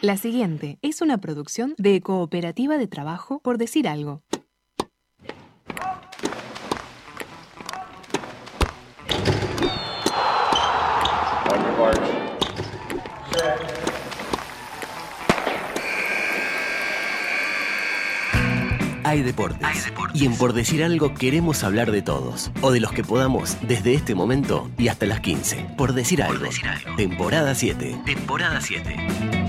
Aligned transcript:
La 0.00 0.16
siguiente 0.16 0.78
es 0.80 1.02
una 1.02 1.18
producción 1.18 1.74
de 1.76 2.00
Cooperativa 2.00 2.78
de 2.78 2.86
Trabajo 2.86 3.40
por 3.40 3.58
decir 3.58 3.88
algo. 3.88 4.22
Hay 19.02 19.22
deportes. 19.22 19.92
Y 20.14 20.26
en 20.26 20.36
Por 20.36 20.52
Decir 20.52 20.84
Algo 20.84 21.14
queremos 21.14 21.64
hablar 21.64 21.90
de 21.90 22.02
todos. 22.02 22.52
O 22.60 22.70
de 22.70 22.78
los 22.78 22.92
que 22.92 23.02
podamos 23.02 23.56
desde 23.66 23.94
este 23.94 24.14
momento 24.14 24.70
y 24.78 24.88
hasta 24.88 25.06
las 25.06 25.20
15. 25.20 25.74
Por 25.76 25.92
Decir 25.92 26.22
Algo. 26.22 26.46
Temporada 26.96 27.54
7. 27.54 28.02
Temporada 28.04 28.60
7. 28.60 29.47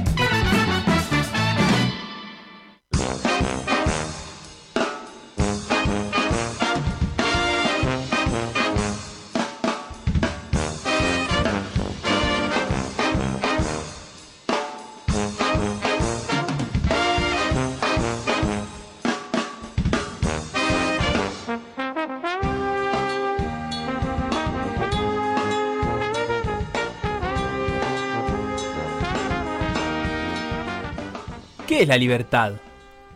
La 31.89 31.97
libertad? 31.97 32.53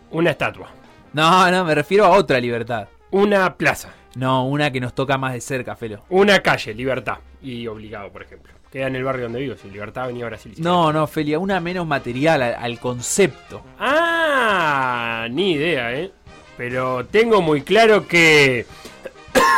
Una 0.09 0.31
estatua. 0.31 0.67
No, 1.13 1.51
no, 1.51 1.63
me 1.63 1.75
refiero 1.75 2.05
a 2.05 2.09
otra 2.09 2.39
libertad. 2.39 2.87
Una 3.11 3.55
plaza. 3.55 3.89
No, 4.15 4.47
una 4.47 4.71
que 4.71 4.79
nos 4.79 4.95
toca 4.95 5.15
más 5.15 5.33
de 5.33 5.41
cerca, 5.41 5.75
Felo. 5.75 6.01
Una 6.09 6.39
calle, 6.41 6.73
libertad. 6.73 7.19
Y 7.43 7.67
obligado, 7.67 8.11
por 8.11 8.23
ejemplo. 8.23 8.51
Queda 8.71 8.87
en 8.87 8.95
el 8.95 9.03
barrio 9.03 9.25
donde 9.25 9.41
vivo. 9.41 9.55
Si 9.61 9.69
libertad 9.69 10.07
venía 10.07 10.25
a 10.25 10.29
Brasil. 10.29 10.55
No, 10.57 10.91
no, 10.91 11.05
Felia, 11.05 11.37
una 11.37 11.59
menos 11.59 11.85
material, 11.85 12.41
al, 12.41 12.55
al 12.55 12.79
concepto. 12.79 13.61
Ah, 13.79 15.27
ni 15.29 15.51
idea, 15.51 15.93
¿eh? 15.93 16.11
Pero 16.57 17.05
tengo 17.05 17.43
muy 17.43 17.61
claro 17.61 18.07
que 18.07 18.65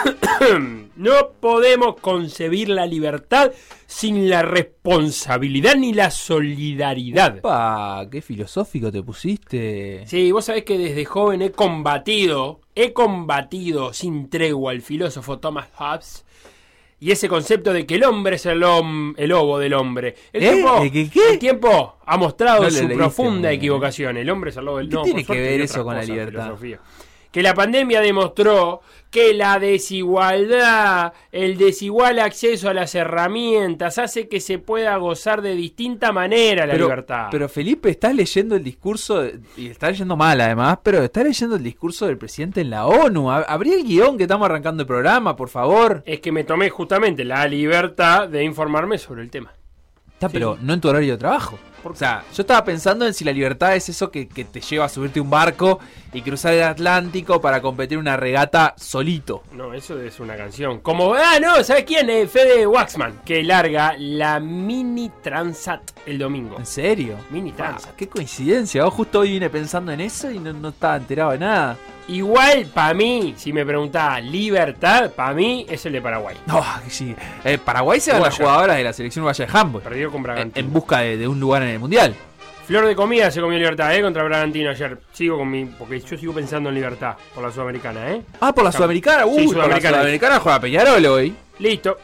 no 0.96 1.14
podemos 1.40 1.96
concebir 2.02 2.70
la 2.70 2.86
libertad 2.86 3.52
sin 3.88 4.30
la 4.30 4.42
responsabilidad 4.42 5.76
ni 5.76 5.94
la 5.94 6.12
solidaridad. 6.12 7.42
Pa, 7.42 8.08
qué 8.12 8.22
filosófico 8.22 8.92
te 8.92 9.02
pusiste. 9.04 10.04
Sí, 10.08 10.32
vos 10.32 10.46
sabés 10.46 10.64
que 10.64 10.78
desde 10.78 11.06
joven 11.06 11.42
he 11.42 11.52
combatido, 11.52 12.62
he 12.76 12.94
combatido 12.94 13.94
sin 13.94 14.30
tregua 14.30 14.72
al 14.72 14.82
filósofo 14.82 15.40
Thomas 15.40 15.68
Hobbes 15.78 16.26
y 17.00 17.12
ese 17.12 17.28
concepto 17.28 17.74
de 17.74 17.86
que 17.86 17.96
el 17.96 18.04
hombre 18.04 18.38
es 18.38 18.46
el, 18.46 18.64
el 19.18 19.30
lobo 19.30 19.59
del 19.59 19.74
hombre. 19.74 20.16
El, 20.32 20.44
¿Eh? 20.44 20.52
tiempo, 20.54 20.80
¿De 20.82 20.92
que 20.92 21.09
qué? 21.09 21.34
el 21.34 21.40
tiempo 21.40 21.98
ha 22.06 22.18
mostrado 22.18 22.64
No 22.64 22.70
su 22.70 22.78
leíste, 22.78 22.96
profunda 22.96 23.52
equivocación. 23.52 24.18
El 24.18 24.30
hombre 24.30 24.50
es 24.52 24.58
el 24.58 24.66
lobo 24.66 24.78
del 24.78 24.90
¿Qué 24.90 24.96
no, 24.96 25.02
tiene 25.04 25.24
que 25.26 25.40
ver 25.40 25.62
eso 25.62 25.84
con 25.84 25.96
la 25.96 26.04
libertad? 26.04 26.44
filosofía. 26.44 26.80
Que 27.36 27.44
la 27.44 27.53
pandemia 27.53 28.00
demostró 28.00 28.80
que 29.11 29.33
la 29.33 29.59
desigualdad, 29.59 31.11
el 31.33 31.58
desigual 31.58 32.19
acceso 32.19 32.69
a 32.69 32.73
las 32.73 32.95
herramientas 32.95 33.97
hace 33.97 34.30
que 34.30 34.39
se 34.39 34.58
pueda 34.58 34.95
gozar 34.97 35.41
de 35.41 35.53
distinta 35.53 36.13
manera 36.13 36.66
la 36.66 36.72
pero, 36.72 36.86
libertad. 36.86 37.28
pero 37.31 37.50
Felipe, 37.50 37.89
estás 37.89 38.16
leyendo 38.16 38.56
el 38.56 38.63
discurso, 38.63 39.25
y 39.58 39.67
estás 39.67 39.91
leyendo 39.91 40.16
mal 40.16 40.39
además, 40.39 40.80
pero 40.81 41.03
estás 41.03 41.25
leyendo 41.25 41.58
el 41.58 41.63
discurso 41.63 42.08
del 42.08 42.17
presidente 42.17 42.61
en 42.61 42.69
la 42.69 42.86
ONU. 42.88 43.30
Ab- 43.30 43.45
Abrí 43.50 43.73
el 43.73 43.83
guion 43.83 44.16
que 44.17 44.23
estamos 44.23 44.45
arrancando 44.45 44.83
el 44.83 44.88
programa, 44.88 45.36
por 45.36 45.50
favor. 45.50 46.03
es 46.06 46.22
que 46.22 46.31
me 46.31 46.45
tomé 46.45 46.69
justamente 46.69 47.25
la 47.25 47.45
libertad 47.47 48.29
de 48.29 48.45
informarme 48.45 48.97
sobre 48.97 49.22
el 49.24 49.29
tema. 49.29 49.51
Está, 50.13 50.29
pero 50.29 50.57
no 50.62 50.74
en 50.74 50.79
tu 50.79 50.88
horario 50.88 51.12
de 51.13 51.18
trabajo. 51.18 51.59
O 51.94 51.96
sea, 51.96 52.23
yo 52.35 52.41
estaba 52.41 52.63
pensando 52.63 53.06
en 53.06 53.13
si 53.13 53.23
la 53.23 53.31
libertad 53.31 53.75
es 53.75 53.90
eso 53.90 54.09
que, 54.12 54.28
que 54.28 54.46
te 54.46 54.62
lleva 54.62 54.85
a 54.85 54.90
subirte 54.90 55.19
a 55.19 55.23
un 55.23 55.29
barco 55.29 55.79
y 56.13 56.22
cruzar 56.22 56.53
el 56.53 56.63
Atlántico 56.63 57.41
para 57.41 57.62
competir 57.62 57.97
una 57.97 58.18
regata 58.18 58.73
solito. 58.78 59.44
No, 59.51 59.73
eso 59.73 60.00
es 60.00 60.19
una 60.19 60.35
canción. 60.35 60.79
Como, 60.79 61.13
ah, 61.13 61.40
no, 61.41 61.63
¿sabes 61.63 61.84
quién? 61.84 62.09
Eh, 62.09 62.28
Fede 62.28 62.66
Waxman, 62.66 63.22
que 63.25 63.44
larga 63.44 63.95
la 63.97 64.40
Mini 64.40 65.12
Transat 65.22 65.81
el 66.06 66.18
domingo. 66.18 66.57
¿En 66.57 66.66
serio? 66.66 67.16
Mini 67.29 67.51
Ah, 67.51 67.57
Transat. 67.57 67.95
qué 67.95 68.07
coincidencia. 68.09 68.84
Vos 68.85 68.94
justo 68.94 69.19
hoy 69.19 69.31
vine 69.31 69.50
pensando 69.50 69.91
en 69.91 70.01
eso 70.01 70.31
y 70.31 70.40
no, 70.40 70.53
no 70.53 70.69
estaba 70.69 70.95
enterado 70.97 71.31
de 71.31 71.40
nada. 71.40 71.78
Igual, 72.08 72.68
para 72.74 72.94
mí, 72.94 73.34
si 73.36 73.52
me 73.52 73.66
preguntás 73.66 74.24
libertad, 74.24 75.10
para 75.12 75.34
mí 75.34 75.66
es 75.68 75.86
el 75.86 75.94
de 75.94 76.02
Paraguay. 76.02 76.36
No, 76.46 76.64
que 76.84 76.90
sí. 76.90 77.16
Eh, 77.44 77.58
Paraguay 77.58 78.00
se 78.00 78.14
van 78.14 78.22
las 78.22 78.38
jugadoras 78.38 78.78
de 78.78 78.84
la 78.84 78.94
selección 78.94 79.26
handball. 79.52 79.82
Perdió 79.82 80.12
con 80.12 80.22
Bragantino. 80.22 80.66
en 80.68 80.72
busca 80.72 81.00
de, 81.00 81.18
de 81.18 81.28
un 81.28 81.40
lugar 81.40 81.64
en 81.64 81.70
el 81.70 81.80
mundial. 81.80 82.16
Flor 82.68 82.86
de 82.88 82.96
comida 82.96 83.30
se 83.30 83.42
comió 83.42 83.58
libertad, 83.60 83.96
¿eh? 83.96 84.02
Contra 84.02 84.24
Bragantino 84.24 84.72
ayer. 84.72 85.00
Sigo 85.14 85.38
con 85.38 85.50
mi. 85.50 85.66
Porque 85.66 86.00
yo 86.00 86.18
sigo 86.18 86.34
pensando 86.34 86.70
en 86.70 86.76
libertad 86.76 87.16
por 87.34 87.44
la 87.44 87.52
Sudamericana, 87.52 88.12
¿eh? 88.12 88.22
Ah, 88.42 88.54
por 88.54 88.64
la 88.64 88.72
Sí, 88.72 88.78
Sudamericana. 88.78 89.26
Uy, 89.26 89.46
por 89.48 89.58
la 89.58 89.64
Sudamericana. 89.64 89.98
Sudamericana 89.98 90.40
juega 90.40 90.60
Peñarol 90.60 91.06
hoy. 91.06 91.36
Listo. 91.60 91.98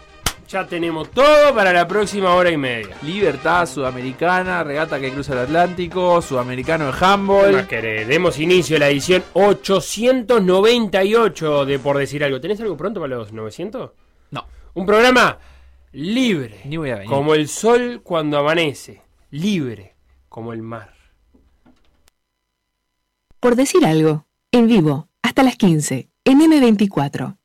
Ya 0.51 0.67
tenemos 0.67 1.09
todo 1.11 1.55
para 1.55 1.71
la 1.71 1.87
próxima 1.87 2.33
hora 2.35 2.51
y 2.51 2.57
media. 2.57 2.93
Libertad 3.03 3.65
sudamericana, 3.65 4.61
regata 4.65 4.99
que 4.99 5.09
cruza 5.11 5.31
el 5.31 5.39
Atlántico, 5.39 6.21
sudamericano 6.21 6.87
de 6.87 6.91
¿Qué 6.91 7.05
handball. 7.05 7.53
más 7.53 7.67
querés? 7.67 8.05
Demos 8.05 8.37
inicio 8.37 8.75
a 8.75 8.79
la 8.79 8.89
edición 8.89 9.23
898 9.31 11.65
de 11.65 11.79
Por 11.79 11.97
Decir 11.97 12.25
Algo. 12.25 12.41
¿Tenés 12.41 12.59
algo 12.59 12.75
pronto 12.75 12.99
para 12.99 13.15
los 13.15 13.31
900? 13.31 13.91
No, 14.31 14.45
Un 14.73 14.85
programa 14.85 15.37
libre. 15.93 16.59
ni 16.65 16.75
voy 16.75 16.89
a 16.89 16.95
venir. 16.95 17.09
Como 17.09 17.33
el 17.33 17.47
sol 17.47 18.01
cuando 18.03 18.37
amanece. 18.37 19.01
Libre 19.29 19.95
como 20.27 20.51
el 20.51 20.63
mar. 20.63 20.93
Por 23.39 23.55
decir 23.55 23.85
algo, 23.85 24.25
en 24.51 24.67
vivo, 24.67 25.07
hasta 25.21 25.43
las 25.43 25.55
15, 25.55 26.09
en 26.25 26.39
M24. 26.41 27.37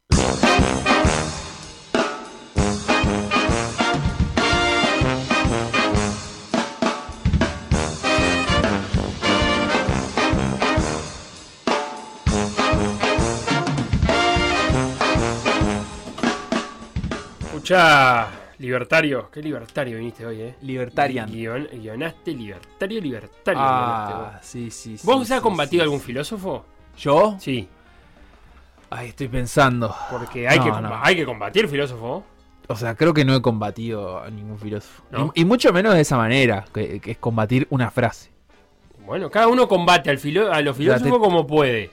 Escuchá, 17.71 18.29
libertario. 18.59 19.29
Qué 19.29 19.43
libertario 19.43 19.97
viniste 19.99 20.25
hoy, 20.25 20.41
eh. 20.41 20.55
Libertarian. 20.63 21.29
Guion- 21.29 21.69
guionaste 21.73 22.31
libertario, 22.33 23.01
libertario. 23.01 23.61
guionaste 23.61 24.15
Ah, 24.15 24.31
vos. 24.37 24.47
sí, 24.47 24.71
sí, 24.71 24.97
sí. 24.97 25.05
¿Vos 25.05 25.27
sí, 25.27 25.33
has 25.35 25.41
combatido 25.41 25.81
sí, 25.81 25.85
algún 25.85 26.01
filósofo? 26.01 26.65
¿Yo? 26.97 27.37
Sí, 27.41 27.69
Ay, 28.89 29.09
estoy 29.09 29.27
pensando. 29.27 29.93
porque 30.13 30.47
hay, 30.47 30.59
No, 30.61 30.65
que, 30.65 30.71
no. 30.81 31.01
hay 31.03 31.17
que 31.17 31.25
combatir 31.27 31.67
filósofo. 31.67 32.23
O 32.69 32.77
sea, 32.77 32.95
creo 32.95 33.13
que 33.13 33.25
no 33.25 33.35
he 33.35 33.43
combatido 33.43 34.21
a 34.23 34.31
ningún 34.31 34.61
filósofo. 34.61 35.03
¿No? 35.11 35.33
Y, 35.35 35.41
y 35.41 35.45
mucho 35.45 35.73
menos 35.73 35.93
de 35.95 36.03
esa 36.03 36.17
manera, 36.17 36.67
que, 36.73 37.01
que 37.01 37.11
es 37.11 37.19
combatir 37.19 37.67
una 37.71 37.91
frase. 37.91 38.31
Bueno, 39.05 39.29
cada 39.29 39.49
uno 39.49 39.67
combate 39.67 40.09
al 40.09 40.19
filo- 40.21 40.53
a 40.53 40.61
los 40.63 40.77
filósofos 40.77 41.13
te- 41.15 41.19
como 41.19 41.45
puede. 41.45 41.91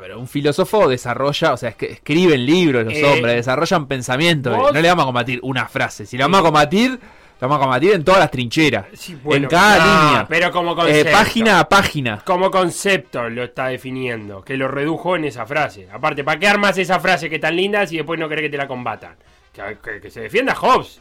Pero 0.00 0.18
un 0.18 0.26
filósofo 0.26 0.88
desarrolla, 0.88 1.52
o 1.52 1.56
sea, 1.56 1.68
es 1.70 1.76
que 1.76 1.86
escriben 1.92 2.44
libros 2.44 2.84
los 2.84 2.94
Eh, 2.94 3.04
hombres, 3.04 3.36
desarrollan 3.36 3.86
pensamiento. 3.86 4.50
vos- 4.54 4.72
No 4.72 4.80
le 4.80 4.88
vamos 4.88 5.04
a 5.04 5.06
combatir 5.06 5.38
una 5.42 5.66
frase. 5.68 6.04
Si 6.06 6.16
le 6.16 6.24
vamos 6.24 6.40
a 6.40 6.42
combatir, 6.42 6.90
le 6.92 6.98
vamos 7.40 7.56
a 7.58 7.60
combatir 7.60 7.92
en 7.92 8.02
todas 8.04 8.18
las 8.20 8.30
trincheras. 8.30 8.86
Sí, 8.94 9.16
bueno, 9.22 9.44
en 9.44 9.50
cada 9.50 9.76
línea. 10.08 10.26
Pero 10.28 10.50
como 10.50 10.72
Eh, 10.72 10.76
concepto. 10.76 11.12
página 11.12 11.60
a 11.60 11.68
página. 11.68 12.22
Como 12.24 12.50
concepto 12.50 13.28
lo 13.28 13.44
está 13.44 13.68
definiendo, 13.68 14.42
que 14.42 14.56
lo 14.56 14.66
redujo 14.66 15.14
en 15.14 15.26
esa 15.26 15.46
frase. 15.46 15.88
Aparte, 15.92 16.24
¿para 16.24 16.40
qué 16.40 16.48
armas 16.48 16.76
esa 16.78 16.98
frase 16.98 17.30
que 17.30 17.38
tan 17.38 17.54
linda 17.54 17.86
si 17.86 17.96
después 17.96 18.18
no 18.18 18.28
querés 18.28 18.42
que 18.44 18.50
te 18.50 18.56
la 18.56 18.66
combatan? 18.66 19.14
Que, 19.52 19.78
que- 19.84 20.00
que 20.00 20.10
se 20.10 20.20
defienda 20.22 20.54
Hobbes. 20.54 21.00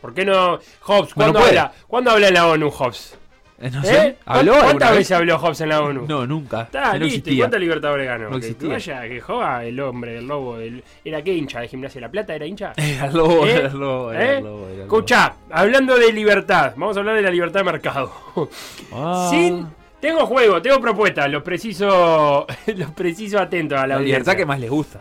¿Por 0.00 0.14
qué 0.14 0.24
no? 0.24 0.58
Hobbes, 0.82 1.12
¿cuándo, 1.12 1.40
habla, 1.40 1.72
¿cuándo 1.86 2.12
habla 2.12 2.28
en 2.28 2.34
la 2.34 2.46
ONU 2.46 2.70
Hobbes? 2.70 3.18
Eh, 3.60 3.70
¿Eh? 3.74 3.80
sé, 3.82 4.16
¿habló 4.24 4.52
¿Cuántas 4.62 4.92
veces 4.92 5.12
habló 5.12 5.36
Hobbes 5.38 5.60
en 5.62 5.68
la 5.68 5.82
ONU? 5.82 6.06
No, 6.06 6.26
nunca. 6.26 6.62
Está, 6.62 6.92
no 6.92 7.04
listo. 7.04 7.30
¿Y 7.30 7.38
cuántos 7.38 7.58
libertadores 7.60 8.06
ganó? 8.06 8.30
No 8.30 8.36
existía. 8.36 8.68
Que 8.68 8.74
vaya, 8.74 9.08
que 9.08 9.20
joda 9.20 9.64
el 9.64 9.80
hombre, 9.80 10.18
el 10.18 10.28
lobo. 10.28 10.58
El... 10.58 10.84
¿Era 11.04 11.22
qué 11.22 11.34
hincha 11.34 11.60
de 11.60 11.68
Gimnasia 11.68 12.00
de 12.00 12.06
la 12.06 12.10
Plata? 12.10 12.34
¿Era 12.34 12.46
hincha? 12.46 12.72
Era 12.76 13.06
el 13.06 13.14
lobo, 13.14 13.46
¿Eh? 13.46 13.52
era 13.52 13.68
el 13.68 13.78
lobo, 13.78 14.12
era 14.12 14.24
¿Eh? 14.24 14.38
el 14.38 14.44
lobo, 14.44 14.66
era 14.66 14.72
lobo. 14.74 14.82
Escucha, 14.82 15.34
hablando 15.50 15.98
de 15.98 16.12
libertad, 16.12 16.72
vamos 16.76 16.96
a 16.96 17.00
hablar 17.00 17.16
de 17.16 17.22
la 17.22 17.30
libertad 17.30 17.60
de 17.60 17.64
mercado. 17.64 18.12
Ah. 18.92 19.28
Sin. 19.30 19.66
Tengo 20.00 20.24
juego, 20.26 20.62
tengo 20.62 20.80
propuestas, 20.80 21.28
los 21.28 21.42
preciso. 21.42 22.46
los 22.76 22.90
preciso 22.92 23.40
atentos 23.40 23.76
a 23.78 23.86
la, 23.86 23.96
la 23.96 24.02
libertad 24.02 24.36
que 24.36 24.46
más 24.46 24.60
les 24.60 24.70
gusta. 24.70 25.00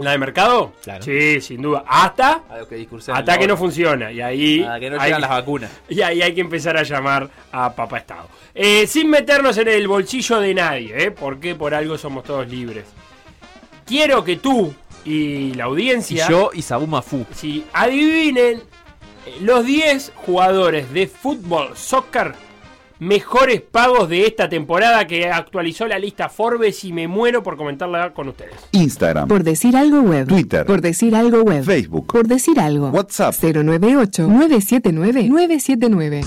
¿La 0.00 0.12
de 0.12 0.18
mercado? 0.18 0.72
Claro. 0.82 1.02
Sí, 1.02 1.40
sin 1.40 1.62
duda. 1.62 1.84
Hasta, 1.86 2.42
que 2.68 2.88
hasta 3.12 3.38
que 3.38 3.46
no 3.46 3.56
funciona. 3.56 4.10
Y 4.10 4.20
ahí, 4.20 4.62
Hasta 4.62 4.80
que 4.80 4.90
no 4.90 5.00
hay, 5.00 5.10
las 5.12 5.30
vacunas. 5.30 5.70
y 5.88 6.00
ahí 6.02 6.22
hay 6.22 6.34
que 6.34 6.40
empezar 6.40 6.76
a 6.76 6.82
llamar 6.82 7.28
a 7.52 7.74
Papá 7.74 7.98
Estado. 7.98 8.28
Eh, 8.54 8.86
sin 8.86 9.10
meternos 9.10 9.56
en 9.58 9.68
el 9.68 9.86
bolsillo 9.86 10.40
de 10.40 10.54
nadie, 10.54 11.04
¿eh? 11.04 11.10
Porque 11.10 11.54
por 11.54 11.74
algo 11.74 11.98
somos 11.98 12.24
todos 12.24 12.48
libres. 12.48 12.84
Quiero 13.86 14.24
que 14.24 14.36
tú 14.36 14.74
y 15.04 15.54
la 15.54 15.64
Y 15.64 15.66
audiencia 15.66 16.28
yo 16.28 16.50
y 16.52 16.62
Sabu 16.62 16.86
Mafu. 16.86 17.26
si 17.34 17.64
adivinen 17.72 18.62
los 19.40 19.64
10 19.64 20.12
jugadores 20.16 20.92
de 20.92 21.06
fútbol, 21.06 21.76
soccer, 21.76 22.34
mejores 23.00 23.60
pagos 23.62 24.08
de 24.08 24.26
esta 24.26 24.48
temporada 24.48 25.04
que 25.06 25.28
actualizó 25.28 25.86
la 25.88 25.98
lista 25.98 26.28
Forbes 26.28 26.84
y 26.84 26.92
me 26.92 27.08
muero 27.08 27.42
por 27.42 27.56
comentarla 27.56 28.12
con 28.12 28.28
ustedes. 28.28 28.54
Instagram, 28.72 29.26
Por 29.26 29.42
decir 29.42 29.76
algo 29.76 30.00
web. 30.02 30.28
Twitter. 30.28 30.64
Por 30.66 30.80
decir 30.80 31.16
algo 31.16 31.42
web. 31.42 31.64
Facebook, 31.64 32.06
Por 32.06 32.28
decir 32.28 32.60
algo. 32.60 32.90
WhatsApp. 32.90 33.34
098-979-979. 33.34 36.24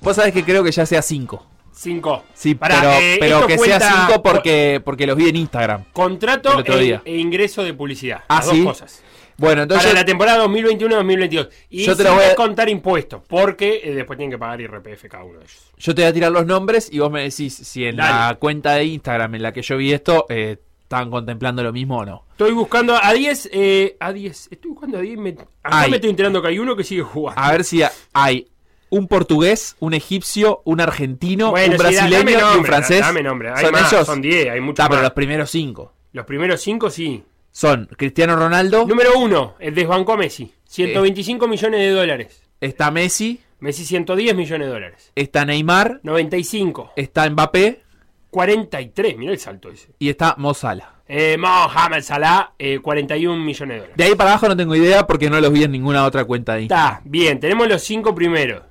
Vos 0.00 0.16
sabés 0.16 0.32
que 0.32 0.44
creo 0.44 0.62
que 0.62 0.70
ya 0.70 0.86
sea 0.86 1.02
5. 1.02 1.44
5. 1.72 2.22
Sí, 2.32 2.54
pero, 2.54 2.74
pero 3.20 3.46
que 3.46 3.58
sea 3.58 4.06
5 4.08 4.22
porque, 4.22 4.80
porque 4.84 5.06
los 5.06 5.16
vi 5.16 5.28
en 5.28 5.36
Instagram. 5.36 5.84
Contrato 5.92 6.62
e- 6.64 7.00
e, 7.04 7.16
ingreso 7.18 7.62
de 7.64 7.74
publicidad. 7.74 8.22
Ah, 8.28 8.36
las 8.36 8.48
¿sí? 8.48 8.58
dos 8.62 8.68
cosas. 8.68 9.02
Bueno, 9.38 9.62
entonces. 9.62 9.86
Para 9.86 10.00
la 10.00 10.04
temporada 10.06 10.44
2021-2022. 10.46 11.48
Y 11.70 11.84
Yo 11.84 11.92
te 11.92 12.02
sin 12.02 12.04
lo 12.06 12.14
voy 12.14 12.24
a- 12.24 12.28
descontar 12.28 12.68
impuestos, 12.68 13.22
porque 13.28 13.80
eh, 13.84 13.94
después 13.94 14.16
tienen 14.16 14.30
que 14.30 14.38
pagar 14.38 14.60
IRPF 14.60 15.04
cada 15.08 15.24
uno 15.24 15.38
de 15.38 15.44
ellos. 15.44 15.72
Yo 15.76 15.94
te 15.94 16.02
voy 16.02 16.08
a 16.10 16.12
tirar 16.12 16.32
los 16.32 16.46
nombres 16.46 16.88
y 16.92 16.98
vos 16.98 17.10
me 17.10 17.22
decís 17.22 17.54
si 17.54 17.84
en 17.84 17.96
la 17.96 18.36
cuenta 18.40 18.74
de 18.74 18.84
Instagram 18.84 19.34
en 19.34 19.42
la 19.42 19.52
que 19.52 19.62
yo 19.62 19.76
vi 19.76 19.92
esto 19.92 20.26
eh, 20.28 20.56
estaban 20.82 21.10
contemplando 21.10 21.62
lo 21.62 21.72
mismo 21.72 21.98
o 21.98 22.04
no. 22.06 22.24
Estoy 22.32 22.52
buscando 22.52 22.96
a 23.00 23.12
10. 23.12 23.50
eh, 23.52 23.96
a 24.00 24.12
10. 24.12 24.48
Estoy 24.52 24.70
buscando 24.70 24.98
a 24.98 25.00
10. 25.00 25.18
Me, 25.18 25.36
acá 25.62 25.88
me 25.88 25.96
estoy 25.96 26.10
enterando 26.10 26.40
que 26.40 26.48
hay 26.48 26.58
uno 26.58 26.74
que 26.76 26.84
sigue 26.84 27.02
jugando. 27.02 27.40
A 27.42 27.50
ver 27.52 27.64
si 27.64 27.82
hay 28.12 28.48
un 28.88 29.08
portugués, 29.08 29.76
un 29.80 29.94
egipcio, 29.94 30.62
un 30.64 30.80
argentino, 30.80 31.50
Bueno, 31.50 31.72
un 31.72 31.78
da- 31.78 31.88
brasileño 31.90 32.38
y 32.54 32.58
un 32.58 32.64
francés. 32.64 33.00
Dame 33.00 33.22
nombre. 33.22 33.50
Hay 33.50 33.64
¿Son 33.64 33.72
más, 33.72 33.92
ellos? 33.92 34.06
Son 34.06 34.22
10, 34.22 34.48
hay 34.50 34.60
muchos 34.60 34.78
Está, 34.78 34.88
pero 34.88 35.02
los 35.02 35.12
primeros 35.12 35.50
5. 35.50 35.92
Los 36.12 36.24
primeros 36.24 36.60
5 36.62 36.88
sí. 36.88 37.22
Son 37.56 37.86
Cristiano 37.96 38.36
Ronaldo, 38.36 38.86
Número 38.86 39.18
1, 39.18 39.54
el 39.60 39.74
desbancó 39.74 40.12
a 40.12 40.16
Messi. 40.18 40.52
125 40.66 41.48
millones 41.48 41.80
de 41.80 41.88
dólares. 41.90 42.42
está 42.60 42.90
Messi, 42.90 43.40
Messi 43.60 43.86
110 43.86 44.36
millones 44.36 44.66
de 44.66 44.72
dólares. 44.74 45.10
está 45.14 45.46
Neymar, 45.46 46.00
95. 46.02 46.92
está 46.96 47.30
Mbappé 47.30 47.80
43, 48.28 49.16
mira 49.16 49.32
el 49.32 49.38
salto 49.38 49.70
ese. 49.70 49.88
y 49.98 50.10
está 50.10 50.34
Mo 50.36 50.52
Salah. 50.52 50.96
Eh, 51.08 51.38
Mohamed 51.38 52.02
Salah, 52.02 52.52
eh, 52.58 52.78
41 52.82 53.42
millones 53.42 53.74
de 53.76 53.80
dólares. 53.80 53.96
De 53.96 54.04
ahí 54.04 54.14
para 54.14 54.32
abajo 54.32 54.48
no 54.48 54.56
tengo 54.58 54.76
idea 54.76 55.06
porque 55.06 55.30
no 55.30 55.40
los 55.40 55.50
vi 55.50 55.64
en 55.64 55.70
ninguna 55.72 56.04
otra 56.04 56.26
cuenta 56.26 56.56
de 56.56 56.62
Instagram. 56.64 56.96
Está, 56.98 57.02
bien, 57.06 57.40
tenemos 57.40 57.66
los 57.68 57.82
5 57.82 58.14
primeros. 58.14 58.64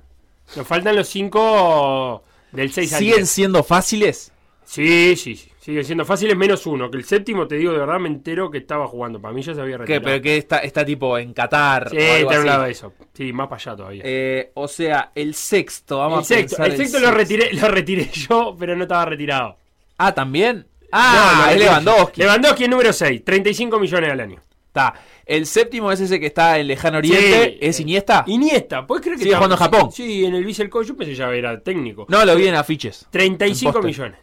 Nos 0.54 0.64
faltan 0.64 0.94
los 0.94 1.08
5 1.08 2.22
del 2.52 2.70
6 2.72 2.92
al 2.92 2.98
¿Siguen 3.00 3.16
10. 3.16 3.30
siendo 3.30 3.64
fáciles? 3.64 4.30
Sí, 4.64 5.16
sí, 5.16 5.34
sí. 5.34 5.50
Siguen 5.66 5.84
siendo 5.84 6.04
fáciles 6.04 6.36
menos 6.36 6.64
uno. 6.66 6.88
Que 6.88 6.96
el 6.96 7.02
séptimo, 7.04 7.48
te 7.48 7.56
digo 7.56 7.72
de 7.72 7.78
verdad, 7.80 7.98
me 7.98 8.08
entero 8.08 8.52
que 8.52 8.58
estaba 8.58 8.86
jugando. 8.86 9.20
Para 9.20 9.34
mí 9.34 9.42
ya 9.42 9.52
se 9.52 9.60
había 9.60 9.74
¿Qué? 9.78 9.78
retirado. 9.98 10.04
¿Pero 10.04 10.22
que 10.22 10.36
está, 10.36 10.58
está 10.58 10.84
tipo 10.84 11.18
en 11.18 11.32
Qatar? 11.34 11.90
Sí, 11.90 11.96
o 11.96 12.12
algo 12.14 12.30
así? 12.30 12.38
hablaba 12.38 12.64
de 12.66 12.70
eso. 12.70 12.92
Sí, 13.14 13.32
más 13.32 13.48
para 13.48 13.60
allá 13.60 13.76
todavía. 13.76 14.02
Eh, 14.06 14.52
o 14.54 14.68
sea, 14.68 15.10
el 15.12 15.34
sexto, 15.34 15.98
vamos 15.98 16.30
el 16.30 16.36
a 16.36 16.38
sexto, 16.38 16.56
pensar 16.58 16.70
el 16.70 16.76
sexto 16.76 17.00
lo 17.00 17.10
retiré, 17.10 17.52
lo 17.52 17.66
retiré 17.66 18.08
yo, 18.12 18.54
pero 18.56 18.76
no 18.76 18.82
estaba 18.84 19.06
retirado. 19.06 19.56
Ah, 19.98 20.14
¿también? 20.14 20.58
No, 20.82 20.88
Ah, 20.92 21.46
lo 21.48 21.52
es. 21.54 21.58
Lewandowski. 21.58 22.20
Lewandowski 22.20 22.62
es 22.62 22.70
número 22.70 22.92
6, 22.92 23.24
35 23.24 23.80
millones 23.80 24.12
al 24.12 24.20
año. 24.20 24.40
Está. 24.68 24.94
El 25.24 25.46
séptimo 25.46 25.90
es 25.90 25.98
ese 26.00 26.20
que 26.20 26.26
está 26.26 26.60
en 26.60 26.68
Lejano 26.68 26.98
Oriente. 26.98 27.54
Sí, 27.54 27.58
¿Es 27.60 27.80
eh, 27.80 27.82
Iniesta? 27.82 28.22
Iniesta, 28.28 28.86
¿puedes 28.86 29.02
creer 29.02 29.16
que 29.18 29.24
Sigue 29.24 29.34
estaba- 29.34 29.46
jugando 29.48 29.64
en 29.64 29.72
Japón. 29.72 29.90
Sí, 29.92 30.24
en 30.24 30.36
el 30.36 30.44
Vissel 30.44 30.70
Kobe, 30.70 30.84
yo 30.86 30.96
pensé 30.96 31.16
ya 31.16 31.28
era 31.34 31.58
técnico. 31.60 32.06
No, 32.08 32.24
lo 32.24 32.36
vi 32.36 32.46
en 32.46 32.54
afiches. 32.54 33.04
35 33.10 33.80
en 33.80 33.84
millones. 33.84 34.18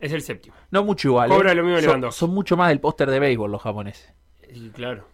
Es 0.00 0.12
el 0.12 0.22
séptimo. 0.22 0.54
No 0.70 0.84
mucho 0.84 1.08
igual. 1.08 1.28
Cobra 1.30 1.52
eh. 1.52 1.54
lo 1.54 1.64
mismo 1.64 1.80
son, 1.80 2.12
son 2.12 2.30
mucho 2.30 2.56
más 2.56 2.68
del 2.68 2.80
póster 2.80 3.10
de 3.10 3.18
béisbol 3.18 3.50
los 3.50 3.62
japoneses. 3.62 4.12
Y 4.52 4.70
claro. 4.70 5.06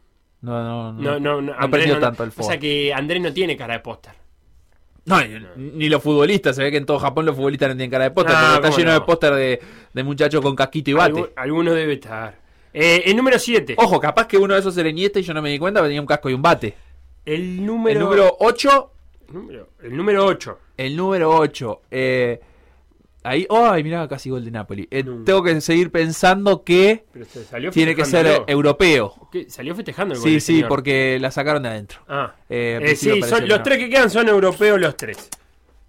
No, 0.42 0.62
no, 0.62 0.92
no. 0.92 1.02
No, 1.02 1.20
no, 1.20 1.40
no. 1.40 1.54
Andrés 1.56 1.98
tanto 2.00 2.22
el 2.24 2.32
O 2.36 2.42
sea 2.42 2.58
que 2.58 2.92
Andrés 2.92 3.22
no 3.22 3.32
tiene 3.32 3.56
cara 3.56 3.74
de 3.74 3.80
póster. 3.80 4.12
No, 5.06 5.18
ni, 5.56 5.88
los 5.88 6.02
futbolistas. 6.02 6.56
Se 6.56 6.62
ve 6.62 6.70
que 6.70 6.78
en 6.78 6.86
todo 6.86 6.98
Japón 6.98 7.26
los 7.26 7.36
futbolistas 7.36 7.68
no 7.70 7.74
tienen 7.76 7.90
cara 7.90 8.04
de 8.04 8.10
póster. 8.10 8.34
Ah, 8.36 8.52
porque 8.54 8.68
está 8.68 8.78
lleno 8.78 8.92
no. 8.92 9.00
de 9.00 9.06
póster 9.06 9.34
de, 9.34 9.60
de 9.92 10.02
muchachos 10.04 10.40
con 10.40 10.54
casquito 10.56 10.90
y 10.90 10.94
bate. 10.94 11.12
Algu- 11.14 11.30
alguno 11.36 11.72
debe 11.74 11.94
estar. 11.94 12.38
Eh, 12.72 13.02
el 13.06 13.16
número 13.16 13.38
7. 13.38 13.74
Ojo, 13.78 14.00
capaz 14.00 14.26
que 14.26 14.36
uno 14.38 14.54
de 14.54 14.60
esos 14.60 14.76
era 14.76 14.88
Iniesta 14.88 15.18
y 15.18 15.22
yo 15.22 15.32
no 15.34 15.42
me 15.42 15.50
di 15.50 15.58
cuenta 15.58 15.80
porque 15.80 15.90
tenía 15.90 16.00
un 16.00 16.06
casco 16.06 16.28
y 16.30 16.34
un 16.34 16.42
bate. 16.42 16.74
El 17.24 17.64
número. 17.64 17.98
El 17.98 18.04
número 18.04 18.36
8 18.40 18.90
número- 19.28 19.68
el 19.82 19.96
número 19.96 20.24
8. 20.26 20.58
El 20.76 20.96
número 20.96 21.30
8. 21.36 21.82
Eh, 21.90 22.40
ahí. 23.24 23.46
¡Ay, 23.50 23.82
mirá! 23.82 24.06
Casi 24.06 24.30
gol 24.30 24.44
de 24.44 24.50
Napoli. 24.52 24.86
Eh. 24.90 25.02
Tengo 25.24 25.42
que 25.42 25.60
seguir 25.60 25.90
pensando 25.90 26.62
que 26.62 27.04
Pero 27.12 27.24
se 27.24 27.42
salió 27.44 27.70
tiene 27.72 27.96
que 27.96 28.04
ser 28.04 28.44
europeo. 28.46 29.28
¿Qué? 29.32 29.50
Salió 29.50 29.74
festejando 29.74 30.14
el 30.14 30.20
gol 30.20 30.28
Sí, 30.28 30.38
sí, 30.40 30.54
señor. 30.56 30.68
porque 30.68 31.18
la 31.20 31.30
sacaron 31.32 31.62
de 31.64 31.70
adentro. 31.70 31.98
Ah. 32.06 32.34
Eh, 32.48 32.78
Eh, 32.82 32.94
sí, 32.96 33.20
son- 33.22 33.40
que 33.40 33.46
los 33.48 33.58
no. 33.58 33.62
tres 33.64 33.78
que 33.78 33.90
quedan 33.90 34.10
son 34.10 34.28
europeos, 34.28 34.80
los 34.80 34.96
tres. 34.96 35.28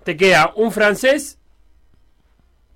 Te 0.03 0.17
queda 0.17 0.51
un 0.55 0.71
francés, 0.71 1.37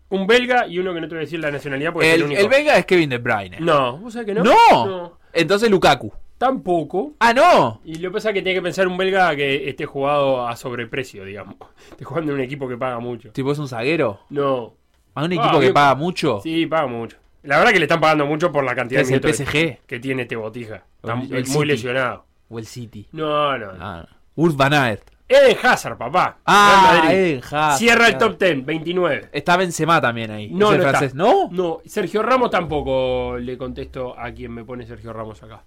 un 0.09 0.25
belga 0.27 0.67
y 0.67 0.79
uno 0.79 0.93
que 0.93 1.01
no 1.01 1.07
te 1.07 1.15
voy 1.15 1.21
a 1.21 1.25
decir 1.25 1.39
la 1.39 1.51
nacionalidad 1.51 1.93
porque 1.93 2.09
es 2.09 2.15
el 2.15 2.23
único. 2.23 2.41
el 2.41 2.49
Vega 2.49 2.77
es 2.77 2.85
Kevin 2.85 3.09
De 3.09 3.17
Bruyne. 3.19 3.57
No, 3.59 3.97
¿vos 3.97 4.13
sabés 4.13 4.25
que 4.27 4.33
no? 4.33 4.43
¡No! 4.43 5.17
Entonces 5.33 5.69
Lukaku. 5.69 6.11
Tampoco. 6.39 7.13
¡Ah, 7.19 7.33
no! 7.33 7.81
Y 7.83 7.95
lo 7.95 8.09
que 8.09 8.13
pasa 8.15 8.29
es 8.29 8.33
que 8.35 8.41
tiene 8.41 8.57
que 8.57 8.63
pensar 8.63 8.87
un 8.87 8.97
belga 8.97 9.35
que 9.35 9.69
esté 9.69 9.85
jugado 9.85 10.47
a 10.47 10.55
sobreprecio, 10.55 11.23
digamos. 11.25 11.55
Esté 11.91 12.05
jugando 12.05 12.31
en 12.31 12.37
un 12.39 12.43
equipo 12.43 12.67
que 12.67 12.77
paga 12.77 12.97
mucho. 12.99 13.29
Tipo, 13.31 13.51
es 13.51 13.59
un 13.59 13.67
zaguero. 13.67 14.21
No. 14.29 14.73
A 15.15 15.25
un 15.25 15.31
Ah, 15.33 15.35
equipo 15.35 15.59
que 15.59 15.71
paga 15.73 15.95
mucho. 15.95 16.39
Sí, 16.41 16.65
paga 16.65 16.87
mucho. 16.87 17.17
La 17.43 17.57
verdad 17.57 17.71
que 17.73 17.79
le 17.79 17.85
están 17.85 17.99
pagando 17.99 18.25
mucho 18.25 18.51
por 18.53 18.63
la 18.63 18.73
cantidad 18.73 19.05
de 19.05 19.13
el 19.13 19.21
que- 19.21 19.33
PSG. 19.33 19.79
que 19.85 19.99
tiene 19.99 20.21
este 20.23 20.35
botija. 20.37 20.83
Está 20.95 21.13
O 21.13 21.17
el- 21.17 21.23
el 21.23 21.29
muy 21.31 21.43
City. 21.43 21.65
lesionado. 21.65 22.25
O 22.49 22.57
el 22.57 22.65
City. 22.65 23.07
No, 23.11 23.57
no. 23.57 23.73
no. 23.73 23.77
Ah, 23.79 24.05
Urs 24.35 24.55
Van 24.55 24.73
Aert. 24.73 25.11
Eden 25.27 25.57
Hazard, 25.61 25.97
papá. 25.97 26.37
Ah. 26.45 27.09
Eden 27.11 27.39
Hazard, 27.43 27.77
Cierra 27.77 28.07
el 28.07 28.17
top 28.17 28.39
10, 28.39 28.65
29. 28.65 29.29
Está 29.31 29.57
Benzema 29.57 30.01
también 30.01 30.31
ahí. 30.31 30.49
No, 30.51 30.69
¿Es 30.69 30.77
el 30.79 30.83
no 30.83 30.89
francés. 30.89 31.07
está. 31.11 31.17
¿No? 31.17 31.49
No, 31.51 31.77
Sergio 31.85 32.23
Ramos 32.23 32.49
tampoco 32.49 33.37
le 33.37 33.57
contesto 33.57 34.17
a 34.17 34.31
quien 34.31 34.53
me 34.53 34.63
pone 34.63 34.87
Sergio 34.87 35.13
Ramos 35.13 35.43
acá. 35.43 35.63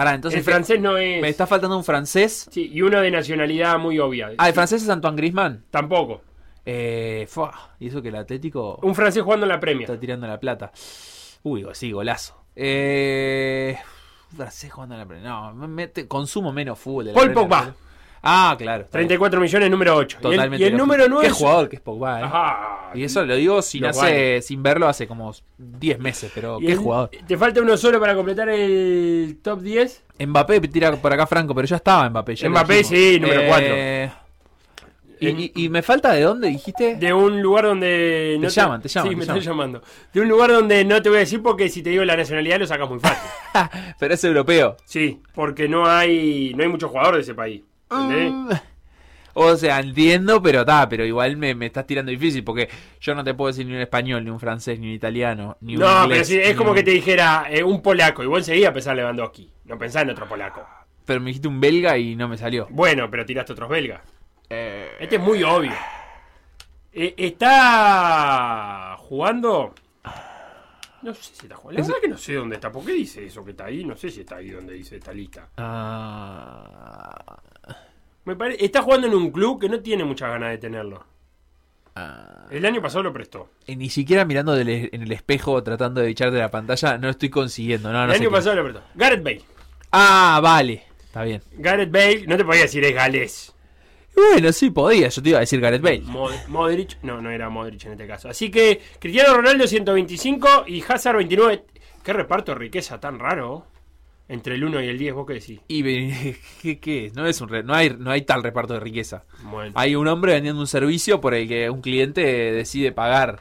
Pará, 0.00 0.14
entonces. 0.14 0.38
el 0.38 0.44
francés 0.44 0.80
no 0.80 0.96
es. 0.96 1.20
Me 1.20 1.28
está 1.28 1.46
faltando 1.46 1.76
un 1.76 1.84
francés. 1.84 2.48
Sí, 2.50 2.70
y 2.72 2.80
uno 2.80 3.02
de 3.02 3.10
nacionalidad 3.10 3.78
muy 3.78 3.98
obvia. 3.98 4.30
Ah, 4.38 4.48
el 4.48 4.54
francés 4.54 4.82
es 4.82 4.88
Antoine 4.88 5.14
Griezmann. 5.18 5.62
Tampoco. 5.70 6.22
Eh, 6.64 7.28
y 7.80 7.86
eso 7.88 8.00
que 8.00 8.08
el 8.08 8.16
Atlético 8.16 8.78
Un 8.82 8.94
francés 8.94 9.22
jugando 9.22 9.44
en 9.44 9.50
la 9.50 9.60
Premier. 9.60 9.82
está 9.90 10.00
tirando 10.00 10.26
la 10.26 10.40
plata. 10.40 10.72
Uy, 11.42 11.66
sí, 11.74 11.92
golazo. 11.92 12.34
Eh, 12.56 13.76
un 14.30 14.36
francés 14.38 14.72
jugando 14.72 14.94
en 14.94 15.00
la 15.00 15.06
Premier. 15.06 15.28
No, 15.28 15.52
me- 15.52 15.68
me- 15.68 16.08
consumo 16.08 16.50
menos 16.50 16.78
fútbol. 16.78 17.04
de 17.04 17.10
la 17.12 17.14
Paul 17.16 17.32
Premier, 17.32 17.48
Pogba. 17.48 17.74
Ah, 18.22 18.54
claro. 18.58 18.82
está 18.84 18.98
bien. 18.98 19.08
34 19.08 19.40
millones, 19.40 19.70
número 19.70 19.96
8. 19.96 20.18
y 20.20 20.26
el, 20.26 20.30
Totalmente. 20.32 20.62
y 20.64 20.66
el 20.68 20.76
número 20.76 21.08
9 21.08 21.26
Qué 21.26 21.32
jugador 21.32 21.68
que 21.70 21.76
es 21.76 21.82
Pogba, 21.82 22.20
eh. 22.20 22.24
Ajá. 22.24 22.90
Y 22.94 23.04
eso 23.04 23.24
lo 23.24 23.34
digo 23.36 23.62
sin, 23.62 23.82
Lo 23.82 23.88
hace, 23.90 24.42
sin 24.42 24.62
verlo 24.62 24.88
hace 24.88 25.06
como 25.06 25.32
10 25.56 25.98
meses, 25.98 26.30
pero 26.34 26.58
qué 26.58 26.72
el- 26.72 26.78
jugador. 26.78 27.10
Te 27.26 27.36
falta 27.38 27.60
uno 27.62 27.76
solo 27.76 27.98
para 28.00 28.14
completar 28.14 28.48
el 28.50 29.38
top 29.42 29.60
10. 29.60 30.02
Mbappé 30.18 30.60
tira 30.68 30.92
por 30.96 31.12
acá 31.12 31.26
Franco, 31.26 31.54
pero 31.54 31.66
ya 31.66 31.76
estaba 31.76 32.10
Mbappé. 32.10 32.34
ya 32.36 32.48
Mbappé, 32.50 32.84
sí, 32.84 33.18
número 33.20 33.40
Eh, 33.42 34.10
y, 35.22 35.28
y- 35.28 35.52
y 35.64 35.68
me 35.68 35.82
falta 35.82 36.12
de 36.12 36.22
dónde 36.22 36.48
dijiste? 36.48 36.96
De 36.96 37.12
un 37.12 37.42
lugar 37.42 37.64
donde 37.66 38.36
no 38.40 38.48
Te 38.48 38.54
llaman, 38.54 38.80
te 38.80 38.88
llaman, 38.88 39.08
Sí, 39.08 39.14
te 39.14 39.16
me 39.16 39.24
llaman. 39.26 39.38
están 39.38 39.52
llamando. 39.52 39.82
De 40.14 40.20
un 40.22 40.28
lugar 40.28 40.50
donde 40.50 40.84
no 40.84 41.00
te 41.02 41.08
voy 41.10 41.16
a 41.16 41.20
decir 41.20 41.42
porque 41.42 41.68
si 41.68 41.82
te 41.82 41.90
digo 41.90 42.04
la 42.04 42.16
nacionalidad 42.16 42.58
lo 42.58 42.66
sacas 42.66 42.88
muy 42.88 43.00
fácil. 43.00 43.30
pero 43.98 44.14
es 44.14 44.24
europeo. 44.24 44.76
sí, 44.84 45.20
porque 45.34 45.68
no 45.68 45.86
hay 45.86 46.52
no 46.54 46.62
hay 46.62 46.68
muchos 46.70 46.90
jugadores 46.90 47.18
de 47.26 47.32
ese 47.32 47.34
país. 47.34 47.62
¿Entendés? 47.90 48.32
Mm. 48.32 48.50
O 49.34 49.56
sea, 49.56 49.78
entiendo, 49.78 50.42
pero 50.42 50.60
está, 50.60 50.88
pero 50.88 51.04
igual 51.04 51.36
me, 51.36 51.54
me 51.54 51.66
estás 51.66 51.86
tirando 51.86 52.10
difícil 52.10 52.42
porque 52.42 52.68
yo 53.00 53.14
no 53.14 53.22
te 53.22 53.32
puedo 53.32 53.46
decir 53.48 53.64
ni 53.64 53.74
un 53.74 53.80
español, 53.80 54.24
ni 54.24 54.30
un 54.30 54.40
francés, 54.40 54.78
ni 54.80 54.88
un 54.88 54.92
italiano, 54.92 55.56
ni 55.60 55.76
un 55.76 55.82
No, 55.82 56.02
inglés. 56.04 56.08
pero 56.18 56.24
sí, 56.24 56.50
es 56.50 56.56
como 56.56 56.70
un- 56.70 56.76
que 56.76 56.82
te 56.82 56.90
dijera 56.90 57.46
eh, 57.48 57.62
un 57.62 57.80
polaco. 57.80 58.24
Y 58.24 58.26
vos 58.26 58.38
enseguida 58.40 58.72
pensás 58.72 58.90
en 58.92 58.96
Lewandowski. 58.98 59.48
No 59.66 59.78
pensás 59.78 60.02
en 60.02 60.10
otro 60.10 60.28
polaco. 60.28 60.66
Pero 61.04 61.20
me 61.20 61.26
dijiste 61.28 61.46
un 61.48 61.60
belga 61.60 61.96
y 61.96 62.16
no 62.16 62.26
me 62.28 62.36
salió. 62.36 62.66
Bueno, 62.70 63.08
pero 63.10 63.24
tiraste 63.24 63.52
otros 63.52 63.68
belgas. 63.68 64.00
Eh, 64.48 64.90
Este 64.98 65.16
es 65.16 65.22
muy 65.22 65.42
obvio. 65.44 65.72
Eh, 66.92 67.14
está 67.16 68.96
jugando. 68.98 69.74
No 71.02 71.14
sé 71.14 71.22
si 71.22 71.46
está 71.46 71.54
jugando. 71.54 71.78
La 71.78 71.80
Es- 71.82 71.86
verdad 71.88 72.00
que 72.02 72.08
no 72.08 72.18
sé 72.18 72.34
dónde 72.34 72.56
está. 72.56 72.72
¿Por 72.72 72.84
qué 72.84 72.92
dice 72.92 73.24
eso 73.24 73.44
que 73.44 73.52
está 73.52 73.66
ahí? 73.66 73.84
No 73.84 73.96
sé 73.96 74.10
si 74.10 74.20
está 74.20 74.36
ahí 74.36 74.50
donde 74.50 74.74
dice 74.74 74.96
esta 74.96 75.12
lista. 75.12 75.48
ah, 75.56 77.36
Me 78.24 78.36
Está 78.58 78.82
jugando 78.82 79.06
en 79.06 79.14
un 79.14 79.30
club 79.30 79.60
que 79.60 79.68
no 79.68 79.80
tiene 79.80 80.04
muchas 80.04 80.30
ganas 80.30 80.50
de 80.50 80.58
tenerlo. 80.58 81.04
Ah, 81.96 82.46
El 82.50 82.64
año 82.66 82.80
pasado 82.80 83.02
lo 83.02 83.12
prestó. 83.12 83.48
y 83.66 83.76
ni 83.76 83.90
siquiera 83.90 84.24
mirando 84.24 84.54
del- 84.54 84.88
en 84.92 85.02
el 85.02 85.12
espejo 85.12 85.60
tratando 85.62 86.00
de 86.00 86.10
echarte 86.10 86.38
la 86.38 86.50
pantalla, 86.50 86.98
no 86.98 87.08
estoy 87.08 87.30
consiguiendo. 87.30 87.90
No, 87.92 87.98
no 88.06 88.12
el 88.12 88.20
año 88.20 88.28
qué. 88.30 88.36
pasado 88.36 88.56
lo 88.56 88.62
prestó. 88.64 88.82
Gareth 88.94 89.22
Bale. 89.22 89.42
Ah, 89.92 90.38
vale. 90.42 90.84
Está 91.04 91.24
bien. 91.24 91.42
Gareth 91.52 91.90
Bale, 91.90 92.26
no 92.26 92.36
te 92.36 92.44
podía 92.44 92.62
decir 92.62 92.84
es 92.84 92.94
galés. 92.94 93.52
Bueno, 94.14 94.52
sí, 94.52 94.70
podía. 94.70 95.08
Yo 95.08 95.22
te 95.22 95.28
iba 95.30 95.38
a 95.38 95.40
decir 95.40 95.60
Gareth 95.60 95.82
Bale. 95.82 96.02
Mod- 96.02 96.46
Modric, 96.48 96.98
no, 97.02 97.20
no 97.20 97.30
era 97.30 97.48
Modric 97.48 97.84
en 97.86 97.92
este 97.92 98.06
caso. 98.06 98.28
Así 98.28 98.50
que 98.50 98.80
Cristiano 99.00 99.34
Ronaldo 99.34 99.66
125 99.66 100.64
y 100.68 100.84
Hazard 100.86 101.16
29. 101.16 101.64
Qué 102.04 102.12
reparto 102.12 102.52
de 102.52 102.58
riqueza 102.58 103.00
tan 103.00 103.18
raro. 103.18 103.66
Entre 104.32 104.54
el 104.54 104.62
1 104.62 104.80
y 104.82 104.86
el 104.86 104.96
10, 104.96 105.12
vos 105.14 105.26
qué 105.26 105.32
decís. 105.34 105.60
Y 105.66 105.82
¿qué, 106.62 106.78
qué? 106.78 107.10
No 107.16 107.26
es 107.26 107.40
un 107.40 107.48
re- 107.48 107.64
no 107.64 107.74
hay 107.74 107.90
no 107.98 108.10
hay 108.12 108.22
tal 108.22 108.42
reparto 108.44 108.74
de 108.74 108.80
riqueza. 108.80 109.24
Bueno, 109.42 109.72
Hay 109.74 109.96
un 109.96 110.06
hombre 110.06 110.34
vendiendo 110.34 110.60
un 110.60 110.68
servicio 110.68 111.20
por 111.20 111.34
el 111.34 111.48
que 111.48 111.68
un 111.68 111.80
cliente 111.82 112.20
decide 112.22 112.92
pagar 112.92 113.40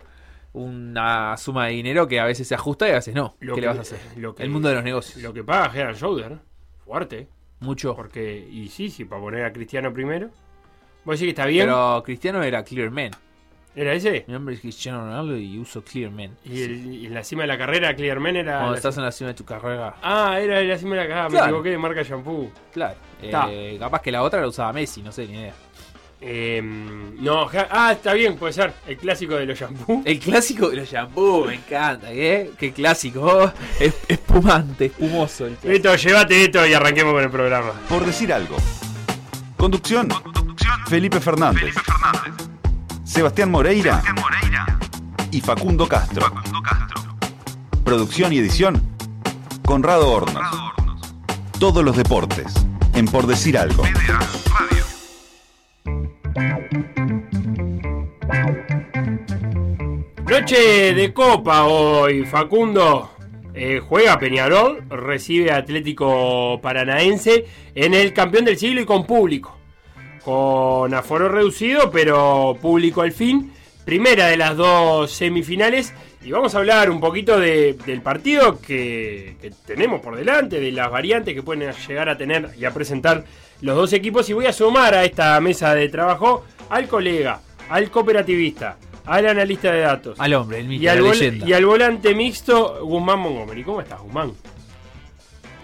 una 0.52 1.38
suma 1.38 1.68
de 1.68 1.74
dinero 1.74 2.08
que 2.08 2.20
a 2.20 2.26
veces 2.26 2.48
se 2.48 2.56
ajusta 2.56 2.88
y 2.88 2.92
a 2.92 2.96
veces 2.96 3.14
no. 3.14 3.36
Lo 3.40 3.54
¿Qué 3.54 3.58
que- 3.58 3.62
le 3.62 3.68
vas 3.68 3.78
a 3.78 3.82
hacer? 3.82 4.00
lo 4.18 4.34
que- 4.34 4.42
el 4.44 4.50
mundo 4.50 4.68
de 4.70 4.76
los 4.76 4.84
negocios. 4.84 5.22
lo 5.22 5.32
que 5.34 5.44
paga 5.44 5.70
Gerard 5.70 5.96
Schroeder, 5.96 6.40
fuerte. 6.84 7.28
Mucho. 7.60 7.96
Porque, 7.96 8.48
y 8.50 8.70
sí, 8.70 8.90
sí, 8.90 9.06
para 9.06 9.22
poner 9.22 9.44
a 9.46 9.54
Cristiano 9.54 9.94
primero. 9.94 10.30
Vos 11.06 11.20
decís 11.20 11.26
que 11.26 11.30
está 11.42 11.46
bien. 11.46 11.66
Pero 11.68 12.02
Cristiano 12.04 12.42
era 12.42 12.64
Clear 12.64 12.90
Man. 12.90 13.12
¿Era 13.76 13.94
ese? 13.94 14.26
Mi 14.28 14.34
nombre 14.34 14.56
es 14.56 14.62
Cristiano 14.62 15.00
Ronaldo 15.06 15.38
y 15.38 15.58
uso 15.58 15.84
Clear 15.84 16.12
Man. 16.12 16.32
Y, 16.44 16.62
el- 16.64 16.94
y 16.96 17.06
en 17.06 17.14
la 17.14 17.24
cima 17.24 17.44
de 17.44 17.48
la 17.48 17.58
carrera, 17.58 17.96
Clearman 17.96 18.36
era. 18.36 18.58
Cuando 18.60 18.76
estás 18.76 18.98
en 18.98 19.04
la 19.04 19.12
cima 19.12 19.30
de 19.30 19.34
tu 19.36 19.46
carrera. 19.46 19.96
Ah, 20.02 20.38
era 20.40 20.60
en 20.60 20.68
la 20.70 20.78
cima 20.78 20.96
de 20.96 21.02
la 21.04 21.08
carrera. 21.08 21.24
Me 21.26 21.30
Claro. 21.32 21.46
equivoqué 21.48 21.70
de 21.70 21.78
marca 21.78 22.04
shampoo. 22.04 22.52
Claro. 22.74 22.96
Está. 23.22 23.48
Eh, 23.50 23.78
capaz 23.80 24.02
que 24.02 24.12
la 24.12 24.24
otra 24.24 24.42
la 24.42 24.48
usaba 24.48 24.74
Messi, 24.74 25.02
no 25.02 25.12
sé, 25.12 25.28
ni 25.28 25.34
idea. 25.38 25.54
Eh, 26.22 26.62
no, 26.62 27.46
ja- 27.46 27.68
ah, 27.72 27.92
está 27.94 28.12
bien, 28.14 28.36
puede 28.36 28.52
ser. 28.52 28.74
El 28.88 28.98
clásico 28.98 29.36
de 29.36 29.46
los 29.46 29.58
shampoos. 29.58 30.06
El 30.06 30.20
clásico 30.20 30.70
de 30.70 30.76
los 30.78 30.90
shampoos, 30.92 31.48
me 31.48 31.54
encanta, 31.56 32.12
¿eh? 32.12 32.50
Qué 32.58 32.74
clásico. 32.74 33.22
oh, 33.22 33.54
es- 33.80 33.96
espumante, 34.08 34.86
espumoso. 34.88 35.46
el. 35.46 35.56
Listo, 35.64 35.96
llévate 35.96 36.44
esto 36.44 36.66
y 36.68 36.74
arranquemos 36.74 37.14
con 37.14 37.24
el 37.24 37.30
programa. 37.30 37.72
Por 37.88 38.06
decir 38.06 38.34
algo. 38.34 38.58
Conducción. 39.56 40.10
Felipe 40.90 41.20
Fernández. 41.22 41.76
Sebastián 43.10 43.50
Moreira. 43.50 44.04
Y 45.32 45.42
Facundo 45.42 45.88
Castro. 45.88 46.32
Producción 47.84 48.32
y 48.32 48.38
edición. 48.38 48.84
Conrado 49.66 50.12
Hornos. 50.12 50.44
Todos 51.60 51.84
los 51.84 51.98
deportes. 51.98 52.54
En 52.94 53.08
Por 53.08 53.26
decir 53.26 53.58
algo. 53.58 53.84
Noche 60.30 60.94
de 60.94 61.12
Copa 61.12 61.64
hoy, 61.64 62.28
Facundo. 62.28 63.12
Eh, 63.56 63.82
juega 63.86 64.20
Peñarol, 64.20 64.88
recibe 64.88 65.52
a 65.52 65.58
Atlético 65.58 66.62
Paranaense 66.62 67.48
en 67.74 67.96
el 67.96 68.14
campeón 68.14 68.46
del 68.46 68.58
siglo 68.58 68.82
y 68.82 68.86
con 68.86 69.08
público. 69.08 69.59
Con 70.24 70.94
aforo 70.94 71.30
reducido, 71.30 71.90
pero 71.92 72.58
público 72.62 73.02
al 73.02 73.12
fin. 73.12 73.52
Primera 73.86 74.28
de 74.28 74.38
las 74.38 74.56
dos 74.56 75.12
semifinales. 75.12 75.94
Y 76.24 76.32
vamos 76.32 76.54
a 76.54 76.58
hablar 76.58 76.90
un 76.92 77.00
poquito 77.00 77.40
de- 77.40 77.74
del 77.86 78.02
partido 78.02 78.60
que, 78.60 79.38
que 79.42 79.52
tenemos 79.66 80.02
por 80.02 80.16
delante, 80.18 80.60
de 80.60 80.72
las 80.72 80.92
variantes 80.92 81.34
que 81.34 81.42
pueden 81.42 81.72
llegar 81.88 82.10
a 82.10 82.18
tener 82.18 82.50
y 82.60 82.66
a 82.66 82.72
presentar 82.74 83.24
los 83.62 83.76
dos 83.76 83.94
equipos. 83.94 84.30
Y 84.30 84.34
voy 84.34 84.46
a 84.46 84.54
sumar 84.54 84.94
a 84.94 85.06
esta 85.06 85.40
mesa 85.40 85.74
de 85.74 85.88
trabajo 85.88 86.44
al 86.70 86.88
colega, 86.90 87.40
al 87.70 87.90
cooperativista, 87.90 88.78
al 89.06 89.28
analista 89.28 89.72
de 89.72 89.80
datos, 89.80 90.20
Al 90.20 90.34
hombre, 90.34 90.60
el 90.60 90.68
mito, 90.68 90.84
y 90.84 90.88
al, 90.90 91.02
la 91.02 91.10
vol- 91.10 91.14
leyenda. 91.14 91.48
y 91.48 91.54
al 91.54 91.66
volante 91.66 92.14
mixto 92.14 92.86
Guzmán 92.86 93.20
Montgomery. 93.20 93.64
¿Cómo 93.64 93.80
estás, 93.82 94.00
Guzmán? 94.02 94.34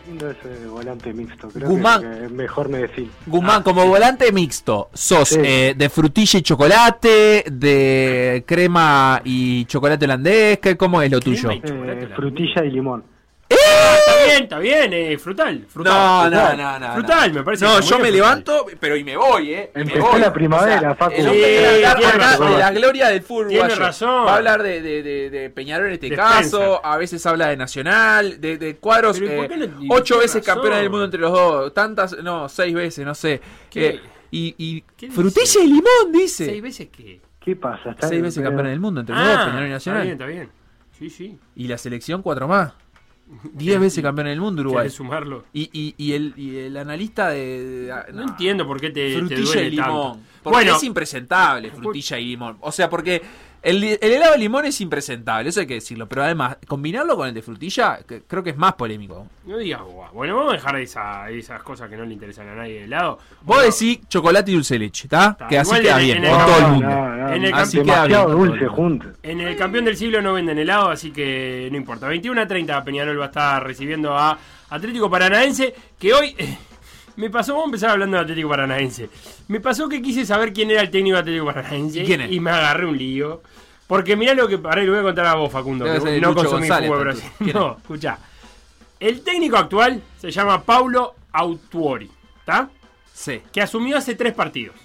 No 0.08 0.30
es 0.30 0.38
eh, 0.46 0.68
volante 0.70 1.12
mixto, 1.14 1.50
creo 1.50 1.68
Guzmán. 1.70 2.02
que, 2.02 2.30
mejor 2.30 2.70
medicina. 2.70 3.10
Guzmán, 3.26 3.64
como 3.64 3.88
volante 3.88 4.32
mixto, 4.32 4.90
sos 4.94 5.30
Sí. 5.30 5.40
eh, 5.44 5.74
de 5.76 5.90
frutilla 5.90 6.40
y 6.40 6.42
chocolate, 6.44 7.44
de 7.52 8.44
crema 8.46 9.20
y 9.24 9.66
chocolate 9.66 10.06
holandés, 10.06 10.60
¿qué- 10.60 10.78
¿cómo 10.78 11.02
es 11.02 11.10
lo 11.12 11.20
tuyo? 11.20 11.52
Y 11.52 11.62
Eh, 11.66 12.08
frutilla 12.16 12.64
y 12.64 12.72
limón. 12.72 13.04
Está 13.50 14.05
bien, 14.26 14.44
está 14.44 14.60
bien, 14.60 14.94
eh, 14.94 15.18
frutal, 15.18 15.66
frutal. 15.70 15.94
No, 15.94 16.22
frutal. 16.24 16.58
no, 16.58 16.80
no, 16.80 16.88
no. 16.88 16.94
Frutal, 16.96 17.34
me 17.34 17.44
parece. 17.44 17.66
No, 17.66 17.72
yo 17.80 17.82
me 17.82 17.88
frutal. 17.88 18.12
levanto, 18.14 18.66
pero 18.80 18.96
y 18.96 19.04
me 19.04 19.16
voy, 19.18 19.54
¿eh? 19.54 19.72
Me 19.74 19.82
Empezó 19.82 20.08
voy. 20.12 20.22
la 20.22 20.34
primavera, 20.34 20.96
Facu. 20.96 21.16
Sí, 21.16 21.22
quiere 21.24 21.68
hablar 21.68 21.98
tiene 21.98 22.12
acá 22.14 22.18
razón. 22.32 22.52
de 22.52 22.58
la 22.60 22.72
gloria 22.72 23.08
del 23.10 23.22
fútbol 23.22 23.48
Tiene 23.48 23.64
uruguayo. 23.64 23.86
razón. 23.86 24.26
Va 24.28 24.34
a 24.34 24.36
hablar 24.38 24.64
de, 24.64 24.82
de, 24.82 25.04
de, 25.04 25.30
de 25.30 25.50
Peñarol 25.50 25.88
en 25.88 25.94
este 25.94 26.10
Despensa. 26.10 26.34
caso, 26.36 26.86
a 26.86 26.98
veces 26.98 27.26
habla 27.26 27.48
de 27.48 27.58
Nacional, 27.58 28.42
de, 28.42 28.58
de 28.58 28.76
cuadros, 28.78 29.20
Pero 29.20 29.32
¿y 29.32 29.36
por 29.36 29.46
eh, 29.46 29.48
qué 29.50 29.68
no- 29.68 29.96
ocho 29.96 30.18
veces 30.20 30.46
razón? 30.46 30.56
campeona 30.56 30.78
del 30.78 30.90
mundo 30.90 31.06
entre 31.06 31.20
los 31.20 31.32
dos, 31.32 31.74
tantas, 31.74 32.18
no, 32.24 32.50
seis 32.50 32.74
veces, 32.74 33.06
no 33.06 33.16
sé. 33.16 33.42
¿Qué? 33.70 33.88
Eh, 33.88 34.02
y 34.32 34.56
y 34.58 34.82
¿Qué 34.98 35.10
frutilla 35.12 35.42
dice? 35.44 35.60
y 35.64 35.68
limón, 35.68 36.12
dice. 36.12 36.46
Seis 36.46 36.62
veces 36.62 36.88
que. 36.90 37.22
¿Qué 37.40 37.56
pasa? 37.56 37.92
Está- 37.92 38.08
Seis 38.08 38.22
veces 38.24 38.44
campeona 38.44 38.70
del 38.70 38.80
mundo 38.80 39.02
entre 39.02 39.16
los 39.16 39.24
dos, 39.24 39.36
Ah, 39.38 39.46
Peñarol 39.46 39.62
y 39.62 39.66
está 39.66 39.74
Nacional. 39.76 40.02
bien, 40.04 40.14
está 40.14 40.26
bien. 40.26 40.50
Sí, 40.98 41.10
sí. 41.10 41.38
Y 41.56 41.68
la 41.68 41.78
selección, 41.78 42.22
cuatro 42.22 42.48
más. 42.48 42.74
Diez 43.54 43.80
veces 43.80 44.04
campeona 44.04 44.30
del 44.30 44.40
mundo, 44.40 44.62
Uruguay. 44.62 44.84
¿Querés 44.84 44.94
sumarlo? 44.94 45.46
Y, 45.52 45.70
y, 45.74 45.96
y, 45.98 46.14
el, 46.14 46.34
y 46.38 46.58
el 46.58 46.78
analista 46.78 47.30
de. 47.30 47.88
de- 47.88 48.14
No, 48.14 48.22
entiendo 48.22 48.68
por 48.68 48.80
qué 48.80 48.92
te, 48.92 49.14
te 49.14 49.18
frutilla 49.18 49.42
duele 49.44 49.68
y 49.68 49.70
limón. 49.72 49.88
tanto. 50.14 50.28
Porque 50.44 50.56
Bueno, 50.58 50.76
es 50.76 50.84
impresentable, 50.84 51.72
frutilla 51.72 52.20
y 52.20 52.26
limón. 52.28 52.58
O 52.62 52.72
sea, 52.72 52.88
porque 52.90 53.22
el, 53.66 53.84
el 53.84 54.12
helado 54.14 54.34
de 54.34 54.38
limón 54.40 54.66
es 54.66 54.80
impresentable, 54.80 55.50
eso 55.50 55.60
hay 55.60 55.68
que 55.68 55.74
decirlo. 55.76 56.08
Pero 56.08 56.24
además, 56.24 56.58
combinarlo 56.68 57.16
con 57.18 57.28
el 57.28 57.34
de 57.34 57.42
frutilla, 57.42 58.00
que- 58.08 58.22
creo 58.24 58.44
que 58.44 58.52
es 58.52 58.58
más 58.58 58.74
polémico. 58.76 59.28
no 59.46 59.58
digas 59.58 59.82
guau. 59.82 60.14
Bueno, 60.14 60.36
vamos 60.38 60.54
a 60.54 60.56
dejar 60.56 60.76
esa- 60.80 61.30
esas 61.30 61.62
cosas 61.64 61.90
que 61.90 61.98
no 61.98 62.06
le 62.06 62.14
interesan 62.14 62.48
a 62.48 62.56
nadie 62.56 62.82
de 62.82 62.88
lado. 62.88 63.18
Vos 63.42 63.58
Bueno, 63.58 63.64
decís 63.64 64.00
chocolate 64.08 64.52
y 64.52 64.54
dulce 64.54 64.76
de 64.76 64.80
leche, 64.80 65.08
¿está? 65.08 65.36
Que 65.50 65.58
así 65.58 65.76
queda 65.82 66.00
en- 66.00 66.06
bien, 66.06 66.24
en 66.26 66.32
con 66.32 66.40
el- 66.40 66.46
todo 66.46 66.58
el 66.58 66.68
mundo. 66.72 66.88
no, 66.90 67.16
no, 67.18 67.34
En 67.34 67.44
el 67.46 67.54
Así 67.54 67.78
campeón- 67.78 67.86
queda 67.86 68.06
bien. 68.06 68.32
dulce 68.38 68.54
mundo. 68.66 68.70
junto. 68.74 69.08
En 69.24 69.42
el 69.42 69.58
campeón 69.58 69.86
del 69.86 69.98
siglo 69.98 70.22
no 70.22 70.34
venden 70.34 70.58
helado, 70.60 70.90
así 70.90 71.12
que 71.12 71.68
no 71.72 71.78
importa. 71.78 72.08
21 72.08 72.42
a 72.42 72.48
30 72.48 72.84
Peñarol 72.84 73.20
va 73.20 73.26
a 73.26 73.28
estar 73.28 73.64
recibiendo 73.64 74.16
a 74.18 74.38
Atlético 74.70 75.10
Paranaense, 75.10 75.74
que 76.00 76.14
hoy 76.14 76.36
eh, 76.38 76.58
me 77.16 77.30
pasó, 77.30 77.54
vamos 77.54 77.66
a 77.66 77.70
empezar 77.70 77.90
hablando 77.92 78.18
de 78.18 78.24
Atlético 78.24 78.50
Paranaense. 78.50 79.10
Me 79.48 79.60
pasó 79.60 79.88
que 79.90 80.02
quise 80.02 80.26
saber 80.26 80.52
quién 80.54 80.72
era 80.72 80.82
el 80.82 80.90
técnico 80.90 81.16
de 81.16 81.22
Atlético 81.22 81.46
Paranaense 81.46 82.00
¿Y 82.02 82.06
quién 82.06 82.22
es? 82.22 82.32
y 82.32 82.40
me 82.40 82.52
agarré 82.52 82.86
un 82.86 82.98
lío. 82.98 83.42
Porque 83.88 84.16
mirá 84.16 84.34
lo 84.34 84.48
que, 84.48 84.56
ahora 84.56 84.84
lo 84.84 84.92
voy 84.92 85.00
a 85.02 85.04
contar 85.04 85.26
a 85.28 85.36
vos, 85.36 85.52
Facundo, 85.52 85.86
Debe 85.86 86.04
que 86.16 86.22
no 86.22 86.34
González, 86.34 86.90
fútbol 86.90 87.08
entonces. 87.08 87.32
brasileño. 87.32 87.34
¿Quién 87.40 87.54
No, 87.56 87.78
escuchá. 87.78 88.20
El 89.00 89.22
técnico 89.22 89.58
actual 89.58 90.02
se 90.18 90.32
llama 90.32 90.64
Paulo 90.64 91.14
Autuori, 91.32 92.10
¿está? 92.40 92.70
Sí. 93.14 93.42
que 93.52 93.62
asumió 93.62 93.98
hace 93.98 94.16
tres 94.16 94.34
partidos. 94.34 94.76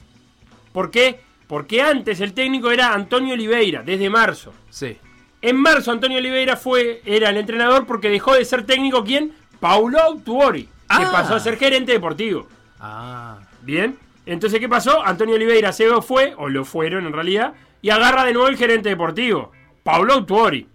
¿Por 0.73 0.91
qué? 0.91 1.21
Porque 1.47 1.81
antes 1.83 2.21
el 2.21 2.33
técnico 2.33 2.71
era 2.71 2.93
Antonio 2.93 3.35
Oliveira, 3.35 3.83
desde 3.83 4.09
marzo. 4.11 4.53
Sí. 4.69 4.97
En 5.43 5.57
marzo 5.57 5.91
Antonio 5.91 6.19
Oliveira 6.19 6.57
fue, 6.57 7.01
era 7.05 7.31
el 7.31 7.39
entrenador 7.39 7.87
porque 7.87 8.11
dejó 8.11 8.35
de 8.35 8.45
ser 8.45 8.65
técnico, 8.67 9.03
¿quién? 9.03 9.33
Paulo 9.59 9.99
Autuori, 10.01 10.69
que 10.99 11.05
Ah. 11.05 11.11
pasó 11.13 11.35
a 11.35 11.41
ser 11.41 11.57
gerente 11.57 11.93
deportivo. 11.93 12.47
Ah. 12.81 13.39
Bien. 13.63 13.99
Entonces, 14.27 14.61
¿qué 14.61 14.69
pasó? 14.69 15.05
Antonio 15.05 15.35
Oliveira 15.35 15.73
se 15.73 15.89
fue, 16.03 16.35
o 16.37 16.49
lo 16.49 16.65
fueron 16.65 17.07
en 17.07 17.13
realidad, 17.13 17.55
y 17.83 17.91
agarra 17.91 18.25
de 18.25 18.33
nuevo 18.33 18.49
el 18.49 18.57
gerente 18.57 18.89
deportivo, 18.89 19.53
Paulo 19.83 20.13
Autuori. 20.15 20.67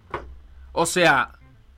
O 0.72 0.86
sea. 0.86 1.30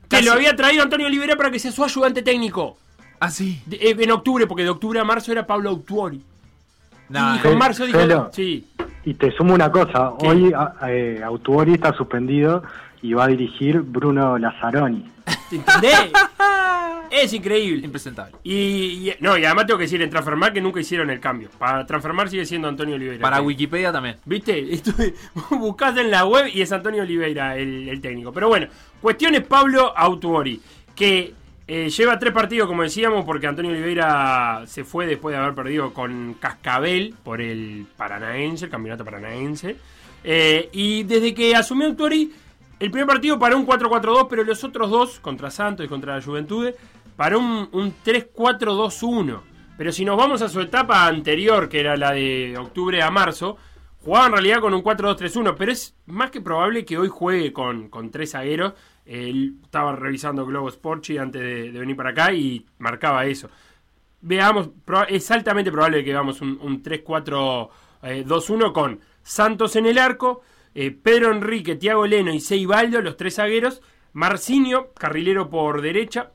Que 0.03 0.17
casi- 0.17 0.25
lo 0.25 0.33
había 0.33 0.57
traído 0.57 0.83
Antonio 0.83 1.07
Oliveira 1.07 1.37
para 1.37 1.51
que 1.51 1.59
sea 1.59 1.71
su 1.71 1.85
ayudante 1.85 2.23
técnico. 2.23 2.79
Ah, 3.21 3.31
sí. 3.31 3.61
De- 3.67 3.77
eh, 3.77 3.97
en 3.99 4.11
octubre, 4.11 4.47
porque 4.47 4.63
de 4.65 4.71
octubre 4.71 4.99
a 5.01 5.05
marzo 5.05 5.33
era 5.33 5.47
Paulo 5.47 5.69
Autuori. 5.71 6.23
No, 7.11 7.35
y 7.35 7.39
eh, 7.39 7.43
con 7.43 7.59
marzo 7.59 7.85
dijo... 7.87 7.99
Sí. 8.33 8.67
Y 9.05 9.15
te 9.15 9.31
sumo 9.33 9.55
una 9.55 9.71
cosa, 9.73 10.13
¿Qué? 10.19 10.29
hoy 10.29 10.53
eh, 10.87 11.21
Autuori 11.25 11.75
está 11.75 11.93
suspendido 11.95 12.63
y 13.03 13.13
va 13.15 13.25
a 13.25 13.29
dirigir 13.29 13.81
Bruno 13.81 14.39
Lazzaroni. 14.39 15.05
¿Te 15.51 15.57
entendés? 15.57 16.11
es 17.11 17.33
increíble. 17.33 17.85
impresentable. 17.85 18.35
Y, 18.43 18.55
y- 19.11 19.15
no, 19.21 19.37
y 19.39 19.45
además 19.45 19.67
tengo 19.67 19.79
que 19.79 19.85
decir 19.85 20.01
en 20.03 20.11
Transfermar 20.11 20.53
que 20.53 20.61
nunca 20.61 20.81
hicieron 20.81 21.11
el 21.11 21.21
cambio. 21.21 21.49
Para 21.59 21.87
Transfermar 21.87 22.29
sigue 22.29 22.45
siendo 22.45 22.69
Antonio 22.69 22.95
Oliveira. 22.97 23.23
Para. 23.23 23.41
Wikipedia 23.41 23.93
también. 23.93 24.17
¿Viste? 24.25 24.59
Estuve, 24.75 25.15
buscás 25.51 25.97
en 25.97 26.11
la 26.11 26.25
web 26.27 26.47
y 26.53 26.63
es 26.63 26.73
Antonio 26.73 27.03
Oliveira 27.03 27.57
el, 27.57 27.89
el 27.89 28.01
técnico. 28.01 28.33
Pero 28.33 28.49
bueno, 28.49 28.67
cuestión 29.01 29.35
es 29.35 29.43
Pablo 29.43 29.93
Autuori, 29.97 30.61
que 30.95 31.35
eh, 31.67 31.91
lleva 31.91 32.19
tres 32.19 32.33
partidos, 32.33 32.67
como 32.67 32.83
decíamos, 32.83 33.25
porque 33.25 33.47
Antonio 33.47 33.71
Oliveira 33.71 34.63
se 34.67 34.85
fue 34.85 35.07
después 35.07 35.35
de 35.35 35.43
haber 35.43 35.55
perdido 35.55 35.93
con 35.93 36.35
Cascabel 36.41 37.15
por 37.23 37.41
el 37.41 37.87
Paranaense, 37.97 38.65
el 38.67 38.71
campeonato 38.71 39.05
paranaense. 39.05 39.77
Eh, 40.25 40.69
y 40.73 41.05
desde 41.05 41.33
que 41.35 41.55
asumió 41.55 41.87
Autuori, 41.87 42.33
el 42.81 42.91
primer 42.91 43.07
partido 43.07 43.39
paró 43.39 43.57
un 43.57 43.67
4-4-2, 43.67 44.27
pero 44.29 44.45
los 44.45 44.63
otros 44.65 44.91
dos, 44.91 45.21
contra 45.21 45.51
Santos 45.51 45.87
y 45.87 45.89
contra 45.89 46.17
la 46.17 46.23
Juventud, 46.23 46.71
paró 47.17 47.39
un, 47.39 47.69
un 47.73 47.95
3-4-2-1. 48.05 49.41
Pero 49.77 49.93
si 49.93 50.05
nos 50.05 50.17
vamos 50.17 50.43
a 50.43 50.49
su 50.49 50.61
etapa 50.61 51.07
anterior, 51.07 51.69
que 51.69 51.81
era 51.81 51.97
la 51.97 52.13
de 52.13 52.57
octubre 52.59 53.03
a 53.03 53.11
marzo, 53.11 53.57
Jugaba 54.05 54.27
en 54.27 54.33
realidad 54.33 54.61
con 54.61 54.75
un 54.75 54.83
4-2-3-1, 54.83 55.55
pero 55.59 55.73
es 55.73 55.95
más 56.07 56.31
que 56.31 56.41
probable 56.41 56.85
que 56.85 56.97
hoy 56.97 57.09
juegue 57.09 57.53
con, 57.53 57.89
con 57.89 58.11
tres 58.11 58.31
zagueros. 58.31 58.75
Él 59.05 59.57
estaba 59.63 59.95
revisando 59.97 60.47
Globo 60.47 60.71
Sporchi 60.71 61.19
antes 61.19 61.43
de, 61.43 61.71
venir 61.79 61.97
para 61.97 62.11
acá 62.11 62.33
y 62.33 62.65
marcaba 62.79 63.27
eso. 63.27 63.51
Veamos, 64.21 64.71
es 65.09 65.31
altamente 65.31 65.73
probable 65.73 66.05
que 66.05 66.13
veamos 66.13 66.41
un, 66.41 66.59
un 66.63 66.83
3-4-2-1 66.83 68.73
con 68.73 69.01
Santos 69.23 69.77
en 69.77 69.87
el 69.87 69.99
arco, 69.99 70.43
eh, 70.75 70.91
Pedro 70.91 71.33
Enrique, 71.33 71.77
Tiago 71.77 72.07
Leno 72.07 72.33
y 72.33 72.41
Seibaldo, 72.41 73.01
los 73.01 73.17
tres 73.17 73.37
zagueros, 73.37 73.83
Marcinio, 74.13 74.93
carrilero 74.95 75.51
por 75.51 75.83
derecha. 75.83 76.33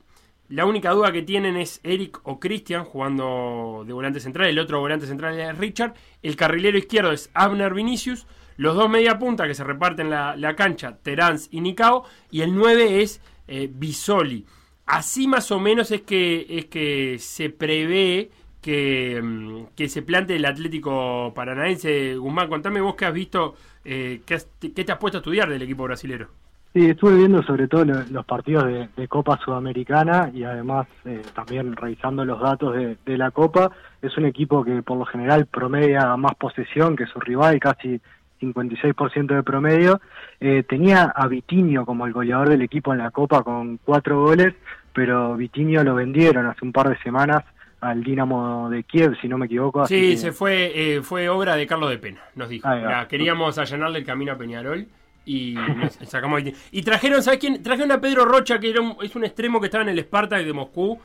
La 0.48 0.66
única 0.66 0.90
duda 0.90 1.10
que 1.10 1.22
tienen 1.22 1.56
es 1.56 1.80
Eric 1.82 2.20
o 2.24 2.38
Cristian 2.38 2.84
jugando 2.84 3.84
de 3.86 3.92
volante 3.92 4.20
central. 4.20 4.48
El 4.48 4.58
otro 4.58 4.80
volante 4.80 5.06
central 5.06 5.38
es 5.40 5.56
Richard. 5.58 5.94
El 6.22 6.36
carrilero 6.36 6.76
izquierdo 6.76 7.12
es 7.12 7.30
Abner 7.34 7.72
Vinicius. 7.72 8.26
Los 8.56 8.76
dos 8.76 8.88
media 8.88 9.18
punta 9.18 9.46
que 9.46 9.54
se 9.54 9.64
reparten 9.64 10.10
la, 10.10 10.36
la 10.36 10.54
cancha, 10.54 10.98
Terans 11.02 11.48
y 11.50 11.60
Nicao. 11.60 12.04
Y 12.30 12.42
el 12.42 12.54
9 12.54 13.02
es 13.02 13.20
eh, 13.48 13.68
Bisoli. 13.72 14.44
Así 14.86 15.26
más 15.26 15.50
o 15.50 15.58
menos 15.58 15.90
es 15.90 16.02
que, 16.02 16.46
es 16.48 16.66
que 16.66 17.16
se 17.18 17.48
prevé 17.48 18.30
que, 18.64 19.20
mm, 19.22 19.74
que 19.76 19.88
se 19.90 20.00
plante 20.02 20.34
el 20.36 20.44
Atlético 20.46 21.32
Paranaense. 21.34 22.16
Guzmán, 22.16 22.48
contame 22.48 22.80
vos 22.80 22.94
qué 22.94 23.04
has 23.04 23.12
visto, 23.12 23.54
eh, 23.84 24.22
qué, 24.24 24.38
qué 24.74 24.84
te 24.84 24.90
has 24.92 24.98
puesto 24.98 25.18
a 25.18 25.20
estudiar 25.20 25.50
del 25.50 25.60
equipo 25.62 25.84
brasilero. 25.84 26.28
Sí, 26.72 26.88
estuve 26.90 27.14
viendo 27.16 27.42
sobre 27.42 27.68
todo 27.68 27.84
lo- 27.84 28.02
los 28.10 28.24
partidos 28.24 28.64
de, 28.96 29.06
Copa 29.06 29.38
Sudamericana 29.44 30.30
y 30.34 30.42
además 30.44 30.86
eh, 31.04 31.20
también 31.34 31.76
revisando 31.76 32.24
los 32.24 32.40
datos 32.40 32.74
de, 32.74 32.96
de 33.04 33.18
la 33.18 33.30
Copa. 33.30 33.70
Es 34.02 34.16
un 34.16 34.24
equipo 34.24 34.64
que 34.64 34.82
por 34.82 34.96
lo 34.98 35.04
general 35.04 35.46
promedia 35.46 36.16
más 36.16 36.34
posesión 36.34 36.96
que 36.96 37.06
su 37.06 37.20
rival, 37.20 37.60
casi 37.60 38.00
56% 38.40 39.34
de 39.36 39.42
promedio. 39.42 40.00
Eh, 40.40 40.64
tenía 40.68 41.04
a 41.04 41.28
Vitinho 41.28 41.84
como 41.86 42.06
el 42.06 42.12
goleador 42.12 42.48
del 42.48 42.62
equipo 42.62 42.92
en 42.92 42.98
la 42.98 43.10
Copa 43.10 43.42
con 43.42 43.78
cuatro 43.84 44.22
goles, 44.22 44.54
pero 44.92 45.36
Vitinho 45.36 45.84
lo 45.84 45.94
vendieron 45.94 46.46
hace 46.46 46.64
un 46.64 46.72
par 46.72 46.88
de 46.88 46.98
semanas 47.02 47.44
al 47.90 48.02
Dinamo 48.02 48.68
de 48.70 48.82
Kiev, 48.84 49.16
si 49.20 49.28
no 49.28 49.38
me 49.38 49.46
equivoco. 49.46 49.86
Sí, 49.86 50.10
que- 50.10 50.16
se 50.16 50.32
fue, 50.32 50.72
eh, 50.96 51.02
fue 51.02 51.28
obra 51.28 51.56
de 51.56 51.66
Carlos 51.66 51.90
de 51.90 51.98
Pena, 51.98 52.20
nos 52.34 52.48
dijo. 52.48 52.68
Queríamos 53.08 53.58
allanarle 53.58 53.98
el 54.00 54.04
camino 54.04 54.32
a 54.32 54.36
Peñarol 54.38 54.86
y 55.26 55.54
nos 55.54 55.92
sacamos 56.10 56.42
ahí. 56.42 56.54
Y 56.72 56.82
trajeron, 56.82 57.22
¿sabes 57.22 57.40
quién? 57.40 57.62
Trajeron 57.62 57.92
a 57.92 58.00
Pedro 58.00 58.24
Rocha, 58.24 58.58
que 58.58 58.70
era 58.70 58.80
un- 58.80 58.96
es 59.02 59.14
un 59.16 59.24
extremo 59.24 59.60
que 59.60 59.66
estaba 59.66 59.82
en 59.84 59.90
el 59.90 60.00
Spartak 60.00 60.44
de 60.44 60.52
Moscú, 60.52 60.98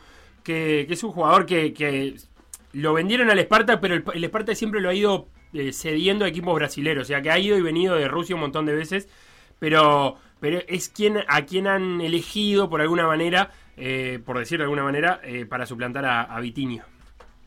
que, 0.43 0.85
que 0.87 0.93
es 0.93 1.03
un 1.03 1.11
jugador 1.11 1.45
que, 1.45 1.73
que 1.73 2.15
lo 2.73 2.93
vendieron 2.93 3.29
al 3.29 3.39
Spartak, 3.39 3.79
pero 3.79 3.95
el, 3.95 4.03
el 4.13 4.25
Spartak 4.25 4.55
siempre 4.55 4.79
lo 4.81 4.89
ha 4.89 4.93
ido 4.93 5.27
eh, 5.53 5.73
cediendo 5.73 6.25
a 6.25 6.27
equipos 6.27 6.53
brasileños, 6.55 7.01
o 7.03 7.05
sea 7.05 7.21
que 7.21 7.31
ha 7.31 7.39
ido 7.39 7.57
y 7.57 7.61
venido 7.61 7.95
de 7.95 8.07
Rusia 8.07 8.35
un 8.35 8.41
montón 8.41 8.65
de 8.67 8.75
veces, 8.75 9.09
pero, 9.57 10.15
pero 10.39 10.59
es 10.67 10.89
quien 10.89 11.17
a 11.27 11.41
quien 11.45 11.67
han 11.67 11.99
elegido 12.01 12.69
por 12.69 12.81
alguna 12.81 13.07
manera, 13.07 13.51
eh, 13.79 14.19
por 14.25 14.37
decirlo 14.37 14.63
de 14.63 14.65
alguna 14.65 14.83
manera, 14.83 15.19
eh, 15.23 15.45
para 15.45 15.65
suplantar 15.65 16.05
a, 16.05 16.21
a 16.23 16.39
Vitinho. 16.39 16.83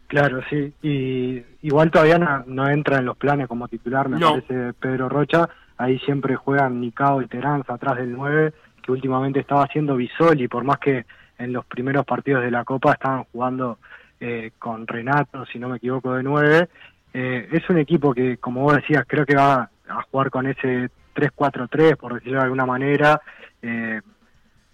Claro, 0.09 0.41
sí. 0.51 0.73
Y 0.83 1.43
igual 1.63 1.91
todavía 1.91 2.19
no, 2.19 2.45
no 2.47 2.69
entra 2.69 2.99
en 2.99 3.07
los 3.07 3.17
planes 3.17 3.49
como 3.49 3.69
titular, 3.69 4.09
me 4.09 4.19
No. 4.19 4.33
parece 4.35 4.73
Pedro 4.75 5.09
Rocha. 5.09 5.49
Ahí 5.79 5.99
siempre 6.01 6.37
juegan 6.37 6.81
Nicao 6.81 7.23
y 7.23 7.27
Terán 7.27 7.63
atrás 7.67 7.97
del 7.97 8.13
9, 8.13 8.53
que 8.83 8.93
últimamente 8.93 9.41
estaba 9.41 9.65
haciendo 9.65 9.97
Bisoli, 9.97 10.49
por 10.49 10.65
más 10.65 10.79
que 10.79 11.07
en 11.39 11.53
los 11.53 11.65
primeros 11.65 12.05
partidos 12.05 12.43
de 12.43 12.51
la 12.51 12.63
Copa 12.65 12.93
estaban 12.93 13.25
jugando 13.25 13.79
eh, 14.21 14.53
con 14.59 14.87
Renato, 14.87 15.45
si 15.47 15.59
no 15.59 15.69
me 15.71 15.79
equivoco, 15.79 16.13
de 16.15 16.23
9. 16.23 16.69
Eh, 17.15 17.49
es 17.51 17.69
un 17.71 17.79
equipo 17.79 18.13
que, 18.15 18.37
como 18.37 18.63
vos 18.63 18.77
decías, 18.77 19.05
creo 19.09 19.25
que 19.25 19.35
va 19.35 19.71
a 19.89 20.03
jugar 20.11 20.31
con 20.31 20.47
ese 20.47 20.91
3-4-3, 21.15 21.97
por 21.97 22.15
decirlo 22.15 22.39
de 22.39 22.45
alguna 22.45 22.67
manera, 22.67 23.21
eh, 23.63 24.01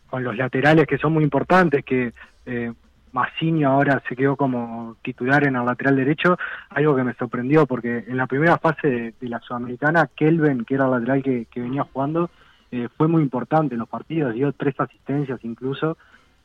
con 0.08 0.24
los 0.24 0.36
laterales 0.36 0.86
que 0.86 0.98
son 0.98 1.12
muy 1.12 1.24
importantes, 1.24 1.84
que 1.84 2.12
eh, 2.46 2.72
Massinio 3.12 3.70
ahora 3.70 4.02
se 4.08 4.16
quedó 4.16 4.36
como 4.36 4.96
titular 5.02 5.46
en 5.46 5.56
el 5.56 5.64
lateral 5.64 5.96
derecho, 5.96 6.38
algo 6.70 6.96
que 6.96 7.04
me 7.04 7.14
sorprendió 7.14 7.66
porque 7.66 8.04
en 8.06 8.16
la 8.16 8.26
primera 8.26 8.58
fase 8.58 9.14
de, 9.18 9.28
la 9.28 9.40
Sudamericana, 9.40 10.08
Kelvin, 10.14 10.64
que 10.64 10.74
era 10.74 10.84
el 10.86 10.92
lateral 10.92 11.22
que, 11.22 11.46
venía 11.56 11.84
jugando, 11.84 12.30
eh, 12.70 12.88
fue 12.96 13.08
muy 13.08 13.22
importante 13.22 13.74
en 13.74 13.80
los 13.80 13.88
partidos, 13.88 14.34
dio 14.34 14.52
tres 14.52 14.78
asistencias 14.78 15.40
incluso 15.42 15.96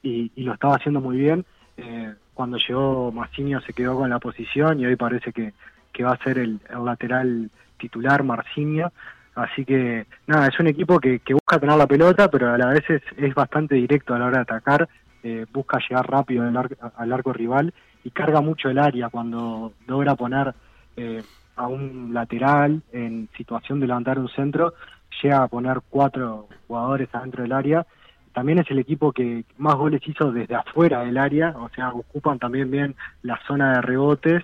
y, 0.01 0.31
lo 0.37 0.53
estaba 0.53 0.75
haciendo 0.75 1.01
muy 1.01 1.17
bien. 1.17 1.45
Eh, 1.77 2.13
cuando 2.33 2.57
llegó 2.57 3.11
Massinio 3.11 3.61
se 3.61 3.73
quedó 3.73 3.97
con 3.97 4.09
la 4.09 4.19
posición 4.19 4.79
y 4.79 4.85
hoy 4.85 4.95
parece 4.95 5.31
que, 5.31 5.53
que 5.91 6.03
va 6.03 6.13
a 6.13 6.23
ser 6.23 6.37
el, 6.37 6.59
el 6.69 6.85
lateral 6.85 7.49
titular 7.77 8.23
Marcinio. 8.23 8.91
Así 9.35 9.65
que 9.65 10.05
nada, 10.27 10.47
es 10.47 10.59
un 10.59 10.67
equipo 10.67 10.99
que, 10.99 11.19
que 11.19 11.33
busca 11.33 11.59
tener 11.59 11.75
la 11.77 11.87
pelota, 11.87 12.29
pero 12.29 12.53
a 12.53 12.57
la 12.57 12.67
vez 12.67 12.83
es, 12.89 13.01
es 13.17 13.33
bastante 13.33 13.75
directo 13.75 14.13
a 14.13 14.19
la 14.19 14.25
hora 14.25 14.37
de 14.37 14.41
atacar, 14.43 14.87
eh, 15.23 15.45
busca 15.51 15.79
llegar 15.79 16.07
rápido 16.09 16.43
al, 16.47 16.55
ar- 16.55 16.77
al 16.97 17.13
arco 17.13 17.33
rival 17.33 17.73
y 18.03 18.11
carga 18.11 18.41
mucho 18.41 18.69
el 18.69 18.77
área 18.77 19.09
cuando 19.09 19.73
logra 19.87 20.15
poner 20.15 20.53
eh, 20.97 21.23
a 21.55 21.67
un 21.67 22.11
lateral 22.13 22.81
en 22.91 23.27
situación 23.37 23.79
de 23.79 23.87
levantar 23.87 24.19
un 24.19 24.29
centro, 24.29 24.73
llega 25.21 25.43
a 25.43 25.47
poner 25.47 25.79
cuatro 25.89 26.47
jugadores 26.67 27.09
adentro 27.13 27.43
del 27.43 27.53
área. 27.53 27.85
También 28.33 28.59
es 28.59 28.69
el 28.71 28.79
equipo 28.79 29.11
que 29.11 29.45
más 29.57 29.75
goles 29.75 30.01
hizo 30.05 30.31
desde 30.31 30.55
afuera 30.55 31.01
del 31.03 31.17
área, 31.17 31.49
o 31.57 31.69
sea, 31.69 31.89
ocupan 31.89 32.39
también 32.39 32.69
bien 32.69 32.95
la 33.21 33.39
zona 33.47 33.73
de 33.75 33.81
rebotes 33.81 34.43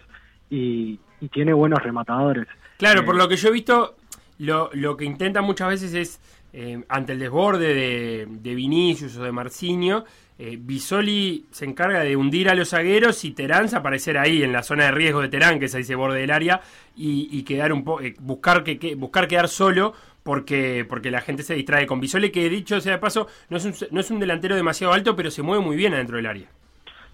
y, 0.50 1.00
y 1.20 1.28
tiene 1.30 1.54
buenos 1.54 1.82
rematadores. 1.84 2.48
Claro, 2.78 3.02
Eh, 3.02 3.04
por 3.04 3.16
lo 3.16 3.28
que 3.28 3.36
yo 3.36 3.50
he 3.50 3.52
visto, 3.52 3.96
lo, 4.40 4.70
lo 4.74 4.98
que 4.98 5.06
intentan 5.06 5.46
muchas 5.46 5.70
veces 5.70 5.94
es, 5.94 6.20
eh, 6.54 6.84
ante 6.90 7.14
el 7.14 7.20
desborde 7.20 7.74
de, 7.74 8.28
de 8.30 8.56
Vinicius 8.56 9.16
o 9.18 9.24
de 9.24 9.32
Marcinho, 9.32 10.04
eh, 10.40 10.58
Bisoli 10.60 11.46
se 11.52 11.66
encarga 11.66 12.00
de 12.00 12.16
hundir 12.16 12.50
a 12.50 12.56
los 12.56 12.70
zagueros 12.70 13.24
y 13.26 13.32
Terán 13.32 13.74
aparecer 13.76 14.18
ahí 14.18 14.42
en 14.42 14.54
la 14.54 14.64
zona 14.64 14.86
de 14.86 14.92
riesgo 14.92 15.22
de 15.22 15.28
Terán, 15.30 15.60
que 15.60 15.66
es 15.66 15.76
ahí 15.76 15.82
ese 15.82 15.96
borde 15.96 16.22
del 16.22 16.32
área, 16.32 16.62
y, 16.96 17.28
y 17.32 17.44
quedar 17.44 17.74
un 17.74 17.84
po 17.84 18.02
eh, 18.02 18.16
buscar 18.20 18.64
que, 18.64 18.80
que- 18.80 18.96
buscar 18.96 19.28
quedar 19.28 19.48
solo 19.50 19.94
porque 20.24 20.86
porque 20.88 21.12
la 21.12 21.22
gente 21.22 21.44
se 21.44 21.56
distrae 21.56 21.86
con 21.88 22.00
Bisoli, 22.00 22.30
que 22.32 22.50
dicho 22.50 22.80
sea 22.82 22.94
de 22.94 22.98
paso, 23.00 23.28
no 23.50 23.58
es 23.58 23.66
un, 23.66 23.74
no 23.92 24.00
es 24.00 24.10
un 24.12 24.20
delantero 24.20 24.56
demasiado 24.56 24.94
alto, 24.94 25.16
pero 25.16 25.30
se 25.32 25.42
mueve 25.42 25.64
muy 25.64 25.76
bien 25.76 25.94
adentro 25.94 26.18
del 26.18 26.26
área. 26.26 26.48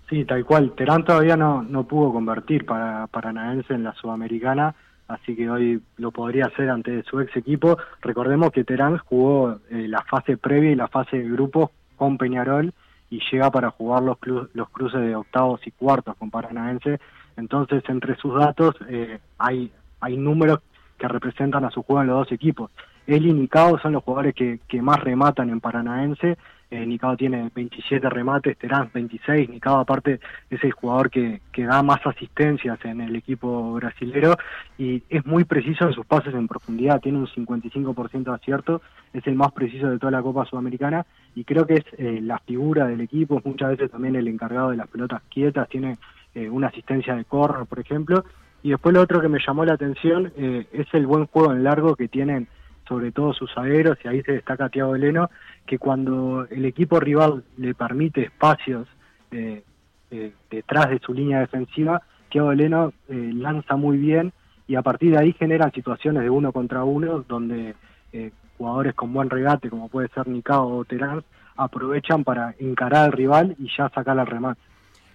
Sí, 0.09 0.23
tal 0.25 0.45
cual. 0.45 0.73
Terán 0.75 1.03
todavía 1.03 1.35
no, 1.35 1.63
no 1.63 1.85
pudo 1.87 2.13
convertir 2.13 2.65
para 2.65 3.07
Paranaense 3.07 3.73
en 3.73 3.83
la 3.83 3.93
Sudamericana, 3.95 4.75
así 5.07 5.35
que 5.35 5.49
hoy 5.49 5.81
lo 5.97 6.11
podría 6.11 6.45
hacer 6.45 6.69
ante 6.69 7.03
su 7.03 7.19
ex 7.19 7.35
equipo. 7.35 7.77
Recordemos 8.01 8.51
que 8.51 8.63
Terán 8.63 8.97
jugó 8.97 9.59
eh, 9.69 9.87
la 9.87 10.01
fase 10.03 10.37
previa 10.37 10.71
y 10.71 10.75
la 10.75 10.87
fase 10.87 11.17
de 11.17 11.29
grupos 11.29 11.69
con 11.95 12.17
Peñarol 12.17 12.73
y 13.09 13.21
llega 13.31 13.51
para 13.51 13.71
jugar 13.71 14.03
los, 14.03 14.17
los 14.53 14.69
cruces 14.69 15.01
de 15.01 15.15
octavos 15.15 15.65
y 15.65 15.71
cuartos 15.71 16.15
con 16.17 16.31
Paranaense. 16.31 16.99
Entonces, 17.37 17.83
entre 17.87 18.15
sus 18.15 18.35
datos 18.35 18.75
eh, 18.89 19.19
hay, 19.37 19.71
hay 19.99 20.17
números 20.17 20.59
que 20.97 21.07
representan 21.07 21.65
a 21.65 21.71
su 21.71 21.83
juego 21.83 22.01
en 22.01 22.07
los 22.07 22.17
dos 22.17 22.31
equipos. 22.31 22.71
Él 23.07 23.27
y 23.27 23.33
Nicao 23.33 23.77
son 23.79 23.93
los 23.93 24.03
jugadores 24.03 24.33
que, 24.33 24.59
que 24.67 24.81
más 24.81 24.99
rematan 24.99 25.49
en 25.49 25.59
Paranaense. 25.59 26.37
Eh, 26.71 26.97
tiene 27.17 27.51
27 27.53 28.09
remates, 28.09 28.57
Terán 28.57 28.89
26. 28.93 29.49
Nicao, 29.49 29.79
aparte, 29.79 30.19
es 30.49 30.63
el 30.63 30.71
jugador 30.71 31.09
que, 31.09 31.41
que 31.51 31.63
da 31.63 31.83
más 31.83 32.05
asistencias 32.05 32.79
en 32.83 33.01
el 33.01 33.15
equipo 33.15 33.73
brasilero 33.73 34.37
y 34.77 35.03
es 35.09 35.25
muy 35.25 35.43
preciso 35.43 35.87
en 35.87 35.93
sus 35.93 36.05
pases 36.05 36.33
en 36.33 36.47
profundidad. 36.47 36.99
Tiene 37.01 37.19
un 37.19 37.27
55% 37.27 38.23
de 38.23 38.33
acierto, 38.33 38.81
es 39.13 39.25
el 39.27 39.35
más 39.35 39.51
preciso 39.51 39.89
de 39.89 39.99
toda 39.99 40.11
la 40.11 40.21
Copa 40.21 40.45
Sudamericana 40.45 41.05
y 41.35 41.43
creo 41.43 41.65
que 41.67 41.75
es 41.75 41.85
eh, 41.97 42.19
la 42.21 42.39
figura 42.39 42.87
del 42.87 43.01
equipo. 43.01 43.41
Muchas 43.43 43.71
veces 43.71 43.91
también 43.91 44.15
el 44.15 44.27
encargado 44.27 44.71
de 44.71 44.77
las 44.77 44.87
pelotas 44.87 45.21
quietas 45.29 45.69
tiene 45.69 45.97
eh, 46.33 46.49
una 46.49 46.67
asistencia 46.67 47.15
de 47.15 47.25
corner, 47.25 47.65
por 47.65 47.79
ejemplo. 47.79 48.25
Y 48.63 48.71
después 48.71 48.95
lo 48.95 49.01
otro 49.01 49.21
que 49.21 49.29
me 49.29 49.39
llamó 49.45 49.63
la 49.63 49.73
atención 49.73 50.31
eh, 50.35 50.65
es 50.73 50.87
el 50.93 51.05
buen 51.05 51.27
juego 51.27 51.53
en 51.53 51.63
largo 51.63 51.95
que 51.95 52.07
tienen 52.07 52.47
sobre 52.87 53.11
todo 53.11 53.33
sus 53.33 53.53
zagueros, 53.53 53.97
y 54.03 54.07
ahí 54.07 54.21
se 54.21 54.33
destaca 54.33 54.69
Tiago 54.69 54.95
Leno, 54.95 55.29
que 55.65 55.77
cuando 55.79 56.47
el 56.49 56.65
equipo 56.65 56.99
rival 56.99 57.43
le 57.57 57.73
permite 57.73 58.23
espacios 58.23 58.87
eh, 59.31 59.63
eh, 60.11 60.33
detrás 60.49 60.89
de 60.89 60.99
su 60.99 61.13
línea 61.13 61.39
defensiva, 61.39 62.01
Tiago 62.29 62.53
Leno 62.53 62.93
eh, 63.07 63.31
lanza 63.33 63.75
muy 63.75 63.97
bien 63.97 64.33
y 64.67 64.75
a 64.75 64.81
partir 64.81 65.11
de 65.11 65.19
ahí 65.19 65.33
generan 65.33 65.71
situaciones 65.71 66.23
de 66.23 66.29
uno 66.29 66.51
contra 66.51 66.83
uno 66.83 67.23
donde 67.27 67.75
eh, 68.13 68.31
jugadores 68.57 68.93
con 68.93 69.13
buen 69.13 69.29
regate, 69.29 69.69
como 69.69 69.89
puede 69.89 70.09
ser 70.09 70.27
Nicao 70.27 70.67
o 70.67 70.85
Terán, 70.85 71.23
aprovechan 71.55 72.23
para 72.23 72.55
encarar 72.59 73.05
al 73.05 73.11
rival 73.11 73.55
y 73.59 73.69
ya 73.75 73.89
sacar 73.89 74.19
al 74.19 74.27
remate. 74.27 74.59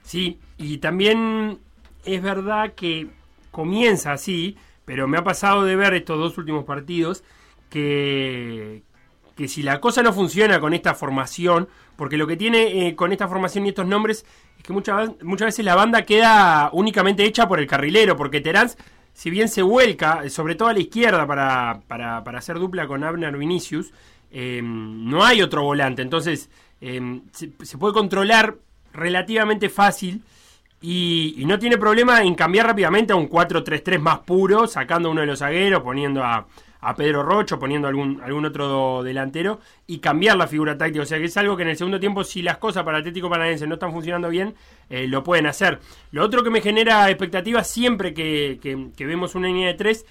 Sí, 0.03 0.39
y 0.57 0.79
también 0.79 1.59
es 2.05 2.23
verdad 2.23 2.73
que 2.75 3.09
comienza 3.51 4.13
así, 4.13 4.57
pero 4.85 5.07
me 5.07 5.19
ha 5.19 5.25
pasado 5.25 5.65
de 5.65 5.77
ver 5.77 5.95
estos 5.95 6.19
dos 6.19 6.39
últimos 6.39 6.65
partidos 6.65 7.23
que, 7.71 8.83
que 9.37 9.49
si 9.49 9.63
la 9.63 9.81
cosa 9.81 10.03
no 10.03 10.13
funciona 10.13 10.61
con 10.61 10.75
esta 10.75 10.95
formación, 10.95 11.69
porque 11.97 12.19
lo 12.19 12.27
que 12.27 12.37
tiene 12.37 12.89
eh, 12.89 12.97
con 12.97 13.13
esta 13.13 13.29
formación 13.29 13.65
y 13.65 13.71
estos 13.71 13.87
nombres 13.87 14.27
es 14.59 14.63
que 14.65 14.73
muchas, 14.73 15.11
muchas 15.23 15.47
veces 15.47 15.65
la 15.65 15.75
banda 15.75 16.03
queda 16.03 16.69
únicamente 16.73 17.25
hecha 17.25 17.49
por 17.49 17.61
el 17.61 17.67
carrilero, 17.67 18.17
porque 18.17 18.41
Terán 18.41 18.71
si 19.13 19.29
bien 19.31 19.49
se 19.49 19.63
vuelca, 19.63 20.29
sobre 20.31 20.55
todo 20.55 20.69
a 20.69 20.73
la 20.73 20.81
izquierda 20.81 21.27
para, 21.27 21.81
para, 21.87 22.25
para 22.25 22.39
hacer 22.39 22.59
dupla 22.59 22.87
con 22.87 23.05
Abner 23.05 23.37
Vinicius, 23.37 23.93
eh, 24.31 24.61
no 24.63 25.25
hay 25.25 25.43
otro 25.43 25.63
volante. 25.63 26.03
Entonces, 26.03 26.49
eh, 26.81 27.21
se, 27.33 27.79
puede 27.79 27.93
controlar 27.93 28.57
relativamente 28.93 29.69
fácil 29.69 30.23
y, 30.81 31.43
no 31.47 31.59
tiene 31.59 31.77
problema 31.77 32.23
en 32.23 32.35
cambiar 32.35 32.67
rápidamente 32.67 33.13
a 33.13 33.17
un 33.17 33.29
4-3-3 33.29 33.99
más 33.99 34.21
puro, 34.21 34.67
sacando 34.67 35.11
uno 35.11 35.21
de 35.21 35.27
los 35.27 35.41
zagueros, 35.41 35.83
poniendo 35.83 36.25
a, 36.25 36.47
a 36.83 36.95
Pedro 36.95 37.23
Rocho, 37.23 37.59
poniendo 37.59 37.89
algún, 37.89 38.21
algún 38.23 38.45
otro 38.47 39.03
delantero 39.03 39.61
y 39.87 39.99
cambiar 39.99 40.37
la 40.37 40.47
figura 40.47 40.79
táctica. 40.79 41.03
O 41.03 41.07
sea 41.07 41.19
que 41.19 41.25
es 41.27 41.37
algo 41.37 41.57
que 41.57 41.63
en 41.63 41.69
el 41.71 41.77
segundo 41.77 42.01
tiempo, 42.01 42.25
si 42.25 42.43
las 42.43 42.59
cosas 42.59 42.85
para 42.85 42.99
Atlético 42.99 43.29
Paranaense 43.29 43.67
no 43.67 43.75
están 43.75 43.93
funcionando 43.93 44.29
bien, 44.31 44.55
eh, 44.89 45.07
lo 45.07 45.23
pueden 45.23 45.47
hacer. 45.47 45.79
Lo 46.13 46.25
otro 46.25 46.43
que 46.43 46.51
me 46.51 46.61
genera 46.61 47.09
expectativas 47.11 47.69
siempre 47.69 48.15
que, 48.15 48.59
que- 48.63 49.07
vemos 49.07 49.35
una 49.35 49.49
línea 49.49 49.69
de 49.69 49.75
tres 49.75 50.07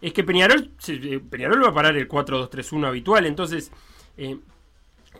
es 0.00 0.12
que 0.12 0.24
Peñarol, 0.24 0.70
eh, 0.88 1.20
Peñarol 1.30 1.64
va 1.64 1.68
a 1.68 1.74
parar 1.74 1.96
el 1.96 2.08
4-2-3-1 2.08 2.86
habitual. 2.86 3.26
Entonces, 3.26 3.72
eh, 4.16 4.36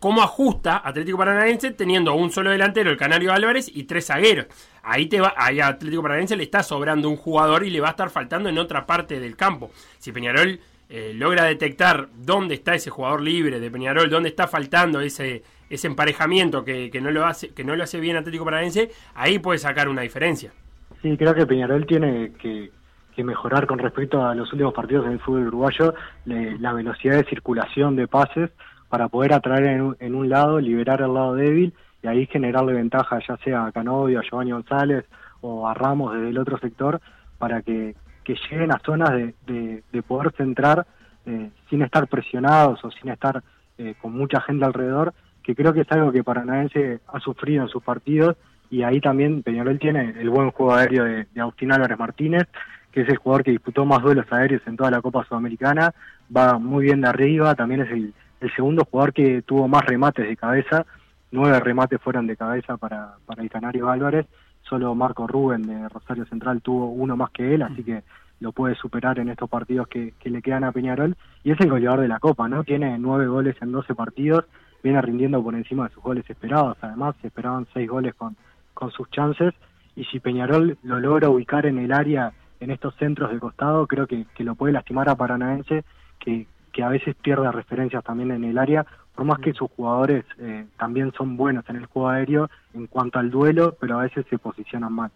cómo 0.01 0.23
ajusta 0.23 0.83
Atlético 0.85 1.19
Paranaense 1.19 1.71
teniendo 1.73 2.15
un 2.15 2.31
solo 2.31 2.51
delantero, 2.51 2.91
el 2.91 2.97
Canario 2.97 3.33
Álvarez, 3.33 3.71
y 3.73 3.85
tres 3.85 4.07
zagueros. 4.07 4.47
Ahí, 4.83 5.07
te 5.07 5.21
va, 5.21 5.35
ahí 5.37 5.61
a 5.61 5.69
Atlético 5.69 6.03
Paranaense 6.03 6.37
le 6.37 6.43
está 6.43 6.63
sobrando 6.63 7.09
un 7.09 7.17
jugador 7.17 7.65
y 7.65 7.71
le 7.71 7.81
va 7.81 7.89
a 7.89 7.91
estar 7.93 8.11
faltando 8.11 8.49
en 8.49 8.59
otra 8.59 8.85
parte 8.87 9.21
del 9.21 9.37
campo. 9.37 9.71
Si 9.99 10.11
Peñarol 10.11 10.59
eh, 10.89 11.13
logra 11.15 11.45
detectar 11.45 12.09
dónde 12.15 12.55
está 12.55 12.75
ese 12.75 12.91
jugador 12.91 13.21
libre 13.23 13.61
de 13.61 13.71
Peñarol, 13.71 14.11
dónde 14.11 14.29
está 14.29 14.47
faltando 14.47 15.01
ese, 15.01 15.43
ese 15.71 15.87
emparejamiento 15.87 16.65
que, 16.65 16.91
que 16.91 17.01
no 17.01 17.11
lo 17.11 17.25
hace, 17.25 17.49
que 17.55 17.65
no 17.65 17.75
lo 17.77 17.85
hace 17.85 18.01
bien 18.01 18.17
Atlético 18.17 18.45
Paranaense, 18.45 18.91
ahí 19.15 19.39
puede 19.39 19.59
sacar 19.59 19.89
una 19.89 20.03
diferencia. 20.03 20.53
Sí, 21.01 21.17
creo 21.17 21.35
que 21.35 21.47
Peñarol 21.47 21.87
tiene 21.87 22.33
que, 22.41 22.71
que 23.17 23.25
mejorar 23.25 23.67
con 23.67 23.79
respecto 23.79 24.25
a 24.25 24.35
los 24.35 24.53
últimos 24.53 24.75
partidos 24.75 25.07
en 25.07 25.13
el 25.13 25.21
fútbol 25.21 25.49
uruguayo 25.49 25.95
le- 26.27 26.59
la 26.59 26.73
velocidad 26.73 27.17
de 27.17 27.25
circulación 27.25 27.97
de 27.97 28.07
pases 28.07 28.51
para 28.89 29.09
poder 29.09 29.33
atraer 29.33 29.65
en 29.65 29.97
en 30.01 30.15
un 30.15 30.29
lado, 30.29 30.61
liberar 30.61 31.01
el 31.01 31.15
lado 31.15 31.35
débil 31.35 31.73
y 32.03 32.09
ahí 32.09 32.27
generarle 32.27 32.73
ventaja 32.75 33.19
ya 33.27 33.37
sea 33.39 33.67
a 33.67 33.73
Canovio, 33.73 34.21
a 34.21 34.23
Giovanni 34.23 34.53
González 34.53 35.05
o 35.41 35.67
a 35.69 35.75
Ramos 35.75 36.13
desde 36.15 36.29
el 36.31 36.39
otro 36.39 36.59
sector 36.59 37.01
para 37.39 37.63
que, 37.63 37.95
que 38.25 38.37
lleguen 38.51 38.73
a 38.73 38.79
zonas 38.85 39.11
de, 39.13 39.35
de- 39.47 39.83
de 39.93 40.03
poder 40.03 40.33
centrar 40.33 40.87
eh, 41.27 41.51
sin 41.71 41.83
estar 41.83 42.07
presionados 42.09 42.85
o 42.85 42.91
sin 42.91 43.11
estar 43.11 43.43
eh, 43.79 43.95
con 44.01 44.13
mucha 44.13 44.41
gente 44.41 44.65
alrededor, 44.65 45.13
que 45.43 45.55
creo 45.55 45.73
que 45.73 45.81
es 45.83 45.93
algo 45.93 46.13
que 46.13 46.25
Paranaense 46.25 47.01
ha 47.09 47.21
sufrido 47.21 47.63
en 47.63 47.69
sus 47.69 47.83
partidos 47.83 48.37
y 48.71 48.83
ahí 48.83 49.01
también 49.01 49.43
Peñarol 49.43 49.79
tiene 49.79 50.15
el 50.21 50.31
buen 50.31 50.51
juego 50.51 50.75
aéreo 50.75 51.05
de, 51.05 51.27
de 51.33 51.41
Agustín 51.41 51.73
Álvarez 51.73 51.99
Martínez, 51.99 52.45
que 52.91 53.03
es 53.03 53.09
el 53.09 53.17
jugador 53.17 53.43
que 53.45 53.51
disputó 53.51 53.85
más 53.85 54.03
duelos 54.03 54.27
aéreos 54.31 54.63
en 54.67 54.77
toda 54.77 54.91
la 54.91 55.01
Copa 55.01 55.25
Sudamericana, 55.25 55.93
va 56.35 56.59
muy 56.59 56.85
bien 56.85 57.01
de 57.01 57.09
arriba, 57.09 57.55
también 57.55 57.83
es 57.83 57.91
el, 57.91 58.13
el 58.41 58.55
segundo 58.55 58.85
jugador 58.85 59.13
que 59.13 59.43
tuvo 59.43 59.67
más 59.69 59.85
remates 59.85 60.27
de 60.27 60.37
cabeza, 60.37 60.85
nueve 61.31 61.59
remates 61.61 62.01
fueron 62.01 62.27
de 62.27 62.37
cabeza 62.37 62.77
para, 62.77 63.15
para 63.27 63.43
el 63.43 63.51
Canario 63.51 63.89
Álvarez, 63.91 64.27
solo 64.63 64.95
Marco 64.95 65.27
Rubén 65.27 65.63
de 65.63 65.89
Rosario 65.89 66.25
Central 66.27 66.61
tuvo 66.63 66.87
uno 66.87 67.17
más 67.17 67.31
que 67.31 67.55
él, 67.55 67.63
así 67.63 67.83
que 67.83 68.03
lo 68.41 68.53
puede 68.53 68.75
superar 68.75 69.19
en 69.19 69.29
estos 69.29 69.49
partidos 69.49 69.87
que, 69.89 70.15
que 70.19 70.31
le 70.31 70.43
quedan 70.43 70.65
a 70.65 70.73
Peñarol, 70.73 71.17
y 71.45 71.53
es 71.53 71.61
el 71.61 71.71
goleador 71.71 72.01
de 72.01 72.09
la 72.09 72.19
Copa, 72.19 72.49
¿no? 72.49 72.65
Tiene 72.65 72.99
nueve 72.99 73.27
goles 73.27 73.57
en 73.61 73.73
12 73.73 73.95
partidos, 73.95 74.45
viene 74.83 75.01
rindiendo 75.01 75.43
por 75.43 75.55
encima 75.55 75.89
de 75.89 75.95
sus 75.95 76.03
goles 76.03 76.29
esperados, 76.29 76.77
además 76.81 77.15
se 77.21 77.29
esperaban 77.29 77.67
seis 77.73 77.89
goles 77.89 78.15
con, 78.15 78.37
con 78.75 78.91
sus 78.91 79.09
chances, 79.11 79.55
y 79.95 80.05
si 80.05 80.21
Peñarol 80.21 80.79
lo 80.83 80.99
logra 80.99 81.29
ubicar 81.29 81.67
en 81.67 81.79
el 81.79 81.93
área, 81.93 82.33
en 82.61 82.71
estos 82.71 82.95
centros 82.97 83.31
de 83.31 83.39
costado, 83.39 83.87
creo 83.87 84.07
que, 84.07 84.27
que 84.35 84.45
lo 84.45 84.55
puede 84.55 84.73
lastimar 84.73 85.09
a 85.09 85.17
Paranaense, 85.17 85.85
que, 86.19 86.47
que 86.73 86.83
a 86.83 86.89
veces 86.89 87.15
pierde 87.15 87.51
referencias 87.53 88.03
también 88.03 88.31
en 88.31 88.45
el 88.45 88.59
área, 88.59 88.87
por 89.15 89.25
más 89.25 89.39
que 89.41 89.53
sus 89.53 89.71
jugadores 89.71 90.25
eh, 90.39 90.65
también 90.79 91.13
son 91.13 91.37
buenos 91.37 91.65
en 91.69 91.77
el 91.77 91.87
juego 91.87 92.09
aéreo 92.09 92.51
en 92.75 92.87
cuanto 92.87 93.19
al 93.19 93.31
duelo, 93.31 93.77
pero 93.79 93.99
a 93.99 94.03
veces 94.03 94.25
se 94.31 94.39
posicionan 94.39 94.93
mal. 94.93 95.11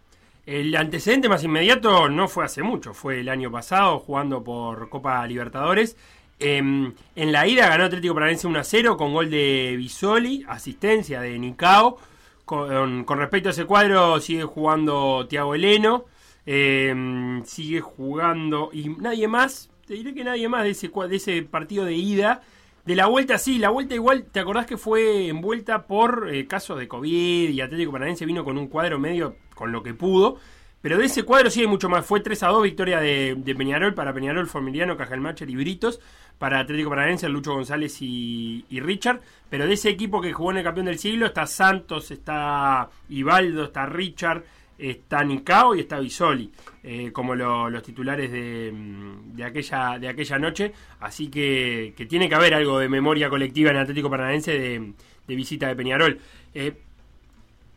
El 0.45 0.77
antecedente 0.77 1.29
más 1.29 1.43
inmediato 1.43 2.09
no 2.09 2.29
fue 2.29 2.45
hace 2.45 2.63
mucho, 2.63 2.95
fue 2.95 3.21
el 3.21 3.29
año 3.29 3.51
pasado 3.51 3.99
jugando 3.99 4.45
por 4.45 4.89
Copa 4.89 5.27
Libertadores. 5.27 5.97
Em, 6.39 6.93
en 7.17 7.33
la 7.33 7.47
ida 7.47 7.69
ganó 7.69 7.85
Atlético 7.85 8.15
Paranaense 8.15 8.47
1 8.47 8.59
a 8.59 8.65
0 8.65 8.97
con 8.97 9.15
gol 9.15 9.31
de 9.31 9.75
Bisoli, 9.77 10.45
asistencia 10.49 11.21
de 11.21 11.39
Nicao. 11.39 11.99
Con, 12.45 13.03
con 13.05 13.19
respecto 13.19 13.49
a 13.49 13.53
ese 13.53 13.65
cuadro 13.65 14.21
sigue 14.21 14.45
jugando 14.45 15.27
Tiago 15.29 15.57
Eleno, 15.57 16.05
em, 16.45 17.43
sigue 17.45 17.81
jugando 17.81 18.71
y 18.73 18.89
nadie 18.91 19.27
más, 19.27 19.69
te 19.87 19.95
diré 19.95 20.15
que 20.15 20.25
nadie 20.25 20.49
más 20.49 20.65
de 20.65 20.71
ese, 20.71 20.89
de 20.89 21.17
ese 21.17 21.43
partido 21.43 21.85
de 21.85 21.95
ida. 21.95 22.43
De 22.85 22.95
la 22.95 23.07
vuelta, 23.07 23.39
sí, 23.39 23.59
la 23.59 23.71
vuelta 23.71 23.95
igual, 23.95 24.27
¿te 24.31 24.39
acordás 24.39 24.67
que 24.67 24.77
fue 24.77 25.29
envuelta 25.29 25.87
por 25.87 26.31
eh, 26.33 26.47
casos 26.47 26.79
de 26.79 26.87
COVID 26.87 27.51
y 27.51 27.61
Atlético 27.61 27.91
Paranaense 27.91 28.27
vino 28.27 28.45
con 28.45 28.59
un 28.59 28.69
cuadro 28.69 28.99
medio 28.99 29.37
con 29.55 29.73
lo 29.73 29.83
que 29.83 29.93
pudo? 29.93 30.39
Pero 30.83 30.99
de 30.99 31.07
ese 31.07 31.25
cuadro 31.25 31.51
sí 31.51 31.63
hay 31.63 31.67
mucho 31.67 31.89
más. 31.89 32.07
Fue 32.07 32.21
3 32.21 32.45
a 32.45 32.49
2 32.49 32.63
victoria 32.63 33.01
de, 33.01 33.35
de 33.37 33.55
Peñarol 33.57 33.95
para 33.95 34.15
Peñarol, 34.15 34.47
Formiliano, 34.47 34.97
Cajalmacher 34.97 35.51
y 35.51 35.57
Britos. 35.57 36.01
Para 36.39 36.61
Atlético 36.61 36.91
Paranaense, 36.91 37.29
Lucho 37.29 37.55
González 37.55 38.01
y, 38.03 38.65
y 38.69 38.79
Richard. 38.79 39.21
Pero 39.51 39.67
de 39.67 39.75
ese 39.75 39.89
equipo 39.89 40.21
que 40.21 40.33
jugó 40.33 40.53
en 40.53 40.59
el 40.59 40.63
campeón 40.63 40.87
del 40.87 40.99
siglo 40.99 41.27
está 41.27 41.47
Santos, 41.47 42.13
está 42.13 42.89
Ibaldo, 43.09 43.65
está 43.65 43.87
Richard, 43.87 44.45
está 44.79 45.23
Nicao 45.25 45.75
y 45.75 45.81
está 45.81 45.99
Bisoli. 46.01 46.51
eh, 46.89 47.11
como 47.13 47.35
lo- 47.35 47.69
los 47.69 47.83
titulares 47.83 48.31
de, 48.31 48.71
mm, 48.73 49.35
de, 49.35 49.43
aquella, 49.45 49.99
de 49.99 50.07
aquella 50.09 50.39
noche. 50.39 50.73
Así 51.01 51.29
que, 51.29 51.95
que 51.97 52.07
tiene 52.07 52.29
que 52.29 52.37
haber 52.37 52.55
algo 52.55 52.79
de 52.79 52.89
memoria 52.89 53.29
colectiva 53.29 53.71
en 53.73 53.79
Atlético 53.79 54.09
Paranaense 54.09 54.53
de, 54.57 54.93
de 55.27 55.35
visita 55.35 55.67
de 55.67 55.75
Peñarol. 55.75 56.21
Eh, 56.55 56.73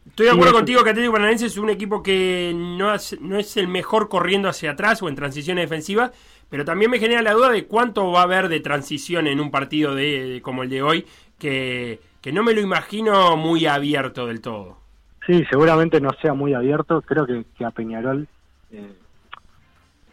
Estoy 0.08 0.26
de 0.26 0.32
acuerdo 0.32 0.54
contigo 0.54 0.84
que 0.84 0.90
Atlético 0.90 1.14
Paranaense 1.14 1.46
es 1.46 1.58
un 1.58 1.70
equipo 1.70 2.02
que 2.02 2.52
no, 2.56 2.90
hace- 2.90 3.18
no 3.22 3.38
es 3.38 3.58
el 3.58 3.68
mejor 3.68 4.10
corriendo 4.10 4.50
hacia 4.50 4.72
atrás 4.72 5.02
o 5.04 5.10
en 5.10 5.16
transiciones 5.16 5.70
defensivas, 5.70 6.12
pero 6.50 6.66
también 6.66 6.90
me 6.90 6.98
genera 7.00 7.22
la 7.22 7.34
duda 7.34 7.50
de 7.52 7.66
cuánto 7.66 8.12
va 8.12 8.22
a 8.22 8.24
haber 8.24 8.48
de 8.50 8.60
transición 8.60 9.28
en 9.28 9.40
un 9.40 9.52
partido 9.52 9.94
de, 9.96 10.28
de- 10.28 10.42
como 10.42 10.64
el 10.64 10.70
de 10.70 10.82
hoy, 10.82 11.06
que, 11.38 12.00
que 12.22 12.32
no 12.32 12.44
me 12.44 12.54
lo 12.54 12.62
imagino 12.62 13.38
muy 13.38 13.66
abierto 13.68 14.26
del 14.26 14.42
todo. 14.42 14.79
Sí, 15.30 15.46
seguramente 15.48 16.02
no 16.02 16.10
sea 16.24 16.34
muy 16.34 16.56
abierto. 16.56 17.04
Creo 17.04 17.28
que, 17.28 17.46
que 17.56 17.64
a 17.64 17.70
Peñarol 17.70 18.28
eh, 18.72 18.94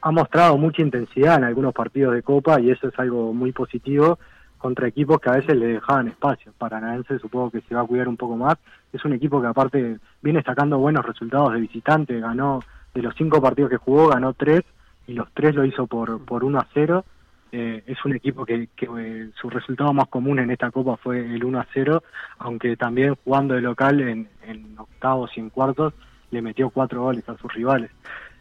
ha 0.02 0.10
mostrado 0.10 0.58
mucha 0.58 0.82
intensidad 0.82 1.38
en 1.38 1.44
algunos 1.44 1.72
partidos 1.72 2.12
de 2.12 2.22
Copa 2.22 2.60
y 2.60 2.70
eso 2.70 2.88
es 2.88 2.98
algo 2.98 3.32
muy 3.32 3.50
positivo 3.50 4.18
contra 4.58 4.88
equipos 4.88 5.18
que 5.18 5.30
a 5.30 5.36
veces 5.36 5.56
le 5.56 5.68
dejaban 5.68 6.08
espacio. 6.08 6.52
Paranaense 6.58 7.18
supongo 7.18 7.50
que 7.50 7.62
se 7.62 7.74
va 7.74 7.80
a 7.80 7.86
cuidar 7.86 8.08
un 8.08 8.18
poco 8.18 8.36
más. 8.36 8.56
Es 8.92 9.06
un 9.06 9.14
equipo 9.14 9.40
que 9.40 9.46
aparte 9.46 9.96
viene 10.20 10.42
sacando 10.42 10.76
buenos 10.76 11.06
resultados 11.06 11.54
de 11.54 11.60
visitante. 11.60 12.20
Ganó 12.20 12.62
de 12.92 13.00
los 13.00 13.14
cinco 13.16 13.40
partidos 13.40 13.70
que 13.70 13.78
jugó, 13.78 14.08
ganó 14.08 14.34
tres 14.34 14.64
y 15.06 15.14
los 15.14 15.32
tres 15.32 15.54
lo 15.54 15.64
hizo 15.64 15.86
por, 15.86 16.22
por 16.26 16.44
1 16.44 16.58
a 16.58 16.66
0. 16.74 17.06
Eh, 17.52 17.82
es 17.86 18.04
un 18.04 18.14
equipo 18.14 18.44
que, 18.44 18.68
que 18.74 18.86
eh, 18.98 19.30
su 19.40 19.48
resultado 19.48 19.92
más 19.92 20.08
común 20.08 20.38
en 20.40 20.50
esta 20.50 20.70
Copa 20.70 20.96
fue 20.96 21.20
el 21.20 21.44
1 21.44 21.60
a 21.60 21.66
0, 21.72 22.02
aunque 22.38 22.76
también 22.76 23.14
jugando 23.24 23.54
de 23.54 23.60
local 23.60 24.00
en, 24.00 24.28
en 24.46 24.76
octavos 24.78 25.30
y 25.36 25.40
en 25.40 25.50
cuartos 25.50 25.94
le 26.30 26.42
metió 26.42 26.70
cuatro 26.70 27.02
goles 27.02 27.28
a 27.28 27.36
sus 27.36 27.52
rivales. 27.52 27.90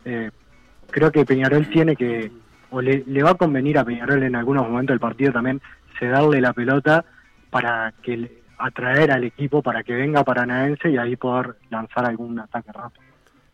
Eh, 0.05 0.31
creo 0.89 1.11
que 1.11 1.25
Peñarol 1.25 1.67
tiene 1.69 1.95
que, 1.95 2.31
o 2.71 2.81
le, 2.81 3.03
le 3.05 3.23
va 3.23 3.31
a 3.31 3.35
convenir 3.35 3.77
a 3.77 3.85
Peñarol 3.85 4.23
en 4.23 4.35
algunos 4.35 4.67
momentos 4.67 4.93
del 4.93 4.99
partido 4.99 5.31
también 5.31 5.61
cederle 5.99 6.41
la 6.41 6.53
pelota 6.53 7.05
para 7.49 7.93
que 8.01 8.43
atraer 8.57 9.11
al 9.11 9.23
equipo 9.23 9.61
para 9.61 9.83
que 9.83 9.93
venga 9.93 10.23
Paranaense 10.23 10.89
y 10.89 10.97
ahí 10.97 11.15
poder 11.15 11.55
lanzar 11.69 12.05
algún 12.05 12.39
ataque 12.39 12.71
rápido. 12.71 13.04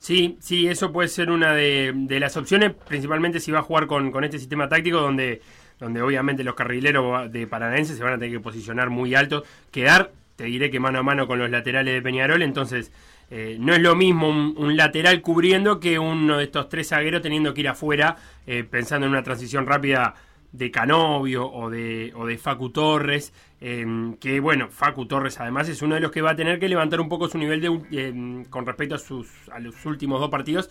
Sí, 0.02 0.40
sí, 0.40 0.68
eso 0.68 0.92
puede 0.92 1.10
ser 1.10 1.30
una 1.30 1.54
de, 1.54 2.18
las 2.20 2.36
opciones, 2.36 2.74
principalmente 2.88 3.40
si 3.40 3.52
va 3.52 3.60
a 3.60 3.62
jugar 3.62 3.86
con, 3.86 4.12
con 4.12 4.24
este 4.24 4.40
sistema 4.40 4.68
táctico 4.68 5.00
donde, 5.00 5.44
donde 5.80 6.02
obviamente 6.02 6.44
los 6.44 6.56
carrileros 6.56 7.32
de 7.32 7.46
Paranaense 7.46 7.96
se 7.96 8.04
van 8.04 8.14
a 8.14 8.18
tener 8.18 8.32
que 8.32 8.40
posicionar 8.40 8.90
muy 8.90 9.14
alto, 9.14 9.44
quedar, 9.70 10.12
te 10.38 10.46
diré 10.46 10.72
que 10.72 10.80
mano 10.80 10.98
a 10.98 11.04
mano 11.04 11.28
con 11.28 11.38
los 11.38 11.52
laterales 11.52 11.94
de 11.94 12.02
Peñarol, 12.02 12.42
entonces 12.42 12.92
eh, 13.30 13.58
no 13.60 13.76
es 13.76 13.80
lo 13.80 13.96
mismo 13.96 14.28
un, 14.28 14.56
un 14.58 14.76
lateral 14.76 15.22
cubriendo 15.22 15.80
que 15.80 16.00
uno 16.00 16.40
de 16.40 16.46
estos 16.46 16.68
tres 16.68 16.88
zagueros 16.90 17.22
teniendo 17.22 17.54
que 17.54 17.62
ir 17.62 17.68
afuera 17.68 18.18
eh, 18.48 18.64
pensando 18.64 19.06
en 19.06 19.12
una 19.12 19.22
transición 19.22 19.68
rápida 19.68 20.16
de 20.52 20.72
Canovio 20.72 21.48
o 21.48 21.70
de, 21.70 22.12
o 22.16 22.26
de 22.26 22.40
Facu 22.40 22.72
Torres, 22.72 23.34
eh, 23.62 24.16
que 24.20 24.40
bueno, 24.40 24.68
Facu 24.70 25.06
Torres 25.06 25.40
además 25.40 25.70
es 25.70 25.82
uno 25.82 25.96
de 25.96 26.02
los 26.02 26.12
que 26.12 26.22
va 26.22 26.32
a 26.32 26.36
tener 26.36 26.60
que 26.60 26.68
levantar 26.68 27.00
un 27.00 27.08
poco 27.08 27.28
su 27.28 27.38
nivel 27.38 27.62
de, 27.62 27.80
eh, 27.92 28.44
con 28.50 28.66
respecto 28.66 28.96
a, 28.96 28.98
sus, 28.98 29.48
a 29.50 29.60
los 29.60 29.86
últimos 29.86 30.20
dos 30.20 30.30
partidos, 30.30 30.70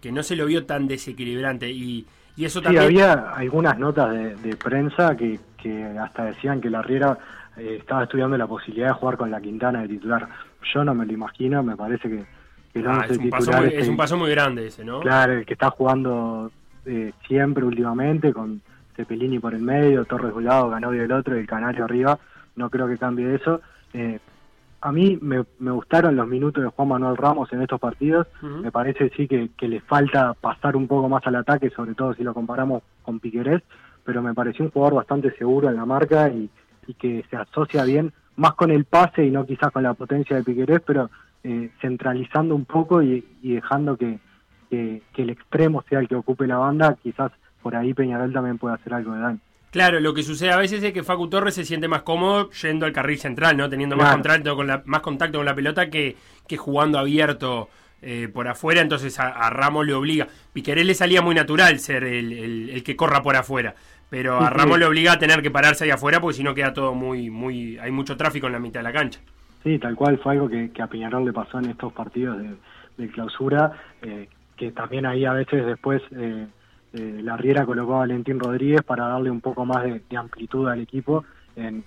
que 0.00 0.10
no 0.10 0.22
se 0.22 0.36
lo 0.36 0.46
vio 0.46 0.64
tan 0.64 0.88
desequilibrante 0.88 1.70
y, 1.70 2.06
y 2.36 2.44
eso 2.46 2.60
Sí, 2.60 2.64
también... 2.64 2.84
había 2.84 3.12
algunas 3.12 3.78
notas 3.78 4.10
de, 4.12 4.34
de 4.36 4.56
prensa 4.56 5.16
que, 5.16 5.38
que 5.62 5.84
hasta 5.98 6.24
decían 6.24 6.60
que 6.60 6.70
la 6.70 6.80
Riera 6.80 7.18
eh, 7.58 7.76
estaba 7.80 8.04
estudiando 8.04 8.38
la 8.38 8.46
posibilidad 8.46 8.88
de 8.88 8.94
jugar 8.94 9.18
con 9.18 9.30
la 9.30 9.40
Quintana 9.40 9.82
de 9.82 9.88
titular. 9.88 10.26
Yo 10.72 10.82
no 10.84 10.94
me 10.94 11.04
lo 11.04 11.12
imagino, 11.12 11.62
me 11.62 11.76
parece 11.76 12.08
que, 12.08 12.24
que 12.72 12.84
Ah, 12.86 13.04
es, 13.08 13.18
un 13.18 13.28
paso 13.28 13.52
muy, 13.52 13.66
es 13.66 13.74
es 13.74 13.88
un 13.88 13.96
paso 13.98 14.16
muy 14.16 14.30
grande 14.30 14.68
ese, 14.68 14.84
¿no? 14.84 15.00
Claro, 15.00 15.34
el 15.34 15.44
que 15.44 15.52
está 15.52 15.70
jugando 15.70 16.50
eh, 16.86 17.12
siempre 17.28 17.64
últimamente, 17.64 18.32
con 18.32 18.62
Cepelini 19.00 19.38
por 19.38 19.54
el 19.54 19.62
medio, 19.62 20.04
Torres 20.04 20.32
de 20.32 20.38
un 20.38 20.44
lado, 20.44 20.68
Ganovio 20.68 21.02
del 21.02 21.12
otro 21.12 21.36
y 21.36 21.40
el 21.40 21.46
Canario 21.46 21.84
arriba. 21.84 22.18
No 22.56 22.68
creo 22.68 22.86
que 22.86 22.98
cambie 22.98 23.34
eso. 23.34 23.60
Eh, 23.94 24.18
a 24.82 24.92
mí 24.92 25.18
me, 25.20 25.44
me 25.58 25.70
gustaron 25.70 26.16
los 26.16 26.28
minutos 26.28 26.62
de 26.62 26.70
Juan 26.70 26.88
Manuel 26.88 27.16
Ramos 27.16 27.52
en 27.52 27.62
estos 27.62 27.80
partidos. 27.80 28.26
Me 28.42 28.70
parece 28.70 29.10
sí 29.16 29.26
que, 29.26 29.50
que 29.56 29.68
le 29.68 29.80
falta 29.80 30.34
pasar 30.34 30.76
un 30.76 30.86
poco 30.86 31.08
más 31.08 31.26
al 31.26 31.36
ataque, 31.36 31.70
sobre 31.70 31.94
todo 31.94 32.14
si 32.14 32.22
lo 32.22 32.34
comparamos 32.34 32.82
con 33.02 33.20
Piquerés, 33.20 33.62
pero 34.04 34.22
me 34.22 34.34
pareció 34.34 34.64
un 34.64 34.70
jugador 34.70 34.96
bastante 34.96 35.30
seguro 35.36 35.68
en 35.68 35.76
la 35.76 35.86
marca 35.86 36.28
y, 36.28 36.50
y 36.86 36.94
que 36.94 37.24
se 37.30 37.36
asocia 37.36 37.84
bien 37.84 38.12
más 38.36 38.54
con 38.54 38.70
el 38.70 38.84
pase 38.84 39.24
y 39.24 39.30
no 39.30 39.44
quizás 39.44 39.70
con 39.70 39.82
la 39.82 39.94
potencia 39.94 40.36
de 40.36 40.44
Piquerés, 40.44 40.80
pero 40.86 41.10
eh, 41.44 41.70
centralizando 41.80 42.54
un 42.54 42.64
poco 42.64 43.02
y, 43.02 43.24
y 43.42 43.54
dejando 43.54 43.96
que, 43.96 44.18
que, 44.70 45.02
que 45.12 45.22
el 45.22 45.30
extremo 45.30 45.82
sea 45.88 46.00
el 46.00 46.08
que 46.08 46.16
ocupe 46.16 46.46
la 46.46 46.58
banda, 46.58 46.96
quizás 47.02 47.32
por 47.62 47.76
ahí 47.76 47.94
Peñarol 47.94 48.32
también 48.32 48.58
puede 48.58 48.74
hacer 48.74 48.94
algo 48.94 49.12
de 49.14 49.20
daño. 49.20 49.38
Claro, 49.70 50.00
lo 50.00 50.12
que 50.14 50.24
sucede 50.24 50.50
a 50.50 50.56
veces 50.56 50.82
es 50.82 50.92
que 50.92 51.04
Facu 51.04 51.28
Torres 51.28 51.54
se 51.54 51.64
siente 51.64 51.86
más 51.86 52.02
cómodo 52.02 52.50
yendo 52.50 52.86
al 52.86 52.92
carril 52.92 53.18
central, 53.18 53.56
¿no? 53.56 53.68
Teniendo 53.70 53.96
más, 53.96 54.12
contacto 54.12 54.56
con 54.56 54.66
la, 54.66 54.82
más 54.84 55.00
contacto 55.00 55.38
con 55.38 55.46
la 55.46 55.54
pelota 55.54 55.88
que, 55.90 56.16
que 56.48 56.56
jugando 56.56 56.98
abierto 56.98 57.68
eh, 58.02 58.28
por 58.32 58.48
afuera, 58.48 58.80
entonces 58.80 59.20
a, 59.20 59.28
a 59.28 59.48
Ramos 59.50 59.86
le 59.86 59.94
obliga. 59.94 60.26
Piquerés 60.52 60.86
le 60.86 60.94
salía 60.94 61.22
muy 61.22 61.34
natural 61.36 61.78
ser 61.78 62.02
el, 62.02 62.32
el- 62.32 62.70
el 62.70 62.82
que 62.82 62.96
corra 62.96 63.22
por 63.22 63.36
afuera, 63.36 63.76
pero 64.08 64.40
a 64.40 64.48
Sí, 64.48 64.54
sí. 64.54 64.58
Ramos 64.58 64.78
le 64.80 64.86
obliga 64.86 65.12
a 65.12 65.18
tener 65.20 65.40
que 65.40 65.52
pararse 65.52 65.84
ahí 65.84 65.90
afuera 65.90 66.20
porque 66.20 66.38
si 66.38 66.42
no 66.42 66.52
queda 66.54 66.72
todo 66.72 66.92
muy, 66.94 67.30
muy, 67.30 67.78
hay 67.78 67.92
mucho 67.92 68.16
tráfico 68.16 68.48
en 68.48 68.54
la 68.54 68.58
mitad 68.58 68.80
de 68.80 68.84
la 68.84 68.92
cancha. 68.92 69.20
Sí, 69.62 69.78
tal 69.78 69.94
cual 69.94 70.18
fue 70.18 70.32
algo 70.32 70.48
que, 70.48 70.70
que 70.72 70.82
a 70.82 70.88
Peñarol 70.88 71.24
le 71.24 71.32
pasó 71.32 71.58
en 71.60 71.66
estos 71.66 71.92
partidos 71.92 72.38
de, 72.38 72.56
de 72.96 73.08
clausura, 73.12 73.72
eh, 74.02 74.28
que 74.56 74.72
también 74.72 75.06
ahí 75.06 75.26
a 75.26 75.32
veces 75.34 75.64
después 75.64 76.02
eh, 76.16 76.46
eh, 76.92 77.20
la 77.22 77.36
Riera 77.36 77.64
colocó 77.64 77.96
a 77.96 78.00
Valentín 78.00 78.40
Rodríguez 78.40 78.82
para 78.82 79.06
darle 79.06 79.30
un 79.30 79.40
poco 79.40 79.64
más 79.64 79.84
de, 79.84 80.02
amplitud 80.16 80.68
al 80.68 80.80
equipo, 80.80 81.24
en, 81.56 81.84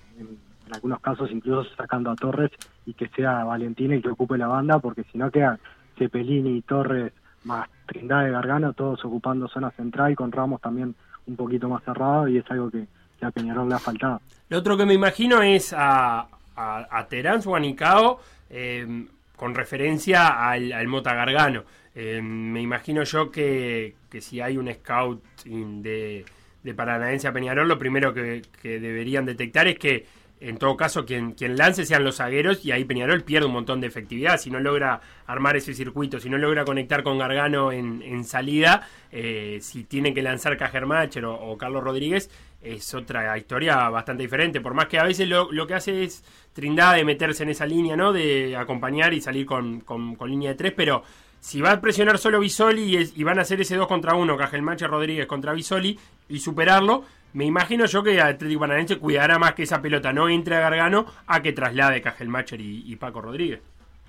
algunos 0.72 1.00
casos 1.00 1.30
incluso 1.30 1.68
sacando 1.76 2.10
a 2.10 2.16
Torres 2.16 2.50
y 2.86 2.94
que 2.94 3.08
sea 3.08 3.44
Valentín 3.44 3.92
el 3.92 4.02
que 4.02 4.08
ocupe 4.08 4.38
la 4.38 4.46
banda, 4.46 4.78
porque 4.78 5.04
si 5.12 5.18
no 5.18 5.30
queda 5.30 5.58
Cepelini, 5.98 6.62
Torres, 6.62 7.12
más 7.44 7.68
Trindade, 7.86 8.30
Gargano, 8.30 8.72
todos 8.72 9.04
ocupando 9.04 9.46
zona 9.46 9.70
central, 9.72 10.16
con 10.16 10.32
Ramos 10.32 10.62
también 10.62 10.94
un 11.26 11.36
poquito 11.36 11.68
más 11.68 11.84
cerrado 11.84 12.28
y 12.28 12.38
es 12.38 12.50
algo 12.50 12.70
que, 12.70 12.86
que 13.18 13.26
a 13.26 13.30
Peñarol 13.30 13.68
le 13.68 13.74
ha 13.74 13.78
faltado. 13.78 14.22
Lo 14.48 14.58
otro 14.58 14.76
que 14.76 14.86
me 14.86 14.94
imagino 14.94 15.42
es 15.42 15.74
a, 15.74 16.26
a, 16.56 16.86
a 16.90 17.06
Terán 17.08 17.42
Suanicao 17.42 18.20
eh, 18.48 19.06
con 19.36 19.54
referencia 19.54 20.48
al, 20.48 20.86
Mota 20.88 21.14
Gargano. 21.14 21.64
Eh, 21.94 22.20
me 22.22 22.60
imagino 22.60 23.04
yo 23.04 23.30
que, 23.30 23.94
que 24.10 24.20
si 24.20 24.40
hay 24.40 24.56
un 24.56 24.72
scout 24.72 25.22
de, 25.44 26.24
de 26.62 26.74
Paranaense 26.74 27.28
a 27.28 27.32
Peñarol, 27.32 27.68
lo 27.68 27.78
primero 27.78 28.12
que, 28.12 28.42
deberían 28.62 29.26
detectar 29.26 29.68
es 29.68 29.78
que 29.78 30.06
en 30.40 30.58
todo 30.58 30.76
caso 30.76 31.06
quien, 31.06 31.32
quien 31.32 31.56
lance 31.56 31.86
sean 31.86 32.04
los 32.04 32.16
zagueros 32.16 32.64
y 32.64 32.72
ahí 32.72 32.84
Peñarol 32.84 33.22
pierde 33.22 33.46
un 33.46 33.52
montón 33.52 33.80
de 33.80 33.86
efectividad. 33.86 34.38
Si 34.38 34.50
no 34.50 34.60
logra 34.60 35.00
armar 35.26 35.56
ese 35.56 35.74
circuito, 35.74 36.18
si 36.20 36.28
no 36.28 36.36
logra 36.36 36.64
conectar 36.64 37.02
con 37.02 37.18
Gargano 37.18 37.70
en, 37.70 38.02
en 38.02 38.24
salida, 38.24 38.86
eh, 39.12 39.58
si 39.62 39.84
tiene 39.84 40.12
que 40.12 40.22
lanzar 40.22 40.56
Cajermacher 40.56 41.24
o 41.24 41.56
Carlos 41.56 41.84
Rodríguez, 41.84 42.30
es 42.64 42.94
otra 42.94 43.36
historia 43.36 43.88
bastante 43.88 44.22
diferente. 44.22 44.60
Por 44.60 44.74
más 44.74 44.86
que 44.86 44.98
a 44.98 45.04
veces 45.04 45.28
lo, 45.28 45.66
que 45.66 45.74
hace 45.74 46.04
es 46.04 46.24
Trindade 46.52 47.04
meterse 47.04 47.42
en 47.42 47.50
esa 47.50 47.66
línea, 47.66 47.96
¿no? 47.96 48.12
De 48.12 48.56
acompañar 48.56 49.12
y 49.12 49.20
salir 49.20 49.46
con, 49.46 49.80
con- 49.80 50.16
línea 50.26 50.50
de 50.50 50.56
tres, 50.56 50.72
pero 50.76 51.02
si 51.40 51.60
va 51.60 51.72
a 51.72 51.80
presionar 51.80 52.18
solo 52.18 52.40
Bisoli 52.40 52.96
y, 53.14 53.24
van 53.24 53.38
a 53.38 53.42
hacer 53.42 53.60
ese 53.60 53.76
2 53.76 53.86
contra 53.86 54.14
1, 54.14 54.36
Cajelmacher 54.36 54.88
Rodríguez 54.88 55.26
contra 55.26 55.52
Bisoli 55.52 55.98
y 56.28 56.38
superarlo, 56.38 57.04
me 57.34 57.44
imagino 57.44 57.84
yo 57.84 58.02
que 58.02 58.20
Atlético 58.20 58.60
Paranaense 58.60 58.98
cuidará 58.98 59.38
más 59.38 59.52
que 59.52 59.64
esa 59.64 59.82
pelota 59.82 60.12
no 60.12 60.28
entre 60.28 60.56
a 60.56 60.60
Gargano 60.60 61.04
a 61.26 61.42
que 61.42 61.52
traslade 61.52 62.00
Cajelmacher 62.00 62.60
y, 62.60 62.84
y 62.86 62.96
Paco 62.96 63.20
Rodríguez. 63.20 63.60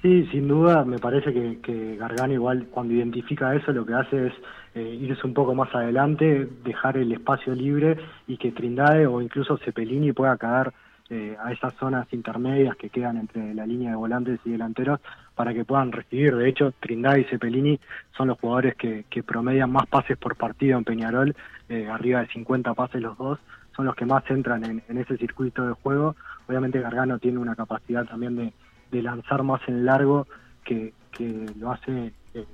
Sí, 0.01 0.27
sin 0.31 0.47
duda, 0.47 0.85
me 0.85 0.99
parece 0.99 1.33
que, 1.33 1.59
que 1.61 1.95
Gargano 1.97 2.33
igual 2.33 2.67
cuando 2.69 2.93
identifica 2.93 3.55
eso 3.55 3.71
lo 3.71 3.85
que 3.85 3.93
hace 3.95 4.27
es 4.27 4.33
eh, 4.75 4.97
irse 5.01 5.25
un 5.25 5.33
poco 5.33 5.55
más 5.55 5.73
adelante, 5.73 6.47
dejar 6.63 6.97
el 6.97 7.11
espacio 7.11 7.55
libre 7.55 7.97
y 8.27 8.37
que 8.37 8.51
Trindade 8.51 9.07
o 9.07 9.21
incluso 9.21 9.57
Cepelini 9.57 10.11
pueda 10.11 10.37
caer 10.37 10.73
eh, 11.09 11.37
a 11.43 11.51
esas 11.51 11.73
zonas 11.75 12.11
intermedias 12.11 12.75
que 12.75 12.89
quedan 12.89 13.17
entre 13.17 13.53
la 13.53 13.65
línea 13.65 13.91
de 13.91 13.95
volantes 13.95 14.39
y 14.43 14.51
delanteros 14.51 14.99
para 15.35 15.53
que 15.53 15.63
puedan 15.63 15.91
recibir. 15.91 16.35
De 16.35 16.49
hecho, 16.49 16.73
Trindade 16.79 17.21
y 17.21 17.23
Cepelini 17.25 17.79
son 18.17 18.27
los 18.27 18.39
jugadores 18.39 18.75
que, 18.75 19.05
que 19.09 19.23
promedian 19.23 19.71
más 19.71 19.87
pases 19.87 20.17
por 20.17 20.35
partido 20.35 20.77
en 20.77 20.83
Peñarol, 20.83 21.35
eh, 21.69 21.87
arriba 21.87 22.21
de 22.21 22.27
50 22.27 22.73
pases 22.73 23.01
los 23.01 23.17
dos, 23.17 23.39
son 23.75 23.85
los 23.85 23.95
que 23.95 24.05
más 24.05 24.23
entran 24.29 24.63
en, 24.63 24.83
en 24.89 24.97
ese 24.97 25.17
circuito 25.17 25.65
de 25.65 25.73
juego. 25.73 26.15
Obviamente 26.47 26.81
Gargano 26.81 27.19
tiene 27.19 27.37
una 27.37 27.55
capacidad 27.55 28.05
también 28.05 28.35
de, 28.35 28.53
de 28.91 29.01
lanzar 29.01 29.43
más 29.43 29.61
en 29.67 29.85
largo 29.85 30.27
que, 30.63 30.93
que 31.11 31.45
lo 31.59 31.71
hace 31.71 32.11
eh, 32.33 32.45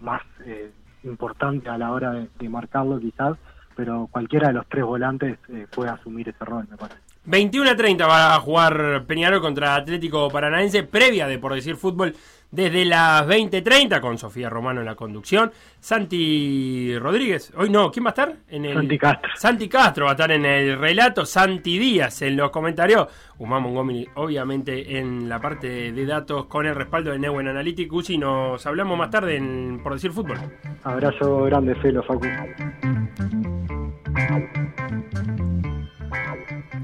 más 0.00 0.22
eh, 0.44 0.70
importante 1.04 1.68
a 1.68 1.78
la 1.78 1.92
hora 1.92 2.12
de, 2.12 2.48
marcarlo 2.48 2.98
quizás, 2.98 3.36
pero 3.76 4.08
cualquiera 4.10 4.48
de 4.48 4.54
los 4.54 4.66
tres 4.68 4.84
volantes 4.84 5.38
eh, 5.48 5.66
puede 5.74 5.90
asumir 5.90 6.28
ese 6.28 6.44
rol, 6.44 6.66
me 6.70 6.76
parece. 6.76 7.00
21 7.26 7.70
a 7.70 7.76
30 7.76 8.06
va 8.06 8.34
a 8.34 8.40
jugar 8.40 9.04
Peñarol 9.06 9.40
contra 9.40 9.74
Atlético 9.74 10.28
Paranaense, 10.28 10.82
previa 10.82 11.26
de 11.26 11.38
Por 11.38 11.54
Decir 11.54 11.76
Fútbol 11.76 12.14
desde 12.54 12.84
las 12.84 13.26
20.30 13.26 14.00
con 14.00 14.16
Sofía 14.16 14.48
Romano 14.48 14.80
en 14.80 14.86
la 14.86 14.94
conducción. 14.94 15.50
Santi 15.80 16.96
Rodríguez, 16.98 17.52
hoy 17.56 17.68
no, 17.68 17.90
¿quién 17.90 18.04
va 18.04 18.10
a 18.10 18.12
estar? 18.12 18.36
En 18.48 18.64
el... 18.64 18.74
Santi 18.74 18.98
Castro. 18.98 19.30
Santi 19.34 19.68
Castro 19.68 20.04
va 20.04 20.12
a 20.12 20.14
estar 20.14 20.30
en 20.30 20.46
el 20.46 20.78
relato, 20.78 21.26
Santi 21.26 21.78
Díaz 21.78 22.22
en 22.22 22.36
los 22.36 22.50
comentarios, 22.50 23.08
Guzmán 23.36 23.62
Montgomery 23.62 24.08
obviamente 24.14 24.98
en 24.98 25.28
la 25.28 25.40
parte 25.40 25.92
de 25.92 26.06
datos 26.06 26.46
con 26.46 26.66
el 26.66 26.74
respaldo 26.74 27.10
de 27.10 27.18
Neuen 27.18 27.48
Analytics 27.48 28.10
y 28.10 28.18
nos 28.18 28.64
hablamos 28.66 28.96
más 28.96 29.10
tarde 29.10 29.36
en 29.36 29.80
Por 29.82 29.94
Decir 29.94 30.12
Fútbol. 30.12 30.38
Abrazo 30.84 31.42
grande, 31.42 31.74
Felo, 31.76 32.02
Facu. 32.04 32.26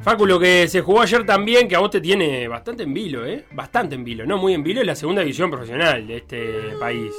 Facu, 0.03 0.27
lo 0.27 0.39
que 0.39 0.67
se 0.69 0.81
jugó 0.81 1.03
ayer 1.03 1.25
también, 1.27 1.69
que 1.69 1.77
a 1.77 1.81
vos 1.81 1.91
te 1.91 2.01
tiene 2.01 2.49
bastante 2.49 2.85
en 2.85 2.95
vilo, 2.95 3.27
¿eh? 3.27 3.45
Bastante 3.53 3.95
en 3.95 4.05
vilo, 4.05 4.25
no 4.25 4.39
muy 4.39 4.55
en 4.55 4.63
vilo, 4.63 4.81
es 4.81 4.87
la 4.87 4.95
segunda 4.95 5.21
división 5.21 5.51
profesional 5.51 6.07
de 6.07 6.17
este 6.17 6.47
país. 6.79 7.13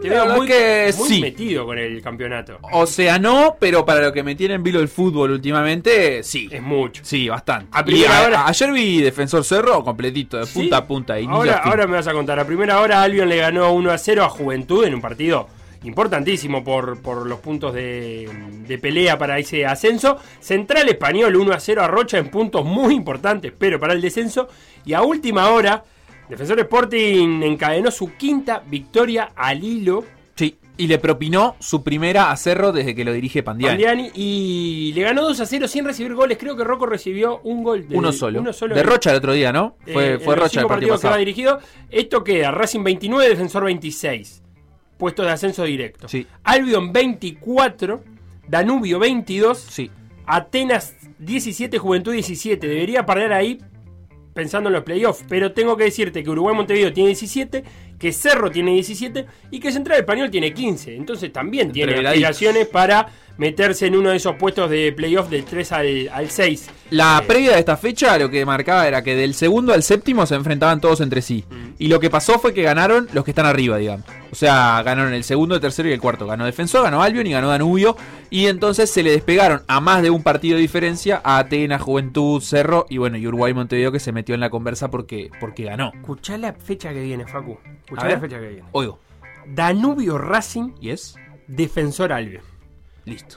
Te 0.00 0.08
La 0.08 0.24
veo 0.24 0.36
muy, 0.36 0.46
que 0.48 0.92
muy 0.98 1.08
sí. 1.08 1.20
metido 1.20 1.64
con 1.64 1.78
el 1.78 2.00
campeonato. 2.02 2.58
O 2.72 2.86
sea, 2.86 3.18
no, 3.20 3.56
pero 3.60 3.84
para 3.84 4.00
lo 4.02 4.12
que 4.12 4.22
me 4.24 4.34
tiene 4.34 4.54
en 4.54 4.62
vilo 4.62 4.80
el 4.80 4.88
fútbol 4.88 5.30
últimamente, 5.30 6.22
sí. 6.24 6.48
Es 6.50 6.60
mucho. 6.62 7.02
Sí, 7.04 7.28
bastante. 7.28 7.68
A 7.72 7.80
Y 7.80 7.84
primera 7.84 8.22
hora- 8.26 8.46
ayer 8.48 8.72
vi 8.72 9.00
Defensor 9.00 9.44
Cerro 9.44 9.82
completito, 9.84 10.38
de 10.38 10.46
punta 10.46 10.76
¿Sí? 10.76 10.82
a 10.82 10.86
punta. 10.86 11.14
Ahora, 11.28 11.56
ahora 11.58 11.86
me 11.86 11.94
vas 11.96 12.06
a 12.08 12.12
contar. 12.12 12.38
A 12.40 12.44
primera 12.46 12.80
hora 12.80 13.00
Albion 13.02 13.28
le 13.28 13.36
ganó 13.36 13.72
1 13.72 13.90
a 13.92 13.98
0 13.98 14.24
a 14.24 14.28
Juventud 14.28 14.84
en 14.84 14.94
un 14.94 15.00
partido 15.00 15.48
importantísimo 15.84 16.62
por, 16.62 17.00
por 17.00 17.26
los 17.26 17.40
puntos 17.40 17.74
de, 17.74 18.28
de 18.66 18.78
pelea 18.78 19.18
para 19.18 19.38
ese 19.38 19.66
ascenso. 19.66 20.18
Central 20.40 20.88
Español 20.88 21.36
1 21.36 21.52
a 21.52 21.60
0 21.60 21.82
a 21.82 21.88
Rocha 21.88 22.18
en 22.18 22.28
puntos 22.28 22.64
muy 22.64 22.94
importantes, 22.94 23.52
pero 23.56 23.78
para 23.80 23.92
el 23.92 24.00
descenso. 24.00 24.48
Y 24.84 24.92
a 24.94 25.02
última 25.02 25.50
hora, 25.50 25.84
Defensor 26.28 26.60
Sporting 26.60 27.42
encadenó 27.42 27.90
su 27.90 28.14
quinta 28.16 28.62
victoria 28.66 29.32
al 29.34 29.62
hilo. 29.62 30.04
Sí, 30.34 30.56
y 30.78 30.86
le 30.86 30.98
propinó 30.98 31.56
su 31.58 31.82
primera 31.82 32.30
a 32.30 32.36
Cerro 32.36 32.72
desde 32.72 32.94
que 32.94 33.04
lo 33.04 33.12
dirige 33.12 33.42
Pandiani. 33.42 33.84
Pandiani, 33.84 34.10
y 34.14 34.92
le 34.94 35.02
ganó 35.02 35.22
2 35.22 35.40
a 35.40 35.46
0 35.46 35.68
sin 35.68 35.84
recibir 35.84 36.14
goles. 36.14 36.38
Creo 36.38 36.56
que 36.56 36.64
Rocco 36.64 36.86
recibió 36.86 37.40
un 37.44 37.62
gol 37.62 37.86
de 37.86 37.96
Uno 37.96 38.12
solo. 38.12 38.40
Uno 38.40 38.52
solo 38.52 38.74
de 38.74 38.82
Rocha 38.82 39.10
el 39.10 39.16
otro 39.16 39.32
día, 39.32 39.52
¿no? 39.52 39.76
Fue, 39.92 40.14
eh, 40.14 40.18
fue 40.18 40.36
Rocha 40.36 40.60
el 40.60 40.66
partido 40.66 40.94
partidos 40.94 41.00
que 41.02 41.08
va 41.08 41.16
dirigido. 41.18 41.60
Esto 41.90 42.24
queda 42.24 42.50
Racing 42.50 42.82
29, 42.82 43.28
Defensor 43.28 43.64
26. 43.64 44.41
Puesto 45.02 45.24
de 45.24 45.32
ascenso 45.32 45.64
directo. 45.64 46.06
Sí. 46.06 46.28
Albion 46.44 46.92
24, 46.92 48.04
Danubio 48.46 49.00
22, 49.00 49.58
Sí. 49.58 49.90
Atenas 50.26 50.94
17, 51.18 51.76
Juventud 51.76 52.12
17. 52.12 52.68
Debería 52.68 53.04
parar 53.04 53.32
ahí 53.32 53.58
pensando 54.32 54.68
en 54.68 54.74
los 54.74 54.84
playoffs. 54.84 55.24
Pero 55.28 55.50
tengo 55.54 55.76
que 55.76 55.82
decirte 55.82 56.22
que 56.22 56.30
Uruguay 56.30 56.54
Montevideo 56.54 56.92
tiene 56.92 57.08
17, 57.08 57.64
que 58.02 58.12
Cerro 58.12 58.50
tiene 58.50 58.72
17 58.72 59.26
y 59.52 59.60
que 59.60 59.70
Central 59.70 60.00
Español 60.00 60.28
tiene 60.28 60.52
15. 60.52 60.96
Entonces 60.96 61.32
también 61.32 61.70
tiene 61.70 62.04
aspiraciones 62.04 62.66
para 62.66 63.06
meterse 63.38 63.86
en 63.86 63.96
uno 63.96 64.10
de 64.10 64.16
esos 64.16 64.34
puestos 64.36 64.68
de 64.68 64.92
playoff 64.92 65.30
del 65.30 65.44
3 65.44 65.72
al, 65.72 66.08
al 66.12 66.28
6. 66.28 66.68
La 66.90 67.20
Eh, 67.22 67.26
previa 67.26 67.52
de 67.52 67.60
esta 67.60 67.76
fecha 67.76 68.18
lo 68.18 68.28
que 68.28 68.44
marcaba 68.44 68.86
era 68.86 69.02
que 69.02 69.14
del 69.14 69.34
segundo 69.34 69.72
al 69.72 69.82
séptimo 69.84 70.26
se 70.26 70.34
enfrentaban 70.34 70.80
todos 70.80 71.00
entre 71.00 71.22
sí. 71.22 71.44
Mm. 71.48 71.54
Y 71.78 71.88
lo 71.88 72.00
que 72.00 72.10
pasó 72.10 72.38
fue 72.40 72.52
que 72.52 72.62
ganaron 72.62 73.08
los 73.12 73.24
que 73.24 73.30
están 73.30 73.46
arriba, 73.46 73.78
digamos. 73.78 74.04
O 74.30 74.34
sea, 74.34 74.82
ganaron 74.82 75.14
el 75.14 75.24
segundo, 75.24 75.54
el 75.54 75.60
tercero 75.60 75.88
y 75.88 75.92
el 75.92 76.00
cuarto. 76.00 76.26
Ganó 76.26 76.44
Defensor, 76.44 76.82
ganó 76.82 77.02
Albion 77.02 77.26
y 77.26 77.32
ganó 77.32 77.48
Danubio. 77.48 77.96
Y 78.30 78.46
entonces 78.46 78.90
se 78.90 79.02
le 79.02 79.10
despegaron 79.10 79.62
a 79.68 79.80
más 79.80 80.02
de 80.02 80.10
un 80.10 80.22
partido 80.22 80.56
de 80.56 80.62
diferencia 80.62 81.20
a 81.22 81.38
Atenas, 81.38 81.82
Juventud, 81.82 82.40
Cerro 82.40 82.86
y 82.88 82.98
bueno, 82.98 83.16
y 83.16 83.26
Uruguay 83.26 83.52
Montevideo 83.54 83.92
que 83.92 84.00
se 84.00 84.10
metió 84.12 84.34
en 84.34 84.40
la 84.40 84.50
conversa 84.50 84.90
porque, 84.90 85.30
porque 85.38 85.64
ganó. 85.64 85.92
Escuchá 85.94 86.36
la 86.38 86.52
fecha 86.52 86.92
que 86.92 87.02
viene, 87.02 87.26
Facu. 87.26 87.58
Escuchá 87.94 88.08
la 88.14 88.20
fecha 88.20 88.40
que 88.40 88.48
viene. 88.48 88.64
Oigo. 88.72 88.98
Danubio 89.46 90.18
Racing, 90.18 90.72
¿Y 90.80 90.90
es? 90.90 91.16
Defensor 91.46 92.12
Albion. 92.12 92.42
Listo. 93.04 93.36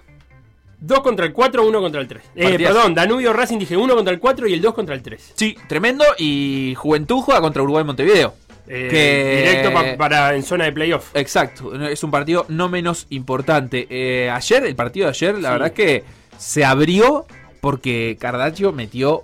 2 0.80 1.00
contra 1.00 1.26
el 1.26 1.34
4, 1.34 1.66
1 1.66 1.82
contra 1.82 2.02
el 2.02 2.08
3. 2.08 2.24
Eh, 2.36 2.58
perdón, 2.60 2.94
Danubio 2.94 3.34
Racing 3.34 3.58
dije 3.58 3.76
1 3.76 3.96
contra 3.96 4.14
el 4.14 4.20
4 4.20 4.48
y 4.48 4.54
el 4.54 4.62
2 4.62 4.74
contra 4.74 4.94
el 4.94 5.02
3. 5.02 5.34
Sí, 5.36 5.58
tremendo. 5.68 6.04
Y 6.18 6.76
Juventud 6.78 7.22
juega 7.22 7.42
contra 7.42 7.64
Uruguay 7.64 7.84
Montevideo. 7.84 8.36
Eh, 8.68 8.88
Que- 8.90 9.44
Directo 9.48 9.74
pa- 9.74 9.98
para 9.98 10.36
en 10.36 10.44
zona 10.44 10.66
de 10.66 10.72
playoff. 10.74 11.16
Exacto, 11.16 11.74
es 11.88 12.04
un 12.04 12.12
partido 12.12 12.46
no 12.50 12.68
menos 12.68 13.06
importante. 13.12 13.88
Eh, 13.90 14.30
ayer, 14.30 14.66
el 14.66 14.76
partido 14.76 15.06
de 15.06 15.12
ayer, 15.12 15.36
la 15.40 15.50
Sí. 15.50 15.54
verdad 15.54 15.68
es 15.68 15.74
que 15.74 16.04
se 16.38 16.66
abrió 16.66 17.26
porque 17.62 18.18
Cardaccio 18.20 18.72
metió 18.72 19.24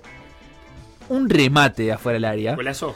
un 1.08 1.28
remate 1.28 1.82
de 1.84 1.92
afuera 1.92 2.14
del 2.16 2.24
área. 2.24 2.54
Golazo. 2.56 2.94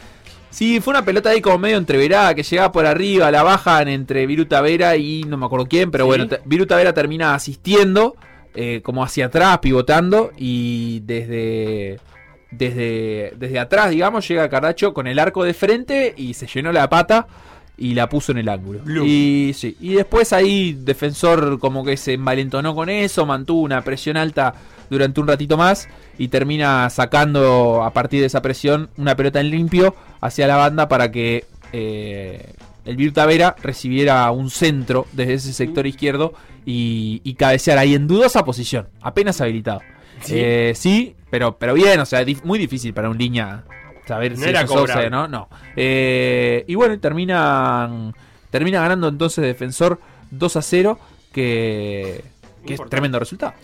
Sí, 0.57 0.81
fue 0.81 0.93
una 0.93 1.05
pelota 1.05 1.29
ahí 1.29 1.43
como 1.43 1.59
medio 1.59 1.77
entreverada 1.77 2.35
que 2.35 2.43
llegaba 2.43 2.73
por 2.73 2.87
arriba, 2.87 3.31
la 3.31 3.43
bajan 3.43 3.89
entre 3.89 4.27
Viruta 4.27 4.63
Vera 4.63 4.97
y 4.97 5.23
no 5.25 5.37
me 5.37 5.45
acuerdo 5.45 5.67
quién, 5.67 5.91
pero 5.91 6.05
Sí. 6.05 6.09
bueno, 6.09 6.29
Viruta 6.47 6.77
Vera 6.77 6.95
termina 6.95 7.35
asistiendo 7.35 8.17
eh, 8.55 8.81
como 8.83 9.05
hacia 9.05 9.27
atrás, 9.27 9.59
pivotando 9.59 10.31
y 10.35 11.01
desde, 11.01 12.01
desde, 12.51 13.35
desde 13.37 13.59
atrás, 13.59 13.91
digamos, 13.91 14.27
llega 14.27 14.49
Cardacho 14.49 14.95
con 14.95 15.07
el 15.07 15.19
arco 15.19 15.45
de 15.45 15.53
frente 15.53 16.15
y 16.17 16.33
se 16.33 16.47
llenó 16.47 16.73
la 16.73 16.89
pata 16.89 17.27
y 17.77 17.93
la 17.93 18.09
puso 18.09 18.33
en 18.33 18.39
el 18.39 18.49
ángulo. 18.49 18.81
Y, 19.05 19.53
sí, 19.55 19.77
y 19.79 19.93
después 19.93 20.33
ahí 20.33 20.73
Defensor 20.73 21.59
como 21.59 21.85
que 21.85 21.99
se 21.99 22.15
envalentonó 22.15 22.75
con 22.75 22.89
eso, 22.89 23.27
mantuvo 23.27 23.61
una 23.61 23.83
presión 23.83 24.17
alta 24.17 24.55
durante 24.89 25.21
un 25.21 25.27
ratito 25.29 25.59
más 25.59 25.87
y 26.19 26.29
termina 26.29 26.89
sacando 26.91 27.85
a 27.85 27.93
partir 27.93 28.21
de 28.21 28.27
esa 28.27 28.43
presión 28.43 28.91
una 28.97 29.17
pelota 29.17 29.41
en 29.41 29.51
limpio 29.51 29.95
hacia 30.21 30.47
la 30.47 30.57
banda 30.57 30.89
para 30.89 31.11
que 31.11 31.45
eh, 31.73 32.53
el 32.85 32.97
Virta 32.97 33.27
Vera 33.27 33.57
recibiera 33.63 34.31
un 34.31 34.51
centro 34.51 35.07
desde 35.13 35.35
ese 35.35 35.53
sector 35.53 35.87
izquierdo 35.87 36.35
y, 36.65 37.21
y 37.25 37.35
cabecear 37.35 37.79
ahí 37.79 37.95
en 37.95 38.07
dudosa 38.07 38.45
posición, 38.45 38.89
apenas 39.01 39.41
habilitado. 39.41 39.81
Sí. 40.21 40.35
Eh, 40.37 40.73
sí, 40.75 41.15
pero, 41.31 41.59
pero 41.59 41.75
bien, 41.75 42.01
o 42.01 42.07
sea, 42.07 42.25
muy 42.45 42.59
difícil 42.59 42.95
para 42.95 43.11
un 43.11 43.19
línea 43.19 43.65
saber 44.07 44.33
No 44.33 44.45
si 44.45 44.49
era 44.49 44.63
offside, 44.63 45.11
¿no? 45.11 45.29
No. 45.29 45.49
Eh, 45.75 46.65
y 46.67 46.75
bueno, 46.75 46.99
terminan 46.99 48.15
termina 48.51 48.81
ganando 48.81 49.09
entonces 49.09 49.45
Defensor 49.45 50.01
2 50.31 50.57
a 50.57 50.63
0, 50.63 50.99
que, 51.33 52.25
que 52.65 52.75
es 52.75 52.81
tremendo 52.89 53.19
resultado. 53.19 53.55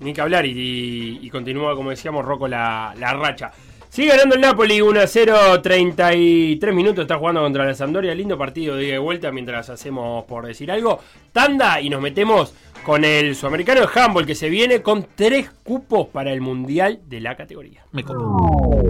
Ni 0.00 0.12
que 0.12 0.20
hablar 0.20 0.46
y, 0.46 0.50
y- 0.52 1.18
y 1.22 1.30
continúa, 1.30 1.74
como 1.74 1.90
decíamos, 1.90 2.24
Rocco 2.24 2.46
la, 2.48 2.94
la 2.98 3.12
racha. 3.14 3.50
Sigue 3.88 4.10
ganando 4.10 4.36
el 4.36 4.40
Napoli 4.40 4.80
1 4.80 5.00
a 5.00 5.06
0, 5.08 5.60
33 5.62 6.72
minutos. 6.74 7.02
Está 7.02 7.18
jugando 7.18 7.40
contra 7.42 7.64
la 7.64 7.74
Sampdoria. 7.74 8.14
Lindo 8.14 8.38
partido 8.38 8.76
de 8.76 8.84
ida 8.86 8.94
y 8.94 8.98
vuelta 8.98 9.32
mientras 9.32 9.68
hacemos 9.68 10.24
por 10.26 10.46
decir 10.46 10.70
algo. 10.70 11.00
Tanda 11.32 11.80
y 11.80 11.90
nos 11.90 12.00
metemos 12.00 12.54
con 12.84 13.04
el 13.04 13.34
sudamericano 13.34 13.80
de 13.80 13.88
handball 13.92 14.26
que 14.26 14.36
se 14.36 14.48
viene 14.48 14.80
con 14.80 15.06
tres 15.16 15.50
cupos 15.64 16.06
para 16.06 16.32
el 16.32 16.40
mundial 16.40 17.00
de 17.08 17.20
la 17.20 17.36
categoría. 17.36 17.84
Me 17.90 18.04
copo. 18.04 18.88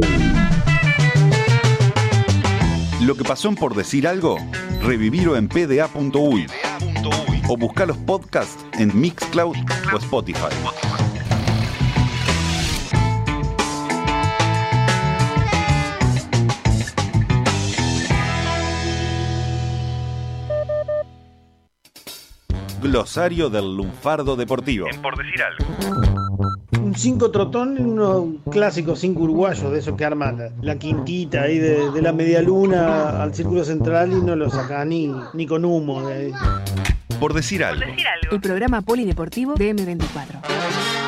Lo 3.00 3.16
que 3.16 3.24
pasó 3.24 3.48
en 3.48 3.54
por 3.54 3.74
decir 3.74 4.06
algo, 4.06 4.36
revivirlo 4.82 5.36
en 5.36 5.48
pda.uy 5.48 6.46
o 7.48 7.56
buscar 7.56 7.88
los 7.88 7.96
podcasts 7.96 8.64
en 8.78 8.98
Mixcloud 8.98 9.56
o 9.92 9.96
Spotify. 9.96 10.54
Glosario 22.80 23.50
del 23.50 23.76
lunfardo 23.76 24.36
deportivo. 24.36 24.86
Por 25.02 25.16
decir 25.16 25.42
algo. 25.42 25.64
Un 26.82 26.94
5 26.94 27.30
trotón, 27.30 27.78
unos 27.78 28.24
clásicos 28.50 28.98
5 29.00 29.20
uruguayos, 29.22 29.70
de 29.70 29.78
esos 29.78 29.96
que 29.96 30.04
arman 30.04 30.38
la, 30.38 30.50
la 30.62 30.78
quintita 30.78 31.42
ahí 31.42 31.58
de, 31.58 31.90
de 31.90 32.02
la 32.02 32.12
media 32.12 32.42
luna 32.42 33.22
al 33.22 33.34
círculo 33.34 33.64
central 33.64 34.12
y 34.12 34.20
no 34.22 34.34
lo 34.34 34.50
saca 34.50 34.84
ni, 34.84 35.12
ni 35.34 35.46
con 35.46 35.64
humo. 35.64 36.02
de 36.08 36.14
ahí. 36.14 36.32
Por 37.20 37.34
decir 37.34 37.62
algo. 37.64 37.84
El 38.30 38.40
programa 38.40 38.80
polideportivo 38.80 39.54
de 39.54 39.74
M24. 39.74 40.99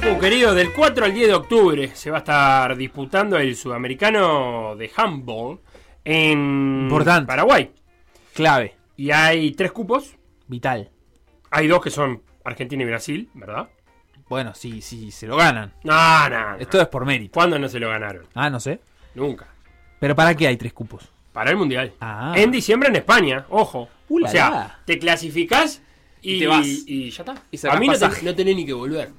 Facu, 0.00 0.18
querido, 0.20 0.54
del 0.54 0.72
4 0.72 1.04
al 1.06 1.14
10 1.14 1.28
de 1.28 1.34
octubre 1.34 1.90
se 1.94 2.10
va 2.10 2.18
a 2.18 2.20
estar 2.20 2.76
disputando 2.76 3.38
el 3.38 3.56
sudamericano 3.56 4.76
de 4.76 4.90
handball 4.94 5.60
en 6.04 6.82
Importante. 6.82 7.26
Paraguay. 7.26 7.70
Clave, 8.34 8.74
Y 8.96 9.10
hay 9.10 9.52
tres 9.52 9.72
cupos. 9.72 10.14
vital. 10.48 10.90
Hay 11.50 11.68
dos 11.68 11.80
que 11.82 11.90
son 11.90 12.22
Argentina 12.44 12.82
y 12.82 12.86
Brasil, 12.86 13.30
¿verdad? 13.34 13.68
Bueno, 14.28 14.54
sí, 14.54 14.82
sí, 14.82 15.10
se 15.10 15.26
lo 15.26 15.36
ganan. 15.36 15.72
No, 15.84 16.28
no, 16.28 16.50
no. 16.52 16.56
Esto 16.58 16.80
es 16.80 16.88
por 16.88 17.06
mérito. 17.06 17.32
¿Cuándo 17.32 17.58
no 17.58 17.68
se 17.68 17.78
lo 17.78 17.88
ganaron? 17.88 18.26
Ah, 18.34 18.50
no 18.50 18.60
sé. 18.60 18.80
Nunca. 19.14 19.46
Pero 19.98 20.14
¿para 20.14 20.34
qué 20.34 20.46
hay 20.48 20.56
tres 20.56 20.72
cupos? 20.72 21.08
Para 21.32 21.50
el 21.50 21.56
Mundial. 21.56 21.92
Ah. 22.00 22.34
En 22.36 22.50
diciembre 22.50 22.88
en 22.90 22.96
España, 22.96 23.46
ojo. 23.48 23.88
Uh, 24.08 24.24
o 24.24 24.28
sea, 24.28 24.50
la. 24.50 24.78
te 24.84 24.98
clasificás 24.98 25.80
y, 26.20 26.34
Y 26.34 26.38
te 26.40 26.46
vas. 26.48 26.66
y 26.66 27.10
ya 27.10 27.22
está. 27.22 27.34
Y 27.50 27.66
a 27.66 27.76
mí 27.80 27.86
no, 27.88 27.94
te- 27.98 28.22
no 28.22 28.34
tenés 28.34 28.56
ni 28.56 28.66
que 28.66 28.72
volver. 28.72 29.10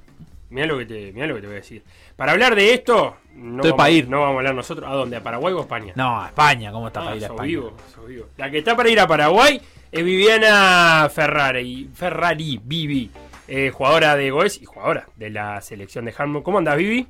Mirá 0.50 0.66
lo, 0.66 0.78
que 0.78 0.86
te, 0.86 1.12
mirá 1.12 1.26
lo 1.26 1.34
que 1.34 1.40
te 1.42 1.46
voy 1.46 1.56
a 1.56 1.60
decir. 1.60 1.82
Para 2.16 2.32
hablar 2.32 2.54
de 2.54 2.72
esto, 2.72 3.16
no, 3.34 3.56
Estoy 3.62 3.70
vamos, 3.72 3.90
ir. 3.90 4.08
no 4.08 4.20
vamos 4.20 4.34
a 4.34 4.38
hablar 4.38 4.54
nosotros. 4.54 4.88
¿A 4.88 4.94
dónde? 4.94 5.16
¿A 5.16 5.22
Paraguay 5.22 5.52
o 5.54 5.58
a 5.58 5.62
España? 5.62 5.92
No, 5.96 6.20
a 6.22 6.26
España, 6.28 6.72
¿cómo 6.72 6.86
está 6.86 7.00
Ah, 7.00 7.04
para 7.04 7.16
ir 7.16 7.22
a 7.24 7.26
España? 7.26 7.46
vivo, 7.46 7.72
sos 7.94 8.06
vivo. 8.06 8.26
La 8.38 8.50
que 8.50 8.58
está 8.58 8.74
para 8.76 8.88
ir 8.88 8.98
a 9.00 9.06
Paraguay 9.06 9.60
es 9.92 10.04
Viviana 10.04 11.08
Ferrari. 11.12 11.90
Ferrari, 11.94 12.60
Vivi. 12.62 13.10
eh, 13.46 13.70
jugadora 13.72 14.16
de 14.16 14.30
Goes 14.30 14.60
y 14.60 14.64
jugadora 14.64 15.06
de 15.16 15.30
la 15.30 15.60
selección 15.60 16.04
de 16.06 16.14
handball. 16.16 16.42
¿Cómo 16.42 16.58
andas, 16.58 16.76
Vivi? 16.76 17.06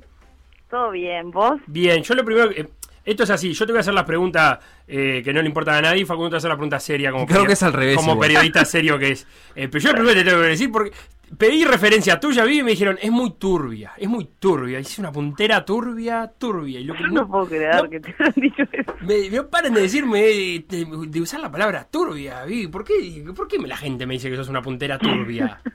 Todo 0.69 0.91
bien, 0.91 1.31
¿vos? 1.31 1.59
Bien, 1.67 2.03
yo 2.03 2.13
lo 2.15 2.23
primero 2.23 2.49
que... 2.49 2.61
eh, 2.61 2.69
esto 3.09 3.23
es 3.23 3.29
así, 3.29 3.53
yo 3.53 3.65
te 3.65 3.71
voy 3.71 3.77
a 3.77 3.81
hacer 3.81 3.93
las 3.93 4.03
preguntas 4.05 4.59
eh, 4.87 5.21
que 5.23 5.33
no 5.33 5.41
le 5.41 5.47
importan 5.47 5.75
a 5.75 5.81
nadie, 5.81 6.05
Facundo 6.05 6.29
te 6.29 6.33
va 6.33 6.37
a 6.37 6.39
hacer 6.39 6.49
la 6.49 6.55
pregunta 6.55 6.79
seria 6.79 7.11
como, 7.11 7.25
Creo 7.25 7.45
que 7.45 7.53
es 7.53 7.63
al 7.63 7.73
revés 7.73 7.95
como 7.95 8.13
igual. 8.13 8.27
periodista 8.27 8.65
serio 8.65 8.97
que 8.99 9.11
es. 9.11 9.27
Eh, 9.55 9.67
pero 9.67 9.79
yo 9.83 9.91
primero 9.91 10.13
te 10.13 10.23
tengo 10.23 10.41
que 10.41 10.47
decir, 10.47 10.71
porque 10.71 10.91
pedí 11.37 11.63
referencia 11.65 12.19
tuya, 12.19 12.43
Vivi, 12.43 12.59
y 12.59 12.63
me 12.63 12.71
dijeron, 12.71 12.97
es 13.01 13.11
muy 13.11 13.31
turbia, 13.33 13.91
es 13.97 14.07
muy 14.09 14.25
turbia, 14.39 14.79
es 14.79 14.97
una 14.99 15.11
puntera 15.11 15.63
turbia, 15.65 16.31
turbia. 16.37 16.79
Y 16.79 16.83
lo 16.85 16.93
que 16.95 17.03
Yo 17.03 17.07
no 17.09 17.27
puedo 17.27 17.45
creer 17.47 17.75
no- 17.75 17.89
que 17.89 17.99
te 17.99 18.15
hayan 18.19 18.33
dicho 18.35 18.63
eso. 18.71 18.95
me, 19.01 19.43
paren 19.43 19.73
de 19.73 19.81
decirme, 19.81 20.21
de, 20.21 20.85
de 21.07 21.21
usar 21.21 21.39
la 21.39 21.51
palabra 21.51 21.87
turbia, 21.89 22.43
Vivi. 22.45 22.67
¿Por 22.67 22.83
qué, 22.83 23.23
¿Por 23.35 23.47
qué 23.47 23.57
la 23.59 23.77
gente 23.77 24.05
me 24.05 24.15
dice 24.15 24.29
que 24.29 24.35
sos 24.35 24.49
una 24.49 24.61
puntera 24.61 24.97
turbia? 24.97 25.59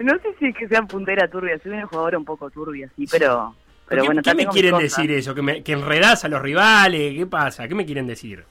No 0.00 0.14
sé 0.18 0.34
si 0.38 0.46
es 0.46 0.56
que 0.56 0.68
sea 0.68 0.82
puntera 0.82 1.28
turbia, 1.28 1.58
soy 1.62 1.72
una 1.72 1.86
jugadora 1.86 2.18
un 2.18 2.24
poco 2.24 2.50
turbia, 2.50 2.90
sí, 2.96 3.06
pero, 3.10 3.54
pero 3.88 4.02
¿Qué, 4.02 4.08
bueno, 4.08 4.22
qué 4.22 4.34
me 4.34 4.46
quieren 4.46 4.76
decir 4.78 5.10
eso? 5.10 5.34
¿Que, 5.34 5.42
me, 5.42 5.62
¿Que 5.62 5.72
enredás 5.72 6.24
a 6.24 6.28
los 6.28 6.42
rivales? 6.42 7.14
¿Qué 7.14 7.26
pasa? 7.26 7.66
¿Qué 7.66 7.74
me 7.74 7.86
quieren 7.86 8.06
decir? 8.06 8.44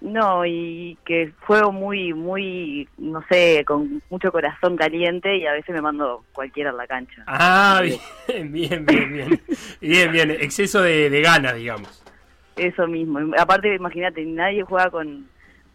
No, 0.00 0.46
y 0.46 0.96
que 1.04 1.32
juego 1.46 1.72
muy, 1.72 2.14
muy, 2.14 2.88
no 2.96 3.22
sé, 3.28 3.62
con 3.66 4.02
mucho 4.08 4.32
corazón 4.32 4.76
caliente 4.76 5.36
y 5.36 5.46
a 5.46 5.52
veces 5.52 5.74
me 5.74 5.82
mando 5.82 6.24
cualquiera 6.32 6.70
a 6.70 6.72
la 6.72 6.86
cancha. 6.86 7.22
Ah, 7.26 7.82
bien, 7.82 8.52
bien, 8.52 8.86
bien, 8.86 9.12
bien. 9.12 9.42
Bien, 9.80 10.12
bien. 10.12 10.30
Exceso 10.30 10.80
de, 10.80 11.10
de 11.10 11.20
ganas, 11.20 11.54
digamos. 11.54 12.02
Eso 12.56 12.86
mismo. 12.86 13.20
Aparte, 13.38 13.74
imagínate, 13.74 14.24
nadie 14.24 14.62
juega 14.62 14.90
con, 14.90 15.28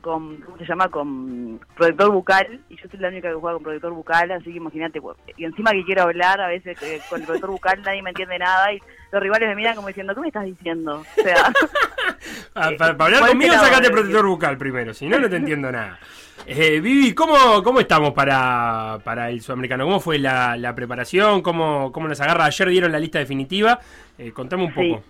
con, 0.05 0.37
¿cómo 0.37 0.55
se 0.57 0.65
llama? 0.65 0.87
Con 0.89 1.59
protector 1.75 2.11
bucal, 2.11 2.59
y 2.69 2.75
yo 2.77 2.87
soy 2.91 2.99
la 2.99 3.07
única 3.07 3.27
que 3.29 3.33
juega 3.33 3.55
con 3.55 3.63
protector 3.63 3.91
bucal, 3.91 4.31
así 4.31 4.51
que 4.51 4.57
imagínate, 4.57 5.01
y 5.35 5.45
encima 5.45 5.71
que 5.71 5.83
quiero 5.83 6.03
hablar, 6.03 6.39
a 6.39 6.47
veces 6.47 6.77
que 6.79 7.01
con 7.09 7.19
el 7.21 7.25
protector 7.25 7.49
bucal 7.49 7.81
nadie 7.81 8.03
me 8.03 8.11
entiende 8.11 8.37
nada, 8.37 8.71
y 8.71 8.79
los 9.11 9.21
rivales 9.23 9.49
me 9.49 9.55
miran 9.55 9.75
como 9.75 9.87
diciendo, 9.87 10.13
¿qué 10.13 10.21
me 10.21 10.27
estás 10.27 10.45
diciendo? 10.45 10.97
O 11.17 11.21
sea, 11.23 11.35
Ah, 12.53 12.71
para, 12.77 12.95
para 12.95 13.05
hablar 13.05 13.19
¿cuál 13.21 13.31
conmigo, 13.31 13.53
sacate 13.53 13.75
ahora? 13.87 13.91
protector 13.91 14.25
bucal 14.27 14.57
primero. 14.57 14.93
Si 14.93 15.07
no, 15.07 15.19
no 15.19 15.27
te 15.29 15.35
entiendo 15.37 15.71
nada. 15.71 15.99
Eh, 16.45 16.79
Vivi, 16.79 17.13
¿cómo, 17.15 17.63
¿cómo 17.63 17.79
estamos 17.79 18.13
para, 18.13 18.99
para 19.03 19.29
el 19.31 19.41
sudamericano? 19.41 19.85
¿Cómo 19.85 19.99
fue 19.99 20.19
la, 20.19 20.55
la 20.55 20.73
preparación? 20.75 21.41
¿Cómo, 21.41 21.91
¿Cómo 21.91 22.07
nos 22.07 22.21
agarra? 22.21 22.45
Ayer 22.45 22.69
dieron 22.69 22.91
la 22.91 22.99
lista 22.99 23.19
definitiva. 23.19 23.79
Eh, 24.17 24.31
contame 24.31 24.65
un 24.65 24.73
Sí. 24.73 24.91
poco. 24.91 25.03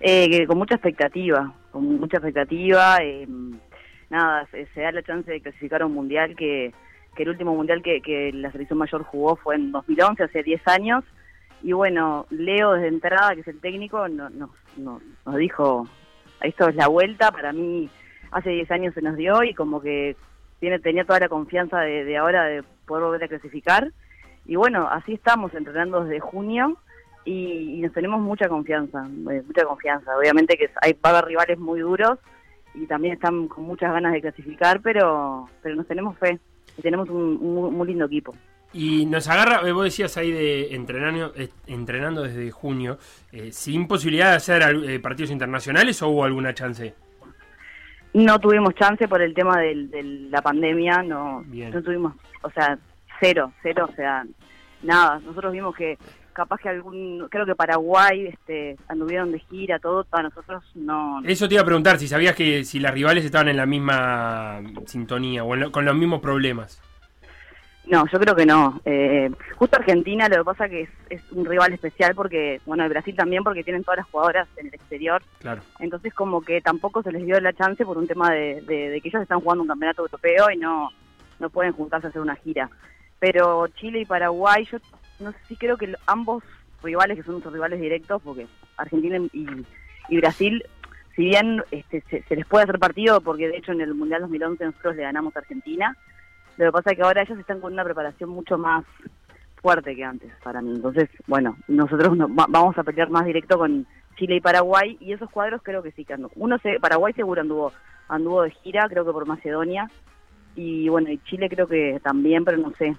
eh, 0.00 0.28
que 0.30 0.46
con 0.46 0.58
mucha 0.58 0.74
expectativa, 0.74 1.52
con 1.70 1.84
mucha 1.98 2.18
expectativa, 2.18 2.98
eh, 3.00 3.26
nada, 4.10 4.46
se, 4.50 4.66
da 4.80 4.92
la 4.92 5.02
chance 5.02 5.30
de 5.30 5.40
clasificar 5.40 5.82
a 5.82 5.86
un 5.86 5.94
mundial 5.94 6.34
que, 6.36 6.72
que 7.14 7.22
el 7.22 7.30
último 7.30 7.54
mundial 7.54 7.82
que, 7.82 8.30
la 8.34 8.50
selección 8.52 8.78
mayor 8.78 9.02
jugó 9.04 9.36
fue 9.36 9.56
en 9.56 9.72
2011, 9.72 10.22
hace 10.24 10.42
10 10.42 10.66
años, 10.68 11.04
y 11.62 11.72
bueno, 11.72 12.26
Leo 12.30 12.72
desde 12.72 12.88
entrada, 12.88 13.34
que 13.34 13.40
es 13.40 13.48
el 13.48 13.60
técnico, 13.60 14.06
no, 14.08 14.28
no, 14.30 14.50
no- 14.76 15.00
nos 15.24 15.36
dijo, 15.36 15.88
esto 16.42 16.68
es 16.68 16.76
la 16.76 16.88
vuelta, 16.88 17.30
para 17.32 17.52
mí 17.52 17.88
hace 18.30 18.50
10 18.50 18.70
años 18.70 18.94
se 18.94 19.02
nos 19.02 19.16
dio 19.16 19.42
y 19.42 19.54
como 19.54 19.80
que 19.80 20.16
tiene 20.60 20.78
tenía 20.78 21.04
toda 21.04 21.20
la 21.20 21.28
confianza 21.28 21.80
de, 21.80 22.04
de 22.04 22.16
ahora 22.16 22.44
de 22.44 22.62
poder 22.86 23.04
volver 23.04 23.24
a 23.24 23.28
clasificar. 23.28 23.90
Y 24.46 24.56
bueno, 24.56 24.88
así 24.90 25.14
estamos 25.14 25.54
entrenando 25.54 26.04
desde 26.04 26.20
junio 26.20 26.76
y, 27.24 27.78
y 27.78 27.80
nos 27.80 27.92
tenemos 27.92 28.20
mucha 28.20 28.48
confianza, 28.48 29.06
eh, 29.30 29.42
mucha 29.46 29.64
confianza. 29.64 30.16
Obviamente 30.18 30.56
que 30.58 30.68
hay 30.82 30.92
va 30.94 31.10
a 31.10 31.12
haber 31.18 31.26
rivales 31.26 31.58
muy 31.58 31.80
duros 31.80 32.18
y 32.74 32.86
también 32.86 33.14
están 33.14 33.48
con 33.48 33.64
muchas 33.64 33.92
ganas 33.92 34.12
de 34.12 34.20
clasificar, 34.20 34.80
pero 34.80 35.48
pero 35.62 35.76
nos 35.76 35.86
tenemos 35.86 36.18
fe 36.18 36.38
y 36.76 36.82
tenemos 36.82 37.08
un, 37.08 37.38
un 37.40 37.74
muy- 37.76 37.86
lindo 37.88 38.04
equipo. 38.06 38.34
Y 38.72 39.06
nos 39.06 39.28
agarra, 39.28 39.66
eh, 39.68 39.72
vos 39.72 39.84
decías 39.84 40.16
ahí 40.16 40.32
de 40.32 40.74
entrenando, 40.74 41.32
eh, 41.36 41.48
entrenando 41.68 42.22
desde 42.24 42.50
junio, 42.50 42.98
eh, 43.30 43.52
sin 43.52 43.86
posibilidad 43.86 44.30
de 44.30 44.36
hacer 44.36 44.62
eh, 44.62 44.98
partidos 44.98 45.30
internacionales 45.30 46.02
o 46.02 46.08
hubo 46.08 46.24
alguna 46.24 46.52
chance. 46.54 46.92
No 48.12 48.38
tuvimos 48.38 48.74
chance 48.74 49.06
por 49.08 49.22
el 49.22 49.34
tema 49.34 49.58
del- 49.60 49.90
de 49.90 50.02
la 50.02 50.42
pandemia, 50.42 51.02
no, 51.02 51.42
Bien. 51.46 51.70
no 51.72 51.82
tuvimos, 51.82 52.14
o 52.42 52.50
sea, 52.50 52.78
cero, 53.20 53.52
cero, 53.62 53.88
o 53.90 53.94
sea, 53.94 54.24
nada. 54.82 55.18
Nosotros 55.20 55.52
vimos 55.52 55.74
que 55.76 55.96
capaz 56.34 56.58
que 56.60 56.68
algún, 56.68 57.26
creo 57.30 57.46
que 57.46 57.54
Paraguay 57.54 58.26
este, 58.26 58.76
anduvieron 58.88 59.32
de 59.32 59.38
gira, 59.38 59.78
todo, 59.78 60.04
para 60.04 60.24
nosotros 60.24 60.62
no. 60.74 61.20
Eso 61.24 61.48
te 61.48 61.54
iba 61.54 61.62
a 61.62 61.66
preguntar, 61.66 61.98
si 61.98 62.08
sabías 62.08 62.34
que 62.34 62.64
si 62.64 62.78
las 62.80 62.92
rivales 62.92 63.24
estaban 63.24 63.48
en 63.48 63.56
la 63.56 63.64
misma 63.66 64.60
sintonía 64.86 65.44
o 65.44 65.56
lo- 65.56 65.72
con 65.72 65.84
los 65.84 65.94
mismos 65.96 66.20
problemas. 66.20 66.80
No, 67.86 68.06
yo 68.10 68.18
creo 68.18 68.34
que 68.34 68.46
no. 68.46 68.80
Eh, 68.86 69.30
justo 69.56 69.76
Argentina 69.76 70.26
lo 70.28 70.36
que 70.38 70.44
pasa 70.44 70.68
que 70.70 70.82
es, 70.82 70.88
es 71.10 71.22
un 71.32 71.44
rival 71.44 71.72
especial 71.74 72.14
porque, 72.14 72.58
bueno, 72.64 72.82
el 72.84 72.88
Brasil 72.88 73.14
también 73.14 73.44
porque 73.44 73.62
tienen 73.62 73.84
todas 73.84 73.98
las 73.98 74.06
jugadoras 74.10 74.48
en 74.56 74.68
el 74.68 74.74
exterior. 74.74 75.22
Claro. 75.38 75.60
Entonces 75.80 76.14
como 76.14 76.40
que 76.40 76.62
tampoco 76.62 77.02
se 77.02 77.12
les 77.12 77.26
dio 77.26 77.38
la 77.40 77.52
chance 77.52 77.84
por 77.84 77.98
un 77.98 78.06
tema 78.06 78.30
de, 78.30 78.62
de- 78.62 78.88
de 78.88 79.00
que 79.02 79.08
ellos 79.08 79.20
están 79.22 79.40
jugando 79.40 79.62
un 79.62 79.68
campeonato 79.68 80.00
europeo 80.02 80.50
y 80.50 80.56
no, 80.56 80.90
no 81.38 81.50
pueden 81.50 81.72
juntarse 81.74 82.06
a 82.06 82.10
hacer 82.10 82.22
una 82.22 82.36
gira. 82.36 82.70
Pero 83.20 83.66
Chile 83.68 84.00
y 84.00 84.04
Paraguay, 84.06 84.66
yo 84.72 84.78
no 85.24 85.32
sé 85.32 85.38
si 85.48 85.56
creo 85.56 85.76
que 85.76 85.94
ambos 86.06 86.42
rivales, 86.82 87.16
que 87.16 87.22
son 87.22 87.32
nuestros 87.34 87.54
rivales 87.54 87.80
directos, 87.80 88.20
porque 88.22 88.46
Argentina 88.76 89.18
y, 89.32 90.16
Brasil, 90.18 90.62
si 91.16 91.24
bien 91.24 91.62
este, 91.70 92.02
se, 92.10 92.22
se 92.22 92.36
les 92.36 92.46
puede 92.46 92.64
hacer 92.64 92.78
partido, 92.78 93.20
porque 93.20 93.48
de 93.48 93.56
hecho 93.56 93.72
en 93.72 93.80
el 93.80 93.94
Mundial 93.94 94.20
2011 94.22 94.64
nosotros 94.66 94.96
le 94.96 95.02
ganamos 95.02 95.34
a 95.34 95.40
Argentina, 95.40 95.96
lo 96.56 96.66
que 96.66 96.72
pasa 96.72 96.90
es 96.90 96.96
que 96.96 97.02
ahora 97.02 97.22
ellos 97.22 97.38
están 97.38 97.60
con 97.60 97.72
una 97.72 97.84
preparación 97.84 98.30
mucho 98.30 98.58
más 98.58 98.84
fuerte 99.56 99.96
que 99.96 100.04
antes 100.04 100.30
para 100.42 100.60
mí. 100.60 100.72
Entonces, 100.74 101.08
bueno, 101.26 101.56
nosotros 101.68 102.16
no- 102.16 102.28
va- 102.32 102.46
vamos 102.48 102.76
a 102.78 102.82
pelear 102.84 103.08
más 103.10 103.24
directo 103.24 103.56
con 103.58 103.86
Chile 104.16 104.36
y 104.36 104.40
Paraguay 104.40 104.96
y 105.00 105.12
esos 105.12 105.30
cuadros 105.30 105.62
creo 105.64 105.82
que 105.82 105.90
sí 105.92 106.04
que 106.04 106.12
anduvo. 106.14 106.32
Uno 106.36 106.58
se, 106.58 106.78
Paraguay 106.78 107.12
seguro 107.14 107.40
anduvo 107.40 107.72
anduvo 108.08 108.42
de 108.42 108.50
gira, 108.50 108.86
creo 108.90 109.04
que 109.04 109.12
por 109.12 109.26
Macedonia 109.26 109.90
y 110.54 110.88
bueno, 110.90 111.10
y 111.10 111.18
Chile 111.24 111.48
creo 111.48 111.66
que 111.66 111.98
también, 112.02 112.44
pero 112.44 112.58
no 112.58 112.70
sé. 112.76 112.94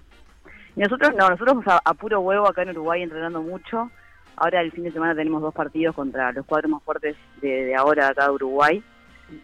Y 0.76 0.82
nosotros 0.82 1.14
no, 1.18 1.30
nosotros 1.30 1.58
a, 1.68 1.80
a 1.84 1.94
puro 1.94 2.20
huevo 2.22 2.48
acá 2.48 2.64
en 2.64 2.70
Uruguay 2.70 3.02
entrenando 3.04 3.42
mucho. 3.42 3.90
Ahora 4.38 4.62
el 4.62 4.72
fin 4.72 4.84
de 4.84 4.92
semana 4.92 5.16
tenemos 5.16 5.42
dos 5.42 5.54
partidos 5.54 5.96
contra 5.96 6.32
los 6.34 6.46
cuadros 6.46 6.70
más 6.72 6.84
fuertes 6.84 7.16
de, 7.42 7.48
de 7.66 7.76
ahora 7.76 8.10
acá 8.10 8.26
de 8.26 8.32
Uruguay, 8.32 8.84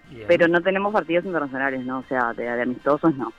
Bien. 0.09 0.25
pero 0.27 0.47
no 0.49 0.59
tenemos 0.61 0.91
partidos 0.91 1.23
internacionales, 1.25 1.86
¿no? 1.86 1.99
O 1.99 2.03
sea, 2.09 2.34
de, 2.34 2.43
de 2.43 2.61
amistosos 2.61 3.15
no. 3.15 3.32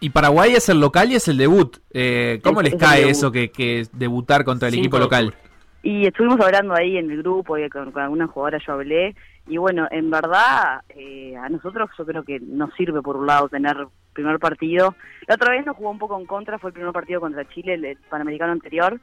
Y 0.00 0.10
Paraguay 0.10 0.52
es 0.54 0.68
el 0.68 0.80
local 0.80 1.10
y 1.12 1.14
es 1.16 1.28
el 1.28 1.36
debut. 1.38 1.76
Eh, 1.92 2.40
¿Cómo 2.42 2.60
Es- 2.60 2.64
les 2.64 2.74
es 2.74 2.80
cae 2.80 3.08
eso 3.10 3.30
que, 3.30 3.50
que 3.50 3.80
es 3.80 3.96
debutar 3.96 4.44
contra 4.44 4.68
el 4.68 4.74
equipo 4.74 4.98
local? 4.98 5.34
Y 5.82 6.06
estuvimos 6.06 6.40
hablando 6.40 6.74
ahí 6.74 6.96
en 6.98 7.08
el 7.10 7.18
grupo 7.18 7.56
y 7.56 7.68
con, 7.70 7.92
con 7.92 8.02
algunas 8.02 8.30
jugadoras 8.30 8.62
yo 8.66 8.72
hablé. 8.72 9.14
Y 9.46 9.56
bueno, 9.56 9.86
en 9.92 10.10
verdad, 10.10 10.82
eh, 10.88 11.36
a 11.36 11.48
nosotros 11.48 11.88
yo 11.96 12.04
creo 12.04 12.22
que 12.24 12.40
nos 12.40 12.74
sirve 12.74 13.00
por 13.02 13.16
un 13.16 13.26
lado 13.26 13.48
tener 13.48 13.76
primer 14.22 14.38
partido. 14.38 14.94
La 15.26 15.34
otra 15.36 15.52
vez 15.52 15.64
nos 15.64 15.76
jugó 15.76 15.90
un 15.90 15.98
poco 15.98 16.18
en 16.18 16.26
contra, 16.26 16.58
fue 16.58 16.70
el 16.70 16.74
primer 16.74 16.92
partido 16.92 17.20
contra 17.20 17.48
Chile, 17.48 17.74
el, 17.74 17.96
Panamericano 18.10 18.52
anterior. 18.52 19.00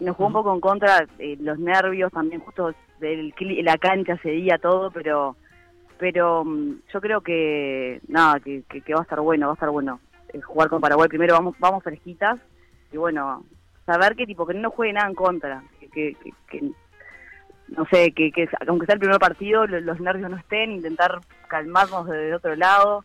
Y 0.00 0.04
nos 0.04 0.16
jugó 0.16 0.28
un 0.28 0.32
poco 0.32 0.54
en 0.54 0.60
contra 0.60 1.06
eh, 1.18 1.36
los 1.40 1.58
nervios, 1.58 2.12
también 2.12 2.40
justo 2.40 2.74
del, 3.00 3.34
la 3.62 3.76
cancha 3.78 4.14
ese 4.14 4.30
día, 4.30 4.58
todo, 4.58 4.90
pero 4.90 5.36
pero 5.98 6.44
mm, 6.44 6.72
yo 6.92 7.00
creo 7.00 7.20
que 7.20 8.00
nada, 8.08 8.40
que, 8.40 8.62
que, 8.68 8.80
que 8.80 8.94
va 8.94 9.00
a 9.00 9.02
estar 9.04 9.20
bueno, 9.20 9.46
va 9.46 9.52
a 9.52 9.54
estar 9.54 9.70
bueno 9.70 10.00
eh, 10.32 10.40
jugar 10.40 10.68
con 10.68 10.80
Paraguay. 10.80 11.08
Primero 11.08 11.34
vamos 11.34 11.54
vamos 11.60 11.82
fresquitas 11.84 12.38
y 12.92 12.96
bueno, 12.96 13.44
saber 13.86 14.16
que 14.16 14.26
tipo 14.26 14.44
que 14.46 14.54
no 14.54 14.62
nos 14.62 14.74
juegue 14.74 14.92
nada 14.94 15.08
en 15.08 15.14
contra, 15.14 15.62
que, 15.92 16.16
que, 16.50 16.70
no 17.68 17.86
sé, 17.90 18.12
que, 18.12 18.32
que 18.32 18.48
aunque 18.66 18.86
sea 18.86 18.94
el 18.94 19.00
primer 19.00 19.18
partido, 19.18 19.66
lo- 19.66 19.80
los 19.80 20.00
nervios 20.00 20.30
no 20.30 20.36
estén, 20.36 20.72
intentar 20.72 21.20
calmarnos 21.48 22.06
desde 22.06 22.34
otro 22.34 22.56
lado, 22.56 23.04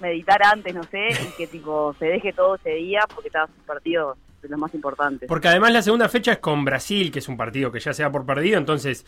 meditar 0.00 0.40
antes, 0.44 0.74
no 0.74 0.82
sé, 0.84 1.08
y 1.28 1.32
que 1.36 1.46
tipo 1.48 1.94
se 1.98 2.06
deje 2.06 2.32
todo 2.32 2.54
ese 2.56 2.70
día 2.70 3.00
porque 3.14 3.28
está 3.28 3.44
un 3.46 3.64
partido 3.66 4.16
de 4.42 4.48
los 4.48 4.58
más 4.58 4.72
importantes. 4.74 5.28
Porque 5.28 5.48
además 5.48 5.72
la 5.72 5.82
segunda 5.82 6.08
fecha 6.08 6.32
es 6.32 6.38
con 6.38 6.64
Brasil, 6.64 7.10
que 7.10 7.18
es 7.18 7.28
un 7.28 7.36
partido 7.36 7.72
que 7.72 7.80
ya 7.80 7.92
se 7.92 8.02
da 8.04 8.10
por 8.12 8.24
perdido, 8.24 8.58
entonces 8.58 9.04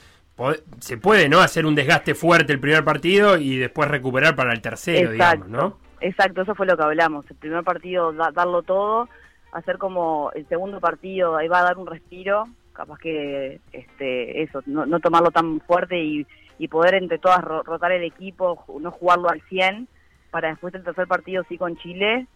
se 0.81 0.97
puede 0.99 1.29
no 1.29 1.41
hacer 1.41 1.67
un 1.67 1.75
desgaste 1.75 2.15
fuerte 2.15 2.53
el 2.53 2.61
primer 2.61 2.85
partido 2.85 3.37
y 3.37 3.57
después 3.59 3.89
recuperar 3.89 4.35
para 4.35 4.53
el 4.53 4.61
tercero, 4.61 5.13
Exacto. 5.13 5.45
digamos, 5.45 5.49
¿no? 5.49 5.79
Exacto, 6.01 6.43
eso 6.43 6.55
fue 6.55 6.67
lo 6.67 6.77
que 6.77 6.83
hablamos. 6.83 7.31
El 7.31 7.37
primer 7.37 7.63
partido, 7.63 8.13
da- 8.13 8.31
darlo 8.33 8.63
todo, 8.63 9.09
hacer 9.53 9.77
como 9.79 10.31
el 10.35 10.49
segundo 10.49 10.81
partido, 10.81 11.37
ahí 11.37 11.47
va 11.47 11.61
a 11.61 11.65
dar 11.65 11.77
un 11.79 11.87
respiro, 11.87 12.47
capaz 12.73 12.99
que 12.99 13.61
este 13.73 14.43
eso, 14.43 14.63
no, 14.67 14.87
no 14.87 14.99
tomarlo 15.01 15.31
tan 15.31 15.61
fuerte 15.61 16.03
y, 16.03 16.27
y 16.59 16.69
poder 16.69 16.95
entre 16.95 17.19
todas 17.19 17.43
ro- 17.45 17.63
rotar 17.63 17.93
el 17.93 18.03
equipo, 18.05 18.65
no 18.81 18.91
jugarlo 18.91 19.29
al 19.29 19.43
100, 19.43 19.89
para 20.31 20.49
después 20.51 20.73
del 20.73 20.85
tercer 20.85 21.07
partido 21.07 21.45
sí 21.49 21.57
con 21.59 21.77
Chile, 21.77 22.27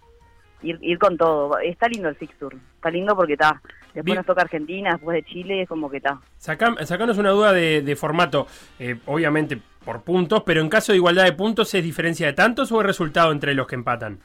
ir, 0.62 0.78
ir 0.82 0.98
con 0.98 1.16
todo. 1.16 1.58
Está 1.58 1.88
lindo 1.88 2.08
el 2.08 2.16
fixture, 2.16 2.56
está 2.76 2.90
lindo 2.90 3.14
porque 3.16 3.34
está. 3.34 3.60
Después 3.86 4.04
Bien. 4.06 4.16
nos 4.16 4.26
toca 4.26 4.42
Argentina, 4.42 4.90
después 4.92 5.14
de 5.14 5.22
Chile, 5.30 5.62
es 5.62 5.68
como 5.68 5.88
que 5.88 5.98
está. 5.98 6.18
Sacam- 6.40 6.82
sacanos 6.84 7.16
una 7.18 7.30
duda 7.30 7.52
de, 7.52 7.80
de 7.82 7.96
formato, 7.96 8.46
eh, 8.80 8.96
obviamente 9.06 9.60
por 9.84 10.02
puntos, 10.02 10.42
pero 10.44 10.60
en 10.62 10.68
caso 10.68 10.90
de 10.92 10.96
igualdad 10.96 11.24
de 11.24 11.32
puntos, 11.32 11.72
¿es 11.74 11.84
diferencia 11.84 12.26
de 12.26 12.32
tantos 12.32 12.72
o 12.72 12.80
es 12.80 12.86
resultado 12.86 13.30
entre 13.30 13.54
los 13.54 13.66
que 13.68 13.74
empatan? 13.76 14.18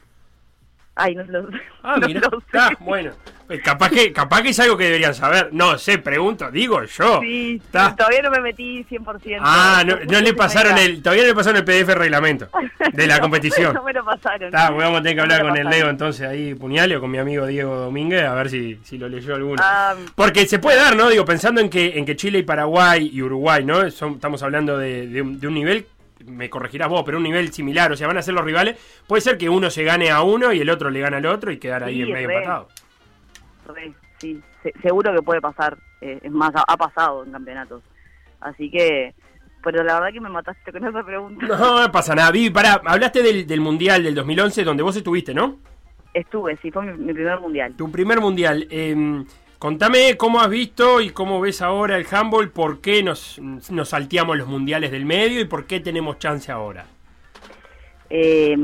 Ay, 1.02 1.14
no 1.14 1.22
lo 1.24 1.48
Ah, 1.82 1.96
no 1.98 2.06
mira, 2.06 2.20
lo 2.30 2.40
sé. 2.40 2.46
ah, 2.58 2.70
bueno, 2.80 3.12
Eh, 3.48 3.58
capaz 3.60 3.90
que, 3.90 4.12
capaz 4.12 4.42
que 4.42 4.50
es 4.50 4.60
algo 4.60 4.76
que 4.76 4.84
deberían 4.84 5.12
saber. 5.14 5.48
No 5.52 5.76
sé, 5.78 5.98
pregunto, 5.98 6.50
digo 6.52 6.84
yo. 6.84 7.20
Sí, 7.20 7.60
Está. 7.64 7.96
todavía 7.96 8.22
no 8.22 8.30
me 8.30 8.40
metí 8.40 8.84
100%. 8.84 9.38
Ah, 9.40 9.82
no, 9.84 9.96
no 10.08 10.20
le 10.20 10.34
pasaron 10.34 10.76
el, 10.78 11.02
todavía 11.02 11.24
no 11.24 11.28
le 11.30 11.34
pasaron 11.34 11.56
el 11.56 11.64
PDF 11.64 11.88
reglamento 11.94 12.48
de 12.92 13.06
la 13.08 13.18
competición. 13.18 13.74
No 13.74 13.82
me 13.82 13.92
lo 13.92 14.04
pasaron. 14.04 14.44
Está, 14.54 14.70
vamos 14.70 15.00
a 15.00 15.02
tener 15.02 15.14
que 15.16 15.20
hablar 15.22 15.42
con 15.42 15.56
el. 15.56 15.66
Leo 15.68 15.88
entonces 15.88 16.28
ahí, 16.28 16.54
Puñale, 16.54 16.96
o 16.96 17.00
con 17.00 17.10
mi 17.10 17.18
amigo 17.18 17.46
Diego 17.46 17.74
Domínguez, 17.76 18.24
a 18.24 18.34
ver 18.34 18.50
si, 18.50 18.78
si 18.84 18.98
lo 18.98 19.08
leyó 19.08 19.34
alguno. 19.34 19.60
Ah, 19.64 19.94
Porque 20.14 20.46
se 20.46 20.58
puede 20.60 20.76
dar, 20.78 20.94
¿no? 20.94 21.08
Digo, 21.08 21.24
pensando 21.24 21.60
en 21.60 21.70
que, 21.70 21.98
en 21.98 22.04
que 22.06 22.14
Chile 22.16 22.38
y 22.38 22.42
Paraguay 22.44 23.10
y 23.12 23.22
Uruguay, 23.22 23.64
¿no? 23.64 23.90
Son- 23.90 24.14
estamos 24.14 24.42
hablando 24.42 24.76
de, 24.78 25.06
de 25.08 25.22
un, 25.22 25.40
de 25.40 25.46
un 25.48 25.54
nivel, 25.54 25.86
me 26.26 26.48
corregirás 26.50 26.88
vos, 26.88 27.02
pero 27.04 27.18
un 27.18 27.24
nivel 27.24 27.52
similar, 27.52 27.90
o 27.92 27.96
sea, 27.96 28.06
van 28.06 28.18
a 28.18 28.22
ser 28.22 28.34
los 28.34 28.44
rivales. 28.44 28.78
Puede 29.06 29.20
ser 29.22 29.38
que 29.38 29.48
uno 29.48 29.70
se 29.70 29.84
gane 29.84 30.10
a 30.10 30.22
uno 30.22 30.52
y 30.52 30.60
el 30.60 30.70
otro 30.70 30.90
le 30.90 31.00
gane 31.00 31.16
al 31.16 31.26
otro 31.26 31.50
y 31.52 31.58
quedar 31.58 31.84
ahí 31.84 31.96
Sí, 31.96 32.02
en 32.02 32.12
medio 32.12 32.28
re. 32.28 32.34
empatado. 32.36 32.68
re, 33.74 33.92
sí, 34.18 34.40
se- 34.62 34.74
seguro 34.82 35.14
que 35.14 35.22
puede 35.22 35.40
pasar. 35.40 35.76
eh, 36.02 36.18
es 36.22 36.30
más, 36.32 36.50
ha, 36.54 36.64
ha 36.66 36.76
pasado 36.76 37.24
en 37.24 37.32
campeonatos. 37.32 37.82
Así 38.40 38.70
que, 38.70 39.14
pero 39.62 39.84
la 39.84 39.94
verdad 40.00 40.12
que 40.14 40.20
me 40.20 40.30
mataste 40.30 40.72
con 40.72 40.86
esa 40.86 41.02
pregunta. 41.04 41.46
No, 41.46 41.82
no 41.82 41.92
pasa 41.92 42.14
nada. 42.14 42.30
Vivi, 42.30 42.48
pará, 42.50 42.80
hablaste 42.86 43.22
del, 43.22 43.46
del 43.46 43.60
Mundial 43.60 44.02
del 44.02 44.14
2011 44.14 44.64
donde 44.64 44.82
vos 44.82 44.96
estuviste, 44.96 45.34
¿no? 45.34 45.58
Estuve, 46.14 46.56
sí, 46.56 46.70
fue 46.70 46.86
mi, 46.86 46.98
mi 47.04 47.12
primer 47.12 47.38
mundial. 47.38 47.74
Tu 47.76 47.90
primer 47.92 48.20
Mundial. 48.20 48.66
Eh, 48.70 49.24
contame 49.60 50.16
cómo 50.16 50.40
has 50.40 50.48
visto 50.48 51.02
y 51.02 51.10
cómo 51.10 51.38
ves 51.38 51.60
ahora 51.60 51.98
el 51.98 52.06
handball, 52.10 52.50
por 52.50 52.80
qué 52.80 53.02
nos, 53.02 53.38
nos 53.38 53.90
salteamos 53.90 54.36
los 54.36 54.48
mundiales 54.48 54.90
del 54.90 55.04
medio 55.04 55.38
y 55.38 55.44
por 55.44 55.66
qué 55.66 55.80
tenemos 55.80 56.18
chance 56.18 56.50
ahora. 56.50 56.86
Eh, 58.08 58.56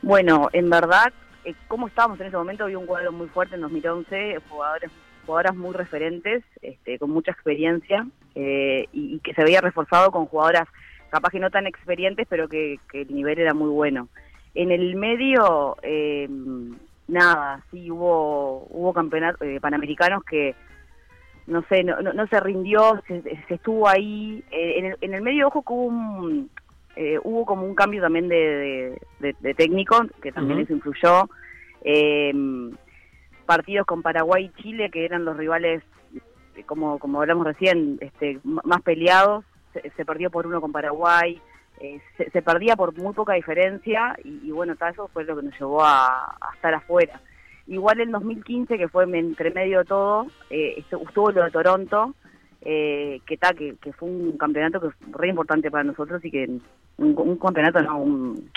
bueno, 0.00 0.48
en 0.52 0.70
verdad, 0.70 1.12
eh, 1.44 1.54
como 1.66 1.88
estábamos 1.88 2.20
en 2.20 2.28
ese 2.28 2.36
momento, 2.36 2.64
había 2.64 2.78
un 2.78 2.86
cuadro 2.86 3.10
muy 3.10 3.26
fuerte 3.26 3.56
en 3.56 3.62
2011, 3.62 4.38
jugadores, 4.48 4.92
jugadoras 5.26 5.56
muy 5.56 5.74
referentes, 5.74 6.44
este, 6.62 6.96
con 7.00 7.10
mucha 7.10 7.32
experiencia, 7.32 8.06
eh, 8.36 8.86
y, 8.92 9.18
que 9.18 9.34
se 9.34 9.42
veía 9.42 9.60
reforzado 9.60 10.12
con 10.12 10.26
jugadoras 10.26 10.68
capaz 11.10 11.30
que 11.30 11.40
no 11.40 11.50
tan 11.50 11.66
experientes, 11.66 12.28
pero 12.30 12.48
que, 12.48 12.78
que 12.92 13.02
el 13.02 13.12
nivel 13.12 13.40
era 13.40 13.54
muy 13.54 13.70
bueno. 13.70 14.08
En 14.54 14.70
el 14.70 14.94
medio, 14.94 15.76
eh, 15.82 16.28
nada, 17.08 17.62
sí 17.70 17.90
hubo, 17.90 18.66
hubo 18.70 18.92
campeonatos 18.92 19.40
eh, 19.42 19.58
panamericanos 19.60 20.24
que 20.24 20.54
no 21.46 21.62
sé, 21.68 21.84
no, 21.84 22.00
no, 22.00 22.12
no 22.12 22.26
se 22.26 22.40
rindió, 22.40 23.00
se, 23.06 23.22
se 23.22 23.54
estuvo 23.54 23.86
ahí. 23.88 24.42
Eh, 24.50 24.78
en, 24.80 24.86
el, 24.86 24.96
en 25.00 25.14
el 25.14 25.22
medio, 25.22 25.46
ojo, 25.46 25.62
que 25.62 25.72
hubo 25.72 25.84
un, 25.84 26.50
eh, 26.96 27.20
hubo 27.22 27.46
como 27.46 27.64
un 27.64 27.76
cambio 27.76 28.02
también 28.02 28.26
de, 28.28 28.36
de, 28.36 28.98
de- 29.20 29.36
de 29.38 29.54
técnico, 29.54 30.04
que 30.20 30.32
también 30.32 30.58
eso 30.60 30.72
influyó. 30.72 31.28
Eh, 31.82 32.34
partidos 33.46 33.86
con 33.86 34.02
Paraguay 34.02 34.46
y 34.56 34.62
Chile, 34.62 34.90
que 34.90 35.04
eran 35.04 35.24
los 35.24 35.36
rivales, 35.36 35.84
como, 36.66 36.98
como 36.98 37.20
hablamos 37.20 37.46
recién, 37.46 37.98
este, 38.00 38.40
más 38.42 38.82
peleados. 38.82 39.44
Se, 39.72 39.88
se 39.90 40.04
perdió 40.04 40.30
por 40.30 40.48
uno 40.48 40.60
con 40.60 40.72
Paraguay. 40.72 41.40
Eh, 41.80 42.00
se, 42.16 42.30
se 42.30 42.42
perdía 42.42 42.76
por 42.76 42.96
muy 42.98 43.12
poca 43.14 43.34
diferencia 43.34 44.16
y, 44.24 44.40
y 44.48 44.50
bueno, 44.50 44.76
ta, 44.76 44.90
eso 44.90 45.08
fue 45.08 45.24
lo 45.24 45.36
que 45.36 45.42
nos 45.42 45.58
llevó 45.58 45.84
a, 45.84 46.36
a 46.40 46.54
estar 46.54 46.72
afuera. 46.74 47.20
Igual 47.68 48.00
en 48.00 48.12
2015, 48.12 48.78
que 48.78 48.88
fue 48.88 49.04
entre 49.04 49.50
medio 49.50 49.80
de 49.80 49.84
todo, 49.86 50.26
eh, 50.50 50.76
estu- 50.88 51.06
estuvo 51.08 51.30
lo 51.32 51.44
de 51.44 51.50
Toronto, 51.50 52.14
eh, 52.62 53.20
que, 53.26 53.36
ta, 53.36 53.52
que, 53.52 53.74
que 53.80 53.92
fue 53.92 54.08
un 54.08 54.36
campeonato 54.38 54.80
que 54.80 54.90
fue 54.90 55.06
re 55.12 55.28
importante 55.28 55.70
para 55.70 55.84
nosotros 55.84 56.24
y 56.24 56.30
que 56.30 56.44
un, 56.98 57.14
un 57.18 57.36
campeonato, 57.38 57.80
no, 57.82 57.98
un, 57.98 58.50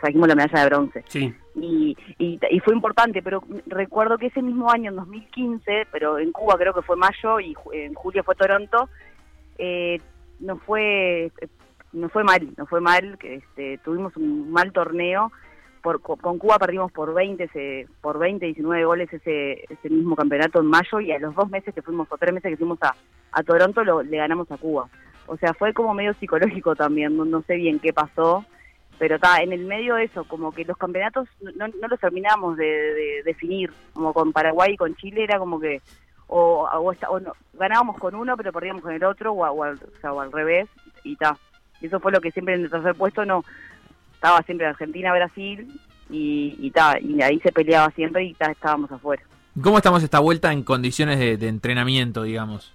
trajimos 0.00 0.28
la 0.28 0.34
medalla 0.34 0.60
de 0.62 0.66
bronce 0.66 1.04
Sí. 1.08 1.34
y, 1.56 1.96
y, 2.18 2.38
y 2.50 2.60
fue 2.60 2.74
importante, 2.74 3.22
pero 3.22 3.42
recuerdo 3.66 4.16
que 4.18 4.26
ese 4.28 4.40
mismo 4.42 4.70
año, 4.70 4.90
en 4.90 4.96
2015, 4.96 5.86
pero 5.92 6.18
en 6.18 6.32
Cuba 6.32 6.56
creo 6.58 6.72
que 6.72 6.82
fue 6.82 6.96
mayo 6.96 7.38
y 7.40 7.54
en 7.72 7.92
julio 7.94 8.24
fue 8.24 8.34
Toronto, 8.34 8.88
eh, 9.58 10.00
nos 10.40 10.60
fue 10.62 11.30
nos 11.96 12.12
fue 12.12 12.24
mal, 12.24 12.48
nos 12.56 12.68
fue 12.68 12.80
mal, 12.80 13.18
que 13.18 13.36
este, 13.36 13.78
tuvimos 13.78 14.16
un 14.16 14.50
mal 14.50 14.72
torneo, 14.72 15.32
por, 15.82 16.00
co- 16.00 16.16
con 16.16 16.38
Cuba 16.38 16.58
perdimos 16.58 16.90
por 16.92 17.14
20, 17.14 17.44
ese, 17.44 17.86
por 18.00 18.18
20, 18.18 18.44
19 18.46 18.84
goles 18.84 19.12
ese, 19.12 19.64
ese 19.72 19.88
mismo 19.90 20.16
campeonato 20.16 20.60
en 20.60 20.66
mayo 20.66 21.00
y 21.00 21.12
a 21.12 21.18
los 21.18 21.34
dos 21.34 21.48
meses 21.50 21.74
que 21.74 21.82
fuimos, 21.82 22.08
o 22.10 22.18
tres 22.18 22.32
meses 22.34 22.50
que 22.50 22.56
fuimos 22.56 22.78
a, 22.82 23.42
Toronto, 23.42 23.84
lo, 23.84 24.02
le 24.02 24.16
ganamos 24.16 24.50
a 24.50 24.56
Cuba. 24.56 24.88
O 25.26 25.36
sea, 25.36 25.54
fue 25.54 25.72
como 25.72 25.94
medio 25.94 26.14
psicológico 26.14 26.74
también, 26.76 27.16
no, 27.16 27.24
no 27.24 27.42
sé 27.42 27.56
bien 27.56 27.78
qué 27.78 27.92
pasó, 27.92 28.44
pero 28.98 29.16
está 29.16 29.42
en 29.42 29.52
el 29.52 29.64
medio 29.66 29.96
de 29.96 30.04
eso, 30.04 30.24
como 30.24 30.52
que 30.52 30.64
los 30.64 30.76
campeonatos 30.76 31.28
no, 31.40 31.66
no 31.68 31.88
los 31.88 32.00
terminamos 32.00 32.56
de, 32.56 32.64
de 32.64 33.22
definir, 33.24 33.72
como 33.92 34.12
con 34.14 34.32
Paraguay 34.32 34.72
y 34.72 34.76
con 34.76 34.94
Chile 34.96 35.24
era 35.24 35.38
como 35.38 35.60
que 35.60 35.80
o, 36.28 36.66
o, 36.72 36.92
o 37.08 37.20
no, 37.20 37.32
ganábamos 37.52 37.98
con 37.98 38.14
uno 38.16 38.36
pero 38.36 38.52
perdíamos 38.52 38.82
con 38.82 38.92
el 38.92 39.04
otro 39.04 39.32
o, 39.32 39.46
o 39.48 39.62
al, 39.62 39.78
sea, 40.00 40.10
al 40.10 40.32
revés 40.32 40.66
y 41.04 41.14
ta. 41.16 41.36
Y 41.80 41.86
eso 41.86 42.00
fue 42.00 42.12
lo 42.12 42.20
que 42.20 42.30
siempre 42.32 42.54
en 42.54 42.62
el 42.64 42.70
tercer 42.70 42.94
puesto 42.94 43.24
no 43.24 43.44
estaba 44.14 44.42
siempre 44.42 44.66
Argentina, 44.66 45.12
Brasil 45.12 45.68
y, 46.10 46.56
y 46.58 46.70
ta, 46.70 46.98
y 47.00 47.20
ahí 47.22 47.38
se 47.40 47.52
peleaba 47.52 47.90
siempre 47.90 48.24
y 48.24 48.34
ta, 48.34 48.50
estábamos 48.50 48.90
afuera. 48.90 49.22
¿Cómo 49.62 49.76
estamos 49.78 50.02
esta 50.02 50.18
vuelta 50.20 50.52
en 50.52 50.62
condiciones 50.62 51.18
de, 51.18 51.36
de 51.36 51.48
entrenamiento, 51.48 52.22
digamos? 52.22 52.72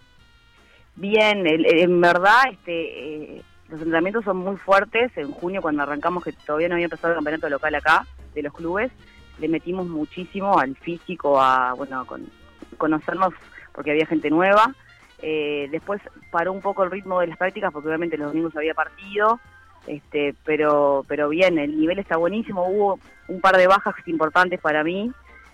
Bien, 0.95 1.45
el- 1.47 1.65
el- 1.65 1.79
en 1.79 2.01
verdad, 2.01 2.43
este, 2.51 3.35
eh, 3.37 3.41
los 3.69 3.79
entrenamientos 3.79 4.25
son 4.25 4.37
muy 4.37 4.57
fuertes. 4.57 5.11
En 5.15 5.31
junio, 5.31 5.61
cuando 5.61 5.83
arrancamos, 5.83 6.23
que 6.23 6.33
todavía 6.33 6.67
no 6.67 6.75
había 6.75 6.85
empezado 6.85 7.13
el 7.13 7.17
campeonato 7.17 7.49
local 7.49 7.75
acá, 7.75 8.05
de 8.33 8.43
los 8.43 8.53
clubes, 8.53 8.91
le 9.39 9.47
metimos 9.47 9.87
muchísimo 9.87 10.59
al 10.59 10.75
físico, 10.75 11.41
a 11.41 11.73
bueno, 11.73 12.05
con- 12.05 12.29
conocernos, 12.77 13.33
porque 13.73 13.91
había 13.91 14.05
gente 14.05 14.29
nueva. 14.29 14.73
Eh, 15.21 15.67
después 15.71 16.01
paró 16.31 16.51
un 16.51 16.61
poco 16.61 16.83
el 16.83 16.91
ritmo 16.91 17.19
de 17.19 17.27
las 17.27 17.37
prácticas, 17.37 17.71
porque 17.71 17.87
obviamente 17.87 18.17
los 18.17 18.27
domingos 18.29 18.55
había 18.55 18.73
partido. 18.73 19.39
Este, 19.87 20.35
pero, 20.45 21.03
pero 21.07 21.29
bien, 21.29 21.57
el 21.57 21.79
nivel 21.79 21.99
está 21.99 22.17
buenísimo. 22.17 22.67
Hubo 22.67 22.99
un 23.27 23.41
par 23.41 23.57
de 23.57 23.67
bajas 23.67 23.95
importantes 24.05 24.59
para 24.59 24.83
mí, 24.83 25.11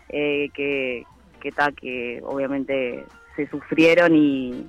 eh, 0.10 0.50
que, 0.54 1.06
que, 1.40 1.52
ta, 1.52 1.72
que 1.72 2.22
obviamente 2.24 3.06
se 3.36 3.48
sufrieron 3.48 4.16
y, 4.16 4.68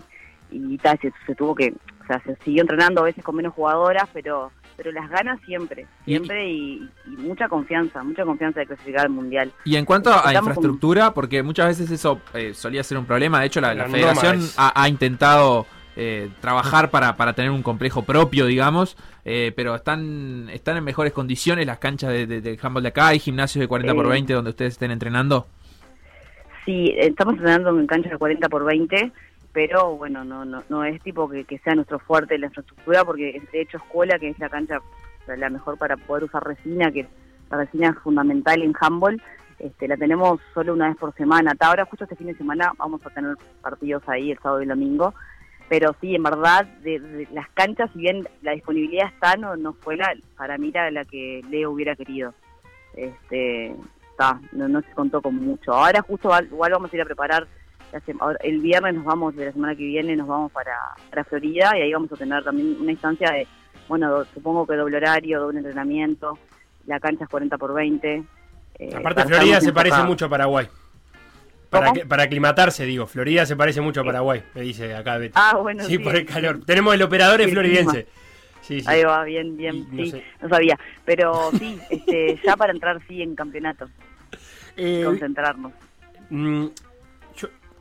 y 0.51 0.79
ta, 0.79 0.97
se, 0.97 1.13
se 1.27 1.35
tuvo 1.35 1.55
que, 1.55 1.75
o 2.03 2.07
sea, 2.07 2.21
se 2.21 2.37
siguió 2.45 2.63
entrenando 2.63 3.01
a 3.01 3.05
veces 3.05 3.25
con 3.25 3.37
menos 3.37 3.55
jugadoras, 3.55 4.09
pero 4.13 4.53
pero 4.79 4.93
las 4.93 5.11
ganas 5.11 5.39
siempre, 5.45 5.87
siempre 6.07 6.49
y, 6.49 6.89
y 7.05 7.11
mucha 7.18 7.49
confianza, 7.49 8.03
mucha 8.05 8.24
confianza 8.24 8.61
de 8.61 8.66
clasificar 8.66 9.03
al 9.07 9.11
mundial. 9.11 9.53
Y 9.64 9.74
en 9.74 9.85
cuanto 9.85 10.11
a 10.11 10.33
infraestructura, 10.33 11.12
porque 11.12 11.43
muchas 11.43 11.66
veces 11.66 11.91
eso 11.91 12.20
eh, 12.33 12.55
solía 12.55 12.83
ser 12.85 12.97
un 12.97 13.05
problema, 13.05 13.41
de 13.41 13.47
hecho 13.49 13.61
la, 13.61 13.74
federación 13.89 14.41
ha, 14.57 14.81
ha 14.81 14.89
intentado 14.89 15.66
eh, 15.97 16.31
trabajar 16.41 16.91
para, 16.91 17.16
para 17.16 17.33
tener 17.33 17.51
un 17.51 17.64
complejo 17.64 18.03
propio, 18.05 18.47
digamos, 18.47 18.97
eh, 19.24 19.53
pero 19.57 19.74
están 19.74 20.49
están 20.53 20.76
en 20.76 20.85
mejores 20.85 21.12
condiciones 21.12 21.66
las 21.66 21.79
canchas 21.79 22.11
de, 22.12 22.26
de- 22.29 22.41
del 22.41 22.57
handball 22.62 22.85
de 22.85 22.91
acá, 22.91 23.09
hay 23.09 23.18
gimnasios 23.18 23.61
de 23.61 23.66
40 23.66 23.95
por 23.95 24.07
Eh, 24.07 24.11
20 24.11 24.33
donde 24.33 24.51
ustedes 24.51 24.74
estén 24.74 24.93
entrenando. 24.93 25.49
Sí, 26.64 26.95
estamos 26.99 27.35
entrenando 27.35 27.70
en 27.81 27.87
cancha 27.87 28.11
de 28.11 28.18
40 28.18 28.49
por 28.49 28.64
20, 28.64 29.11
pero 29.59 29.97
bueno, 29.97 30.23
no 30.25 30.45
no, 30.45 30.63
no 30.69 30.85
es 30.85 31.03
tipo 31.03 31.29
que, 31.29 31.45
que 31.45 31.59
sea 31.59 31.75
nuestro 31.75 31.99
fuerte 31.99 32.39
la 32.39 32.47
infraestructura, 32.47 33.05
porque 33.05 33.43
de 33.51 33.61
hecho 33.61 33.79
escuela, 33.79 34.17
que 34.17 34.29
es 34.29 34.39
la 34.39 34.49
cancha 34.49 34.79
la 35.27 35.51
mejor 35.51 35.77
para 35.77 35.97
poder 35.97 36.23
usar 36.23 36.45
resina, 36.45 36.93
que 36.93 37.09
la 37.51 37.57
resina 37.57 37.89
es 37.89 37.99
fundamental 37.99 38.63
en 38.63 38.73
handball, 38.81 39.21
este, 39.59 39.89
la 39.89 39.97
tenemos 39.97 40.41
solo 40.55 40.75
una 40.75 40.87
vez 40.87 40.97
por 40.97 41.13
semana. 41.17 41.51
Hasta 41.51 41.67
ahora, 41.67 41.87
justo 41.87 42.05
este 42.05 42.15
fin 42.15 42.29
de 42.29 42.37
semana, 42.37 42.71
vamos 42.79 43.05
a 43.05 43.11
tener 43.11 43.35
partidos 43.61 44.09
ahí 44.09 44.31
el 44.31 44.39
sábado 44.39 44.61
y 44.61 44.63
el 44.63 44.69
domingo. 44.69 45.13
Pero 45.69 45.93
sí, 46.01 46.15
en 46.15 46.23
verdad, 46.23 46.65
de, 46.85 47.27
las 47.33 47.49
canchas, 47.51 47.91
si 47.95 47.99
bien 47.99 48.29
la 48.43 48.53
disponibilidad 48.53 49.09
está, 49.09 49.35
no, 49.35 49.57
no 49.57 49.73
fue 49.73 49.97
la, 49.97 50.15
para 50.37 50.57
mí 50.57 50.71
la, 50.71 51.05
que 51.05 51.43
Leo 51.51 51.73
hubiera 51.73 51.97
querido. 51.97 52.33
Este, 52.95 53.75
está, 54.13 54.41
no, 54.53 54.69
no 54.69 54.83
se 54.83 54.93
contó 54.93 55.21
con 55.21 55.35
mucho. 55.35 55.73
Ahora 55.73 56.01
justo 56.01 56.31
igual 56.43 56.71
vamos 56.71 56.93
a 56.93 56.97
ir 56.97 57.03
a 57.03 57.07
preparar, 57.07 57.49
el 58.43 58.59
viernes 58.61 58.95
nos 58.95 59.05
vamos, 59.05 59.34
de 59.36 59.47
la 59.47 59.53
semana 59.53 59.74
que 59.74 59.84
viene 59.84 60.14
nos 60.16 60.26
vamos 60.28 60.53
para, 60.53 60.76
para 61.11 61.24
Florida 61.24 61.72
y 61.76 61.82
ahí 61.82 61.93
vamos 61.93 62.12
a 62.12 62.16
tener 62.16 62.43
también 62.45 62.76
una 62.80 62.93
instancia 62.93 63.30
de, 63.30 63.47
bueno, 63.89 64.24
supongo 64.34 64.66
que 64.66 64.76
doble 64.76 64.97
horario, 64.99 65.41
doble 65.41 65.59
entrenamiento, 65.59 66.39
la 66.86 67.01
cancha 67.01 67.24
es 67.24 67.30
40 67.30 67.57
por 67.59 67.74
20. 67.74 68.22
eh, 68.78 68.91
Aparte, 68.95 69.24
Florida 69.24 69.61
se 69.61 69.72
parece 69.72 70.03
mucho 70.03 70.26
a 70.26 70.28
Paraguay. 70.28 70.68
Para, 71.70 71.93
para 71.93 72.22
aclimatarse, 72.22 72.86
digo. 72.86 73.07
Florida 73.07 73.45
se 73.45 73.55
parece 73.55 73.82
mucho 73.82 74.01
a 74.01 74.05
Paraguay, 74.05 74.43
me 74.55 74.62
dice 74.62 74.95
acá 74.95 75.18
Betty. 75.18 75.34
Ah, 75.36 75.55
bueno, 75.61 75.84
sí, 75.84 75.97
sí. 75.97 75.99
por 75.99 76.16
el 76.16 76.24
calor. 76.24 76.64
Tenemos 76.64 76.95
el 76.95 77.03
operador 77.03 77.41
es 77.43 77.49
Sí, 77.49 77.53
floridense. 77.53 78.07
Sí, 78.62 78.80
sí. 78.80 78.86
Ahí 78.89 79.03
va, 79.05 79.22
bien, 79.24 79.57
bien, 79.57 79.86
no 79.91 80.03
sí, 80.05 80.11
sé. 80.12 80.24
no 80.43 80.49
sabía. 80.49 80.78
Pero 81.05 81.51
sí, 81.59 81.78
este, 81.91 82.41
ya 82.45 82.57
para 82.57 82.72
entrar 82.72 83.01
sí 83.07 83.22
en 83.22 83.34
campeonato, 83.34 83.89
Eh, 84.76 85.03
concentrarnos. 85.05 85.72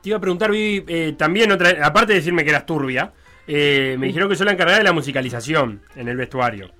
Yo 0.08 0.10
te 0.10 0.10
iba 0.10 0.18
a 0.18 0.22
preguntar, 0.22 0.52
Vivi, 0.52 0.86
eh, 0.88 1.16
también 1.18 1.52
otra, 1.52 1.86
aparte 1.86 2.14
de 2.14 2.20
decirme 2.20 2.44
que 2.44 2.50
eras 2.50 2.66
turbia, 2.66 3.12
eh, 3.48 3.96
me 4.00 4.08
dijeron 4.08 4.30
que 4.30 4.36
sos 4.36 4.46
la 4.46 4.54
encargada 4.54 4.80
de 4.80 4.84
la 4.84 4.94
musicalización 4.94 5.82
en 5.96 6.08
el 6.08 6.18
vestuario. 6.18 6.72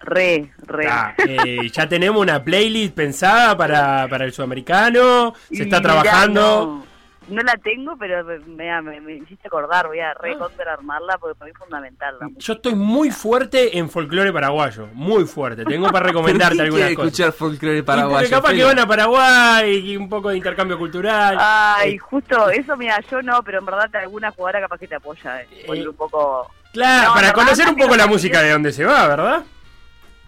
Re, 0.00 0.50
re. 0.66 0.86
Ah, 0.88 1.14
eh, 1.26 1.70
ya 1.70 1.86
tenemos 1.86 2.22
una 2.22 2.42
playlist 2.42 2.94
pensada 2.94 3.56
para, 3.56 4.08
para 4.08 4.24
el 4.24 4.32
sudamericano, 4.32 5.34
se 5.52 5.62
está 5.64 5.80
trabajando. 5.80 6.84
No, 7.30 7.42
la 7.42 7.54
tengo, 7.62 7.96
pero 7.96 8.24
me, 8.24 8.82
me, 8.82 9.00
me- 9.00 9.14
hiciste 9.14 9.46
acordar, 9.48 9.86
voy 9.86 10.00
Ah. 10.00 10.10
a 10.10 10.14
re 10.14 10.36
contra 10.36 10.72
armarla 10.72 11.16
porque 11.18 11.36
para 11.38 11.46
mí 11.46 11.52
es 11.52 11.58
fundamental. 11.58 12.16
la. 12.20 12.28
Yo 12.36 12.52
estoy 12.54 12.74
muy 12.74 13.10
fuerte 13.10 13.78
en 13.78 13.88
folclore 13.88 14.32
paraguayo, 14.32 14.88
muy 14.94 15.24
fuerte. 15.24 15.64
Tengo 15.64 15.88
para 15.90 16.06
recomendarte 16.08 16.54
¿Quién 16.56 16.66
algunas 16.66 16.88
cosas. 16.94 17.06
escuchar 17.06 17.32
folclore 17.32 17.82
paraguayo? 17.82 18.28
capaz 18.30 18.52
que 18.52 18.64
van 18.64 18.78
a 18.78 18.86
Paraguay 18.86 19.76
y 19.92 19.96
un 19.96 20.08
poco 20.08 20.30
de 20.30 20.36
intercambio 20.38 20.76
cultural. 20.78 21.36
Ay, 21.40 21.94
Eh, 21.94 21.98
justo 21.98 22.50
eso, 22.50 22.76
mira, 22.76 22.98
yo 23.10 23.22
no, 23.22 23.42
pero 23.42 23.58
en 23.60 23.66
verdad 23.66 23.94
alguna 23.96 24.30
jugadora 24.32 24.60
capaz 24.60 24.78
que 24.78 24.88
te 24.88 24.96
apoya. 24.96 25.42
Eh, 25.42 25.64
poner 25.66 25.88
un 25.88 25.96
poco. 25.96 26.50
claro, 26.72 27.08
no, 27.08 27.14
para 27.14 27.32
conocer 27.32 27.68
un 27.68 27.76
poco 27.76 27.96
la 27.96 28.06
música 28.06 28.42
de 28.42 28.50
donde 28.50 28.72
se 28.72 28.84
va, 28.84 29.06
¿verdad? 29.08 29.42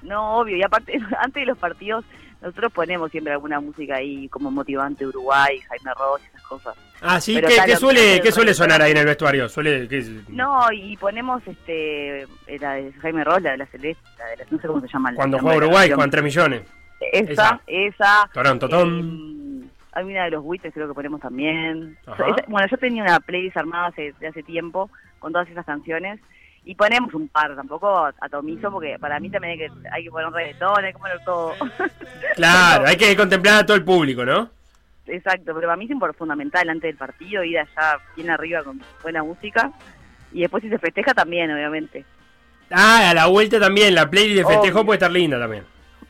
No, 0.02 0.38
obvio, 0.38 0.56
y 0.56 0.62
aparte, 0.62 0.98
antes 1.20 1.40
de 1.42 1.46
los 1.46 1.58
partidos, 1.58 2.04
nosotros 2.40 2.72
ponemos 2.72 3.10
siempre 3.12 3.32
alguna 3.32 3.60
música 3.60 3.96
ahí 3.96 4.28
como 4.28 4.50
motivante 4.50 5.06
Uruguay, 5.06 5.60
Jaime 5.60 5.94
Ross, 5.96 6.20
cosas. 6.62 6.76
Ah, 7.00 7.20
sí, 7.20 7.40
¿qué, 7.40 7.76
suele, 7.76 8.20
qué 8.20 8.30
suele 8.32 8.54
sonar 8.54 8.80
ahí 8.82 8.92
en 8.92 8.98
el 8.98 9.06
vestuario? 9.06 9.48
Suele, 9.48 9.88
¿qué 9.88 9.98
es? 9.98 10.08
No, 10.28 10.70
y 10.72 10.96
ponemos 10.96 11.42
este 11.46 12.26
la 12.60 12.74
de 12.74 12.92
Jaime 13.00 13.24
Ross, 13.24 13.42
la 13.42 13.52
de 13.52 13.56
la 13.58 13.66
Celeste, 13.66 14.02
la 14.18 14.26
de 14.26 14.36
la- 14.36 14.44
no 14.50 14.58
sé 14.60 14.66
cómo 14.68 14.80
se 14.80 14.88
llama. 14.88 15.10
la- 15.10 15.16
Cuando 15.16 15.38
juega 15.38 15.56
Uruguay, 15.56 15.90
juegan 15.90 16.10
3 16.10 16.24
millones. 16.24 16.62
Esa, 17.12 17.60
esa. 17.66 18.30
Tom. 18.68 19.62
eh, 19.64 19.68
hay 19.94 20.04
una 20.04 20.24
de 20.24 20.30
los 20.30 20.42
buitres 20.44 20.72
creo 20.72 20.86
que 20.88 20.94
ponemos 20.94 21.20
también. 21.20 21.98
Esa- 22.02 22.44
bueno, 22.46 22.66
yo 22.70 22.76
tenía 22.78 23.02
una 23.02 23.18
playlist 23.20 23.56
armada 23.56 23.88
hace, 23.88 24.14
de 24.20 24.28
hace 24.28 24.42
tiempo 24.42 24.88
con 25.18 25.32
todas 25.32 25.48
esas 25.48 25.66
canciones 25.66 26.20
y 26.64 26.76
ponemos 26.76 27.12
un 27.14 27.26
par, 27.26 27.56
tampoco 27.56 28.08
atomizo 28.20 28.70
porque 28.70 28.96
para 29.00 29.18
mí 29.18 29.28
también 29.28 29.54
hay 29.54 29.58
que, 29.68 29.88
hay 29.90 30.04
que 30.04 30.10
poner 30.10 30.30
reggaetón, 30.30 30.84
hay 30.84 30.92
que 30.92 30.98
poner 31.00 31.18
todo. 31.24 31.52
Claro, 32.36 32.84
hay 32.86 32.96
que 32.96 33.16
contemplar 33.16 33.54
a 33.62 33.66
todo 33.66 33.76
el 33.76 33.84
público, 33.84 34.24
¿no? 34.24 34.48
Exacto, 35.06 35.52
pero 35.54 35.62
para 35.68 35.76
mí 35.76 35.88
es 35.90 36.16
fundamental 36.16 36.68
antes 36.68 36.88
del 36.88 36.96
partido 36.96 37.42
ir 37.42 37.58
allá 37.58 37.98
bien 38.16 38.30
arriba 38.30 38.62
con 38.62 38.80
buena 39.02 39.22
música 39.24 39.72
y 40.32 40.40
después 40.42 40.62
si 40.62 40.68
se 40.70 40.78
festeja 40.78 41.12
también, 41.12 41.50
obviamente. 41.50 42.04
Ah, 42.70 43.10
a 43.10 43.14
la 43.14 43.26
vuelta 43.26 43.58
también, 43.60 43.94
la 43.94 44.08
playlist 44.08 44.38
de 44.38 44.44
festejo 44.46 44.78
Obvio. 44.78 44.86
puede 44.86 44.96
estar 44.96 45.10
linda 45.10 45.38
también. 45.38 45.64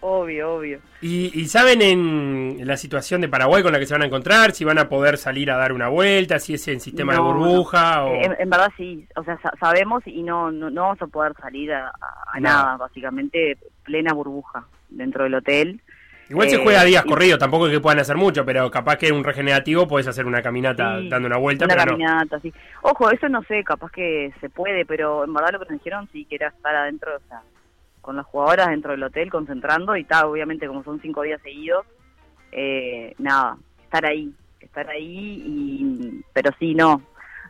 Obvio, 0.05 0.57
obvio. 0.57 0.81
Y, 1.01 1.31
y 1.41 1.47
saben 1.47 1.81
en 1.81 2.67
la 2.67 2.77
situación 2.77 3.21
de 3.21 3.29
Paraguay 3.29 3.63
con 3.63 3.73
la 3.73 3.79
que 3.79 3.87
se 3.87 3.95
van 3.95 4.03
a 4.03 4.07
encontrar, 4.07 4.51
si 4.53 4.65
van 4.65 4.79
a 4.79 4.89
poder 4.89 5.17
salir 5.17 5.51
a 5.51 5.57
dar 5.57 5.73
una 5.73 5.89
vuelta, 5.89 6.39
si 6.41 6.55
es 6.55 6.67
en 6.69 6.81
sistema 6.81 7.13
de 7.13 7.19
No, 7.19 7.33
burbuja 7.33 8.05
o... 8.05 8.15
En, 8.15 8.35
en 8.39 8.51
verdad 8.51 8.71
sí, 8.77 9.07
o 9.17 9.23
sea, 9.23 9.39
sa- 9.41 9.55
sabemos 9.61 10.03
y 10.07 10.23
no, 10.23 10.51
no, 10.51 10.71
no 10.71 10.83
vamos 10.83 11.03
a 11.03 11.07
poder 11.07 11.35
salir 11.41 11.73
a, 11.73 11.93
a- 12.33 12.41
nada, 12.41 12.77
básicamente 12.77 13.57
plena 13.85 14.13
burbuja 14.13 14.65
dentro 14.91 15.23
del 15.25 15.35
hotel. 15.37 15.81
Igual 16.33 16.49
se 16.49 16.57
Eh, 16.57 16.61
juega 16.63 16.83
días 16.85 17.05
y- 17.05 17.09
corridos, 17.09 17.39
tampoco 17.39 17.67
es 17.67 17.73
que 17.75 17.81
puedan 17.81 17.99
hacer 18.01 18.17
mucho, 18.17 18.43
pero 18.45 18.71
capaz 18.71 18.97
que 18.97 19.13
un 19.13 19.23
regenerativo 19.23 19.87
puedes 19.87 20.09
hacer 20.09 20.25
una 20.25 20.41
caminata 20.41 20.99
Sí, 20.99 21.09
dando 21.11 21.27
una 21.29 21.37
vuelta, 21.37 21.67
una 21.67 21.75
pero 21.75 21.85
no. 21.85 21.91
caminata, 21.93 22.41
sí. 22.41 22.53
Ojo, 22.81 23.11
eso 23.11 23.29
no 23.29 23.43
sé, 23.45 23.63
capaz 23.63 23.91
que 23.93 24.33
se 24.41 24.49
puede, 24.49 24.87
pero 24.87 25.25
en 25.25 25.35
verdad 25.35 25.51
lo 25.53 25.59
que 25.61 25.67
nos 25.67 25.79
dijeron 25.83 26.09
sí 26.11 26.25
que 26.25 26.37
era 26.37 26.49
estar 26.49 26.75
adentro, 26.75 27.15
o 27.15 27.29
sea, 27.29 27.43
con 28.01 28.17
las 28.17 28.25
jugadoras 28.27 28.69
dentro 28.69 28.93
del 28.93 29.03
hotel 29.03 29.31
concentrando 29.31 29.95
y 29.97 30.05
tal, 30.05 30.25
obviamente 30.25 30.67
como 30.67 30.83
son 30.83 31.01
cinco 31.03 31.21
días 31.23 31.41
seguidos, 31.43 31.85
eh, 32.51 33.15
nada, 33.19 33.57
estar 33.85 34.05
ahí, 34.07 34.33
estar 34.61 34.89
ahí 34.89 35.43
y, 35.47 36.23
pero 36.33 36.51
sí, 36.59 36.75
no. 36.75 37.03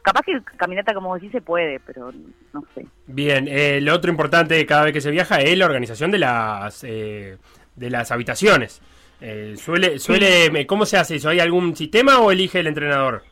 Capaz 0.03 0.23
que 0.23 0.41
caminata 0.57 0.93
como 0.95 1.15
decís 1.15 1.31
se 1.31 1.41
puede, 1.41 1.79
pero 1.79 2.11
no 2.53 2.65
sé. 2.75 2.85
Bien, 3.07 3.47
eh, 3.49 3.81
lo 3.81 3.95
otro 3.95 4.11
importante 4.11 4.67
cada 4.67 4.83
vez 4.85 4.93
que 4.93 5.01
se 5.01 5.13
viaja 5.13 5.41
es 5.41 5.57
la 5.57 5.67
organización 5.67 6.11
de 6.11 6.19
las 6.19 6.83
eh, 6.83 7.39
de 7.77 7.91
las 7.91 8.11
habitaciones. 8.13 8.81
Eh, 9.21 9.55
suele, 9.57 9.99
suele, 9.99 10.67
¿cómo 10.67 10.85
se 10.85 10.97
hace 10.99 11.17
eso? 11.17 11.29
¿Hay 11.29 11.41
algún 11.41 11.77
sistema 11.77 12.19
o 12.19 12.31
elige 12.33 12.61
el 12.61 12.67
entrenador? 12.67 13.23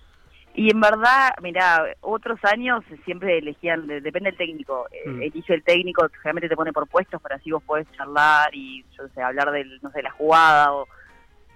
Y 0.54 0.70
en 0.70 0.80
verdad, 0.80 1.30
mira, 1.42 1.84
otros 2.00 2.38
años 2.44 2.84
siempre 3.04 3.38
elegían, 3.38 3.86
de- 3.86 4.00
depende 4.00 4.30
del 4.30 4.38
técnico, 4.38 4.86
eh, 4.92 5.08
Mm. 5.08 5.22
elige 5.22 5.54
el 5.54 5.62
técnico, 5.62 6.06
generalmente 6.12 6.48
te 6.48 6.56
pone 6.56 6.72
por 6.72 6.86
puestos 6.88 7.20
para 7.22 7.36
así 7.36 7.50
vos 7.50 7.62
podés 7.62 7.86
charlar 7.92 8.50
y, 8.52 8.84
yo 8.98 9.06
sé, 9.14 9.22
hablar 9.22 9.50
del, 9.52 9.78
no 9.82 9.90
sé, 9.92 10.02
la 10.02 10.10
jugada 10.10 10.72
o... 10.72 10.86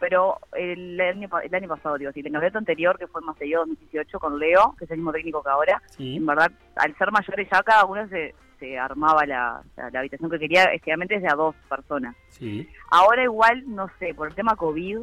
Pero 0.01 0.39
el 0.55 1.01
año, 1.01 1.29
el 1.43 1.55
año 1.55 1.69
pasado, 1.69 1.97
digo, 1.97 2.13
si 2.13 2.21
el 2.21 2.25
campeonato 2.27 2.59
anterior, 2.59 2.99
que 2.99 3.07
fue 3.07 3.21
en 3.21 3.27
Maceió 3.27 3.61
2018 3.61 4.19
con 4.21 4.39
Leo, 4.39 4.75
que 4.79 4.85
es 4.85 4.91
el 4.91 4.99
mismo 4.99 5.13
técnico 5.13 5.43
que 5.43 5.49
ahora, 5.51 5.81
Sí. 5.97 6.17
en 6.17 6.27
verdad, 6.27 6.51
al 6.77 6.97
ser 6.99 7.11
mayores 7.11 7.49
ya 7.51 7.63
cada 7.63 7.85
uno 7.85 8.07
se, 8.09 8.35
se 8.65 8.79
armaba 8.79 9.27
la, 9.27 9.61
la, 9.77 9.91
la 9.91 9.99
habitación 10.01 10.31
que 10.31 10.39
quería, 10.39 10.65
es 10.65 10.81
generalmente 10.83 11.17
es 11.17 11.23
de 11.23 11.29
a 11.29 11.35
dos 11.35 11.55
personas. 11.69 12.15
Sí. 12.31 12.67
Ahora 12.91 13.23
igual, 13.23 13.63
no 13.67 13.89
sé, 13.99 14.15
por 14.15 14.29
el 14.29 14.35
tema 14.35 14.57
COVID, 14.57 14.99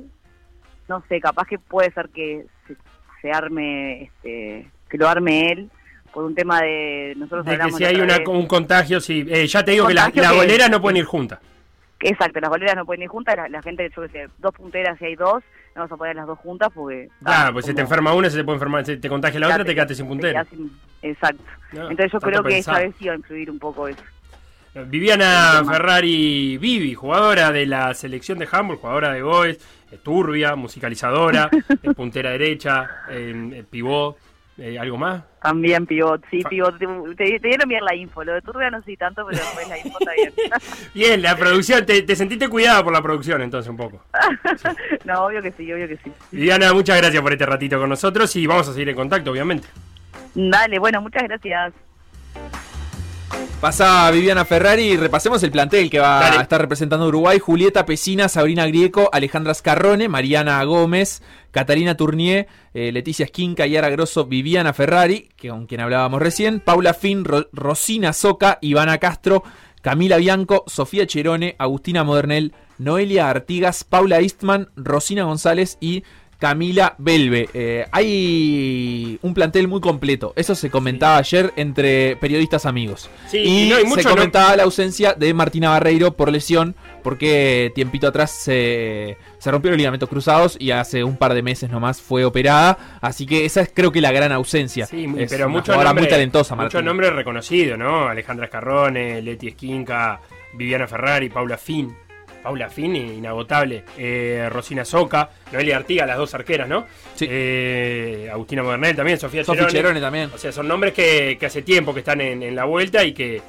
no 0.87 1.03
sé, 1.07 1.19
capaz 1.21 1.45
que 1.47 1.59
puede 1.59 1.91
ser 1.91 2.09
que 2.09 2.45
se, 2.67 2.75
se 3.21 3.31
arme, 3.31 4.03
este, 4.03 4.67
que 4.89 4.97
lo 4.97 5.07
arme 5.07 5.51
él, 5.51 5.69
por 6.11 6.23
un 6.25 6.33
tema 6.35 6.59
de, 6.61 7.13
nosotros 7.17 7.45
De 7.45 7.51
que 7.51 7.55
hablamos 7.55 7.77
si 7.77 7.83
la 7.83 7.89
hay 7.89 8.01
una, 8.01 8.17
un 8.27 8.47
contagio, 8.47 8.99
sí. 8.99 9.25
Eh, 9.29 9.45
ya 9.47 9.63
te 9.63 9.71
digo 9.71 9.87
que 9.87 9.93
las 9.93 10.11
que- 10.11 10.21
boleras 10.27 10.69
no 10.69 10.81
pueden 10.81 10.97
ir 10.97 11.05
juntas. 11.05 11.39
Exacto, 11.99 12.39
las 12.39 12.49
boleras 12.49 12.75
no 12.75 12.85
pueden 12.85 13.03
ir 13.03 13.09
juntas, 13.09 13.35
la, 13.35 13.47
la 13.47 13.61
gente, 13.61 13.87
yo 13.95 14.01
qué 14.01 14.09
sé, 14.09 14.27
dos 14.39 14.53
punteras 14.55 14.97
si 14.97 15.05
hay 15.05 15.15
dos, 15.15 15.43
no 15.75 15.83
vas 15.83 15.91
a 15.91 15.95
poner 15.97 16.15
las 16.15 16.25
dos 16.25 16.39
juntas 16.39 16.69
porque... 16.73 17.09
Claro, 17.23 17.49
ah, 17.49 17.53
pues 17.53 17.65
si 17.65 17.71
te 17.71 17.75
como- 17.75 17.85
enferma 17.85 18.13
una, 18.15 18.29
se 18.31 18.37
te 18.37 18.43
puede 18.43 18.55
enfermar, 18.55 18.85
se 18.85 18.97
te 18.97 19.07
contagia 19.07 19.39
la 19.39 19.49
otra, 19.49 19.63
te 19.63 19.75
quedaste 19.75 19.93
sin 19.95 20.05
te 20.05 20.09
puntera. 20.09 20.43
quedás 20.43 20.47
sin- 20.49 20.71
Exacto. 21.01 21.43
No, 21.73 21.89
Entonces 21.89 22.11
yo 22.11 22.19
creo 22.19 22.43
que 22.43 22.49
pensar. 22.49 22.75
esta 22.75 22.87
vez 22.87 22.95
iba 23.01 23.13
a 23.13 23.17
influir 23.17 23.49
un 23.49 23.59
poco 23.59 23.87
eso. 23.87 24.03
Viviana 24.73 25.53
El 25.53 25.59
tema. 25.59 25.73
Ferrari 25.73 26.57
Vivi, 26.57 26.93
jugadora 26.93 27.51
de 27.51 27.65
la 27.65 27.93
selección 27.93 28.39
de 28.39 28.47
handball, 28.49 28.77
jugadora 28.77 29.11
de 29.11 29.21
Goes, 29.21 29.57
eh, 29.91 29.97
turbia, 30.01 30.55
musicalizadora, 30.55 31.49
eh, 31.83 31.93
puntera 31.93 32.29
derecha, 32.31 32.89
eh, 33.09 33.51
eh, 33.53 33.63
pivot, 33.69 34.17
eh, 34.57 34.79
¿algo 34.79 34.97
más? 34.97 35.23
También 35.41 35.85
pivot, 35.85 36.23
sí, 36.29 36.41
pivot. 36.49 36.77
Te, 36.77 36.87
te, 37.15 37.39
te 37.39 37.47
dieron 37.49 37.67
bien 37.67 37.83
la 37.83 37.95
info, 37.95 38.23
lo 38.23 38.33
de 38.33 38.41
Turbia 38.41 38.69
no 38.69 38.81
sé 38.83 38.95
tanto, 38.95 39.25
pero 39.25 39.43
después 39.43 39.67
la 39.67 39.77
info 39.77 39.97
está 39.99 40.13
bien. 40.13 40.33
Bien, 40.93 41.21
la 41.21 41.35
producción, 41.35 41.85
te, 41.85 42.01
te 42.03 42.15
sentiste 42.15 42.47
cuidada 42.47 42.81
por 42.83 42.93
la 42.93 43.01
producción 43.01 43.41
entonces 43.41 43.69
un 43.69 43.75
poco. 43.77 44.05
no, 45.05 45.25
obvio 45.25 45.41
que 45.41 45.51
sí, 45.51 45.71
obvio 45.73 45.87
que 45.87 45.97
sí. 45.97 46.11
Viviana, 46.31 46.71
muchas 46.73 46.97
gracias 46.97 47.21
por 47.21 47.31
este 47.33 47.45
ratito 47.45 47.77
con 47.77 47.89
nosotros 47.89 48.33
y 48.37 48.45
vamos 48.47 48.69
a 48.69 48.73
seguir 48.73 48.87
en 48.89 48.95
contacto, 48.95 49.31
obviamente. 49.31 49.67
Dale, 50.35 50.79
bueno, 50.79 51.01
muchas 51.01 51.23
gracias. 51.23 51.73
Pasa 53.59 54.09
Viviana 54.09 54.43
Ferrari 54.43 54.81
y 54.93 54.97
repasemos 54.97 55.43
el 55.43 55.51
plantel 55.51 55.89
que 55.91 55.99
va 55.99 56.19
Dale. 56.19 56.37
a 56.37 56.41
estar 56.41 56.59
representando 56.59 57.05
a 57.05 57.09
Uruguay. 57.09 57.37
Julieta 57.37 57.85
Pesina, 57.85 58.27
Sabrina 58.27 58.65
Grieco, 58.65 59.09
Alejandra 59.13 59.53
Scarrone, 59.53 60.09
Mariana 60.09 60.63
Gómez, 60.63 61.21
Catalina 61.51 61.95
Tournier, 61.95 62.47
eh, 62.73 62.91
Leticia 62.91 63.25
Esquinca, 63.25 63.67
Yara 63.67 63.89
Grosso, 63.89 64.25
Viviana 64.25 64.73
Ferrari, 64.73 65.29
que 65.37 65.49
con 65.49 65.67
quien 65.67 65.81
hablábamos 65.81 66.19
recién, 66.21 66.59
Paula 66.59 66.95
Fin, 66.95 67.23
Ro- 67.23 67.49
Rosina 67.53 68.13
Soca, 68.13 68.57
Ivana 68.61 68.97
Castro, 68.97 69.43
Camila 69.81 70.17
Bianco, 70.17 70.63
Sofía 70.65 71.05
Cherone, 71.05 71.55
Agustina 71.59 72.03
Modernel, 72.03 72.53
Noelia 72.79 73.29
Artigas, 73.29 73.83
Paula 73.83 74.21
Eastman, 74.21 74.69
Rosina 74.75 75.23
González 75.23 75.77
y 75.79 76.03
Camila 76.41 76.95
Belve. 76.97 77.47
Eh, 77.53 77.85
hay 77.91 79.19
un 79.21 79.33
plantel 79.35 79.67
muy 79.67 79.79
completo. 79.79 80.33
Eso 80.35 80.55
se 80.55 80.71
comentaba 80.71 81.17
ayer 81.17 81.53
entre 81.55 82.15
periodistas 82.15 82.65
amigos. 82.65 83.11
Sí, 83.27 83.37
y 83.37 83.67
y 83.67 83.69
no, 83.69 83.77
y 83.77 83.81
se 83.83 83.87
mucho 83.87 84.09
no- 84.09 84.15
comentaba 84.15 84.55
la 84.55 84.63
ausencia 84.63 85.13
de 85.13 85.35
Martina 85.35 85.69
Barreiro 85.69 86.13
por 86.17 86.31
lesión, 86.31 86.75
porque 87.03 87.71
tiempito 87.75 88.07
atrás 88.07 88.31
se, 88.31 89.17
se 89.37 89.51
rompió 89.51 89.69
los 89.69 89.77
ligamentos 89.77 90.09
cruzados 90.09 90.57
y 90.59 90.71
hace 90.71 91.03
un 91.03 91.15
par 91.15 91.35
de 91.35 91.43
meses 91.43 91.69
nomás 91.69 92.01
fue 92.01 92.25
operada. 92.25 92.97
Así 93.01 93.27
que 93.27 93.45
esa 93.45 93.61
es 93.61 93.71
creo 93.71 93.91
que 93.91 94.01
la 94.01 94.11
gran 94.11 94.31
ausencia. 94.31 94.87
Sí, 94.87 95.05
Es 95.19 95.29
pero 95.29 95.47
mucho 95.47 95.75
nombre, 95.75 95.93
muy 96.01 96.09
talentosa, 96.09 96.55
mucho 96.55 96.63
Martina. 96.63 96.81
nombre 96.81 97.11
reconocido, 97.11 97.77
¿no? 97.77 98.07
Alejandra 98.07 98.45
Escarrone, 98.45 99.21
Leti 99.21 99.49
Esquinca, 99.49 100.19
Viviana 100.55 100.87
Ferrari, 100.87 101.29
Paula 101.29 101.57
Fin. 101.57 101.95
Paula 102.41 102.69
Fin, 102.69 102.95
inagotable. 102.95 103.83
Eh, 103.97 104.47
Rosina 104.49 104.83
Soca, 104.85 105.29
Noelia 105.51 105.77
Artiga, 105.77 106.05
las 106.05 106.17
dos 106.17 106.33
arqueras, 106.33 106.67
¿no? 106.67 106.85
Sí. 107.15 107.27
Eh, 107.29 108.29
Agustina 108.31 108.63
Modernel 108.63 108.95
también, 108.95 109.19
Sofía 109.19 109.43
Sofi 109.43 109.57
Cherone. 109.59 109.73
Cherone 109.73 110.01
también. 110.01 110.31
O 110.33 110.37
sea, 110.37 110.51
son 110.51 110.67
nombres 110.67 110.93
que, 110.93 111.37
que 111.39 111.45
hace 111.45 111.61
tiempo 111.61 111.93
que 111.93 111.99
están 111.99 112.21
en, 112.21 112.43
en 112.43 112.55
la 112.55 112.65
vuelta 112.65 113.03
y 113.03 113.13
que, 113.13 113.41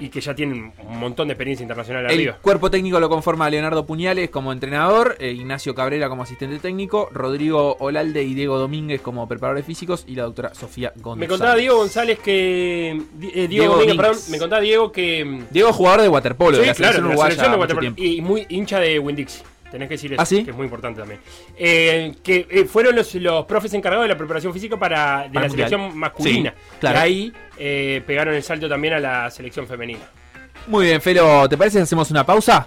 y 0.00 0.08
que 0.08 0.20
ya 0.20 0.34
tienen 0.34 0.72
un 0.86 0.98
montón 1.00 1.28
de 1.28 1.32
experiencia 1.34 1.62
internacional 1.64 2.04
El 2.06 2.12
arriba. 2.12 2.38
cuerpo 2.40 2.70
técnico 2.70 3.00
lo 3.00 3.08
conforma 3.08 3.50
Leonardo 3.50 3.84
Puñales 3.86 4.30
como 4.30 4.52
entrenador, 4.52 5.16
eh, 5.18 5.32
Ignacio 5.32 5.74
Cabrera 5.74 6.08
como 6.08 6.22
asistente 6.22 6.58
técnico, 6.58 7.08
Rodrigo 7.12 7.76
Olalde 7.80 8.22
y 8.22 8.34
Diego 8.34 8.58
Domínguez 8.58 9.00
como 9.00 9.26
preparadores 9.26 9.66
físicos 9.66 10.04
y 10.06 10.14
la 10.14 10.24
doctora 10.24 10.54
Sofía 10.54 10.92
González. 10.96 11.18
Me 11.20 11.28
contaba 11.28 11.56
Diego 11.56 11.76
González 11.78 12.18
que. 12.20 12.90
eh, 12.92 13.00
Diego, 13.18 13.48
Diego 13.48 13.72
Domínguez, 13.74 13.96
Domínguez. 13.96 13.96
perdón. 13.96 14.30
Me 14.30 14.38
contaba 14.38 14.62
Diego 14.62 14.92
que. 14.92 15.42
Diego 15.50 15.72
jugador 15.72 16.02
de 16.02 16.08
waterpolo, 16.08 16.56
Sí, 16.56 16.60
de 16.62 16.66
la 16.68 16.74
claro, 16.74 16.92
selección 16.94 17.02
de 17.04 17.08
uruguaya 17.10 17.56
waterpolo. 17.58 17.92
Y 17.96 18.20
muy 18.20 18.46
hincha 18.48 18.80
de 18.80 18.98
Winn-Dixie. 19.00 19.42
Tenés 19.70 19.88
que 19.88 19.94
decir 19.94 20.12
eso, 20.14 20.22
¿Ah, 20.22 20.26
sí? 20.26 20.44
que 20.44 20.50
es 20.50 20.56
muy 20.56 20.64
importante 20.64 21.00
también. 21.00 21.20
Eh, 21.56 22.14
que 22.22 22.46
eh, 22.50 22.64
fueron 22.64 22.96
los, 22.96 23.14
los 23.16 23.44
profes 23.44 23.74
encargados 23.74 24.04
de 24.04 24.08
la 24.08 24.16
preparación 24.16 24.52
física 24.52 24.78
para 24.78 25.24
de 25.24 25.28
Para 25.30 25.46
la 25.46 25.48
Mundial. 25.48 25.68
selección 25.68 25.98
masculina. 25.98 26.54
Sí, 26.56 26.76
claro. 26.80 26.98
Y 26.98 27.02
ahí 27.02 27.32
eh, 27.58 28.02
pegaron 28.06 28.34
el 28.34 28.42
salto 28.42 28.68
también 28.68 28.94
a 28.94 29.00
la 29.00 29.30
selección 29.30 29.66
femenina. 29.66 30.08
Muy 30.66 30.86
bien, 30.86 31.00
Felo, 31.00 31.48
¿te 31.48 31.56
parece 31.56 31.78
si 31.78 31.82
hacemos 31.82 32.10
una 32.10 32.24
pausa? 32.24 32.66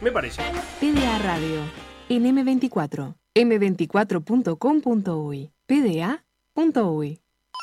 Me 0.00 0.10
parece. 0.12 0.42
PDA 0.80 1.18
Radio 1.18 1.60
en 2.08 2.24
M24, 2.24 3.14
m24.com.uy, 3.34 5.50
pda.uy. 5.66 7.20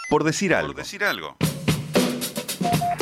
Por 0.09 0.23
decir 0.23 0.53
algo. 0.53 0.67
Por 0.73 0.77
decir 0.77 1.03
algo. 1.03 1.35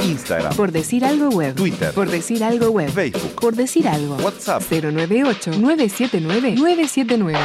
Instagram, 0.05 0.55
Por 0.55 0.71
decir 0.71 1.03
algo 1.05 1.29
web. 1.29 1.55
Twitter, 1.55 1.91
Por 1.93 2.09
decir 2.09 2.43
algo 2.43 2.69
web. 2.69 2.89
Facebook, 2.91 3.35
Por 3.41 3.55
decir 3.55 3.87
algo. 3.87 4.15
WhatsApp. 4.17 4.61
098-979-979. 4.69 7.37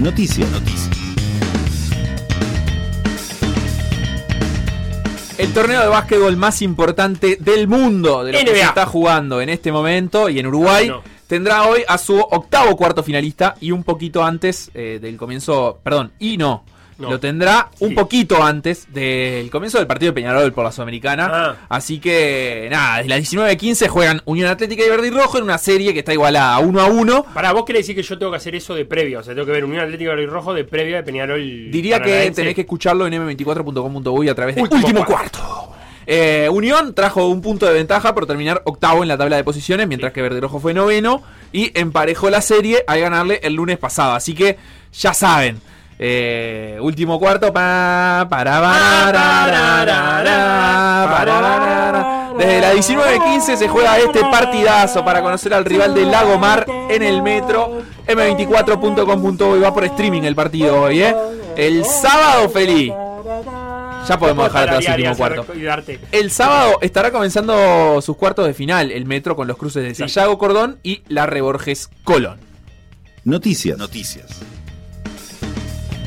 Noticia. 0.00 0.46
Noticia. 0.50 0.97
Torneo 5.60 5.80
de 5.82 5.88
básquetbol 5.88 6.36
más 6.36 6.62
importante 6.62 7.36
del 7.40 7.66
mundo, 7.66 8.22
de 8.24 8.32
lo 8.32 8.38
que 8.38 8.46
se 8.46 8.60
está 8.60 8.86
jugando 8.86 9.40
en 9.40 9.48
este 9.48 9.72
momento 9.72 10.28
y 10.28 10.38
en 10.38 10.46
Uruguay, 10.46 10.88
Ah, 10.88 10.92
no. 10.96 11.02
tendrá 11.26 11.64
hoy 11.64 11.82
a 11.88 11.98
su 11.98 12.16
octavo 12.18 12.76
cuarto 12.76 13.02
finalista 13.02 13.56
y 13.60 13.72
un 13.72 13.82
poquito 13.82 14.22
antes 14.24 14.70
eh, 14.74 14.98
del 15.02 15.16
comienzo, 15.16 15.78
perdón, 15.82 16.12
y 16.20 16.36
no, 16.36 16.64
No. 16.98 17.10
lo 17.10 17.20
tendrá 17.20 17.70
un 17.78 17.90
Sí. 17.90 17.94
poquito 17.94 18.42
antes 18.42 18.92
del 18.92 19.50
comienzo 19.50 19.78
del 19.78 19.86
partido 19.86 20.10
de 20.10 20.14
Peñarol 20.14 20.52
por 20.52 20.64
la 20.64 20.72
Sudamericana. 20.72 21.30
Ah. 21.32 21.56
Así 21.68 22.00
que 22.00 22.66
nada, 22.70 22.96
desde 22.96 23.08
las 23.08 23.18
19.15 23.20 23.86
juegan 23.88 24.20
Unión 24.24 24.48
Atlética 24.50 24.84
y 24.84 24.90
Verde 24.90 25.06
y 25.06 25.10
Rojo 25.10 25.38
en 25.38 25.44
una 25.44 25.58
serie 25.58 25.92
que 25.92 26.00
está 26.00 26.12
igualada 26.12 26.56
a 26.56 26.58
1 26.58 26.80
a 26.80 26.86
1. 26.86 27.24
Para 27.32 27.52
vos 27.52 27.64
querés 27.64 27.82
decir 27.82 27.94
que 27.94 28.02
yo 28.02 28.18
tengo 28.18 28.32
que 28.32 28.38
hacer 28.38 28.56
eso 28.56 28.74
de 28.74 28.84
previa. 28.84 29.20
O 29.20 29.22
sea, 29.22 29.32
tengo 29.32 29.46
que 29.46 29.52
ver 29.52 29.64
Unión 29.64 29.82
Atlética 29.84 30.10
Verde 30.10 30.24
y 30.24 30.26
Rojo 30.26 30.52
de 30.54 30.64
previa 30.64 30.96
de 30.96 31.02
Peñarol. 31.04 31.70
Diría 31.70 32.00
que 32.02 32.30
tenés 32.32 32.54
que 32.56 32.62
escucharlo 32.62 33.06
en 33.06 33.12
m24.com.uy 33.14 34.28
a 34.28 34.34
través 34.34 34.56
de 34.56 34.62
Último 34.62 34.80
Último, 34.80 35.04
Cuarto. 35.04 35.38
Cuarto. 35.38 35.74
Eh, 36.10 36.48
Unión 36.50 36.94
trajo 36.94 37.26
un 37.28 37.42
punto 37.42 37.66
de 37.66 37.74
ventaja 37.74 38.14
por 38.14 38.26
terminar 38.26 38.62
octavo 38.64 39.02
en 39.02 39.08
la 39.08 39.18
tabla 39.18 39.36
de 39.36 39.44
posiciones, 39.44 39.86
mientras 39.86 40.12
que 40.12 40.22
Verde 40.22 40.40
Rojo 40.40 40.58
fue 40.58 40.72
noveno 40.74 41.22
y 41.52 41.70
emparejó 41.78 42.30
la 42.30 42.40
serie 42.40 42.82
al 42.86 42.98
ganarle 43.00 43.40
el 43.42 43.52
lunes 43.54 43.76
pasado. 43.78 44.14
Así 44.14 44.34
que 44.34 44.56
ya 44.92 45.12
saben. 45.12 45.60
Eh, 46.00 46.78
último 46.80 47.18
cuarto 47.18 47.52
pa, 47.52 48.26
para, 48.30 48.60
pararara. 51.10 52.28
Desde 52.38 52.60
la 52.60 52.72
19.15 52.72 53.56
se 53.56 53.66
juega 53.66 53.98
este 53.98 54.20
partidazo 54.20 55.04
para 55.04 55.22
conocer 55.22 55.52
al 55.52 55.64
rival 55.64 55.92
de 55.94 56.04
Lagomar 56.04 56.64
en 56.88 57.02
el 57.02 57.20
metro. 57.20 57.82
M24.com.uy 58.06 59.58
va 59.58 59.74
por 59.74 59.84
streaming 59.84 60.22
el 60.22 60.36
partido 60.36 60.82
hoy, 60.82 61.02
¿eh? 61.02 61.16
El 61.56 61.84
sábado 61.84 62.48
feliz. 62.48 62.92
Ya 64.08 64.18
podemos 64.18 64.44
dejar 64.44 64.68
atrás 64.68 64.86
el 64.86 64.94
último 64.94 65.16
cuarto. 65.16 65.46
El 66.12 66.30
sábado 66.30 66.78
estará 66.80 67.10
comenzando 67.10 68.00
sus 68.00 68.16
cuartos 68.16 68.46
de 68.46 68.54
final, 68.54 68.92
el 68.92 69.04
metro 69.04 69.34
con 69.34 69.48
los 69.48 69.56
cruces 69.56 69.82
de. 69.82 69.94
Sayago 69.96 70.38
Cordón 70.38 70.78
y 70.84 71.02
la 71.08 71.26
Reborges 71.26 71.90
Colón. 72.04 72.38
Noticias. 73.24 73.76
Noticias. 73.76 74.40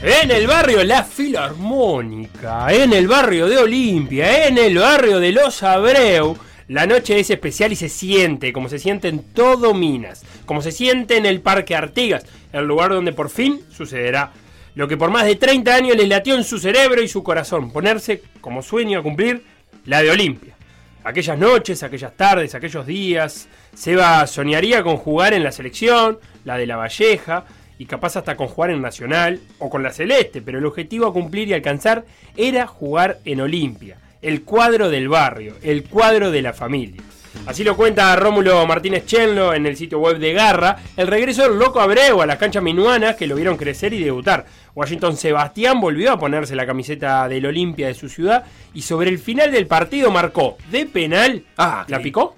En 0.03 0.31
el 0.31 0.47
barrio 0.47 0.83
La 0.83 1.03
Filarmónica, 1.03 2.73
en 2.73 2.91
el 2.91 3.07
barrio 3.07 3.47
de 3.47 3.59
Olimpia, 3.59 4.47
en 4.47 4.57
el 4.57 4.79
barrio 4.79 5.19
de 5.19 5.31
Los 5.31 5.61
Abreu, 5.61 6.35
la 6.69 6.87
noche 6.87 7.19
es 7.19 7.29
especial 7.29 7.71
y 7.71 7.75
se 7.75 7.87
siente, 7.87 8.51
como 8.51 8.67
se 8.67 8.79
siente 8.79 9.09
en 9.09 9.21
todo 9.31 9.75
Minas, 9.75 10.23
como 10.47 10.63
se 10.63 10.71
siente 10.71 11.17
en 11.17 11.27
el 11.27 11.41
Parque 11.41 11.75
Artigas, 11.75 12.25
el 12.51 12.65
lugar 12.65 12.89
donde 12.89 13.13
por 13.13 13.29
fin 13.29 13.61
sucederá 13.69 14.31
lo 14.73 14.87
que 14.87 14.97
por 14.97 15.11
más 15.11 15.25
de 15.25 15.35
30 15.35 15.75
años 15.75 15.95
les 15.95 16.09
latió 16.09 16.35
en 16.35 16.45
su 16.45 16.57
cerebro 16.57 17.03
y 17.03 17.07
su 17.07 17.21
corazón, 17.21 17.71
ponerse 17.71 18.23
como 18.41 18.63
sueño 18.63 18.99
a 18.99 19.03
cumplir 19.03 19.43
la 19.85 20.01
de 20.01 20.09
Olimpia. 20.09 20.55
Aquellas 21.03 21.37
noches, 21.37 21.83
aquellas 21.83 22.17
tardes, 22.17 22.55
aquellos 22.55 22.87
días, 22.87 23.47
Seba 23.75 24.25
soñaría 24.25 24.81
con 24.81 24.97
jugar 24.97 25.35
en 25.35 25.43
la 25.43 25.51
selección, 25.51 26.17
la 26.43 26.57
de 26.57 26.65
la 26.65 26.77
Valleja, 26.77 27.45
y 27.81 27.85
capaz 27.85 28.15
hasta 28.15 28.37
con 28.37 28.47
jugar 28.47 28.69
en 28.69 28.79
Nacional 28.79 29.39
o 29.57 29.67
con 29.67 29.81
la 29.81 29.91
Celeste, 29.91 30.43
pero 30.43 30.59
el 30.59 30.67
objetivo 30.67 31.07
a 31.07 31.13
cumplir 31.13 31.47
y 31.47 31.53
alcanzar 31.53 32.05
era 32.37 32.67
jugar 32.67 33.17
en 33.25 33.41
Olimpia, 33.41 33.97
el 34.21 34.43
cuadro 34.43 34.91
del 34.91 35.09
barrio, 35.09 35.55
el 35.63 35.85
cuadro 35.85 36.29
de 36.29 36.43
la 36.43 36.53
familia. 36.53 37.01
Así 37.47 37.63
lo 37.63 37.75
cuenta 37.75 38.15
Rómulo 38.15 38.67
Martínez 38.67 39.07
Chenlo 39.07 39.55
en 39.55 39.65
el 39.65 39.77
sitio 39.77 39.97
web 39.97 40.19
de 40.19 40.31
Garra, 40.31 40.77
el 40.95 41.07
regreso 41.07 41.41
del 41.41 41.57
loco 41.57 41.81
Abreu 41.81 42.21
a 42.21 42.27
las 42.27 42.37
canchas 42.37 42.61
minuanas 42.61 43.15
que 43.15 43.25
lo 43.25 43.35
vieron 43.35 43.57
crecer 43.57 43.93
y 43.93 44.03
debutar. 44.03 44.45
Washington 44.75 45.17
Sebastián 45.17 45.81
volvió 45.81 46.11
a 46.11 46.19
ponerse 46.19 46.55
la 46.55 46.67
camiseta 46.67 47.27
del 47.27 47.47
Olimpia 47.47 47.87
de 47.87 47.95
su 47.95 48.09
ciudad 48.09 48.43
y 48.75 48.83
sobre 48.83 49.09
el 49.09 49.17
final 49.17 49.51
del 49.51 49.65
partido 49.65 50.11
marcó 50.11 50.55
de 50.69 50.85
penal. 50.85 51.45
Ah, 51.57 51.83
¿La 51.87 51.99
picó? 51.99 52.35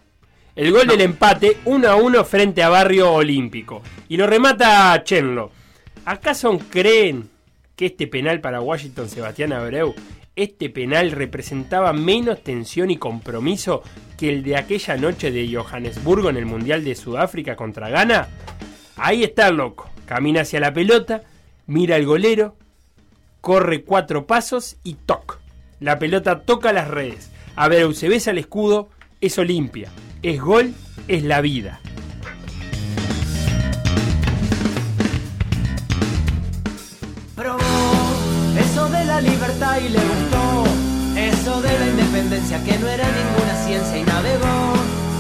El 0.56 0.72
gol 0.72 0.86
del 0.86 1.02
empate 1.02 1.58
1 1.66 1.88
a 1.90 1.96
1 1.96 2.26
frente 2.26 2.62
a 2.62 2.70
Barrio 2.70 3.12
Olímpico. 3.12 3.82
Y 4.08 4.18
lo 4.18 4.28
remata 4.28 5.02
Chenlo. 5.04 5.50
¿Acaso 6.06 6.60
creen 6.70 7.28
que 7.76 7.88
este 7.88 8.06
penal 8.06 8.40
para 8.40 8.62
Washington 8.62 9.10
Sebastián 9.10 9.52
Abreu, 9.52 9.96
este 10.36 10.70
penal 10.70 11.10
representaba 11.10 11.92
menos 11.92 12.44
tensión 12.44 12.92
y 12.92 12.98
compromiso 12.98 13.82
que 14.16 14.30
el 14.30 14.44
de 14.44 14.56
aquella 14.56 14.96
noche 14.96 15.32
de 15.32 15.52
Johannesburgo 15.52 16.30
en 16.30 16.38
el 16.38 16.46
Mundial 16.46 16.84
de 16.84 16.94
Sudáfrica 16.94 17.56
contra 17.56 17.90
Ghana? 17.90 18.28
Ahí 18.96 19.24
está 19.24 19.48
el 19.48 19.56
loco. 19.56 19.90
Camina 20.06 20.42
hacia 20.42 20.60
la 20.60 20.72
pelota, 20.72 21.24
mira 21.66 21.96
al 21.96 22.06
golero, 22.06 22.58
corre 23.42 23.84
cuatro 23.84 24.28
pasos 24.28 24.78
y 24.84 24.94
toc. 24.94 25.40
La 25.80 25.98
pelota 25.98 26.42
toca 26.42 26.72
las 26.74 26.90
redes. 26.90 27.32
Abreu 27.56 27.92
se 27.94 28.08
besa 28.08 28.30
el 28.30 28.38
escudo, 28.38 28.90
es 29.20 29.40
Olimpia. 29.40 29.90
Es 30.24 30.40
gol, 30.40 30.74
es 31.10 31.22
la 31.24 31.42
vida. 31.42 31.82
Probó 37.36 37.60
eso 38.58 38.88
de 38.88 39.04
la 39.04 39.20
libertad 39.20 39.80
y 39.86 39.90
le 39.90 40.00
gustó 40.00 40.64
eso 41.18 41.62
de 41.62 41.78
la 41.78 41.88
independencia 41.88 42.64
que 42.64 42.80
no 42.80 42.88
era 42.88 43.04
ninguna 43.04 43.66
ciencia 43.66 43.98
y 43.98 44.04
navegó 44.04 44.74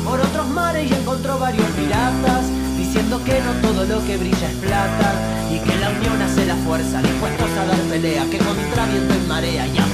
por 0.05 0.21
otros 0.21 0.47
mares 0.47 0.89
y 0.89 0.93
encontró 0.93 1.37
varios 1.37 1.67
piratas 1.71 2.45
diciendo 2.77 3.21
que 3.25 3.41
no 3.41 3.51
todo 3.67 3.83
lo 3.83 4.05
que 4.05 4.15
brilla 4.15 4.49
es 4.49 4.55
plata 4.55 5.13
y 5.51 5.59
que 5.59 5.79
la 5.79 5.89
unión 5.89 6.21
hace 6.21 6.45
la 6.45 6.55
fuerza 6.55 7.01
dispuestos 7.01 7.51
a 7.51 7.65
dar 7.65 7.79
pelea 7.89 8.23
que 8.31 8.37
contra 8.37 8.85
viento 8.85 9.13
y 9.13 9.27
marea 9.27 9.67
y 9.67 9.77
a 9.77 9.85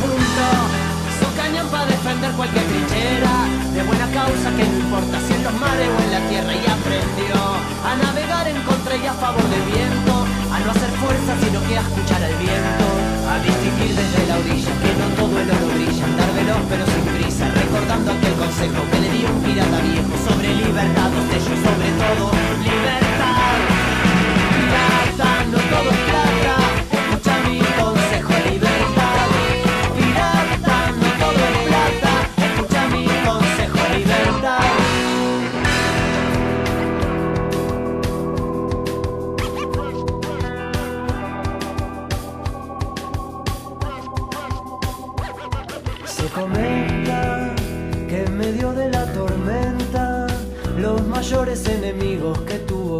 para 1.67 1.85
defender 1.85 2.31
cualquier 2.31 2.65
trinchera. 2.65 3.35
De 3.73 3.83
buena 3.83 4.07
causa 4.11 4.49
que 4.55 4.63
no 4.65 4.77
importa 4.79 5.19
si 5.27 5.33
en 5.33 5.43
los 5.43 5.53
mares 5.59 5.87
o 5.87 5.97
en 6.03 6.11
la 6.11 6.21
tierra 6.29 6.53
y 6.55 6.63
aprendió 6.63 7.35
a 7.83 7.95
navegar 7.95 8.47
en 8.47 8.61
contra 8.63 8.95
y 8.95 9.05
a 9.05 9.13
favor 9.13 9.43
del 9.49 9.63
viento 9.71 10.13
a 10.51 10.59
no 10.59 10.71
hacer 10.71 10.91
fuerza 10.99 11.31
sino 11.43 11.59
que 11.67 11.77
a 11.77 11.81
escuchar 11.81 12.21
al 12.23 12.35
viento 12.35 12.87
a 13.29 13.39
distinguir 13.39 13.95
desde 13.95 14.27
la 14.27 14.35
orilla 14.41 14.73
que 14.81 14.91
no 14.99 15.07
todo 15.15 15.35
el 15.39 15.49
oro 15.49 15.67
brilla 15.75 16.05
andar 16.05 16.31
veloz 16.33 16.63
pero 16.67 16.83
sin 16.85 17.05
prisa 17.13 17.45
recordando 17.55 18.11
aquel 18.11 18.33
consejo 18.33 18.81
que 18.91 18.99
le 18.99 19.09
dio 19.15 19.27
un 19.29 19.41
pirata 19.43 19.79
viejo 19.79 20.13
sobre 20.27 20.47
libertad 20.55 21.09
los 21.13 21.25
sellos 21.29 21.59
sobre 21.63 21.89
todo 22.01 22.31
libertad 22.63 23.08
que 52.33 52.59
tuvo 52.59 52.99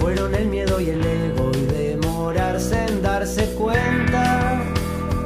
fueron 0.00 0.34
el 0.34 0.46
miedo 0.46 0.80
y 0.80 0.90
el 0.90 1.04
ego 1.04 1.50
y 1.54 1.64
demorarse 1.66 2.86
en 2.86 3.02
darse 3.02 3.44
cuenta 3.54 4.60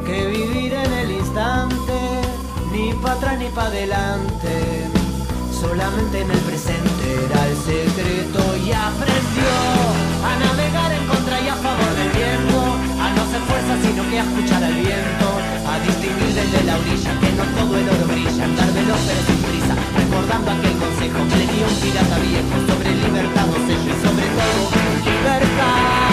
que 0.04 0.26
vivir 0.26 0.72
en 0.74 0.92
el 0.92 1.10
instante 1.12 1.98
ni 2.72 2.92
para 2.94 3.14
atrás 3.14 3.38
ni 3.38 3.48
para 3.48 3.68
adelante 3.68 4.52
solamente 5.60 6.20
en 6.20 6.30
el 6.30 6.38
presente 6.40 7.04
era 7.24 7.48
el 7.48 7.56
secreto 7.56 8.56
y 8.64 8.72
aprendió 8.72 9.52
a 10.28 10.38
navegar 10.38 10.92
en 10.92 11.06
contra 11.06 11.40
y 11.40 11.48
a 11.48 11.54
favor 11.54 11.91
fuerza 13.48 13.74
sino 13.82 14.02
que 14.08 14.18
a 14.18 14.22
escuchar 14.22 14.62
al 14.62 14.74
viento, 14.74 15.26
a 15.66 15.74
distinguir 15.80 16.32
desde 16.34 16.64
la 16.64 16.74
orilla 16.78 17.12
que 17.20 17.30
no 17.32 17.44
todo 17.56 17.72
el 17.76 17.88
oro 17.88 18.06
brilla, 18.12 18.44
andar 18.44 18.70
veloz 18.72 19.00
pero 19.06 19.22
sin 19.26 19.40
prisa, 19.42 19.74
recordando 19.96 20.50
aquel 20.50 20.74
consejo 20.78 21.18
que 21.28 21.36
le 21.40 21.46
dio 21.52 21.64
un 21.66 21.76
pirata 21.82 22.16
viejo 22.18 22.56
sobre 22.68 22.90
libertad, 23.02 23.46
o 23.50 23.58
y 23.58 23.94
sobre 24.04 24.26
todo 24.36 24.62
libertad. 25.06 26.11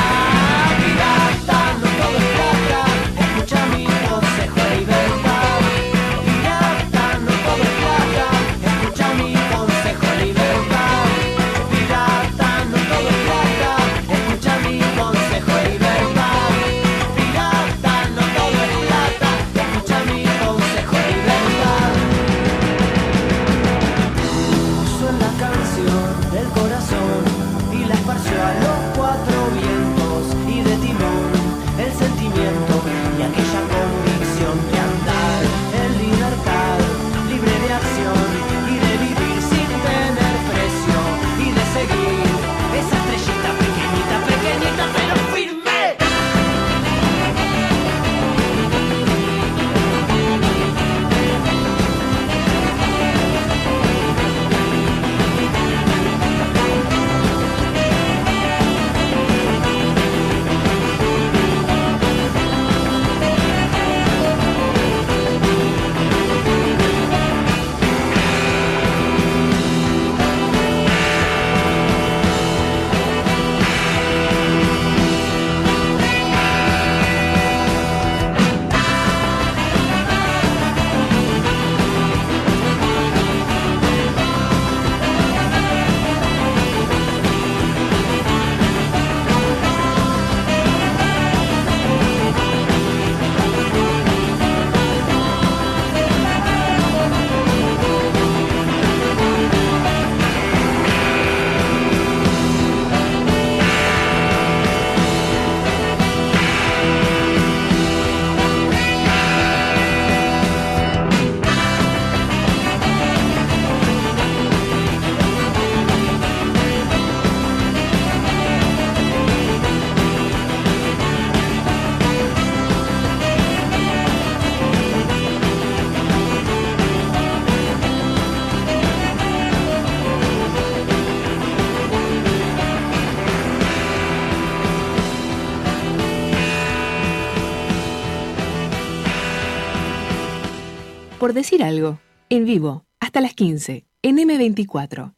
Por 141.30 141.36
decir 141.36 141.62
algo, 141.62 142.00
en 142.30 142.44
vivo, 142.46 142.86
hasta 143.00 143.22
las 143.22 143.36
15, 143.36 143.86
en 144.02 144.18
M24. 144.18 145.14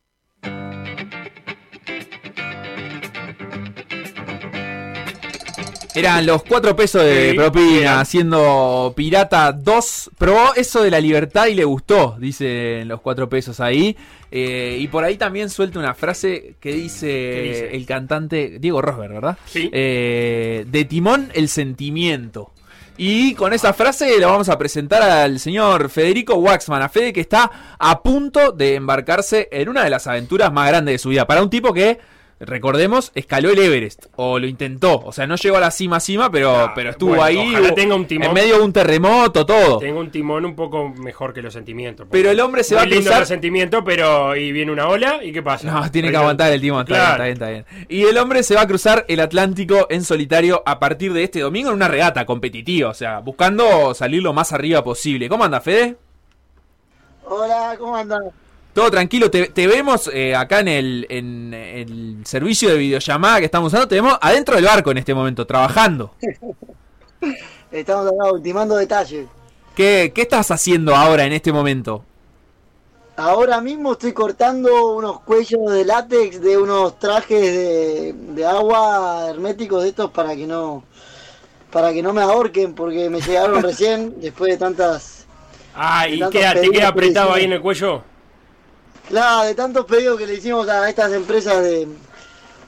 Eran 5.96 6.26
los 6.26 6.44
cuatro 6.44 6.76
pesos 6.76 7.06
de 7.06 7.32
Sí, 7.32 7.38
propina, 7.38 8.02
haciendo 8.02 8.94
Pirata 8.94 9.54
2. 9.54 10.12
Probó 10.18 10.54
eso 10.58 10.84
de 10.84 10.92
la 10.92 11.00
libertad 11.00 11.48
y 11.48 11.56
le 11.56 11.64
gustó, 11.64 12.18
dicen 12.20 12.90
los 12.90 13.00
cuatro 13.00 13.30
pesos 13.30 13.62
ahí. 13.62 13.96
Eh, 14.32 14.78
y 14.82 14.90
por 14.90 15.06
ahí 15.06 15.16
también 15.16 15.50
suelta 15.50 15.80
una 15.80 15.94
frase 15.94 16.56
que 16.60 16.74
dice, 16.74 17.08
¿Qué 17.08 17.42
dice? 17.42 17.76
el 17.78 17.86
cantante 17.86 18.58
Diego 18.60 18.82
Rosberg, 18.82 19.14
¿verdad? 19.14 19.38
Sí. 19.46 19.70
Eh, 19.72 20.66
de 20.70 20.84
Timón, 20.84 21.30
el 21.34 21.48
sentimiento. 21.48 22.51
Y 23.04 23.34
con 23.34 23.52
esa 23.52 23.74
frase 23.74 24.20
la 24.20 24.28
vamos 24.28 24.48
a 24.48 24.60
presentar 24.60 25.02
al 25.02 25.40
señor 25.40 25.90
Federico 25.90 26.36
Waxman, 26.36 26.84
a 26.84 26.88
Fede 26.88 27.12
que 27.12 27.22
está 27.22 27.50
a 27.80 28.04
punto 28.04 28.52
de 28.52 28.76
embarcarse 28.76 29.50
en 29.52 29.70
una 29.70 29.84
de 29.84 29.90
las 29.90 30.06
aventuras 30.06 30.54
más 30.54 30.68
grandes 30.68 30.94
de 30.94 31.00
su 31.00 31.10
vida. 31.10 31.26
Para 31.26 31.42
un 31.42 31.50
tipo 31.50 31.74
que, 31.74 31.98
recordemos, 32.42 33.12
escaló 33.16 33.50
el 33.50 33.60
Everest, 33.60 34.08
o 34.16 34.40
lo 34.40 34.48
intentó. 34.48 35.00
O 35.06 35.12
sea, 35.12 35.28
no 35.28 35.36
llegó 35.36 35.58
a 35.58 35.60
la 35.60 35.72
cima 35.72 36.00
cima, 36.00 36.30
pero, 36.32 36.52
Ah, 36.56 36.72
pero 36.76 36.90
estuvo 36.92 37.10
bueno, 37.12 37.24
ahí 37.24 37.38
ojalá 37.52 37.68
hubo- 37.68 37.76
tenga 37.76 37.96
un 37.96 38.06
timón. 38.08 38.28
en 38.28 38.34
medio 38.34 38.58
de 38.58 38.64
un 38.64 38.74
terremoto, 38.74 39.46
todo. 39.46 39.78
Tengo 39.80 40.00
un 40.00 40.12
timón 40.12 40.46
un 40.46 40.56
poco 40.56 40.90
mejor 40.90 41.34
que 41.34 41.42
los 41.42 41.54
sentimientos. 41.54 42.08
Pero 42.12 42.30
el 42.32 42.40
hombre 42.40 42.64
se 42.64 42.76
va 42.76 42.82
a 42.82 42.86
cruzar- 42.86 43.20
los 43.20 43.28
sentimientos, 43.28 43.84
pero 43.86 44.36
y 44.36 44.52
viene 44.52 44.72
una 44.72 44.88
ola 44.88 45.24
y 45.24 45.32
qué 45.32 45.42
pasa. 45.42 45.72
No, 45.72 45.90
tiene 45.92 46.10
que 46.12 46.18
aguantar 46.18 46.52
el 46.52 46.60
timón, 46.62 46.82
está, 46.82 46.94
bien, 46.94 47.12
está 47.12 47.50
bien, 47.50 47.64
está 47.64 47.76
bien. 47.76 47.88
Y 47.90 48.04
el 48.04 48.18
hombre 48.18 48.44
se 48.44 48.56
va 48.56 48.62
a 48.62 48.68
cruzar 48.68 49.06
el 49.08 49.20
Atlántico 49.20 49.88
en 49.90 50.04
solitario 50.04 50.64
a 50.66 50.80
partir 50.80 51.14
de 51.14 51.24
este 51.24 51.40
domingo 51.42 51.70
en 51.70 51.76
una 51.76 51.88
regata 51.88 52.26
competitiva, 52.26 52.90
o 52.90 52.94
sea, 52.94 53.20
buscando 53.20 53.94
salir 53.94 54.22
lo 54.24 54.34
más 54.34 54.52
arriba 54.52 54.84
posible. 54.84 55.30
¿Cómo 55.30 55.44
anda, 55.44 55.62
Fede? 55.62 55.96
Hola, 57.26 57.76
¿cómo 57.80 57.96
andan? 57.96 58.20
Todo 58.74 58.90
tranquilo, 58.90 59.30
te, 59.30 59.48
te 59.48 59.68
vemos 59.68 60.10
eh, 60.14 60.36
acá 60.36 60.62
en 60.62 60.68
el, 60.70 61.06
en 61.10 61.54
el 61.54 62.18
servicio 62.26 62.70
de 62.70 62.78
videollamada 62.78 63.40
que 63.40 63.46
estamos 63.46 63.68
usando, 63.68 63.88
te 63.88 63.96
vemos 63.96 64.18
adentro 64.22 64.56
del 64.56 64.66
barco 64.66 64.92
en 64.92 64.98
este 64.98 65.14
momento, 65.14 65.46
trabajando. 65.46 66.16
Estamos 67.72 68.08
acá 68.08 68.32
ultimando 68.32 68.76
detalles. 68.76 69.28
¿Qué, 69.76 70.12
qué 70.14 70.22
estás 70.24 70.52
haciendo 70.52 70.96
ahora 70.96 71.26
en 71.26 71.34
este 71.34 71.54
momento? 71.54 72.04
Ahora 73.16 73.62
mismo 73.62 73.94
estoy 73.94 74.14
cortando 74.14 74.96
unos 74.96 75.22
cuellos 75.22 75.72
de 75.72 75.86
látex 75.86 76.42
de 76.42 76.58
unos 76.58 76.98
trajes 76.98 77.42
de, 77.42 78.14
de 78.14 78.46
agua 78.46 79.28
herméticos 79.30 79.84
de 79.84 79.90
estos 79.90 80.12
para 80.12 80.36
que 80.36 80.48
no 80.48 80.84
para 81.72 81.94
que 81.94 82.02
no 82.02 82.12
me 82.14 82.22
ahorquen 82.22 82.74
porque 82.74 83.10
me 83.10 83.22
llegaron 83.22 83.62
recién 83.64 84.20
después 84.20 84.52
de 84.52 84.58
tantas 84.58 85.22
Ah, 85.74 86.08
y 86.08 86.20
queda, 86.30 86.54
te 86.54 86.70
queda 86.70 86.72
que 86.72 86.84
apretado 86.84 87.34
ahí 87.34 87.46
en 87.46 87.54
el 87.54 87.62
cuello. 87.62 88.04
Claro, 89.12 89.46
de 89.48 89.54
tantos 89.56 89.86
pedidos 89.86 90.18
que 90.18 90.26
le 90.26 90.34
hicimos 90.36 90.68
a 90.68 90.90
estas 90.90 91.12
empresas 91.14 91.62
de 91.64 91.88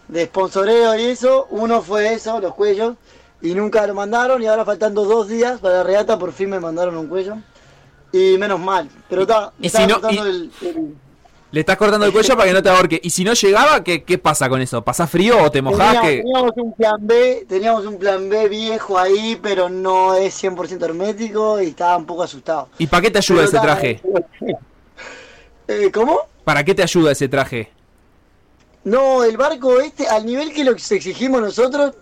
de 0.08 0.26
sponsoreo 0.26 0.96
y 1.00 1.06
eso, 1.06 1.48
uno 1.50 1.82
fue 1.82 2.14
eso, 2.14 2.40
los 2.40 2.54
cuellos 2.54 2.96
y 3.42 3.56
nunca 3.56 3.88
lo 3.88 3.94
mandaron 3.96 4.44
y 4.44 4.48
ahora 4.48 4.64
faltando 4.66 5.06
dos 5.06 5.28
días 5.28 5.60
para 5.60 5.78
la 5.78 5.84
regata 5.84 6.20
por 6.20 6.34
fin 6.34 6.50
me 6.50 6.60
mandaron 6.60 6.96
un 6.98 7.08
cuello 7.08 7.38
y 8.12 8.38
menos 8.38 8.60
mal, 8.60 8.90
pero 9.10 9.22
está 9.24 9.52
si 9.64 9.88
no- 9.88 10.00
y- 10.12 10.18
el- 10.18 10.52
el- 10.62 10.96
Le 11.52 11.60
estás 11.62 11.78
cortando 11.78 12.06
el 12.06 12.12
cuello 12.12 12.36
para 12.36 12.48
que 12.48 12.54
no 12.54 12.64
te 12.64 12.70
ahorque. 12.70 13.00
Y 13.04 13.12
si 13.12 13.24
no 13.24 13.34
llegaba, 13.34 13.84
¿qué, 13.84 14.04
qué 14.04 14.18
pasa 14.18 14.50
con 14.50 14.60
eso? 14.60 14.84
¿Pasás 14.84 15.08
frío 15.10 15.42
o 15.44 15.52
te 15.52 15.62
mojás? 15.62 16.02
Teníamos, 16.02 16.02
que 16.02 16.18
teníamos 16.24 16.54
un 16.58 16.74
plan 16.74 16.96
B, 17.00 17.46
teníamos 17.48 17.86
un 17.86 17.98
plan 18.00 18.30
B 18.30 18.50
viejo 18.50 18.98
ahí, 18.98 19.40
pero 19.42 19.70
no 19.70 20.16
es 20.16 20.34
100% 20.44 20.84
hermético 20.84 21.62
y 21.62 21.68
estaba 21.68 21.96
un 21.98 22.06
poco 22.08 22.24
asustado. 22.24 22.70
¿Y 22.80 22.88
para 22.88 23.02
qué 23.04 23.12
te 23.12 23.20
ayuda 23.20 23.38
Pero 23.46 23.50
ese 23.50 23.60
traje? 23.60 24.02
Eh, 25.68 25.90
¿Cómo? 25.94 26.20
¿Para 26.44 26.64
qué 26.64 26.76
te 26.76 26.84
ayuda 26.84 27.12
ese 27.12 27.28
traje? 27.30 27.72
No, 28.84 29.24
el 29.24 29.38
barco 29.38 29.80
este, 29.80 30.08
al 30.08 30.26
nivel 30.26 30.54
que 30.54 30.64
lo 30.64 30.72
exigimos 30.72 31.42
nosotros, 31.42 31.94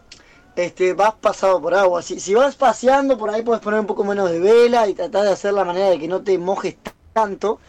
este, 0.55 0.93
vas 0.93 1.13
pasado 1.13 1.61
por 1.61 1.75
agua. 1.75 2.01
Si, 2.01 2.19
si 2.19 2.33
vas 2.33 2.55
paseando, 2.55 3.17
por 3.17 3.29
ahí 3.29 3.43
puedes 3.43 3.61
poner 3.61 3.79
un 3.79 3.85
poco 3.85 4.03
menos 4.03 4.31
de 4.31 4.39
vela 4.39 4.87
y 4.87 4.93
tratar 4.95 5.23
de 5.23 5.31
hacer 5.31 5.53
la 5.53 5.63
manera 5.63 5.89
de 5.89 5.99
que 5.99 6.07
no 6.07 6.21
te 6.21 6.37
mojes 6.37 6.75
tanto. 7.13 7.59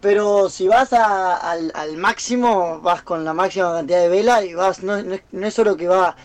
Pero 0.00 0.48
si 0.48 0.68
vas 0.68 0.92
al, 0.92 1.72
al 1.74 1.96
máximo, 1.96 2.80
vas 2.80 3.02
con 3.02 3.24
la 3.24 3.34
máxima 3.34 3.72
cantidad 3.74 4.00
de 4.00 4.08
vela 4.08 4.44
y 4.44 4.54
vas, 4.54 4.82
no, 4.82 5.02
no 5.02 5.16
no 5.30 5.46
es 5.46 5.54
solo 5.54 5.76
que 5.76 5.88
va 5.88 6.16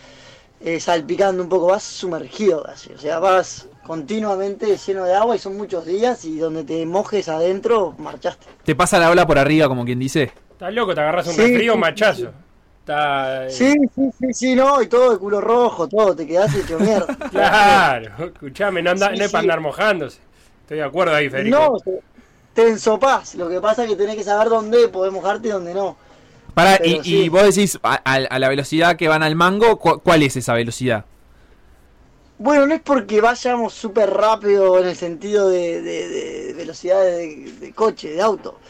eh, 0.60 0.80
salpicando 0.80 1.42
un 1.42 1.48
poco, 1.48 1.66
vas 1.66 1.82
sumergido 1.82 2.62
casi. 2.62 2.92
O 2.92 2.98
sea, 2.98 3.18
vas 3.18 3.66
continuamente 3.86 4.76
lleno 4.76 5.04
de 5.04 5.14
agua 5.14 5.36
y 5.36 5.38
son 5.38 5.56
muchos 5.56 5.84
días 5.86 6.24
y 6.24 6.38
donde 6.38 6.64
te 6.64 6.84
mojes 6.86 7.28
adentro, 7.28 7.94
marchaste. 7.98 8.46
¿Te 8.64 8.74
pasa 8.74 8.98
la 8.98 9.10
ola 9.10 9.26
por 9.26 9.38
arriba, 9.38 9.68
como 9.68 9.84
quien 9.84 9.98
dice? 9.98 10.32
Estás 10.52 10.72
loco, 10.72 10.94
te 10.94 11.00
agarras 11.00 11.26
un 11.28 11.34
Sí, 11.34 11.42
resfrío, 11.42 11.72
sí, 11.74 11.78
machazo. 11.78 12.30
Está, 12.80 13.46
eh, 13.46 13.50
Sí, 13.50 13.74
sí, 13.94 14.10
sí, 14.18 14.26
sí, 14.32 14.54
no, 14.54 14.80
y 14.82 14.86
todo 14.86 15.12
de 15.12 15.18
culo 15.18 15.40
rojo, 15.40 15.88
todo, 15.88 16.14
te 16.14 16.26
quedás 16.26 16.54
hecho 16.54 16.78
mierda. 16.80 17.06
Claro, 17.30 18.26
escuchame, 18.26 18.82
no, 18.82 18.90
anda, 18.90 19.10
Sí, 19.10 19.18
no 19.18 19.24
es 19.24 19.30
para 19.30 19.42
sí. 19.42 19.44
andar 19.46 19.60
mojándose. 19.60 20.18
Estoy 20.62 20.78
de 20.78 20.84
acuerdo 20.84 21.14
ahí, 21.14 21.28
Federico. 21.28 21.58
No, 21.58 22.02
te, 22.54 22.68
ensopás. 22.68 23.34
Lo 23.34 23.48
que 23.48 23.60
pasa 23.60 23.84
es 23.84 23.90
que 23.90 23.96
tenés 23.96 24.16
que 24.16 24.24
saber 24.24 24.48
dónde 24.48 24.88
podés 24.88 25.12
mojarte 25.12 25.48
y 25.48 25.50
dónde 25.50 25.74
no. 25.74 25.96
Para, 26.54 26.78
Pero 26.78 26.90
y, 26.90 27.02
sí. 27.02 27.16
y 27.24 27.28
vos 27.28 27.42
decís, 27.42 27.78
a, 27.82 28.00
a- 28.04 28.14
a 28.16 28.38
la 28.38 28.48
velocidad 28.48 28.96
que 28.96 29.08
van 29.08 29.22
al 29.22 29.34
mango, 29.36 29.78
¿cu- 29.78 30.00
¿cuál 30.00 30.22
es 30.22 30.36
esa 30.36 30.54
velocidad? 30.54 31.04
Bueno, 32.38 32.66
no 32.66 32.74
es 32.74 32.82
porque 32.82 33.20
vayamos 33.20 33.72
súper 33.74 34.10
rápido 34.10 34.78
en 34.78 34.86
el 34.88 34.96
sentido 34.96 35.48
de, 35.48 35.80
de- 35.82 36.08
de 36.08 36.52
velocidad 36.54 37.02
de, 37.02 37.52
de 37.58 37.72
coche, 37.74 38.10
de 38.10 38.20
auto, 38.22 38.60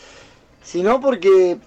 sino 0.63 1.01
porque 1.01 1.59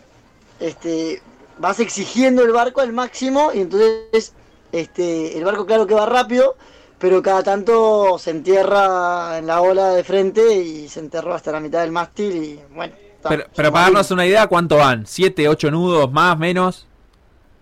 este, 0.59 1.23
vas 1.57 1.79
exigiendo 1.79 2.43
el 2.43 2.51
barco 2.53 2.81
al 2.81 2.93
máximo 2.93 3.51
y 3.53 3.61
entonces 3.61 4.35
este, 4.71 5.37
el 5.37 5.45
barco 5.45 5.65
claro 5.65 5.87
que 5.87 5.95
va 5.95 6.05
rápido, 6.07 6.57
pero 6.99 7.21
cada 7.21 7.43
tanto 7.43 8.17
se 8.19 8.31
entierra 8.31 9.37
en 9.39 9.47
la 9.47 9.61
ola 9.61 9.91
de 9.95 10.03
frente 10.03 10.55
y 10.55 10.89
se 10.89 11.01
enterró 11.01 11.33
hasta 11.35 11.51
la 11.53 11.59
mitad 11.61 11.81
del 11.81 11.91
mástil 11.91 12.35
y 12.43 12.61
bueno. 12.73 12.95
está, 13.17 13.29
Pero, 13.29 13.45
pero 13.55 13.71
para 13.71 13.85
darnos 13.85 14.11
una 14.11 14.25
idea, 14.25 14.47
¿cuánto 14.47 14.77
van? 14.77 15.05
¿Siete, 15.05 15.47
ocho 15.47 15.69
nudos, 15.71 16.11
más, 16.11 16.37
menos? 16.37 16.88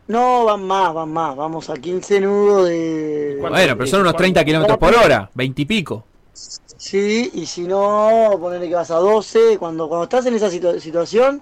No, 0.08 0.46
van 0.46 0.64
más, 0.64 0.94
van 0.94 1.10
más, 1.10 1.36
vamos 1.36 1.70
a 1.70 1.74
15 1.74 2.22
nudos 2.22 2.70
de... 2.70 3.38
Bueno, 3.42 3.56
pero 3.78 3.88
son 3.88 4.02
unos 4.02 4.16
30 4.16 4.46
kilómetros 4.46 4.78
por 4.78 4.96
hora, 4.96 5.30
20 5.34 5.62
y 5.62 5.66
pico. 5.66 6.06
Sí, 6.34 7.30
y 7.34 7.46
si 7.46 7.62
no, 7.62 8.38
ponerle 8.40 8.70
que 8.70 8.76
vas 8.76 8.92
a 8.92 8.96
12. 8.98 9.58
Cuando, 9.58 9.88
cuando 9.90 10.04
estás 10.06 10.26
en 10.28 10.36
esa 10.36 10.50
situa- 10.50 10.80
situación, 10.80 11.42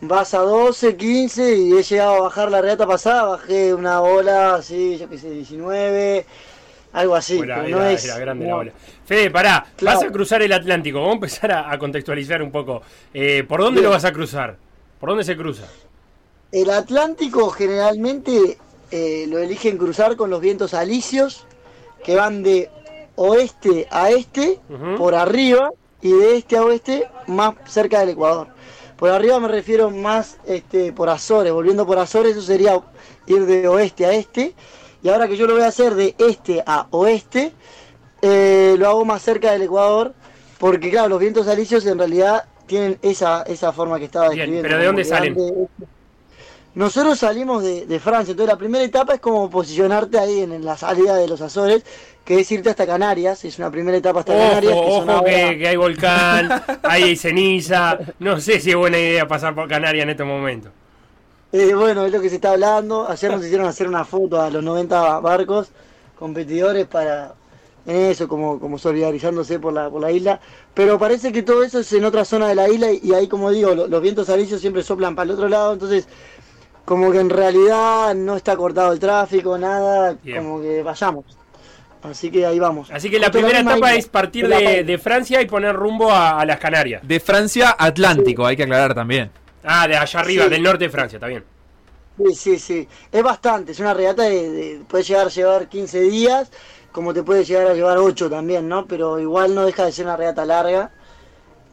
vas 0.00 0.32
a 0.32 0.38
12, 0.38 0.96
15 0.96 1.56
y 1.56 1.72
he 1.76 1.82
llegado 1.82 2.14
a 2.14 2.20
bajar 2.20 2.50
la 2.50 2.62
regata 2.62 2.86
pasada, 2.86 3.24
bajé 3.24 3.74
una 3.74 4.00
ola 4.00 4.54
así, 4.54 4.96
yo 4.96 5.08
qué 5.08 5.18
sé, 5.18 5.30
19, 5.30 6.24
algo 6.92 7.14
así. 7.16 7.38
Era, 7.40 7.56
pero 7.62 7.68
no 7.76 7.82
era- 7.82 7.92
es, 7.92 8.04
era 8.06 8.18
grande 8.18 8.44
no. 8.46 8.50
la 8.52 8.56
ola. 8.56 8.72
Fede, 9.04 9.30
pará, 9.30 9.66
Claro. 9.76 9.98
vas 9.98 10.08
a 10.08 10.12
cruzar 10.12 10.40
el 10.42 10.52
Atlántico. 10.52 10.98
Vamos 11.00 11.12
a 11.12 11.16
empezar 11.16 11.52
a, 11.52 11.70
a 11.72 11.78
contextualizar 11.78 12.40
un 12.42 12.52
poco. 12.52 12.80
Eh, 13.12 13.44
¿Por 13.46 13.60
dónde 13.60 13.80
Bien. 13.80 13.90
lo 13.90 13.94
vas 13.96 14.04
a 14.06 14.12
cruzar? 14.12 14.56
¿Por 15.00 15.10
dónde 15.10 15.24
se 15.24 15.36
cruza? 15.36 15.64
El 16.52 16.70
Atlántico 16.70 17.50
generalmente 17.50 18.58
eh, 18.90 19.26
lo 19.28 19.38
eligen 19.38 19.76
cruzar 19.76 20.16
con 20.16 20.30
los 20.30 20.40
vientos 20.40 20.72
alisios, 20.74 21.46
que 22.04 22.16
van 22.16 22.42
de 22.42 22.70
oeste 23.16 23.86
a 23.90 24.10
este, 24.10 24.58
por 24.96 25.14
arriba, 25.14 25.70
y 26.00 26.12
de 26.12 26.36
este 26.38 26.56
a 26.56 26.64
oeste, 26.64 27.08
más 27.26 27.54
cerca 27.66 28.00
del 28.00 28.10
Ecuador. 28.10 28.48
Por 28.96 29.10
arriba 29.10 29.38
me 29.40 29.48
refiero 29.48 29.90
más 29.90 30.38
este, 30.46 30.92
por 30.92 31.08
Azores, 31.08 31.52
volviendo 31.52 31.86
por 31.86 31.98
Azores, 31.98 32.32
eso 32.32 32.42
sería 32.42 32.80
ir 33.26 33.44
de 33.46 33.68
oeste 33.68 34.06
a 34.06 34.12
este. 34.12 34.54
Y 35.02 35.08
ahora 35.08 35.28
que 35.28 35.36
yo 35.36 35.46
lo 35.46 35.54
voy 35.54 35.62
a 35.62 35.68
hacer 35.68 35.94
de 35.94 36.14
este 36.18 36.62
a 36.66 36.86
oeste, 36.90 37.52
eh, 38.22 38.74
lo 38.78 38.88
hago 38.88 39.04
más 39.04 39.22
cerca 39.22 39.52
del 39.52 39.62
Ecuador, 39.62 40.14
porque 40.58 40.90
claro, 40.90 41.08
los 41.08 41.20
vientos 41.20 41.46
alisios 41.46 41.84
en 41.86 41.98
realidad 41.98 42.44
tienen 42.66 42.98
esa, 43.02 43.42
esa 43.42 43.72
forma 43.72 43.98
que 43.98 44.06
estaba 44.06 44.30
Bien, 44.30 44.38
describiendo. 44.50 44.68
pero 44.68 44.78
¿de 44.78 44.86
dónde 44.86 45.04
salen? 45.04 45.34
de- 45.34 45.68
nosotros 46.78 47.18
salimos 47.18 47.62
de, 47.62 47.86
de 47.86 48.00
Francia, 48.00 48.30
entonces 48.32 48.52
la 48.52 48.58
primera 48.58 48.84
etapa 48.84 49.14
es 49.14 49.20
como 49.20 49.50
posicionarte 49.50 50.18
ahí 50.18 50.40
en, 50.40 50.52
en 50.52 50.64
la 50.64 50.76
salida 50.76 51.16
de 51.16 51.26
los 51.28 51.40
Azores, 51.40 51.84
que 52.24 52.40
es 52.40 52.52
irte 52.52 52.70
hasta 52.70 52.86
Canarias, 52.86 53.44
es 53.44 53.58
una 53.58 53.70
primera 53.70 53.96
etapa 53.96 54.20
hasta 54.20 54.32
Canarias. 54.34 54.72
Ojo, 54.74 54.84
que 54.84 54.90
ojo 54.92 55.10
ahora- 55.10 55.24
que, 55.50 55.58
que 55.58 55.68
hay 55.68 55.76
volcán, 55.76 56.62
hay 56.82 57.16
ceniza. 57.16 57.98
No 58.18 58.40
sé 58.40 58.60
si 58.60 58.70
es 58.70 58.76
buena 58.76 58.98
idea 58.98 59.26
pasar 59.26 59.54
por 59.54 59.68
Canarias 59.68 60.04
en 60.04 60.10
estos 60.10 60.26
momentos. 60.26 60.70
Eh, 61.52 61.74
bueno, 61.74 62.04
es 62.04 62.12
lo 62.12 62.20
que 62.20 62.28
se 62.28 62.36
está 62.36 62.52
hablando. 62.52 63.08
Ayer 63.08 63.30
nos 63.30 63.44
hicieron 63.44 63.66
hacer 63.66 63.88
una 63.88 64.04
foto 64.04 64.40
a 64.40 64.50
los 64.50 64.62
90 64.62 65.20
barcos 65.20 65.70
competidores 66.18 66.86
para 66.86 67.34
eso, 67.86 68.28
como, 68.28 68.60
como 68.60 68.78
solidarizándose 68.78 69.58
por 69.58 69.72
la, 69.72 69.88
por 69.88 70.00
la 70.02 70.12
isla. 70.12 70.38
Pero 70.74 70.98
parece 70.98 71.32
que 71.32 71.42
todo 71.42 71.62
eso 71.64 71.78
es 71.80 71.90
en 71.94 72.04
otra 72.04 72.24
zona 72.26 72.48
de 72.48 72.54
la 72.54 72.68
isla 72.68 72.92
y, 72.92 73.00
y 73.02 73.14
ahí, 73.14 73.26
como 73.28 73.50
digo, 73.50 73.74
lo- 73.74 73.86
los 73.88 74.02
vientos 74.02 74.28
alisios 74.28 74.60
siempre 74.60 74.82
soplan 74.82 75.14
para 75.16 75.24
el 75.24 75.30
otro 75.30 75.48
lado. 75.48 75.72
Entonces, 75.72 76.06
como 76.88 77.12
que 77.12 77.20
en 77.20 77.28
realidad 77.28 78.14
no 78.14 78.34
está 78.34 78.56
cortado 78.56 78.94
el 78.94 78.98
tráfico, 78.98 79.58
nada, 79.58 80.16
Bien. 80.22 80.38
como 80.42 80.62
que 80.62 80.82
vayamos. 80.82 81.26
Así 82.02 82.30
que 82.30 82.46
ahí 82.46 82.58
vamos. 82.58 82.90
Así 82.90 83.10
que 83.10 83.18
la 83.18 83.30
primera 83.30 83.60
etapa 83.60 83.76
isla. 83.90 83.94
es 83.96 84.06
partir 84.08 84.48
De 84.48 84.84
de, 84.84 84.98
Francia 84.98 85.42
y 85.42 85.46
poner 85.46 85.76
rumbo 85.76 86.10
a, 86.10 86.40
a 86.40 86.46
las 86.46 86.58
Canarias. 86.58 87.06
De 87.06 87.20
Francia 87.20 87.76
a 87.78 87.84
Atlántico, 87.86 88.46
hay 88.46 88.56
que 88.56 88.62
aclarar 88.62 88.94
también. 88.94 89.30
Ah, 89.64 89.86
de 89.86 89.98
allá 89.98 90.20
arriba, 90.20 90.44
Sí. 90.44 90.50
del 90.50 90.62
norte 90.62 90.84
de 90.84 90.90
Francia, 90.90 91.16
está 91.18 91.26
bien. 91.26 91.44
Sí, 92.16 92.34
sí, 92.34 92.58
sí. 92.58 92.88
Es 93.12 93.22
bastante. 93.22 93.72
Es 93.72 93.80
una 93.80 93.92
regata 93.92 94.22
de, 94.22 94.50
de- 94.50 94.80
puede 94.88 95.04
llegar 95.04 95.26
a 95.26 95.30
llevar 95.30 95.68
15 95.68 96.00
días, 96.00 96.50
como 96.90 97.12
te 97.12 97.22
puede 97.22 97.44
llegar 97.44 97.66
a 97.66 97.74
llevar 97.74 97.98
8 97.98 98.30
también, 98.30 98.66
¿no? 98.66 98.86
Pero 98.86 99.18
igual 99.20 99.54
no 99.54 99.66
deja 99.66 99.84
de 99.84 99.92
ser 99.92 100.06
una 100.06 100.16
regata 100.16 100.46
larga. 100.46 100.90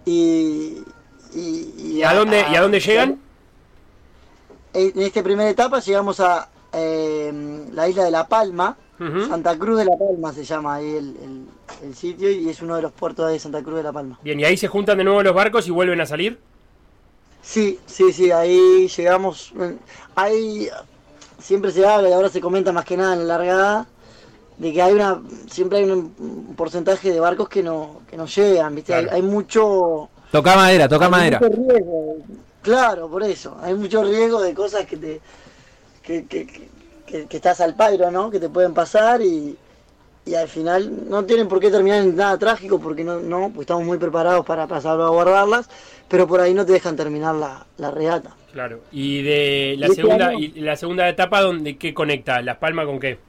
Y. 0.06 0.80
¿Y, 1.34 1.74
¿Y 1.98 2.04
a 2.04 2.14
dónde, 2.14 2.46
¿y 2.52 2.56
a 2.56 2.62
dónde 2.62 2.80
llegan? 2.80 3.20
En 4.76 5.02
esta 5.02 5.24
primera 5.24 5.50
etapa 5.50 5.80
llegamos 5.80 6.20
a 6.20 6.50
eh, 6.74 7.66
la 7.72 7.88
isla 7.88 8.04
de 8.04 8.12
La 8.12 8.28
Palma. 8.28 8.76
Santa 9.28 9.58
Cruz 9.58 9.78
de 9.80 9.86
La 9.86 9.98
Palma 9.98 10.32
se 10.34 10.44
llama 10.46 10.76
ahí 10.76 10.86
el, 10.96 11.18
el- 11.18 11.46
el 11.84 11.96
sitio 11.96 12.32
y 12.32 12.48
es 12.50 12.62
uno 12.62 12.76
de 12.78 12.82
los 12.82 12.94
puertos 12.94 13.30
de 13.30 13.38
Santa 13.40 13.62
Cruz 13.62 13.76
de 13.78 13.84
La 13.84 13.92
Palma. 13.92 14.18
Bien, 14.24 14.40
y 14.40 14.46
ahí 14.46 14.56
se 14.56 14.68
juntan 14.70 14.98
de 14.98 15.04
nuevo 15.04 15.22
los 15.22 15.34
barcos 15.36 15.68
y 15.68 15.72
vuelven 15.72 16.00
a 16.00 16.06
salir. 16.06 16.40
Sí, 17.42 17.80
sí, 17.86 18.12
sí, 18.14 18.32
ahí 18.32 18.88
llegamos. 18.88 19.54
eh, 19.60 19.76
Ahí 20.16 20.70
siempre 21.40 21.72
se 21.72 21.86
habla 21.86 22.10
y 22.10 22.14
ahora 22.14 22.30
se 22.30 22.40
comenta 22.42 22.72
más 22.72 22.86
que 22.86 22.96
nada 22.98 23.14
en 23.14 23.20
la 23.28 23.38
largada 23.38 23.88
de 24.58 24.72
que 24.72 24.82
hay 24.82 24.94
una 24.94 25.22
siempre 25.52 25.80
hay 25.80 25.90
un, 25.92 26.54
porcentaje 26.56 27.12
de 27.12 27.20
barcos 27.20 27.50
que 27.50 27.62
no 27.62 28.02
que 28.10 28.16
no 28.16 28.26
llegan, 28.26 28.74
¿viste? 28.76 28.94
Hay, 28.94 29.22
mucho 29.22 30.10
Toca 30.32 30.56
madera, 30.56 30.88
toca 30.88 31.06
hay 31.06 31.12
madera. 31.12 31.40
mucho 31.40 31.54
riesgo. 31.54 32.16
Claro, 32.66 33.08
por 33.08 33.22
eso. 33.24 33.56
Hay 33.62 33.76
mucho 33.76 34.04
riesgo 34.04 34.42
de 34.42 34.56
cosas 34.56 34.86
que 34.88 34.98
te 34.98 35.22
que, 36.02 36.26
que, 36.26 36.48
que- 37.06 37.28
que- 37.28 37.38
estás 37.38 37.62
al 37.62 37.76
pairo, 37.76 38.10
¿no? 38.10 38.32
Que 38.32 38.40
te 38.40 38.50
pueden 38.50 38.74
pasar 38.74 39.22
y, 39.22 39.56
y 40.26 40.34
al 40.36 40.48
final 40.48 41.08
no 41.10 41.24
tienen 41.26 41.48
por 41.48 41.60
qué 41.60 41.70
terminar 41.70 42.02
en 42.02 42.16
nada 42.16 42.38
trágico 42.40 42.80
porque 42.80 43.04
no, 43.04 43.20
no 43.20 43.52
pues 43.54 43.66
estamos 43.66 43.84
muy 43.86 44.00
preparados 44.00 44.44
para, 44.46 44.66
para 44.68 44.82
salvaguardarlas, 44.82 45.70
pero 46.08 46.28
por 46.28 46.40
ahí 46.42 46.54
no 46.56 46.66
te 46.66 46.74
dejan 46.74 46.96
terminar 46.96 47.36
la, 47.36 47.68
la 47.78 47.92
regata. 47.92 48.36
Claro. 48.52 48.80
Y 48.92 49.22
de 49.22 49.76
la 49.78 49.88
Y 49.88 49.90
este 49.92 50.02
segunda 50.02 50.34
y 50.34 50.48
la 50.62 50.76
segunda 50.76 51.08
etapa 51.10 51.42
donde 51.42 51.78
qué 51.78 51.94
conecta 51.94 52.42
Las 52.42 52.58
Palmas 52.58 52.88
con 52.88 53.00
qué? 53.00 53.20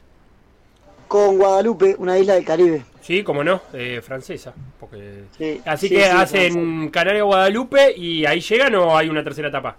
Con 1.09 1.39
Guadalupe, 1.39 1.95
una 1.99 2.19
isla 2.19 2.35
del 2.35 2.45
Caribe. 2.45 2.85
Sí, 3.07 3.23
como 3.23 3.45
no, 3.45 3.61
eh, 3.73 4.01
francesa. 4.03 4.53
Porque... 4.81 5.25
Sí, 5.39 5.61
Así 5.65 5.89
sí, 5.89 5.95
que 5.95 6.03
sí, 6.03 6.11
hacen 6.11 6.89
Canaria 6.89 7.23
Guadalupe 7.23 7.95
y 7.97 8.27
ahí 8.27 8.41
llegan 8.41 8.75
o 8.75 8.97
hay 8.99 9.09
una 9.09 9.23
tercera 9.23 9.49
etapa. 9.49 9.77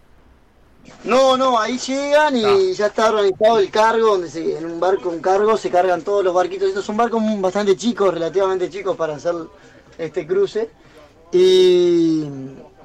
No, 1.04 1.36
no, 1.36 1.60
ahí 1.60 1.78
llegan 1.78 2.38
y 2.38 2.46
Ah. 2.46 2.58
ya 2.74 2.86
está 2.88 3.10
organizado 3.10 3.60
el 3.60 3.70
cargo, 3.70 4.08
donde 4.12 4.30
se, 4.30 4.58
en 4.58 4.66
un 4.66 4.80
barco, 4.80 5.10
un 5.10 5.20
cargo, 5.20 5.58
se 5.58 5.70
cargan 5.70 6.02
todos 6.04 6.24
los 6.24 6.34
barquitos. 6.34 6.70
Estos 6.70 6.86
son 6.86 6.96
barcos 6.96 7.22
bastante 7.42 7.76
chicos, 7.76 8.14
relativamente 8.14 8.70
chicos 8.70 8.96
para 8.96 9.16
hacer 9.16 9.34
este 9.98 10.26
cruce. 10.26 10.70
Y. 11.34 12.24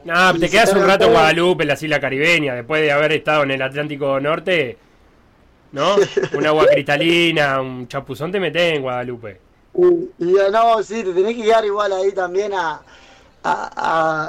Ah, 0.09 0.33
y 0.35 0.41
te 0.41 0.51
quedas 0.51 0.73
un 0.73 0.85
rato 0.85 1.05
en. 1.05 1.13
Guadalupe, 1.13 1.63
en 1.63 1.69
las 1.69 1.81
Islas 1.85 2.01
Caribeñas, 2.01 2.57
después 2.57 2.83
de 2.83 2.91
haber 2.91 3.13
estado 3.13 3.45
en 3.45 3.53
el 3.53 3.63
Atlántico 3.63 4.19
Norte, 4.19 4.77
¿no? 5.71 5.95
Un 6.35 6.47
agua 6.47 6.67
cristalina, 6.67 7.61
un 7.61 7.87
chapuzón 7.87 8.33
te 8.33 8.41
metés 8.41 8.75
en 8.75 8.83
Guadalupe. 8.83 9.52
Y, 9.77 9.85
y, 10.25 10.37
no, 10.53 10.83
sí, 10.83 11.03
te 11.03 11.13
tenés 11.13 11.35
que 11.37 11.43
quedar 11.43 11.65
igual 11.65 11.93
ahí 11.93 12.13
también 12.13 12.53
a, 12.53 12.81
a, 13.45 13.71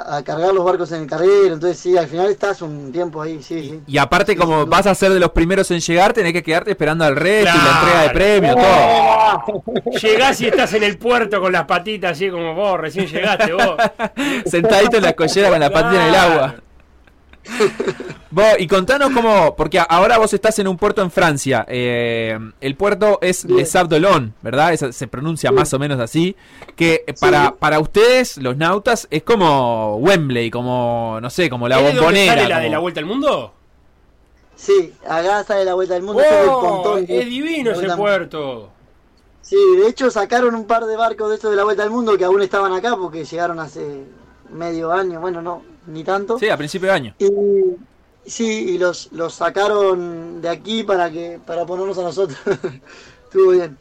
a- 0.06 0.16
a 0.16 0.22
cargar 0.24 0.54
los 0.54 0.64
barcos 0.64 0.90
en 0.92 1.02
el 1.02 1.06
carril. 1.06 1.52
Entonces, 1.52 1.78
sí, 1.78 1.96
al 1.98 2.06
final 2.08 2.30
estás 2.30 2.62
un 2.62 2.90
tiempo 2.90 3.20
ahí, 3.22 3.42
sí, 3.42 3.60
sí. 3.62 3.80
Y 3.86 3.98
aparte, 3.98 4.34
como 4.36 4.64
vas 4.66 4.86
a 4.86 4.94
ser 4.94 5.12
de 5.12 5.20
los 5.20 5.30
primeros 5.32 5.70
en 5.70 5.80
llegar, 5.80 6.12
tenés 6.14 6.32
que 6.32 6.42
quedarte 6.42 6.70
esperando 6.70 7.04
al 7.04 7.14
resto 7.14 7.50
y 7.54 7.58
la 7.58 7.62
Claro. 7.62 7.78
entrega 7.80 8.02
de 8.02 8.10
premios, 8.10 8.56
todo. 8.56 9.62
Llegás 10.02 10.40
y 10.40 10.46
estás 10.48 10.72
en 10.74 10.82
el 10.82 10.96
puerto 10.98 11.40
con 11.40 11.52
las 11.52 11.64
patitas 11.64 12.12
así 12.12 12.30
como 12.30 12.54
vos, 12.54 12.80
recién 12.80 13.06
llegaste 13.06 13.52
vos. 13.52 13.76
Sentadito 14.46 14.96
en 14.96 15.02
la 15.02 15.12
collera 15.12 15.50
con 15.50 15.60
la 15.60 15.70
patita 15.70 16.02
en 16.02 16.08
el 16.08 16.14
agua. 16.14 16.54
Vos, 18.30 18.44
y 18.58 18.66
contanos 18.66 19.10
cómo, 19.12 19.54
porque 19.56 19.80
ahora 19.88 20.18
vos 20.18 20.32
estás 20.34 20.58
en 20.58 20.66
un 20.66 20.76
puerto 20.76 21.02
en 21.02 21.10
Francia. 21.10 21.64
eh, 21.68 22.38
el 22.60 22.74
puerto 22.76 23.18
es 23.22 23.44
Les 23.44 23.70
Sables 23.70 23.90
d'Olonne, 23.90 24.32
¿verdad? 24.42 24.72
Esa- 24.72 24.92
se 24.92 25.06
pronuncia 25.06 25.52
más 25.52 25.72
o 25.72 25.78
menos 25.78 26.00
así. 26.00 26.34
Que 26.74 27.04
eh, 27.06 27.14
para, 27.20 27.54
para 27.54 27.78
ustedes, 27.78 28.38
los 28.38 28.56
nautas, 28.56 29.06
es 29.10 29.22
como 29.22 29.96
Wembley, 29.98 30.50
como, 30.50 31.18
no 31.22 31.30
sé, 31.30 31.48
como 31.48 31.68
la 31.68 31.80
¿Es 31.80 31.94
bombonera. 31.94 32.34
sale 32.34 32.48
la 32.48 32.60
de 32.60 32.70
la 32.70 32.78
vuelta 32.78 33.00
al 33.00 33.06
mundo? 33.06 33.52
Sí, 34.56 34.92
acá 35.08 35.44
sale 35.44 35.64
la 35.64 35.74
vuelta 35.74 35.94
del 35.94 36.02
mundo. 36.02 36.22
es 36.22 36.32
el 36.32 36.48
¡Oh! 36.48 36.60
pontón 36.60 37.06
Es 37.08 37.26
divino 37.26 37.70
ese 37.72 37.86
al- 37.86 37.96
puerto. 37.96 38.70
Sí, 39.42 39.56
de 39.76 39.88
hecho 39.88 40.10
sacaron 40.10 40.54
un 40.54 40.66
par 40.66 40.86
de 40.86 40.96
barcos 40.96 41.28
de 41.28 41.34
estos 41.34 41.50
de 41.50 41.56
la 41.58 41.64
vuelta 41.64 41.82
al 41.82 41.90
mundo 41.90 42.16
que 42.16 42.24
aún 42.24 42.40
estaban 42.40 42.72
acá 42.72 42.96
porque 42.96 43.24
llegaron 43.26 43.60
hace 43.60 44.04
medio 44.50 44.90
año, 44.90 45.20
bueno, 45.20 45.42
no, 45.42 45.62
ni 45.86 46.04
tanto. 46.04 46.38
Sí, 46.38 46.48
a 46.48 46.56
principio 46.56 46.88
de 46.88 46.94
año. 46.94 47.14
Y 47.18 47.28
sí, 48.30 48.70
y 48.74 48.78
los, 48.78 49.10
los 49.12 49.34
sacaron 49.34 50.40
de 50.40 50.48
aquí 50.48 50.82
para 50.82 51.10
que 51.10 51.38
para 51.44 51.64
ponernos 51.66 51.98
a 51.98 52.02
nosotros. 52.02 52.38
Estuvo 53.24 53.50
bien. 53.52 53.76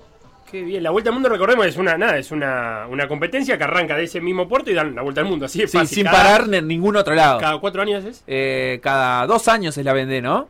Qué 0.49 0.61
bien, 0.61 0.83
la 0.83 0.91
vuelta 0.91 1.09
al 1.09 1.15
mundo 1.15 1.29
recordemos 1.29 1.65
es 1.65 1.77
una 1.77 1.97
nada, 1.97 2.15
es 2.19 2.29
una, 2.29 2.85
una 2.87 3.07
competencia 3.07 3.57
que 3.57 3.63
arranca 3.63 3.95
de 3.95 4.03
ese 4.03 4.21
mismo 4.21 4.47
puerto 4.47 4.69
y 4.69 4.75
dan 4.75 4.93
la 4.93 5.01
vuelta 5.01 5.21
al 5.21 5.27
mundo, 5.27 5.45
así 5.47 5.63
es 5.63 5.71
Sí, 5.71 5.77
fácil. 5.79 5.95
sin 5.95 6.05
Cada- 6.05 6.17
parar 6.17 6.53
en 6.53 6.67
ningún 6.67 6.95
otro 6.95 7.15
lado. 7.15 7.39
Cada 7.39 7.59
cuatro 7.59 7.81
años 7.81 8.05
es. 8.05 8.23
Eh, 8.27 8.79
cada 8.83 9.25
dos 9.25 9.47
años 9.47 9.75
es 9.77 9.83
la 9.83 9.93
vende, 9.93 10.21
¿no? 10.21 10.47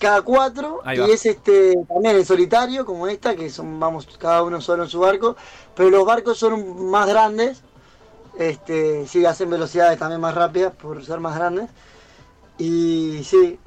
Cada 0.00 0.22
cuatro 0.22 0.80
Ahí 0.84 0.96
y 0.98 1.00
va. 1.00 1.06
es 1.08 1.26
este 1.26 1.74
también 1.88 2.16
en 2.16 2.24
solitario 2.24 2.86
como 2.86 3.08
esta 3.08 3.34
que 3.34 3.50
son 3.50 3.78
vamos 3.78 4.06
cada 4.18 4.42
uno 4.44 4.60
solo 4.60 4.84
en 4.84 4.88
su 4.88 5.00
barco, 5.00 5.36
pero 5.74 5.90
los 5.90 6.06
barcos 6.06 6.38
son 6.38 6.88
más 6.88 7.08
grandes. 7.08 7.62
Este, 8.38 9.06
sí 9.06 9.24
hacen 9.24 9.48
velocidades 9.50 9.98
también 9.98 10.20
más 10.20 10.34
rápidas 10.34 10.72
por 10.74 11.04
ser 11.04 11.20
más 11.20 11.36
grandes. 11.36 11.66
Y 12.58 13.20
sí, 13.24 13.58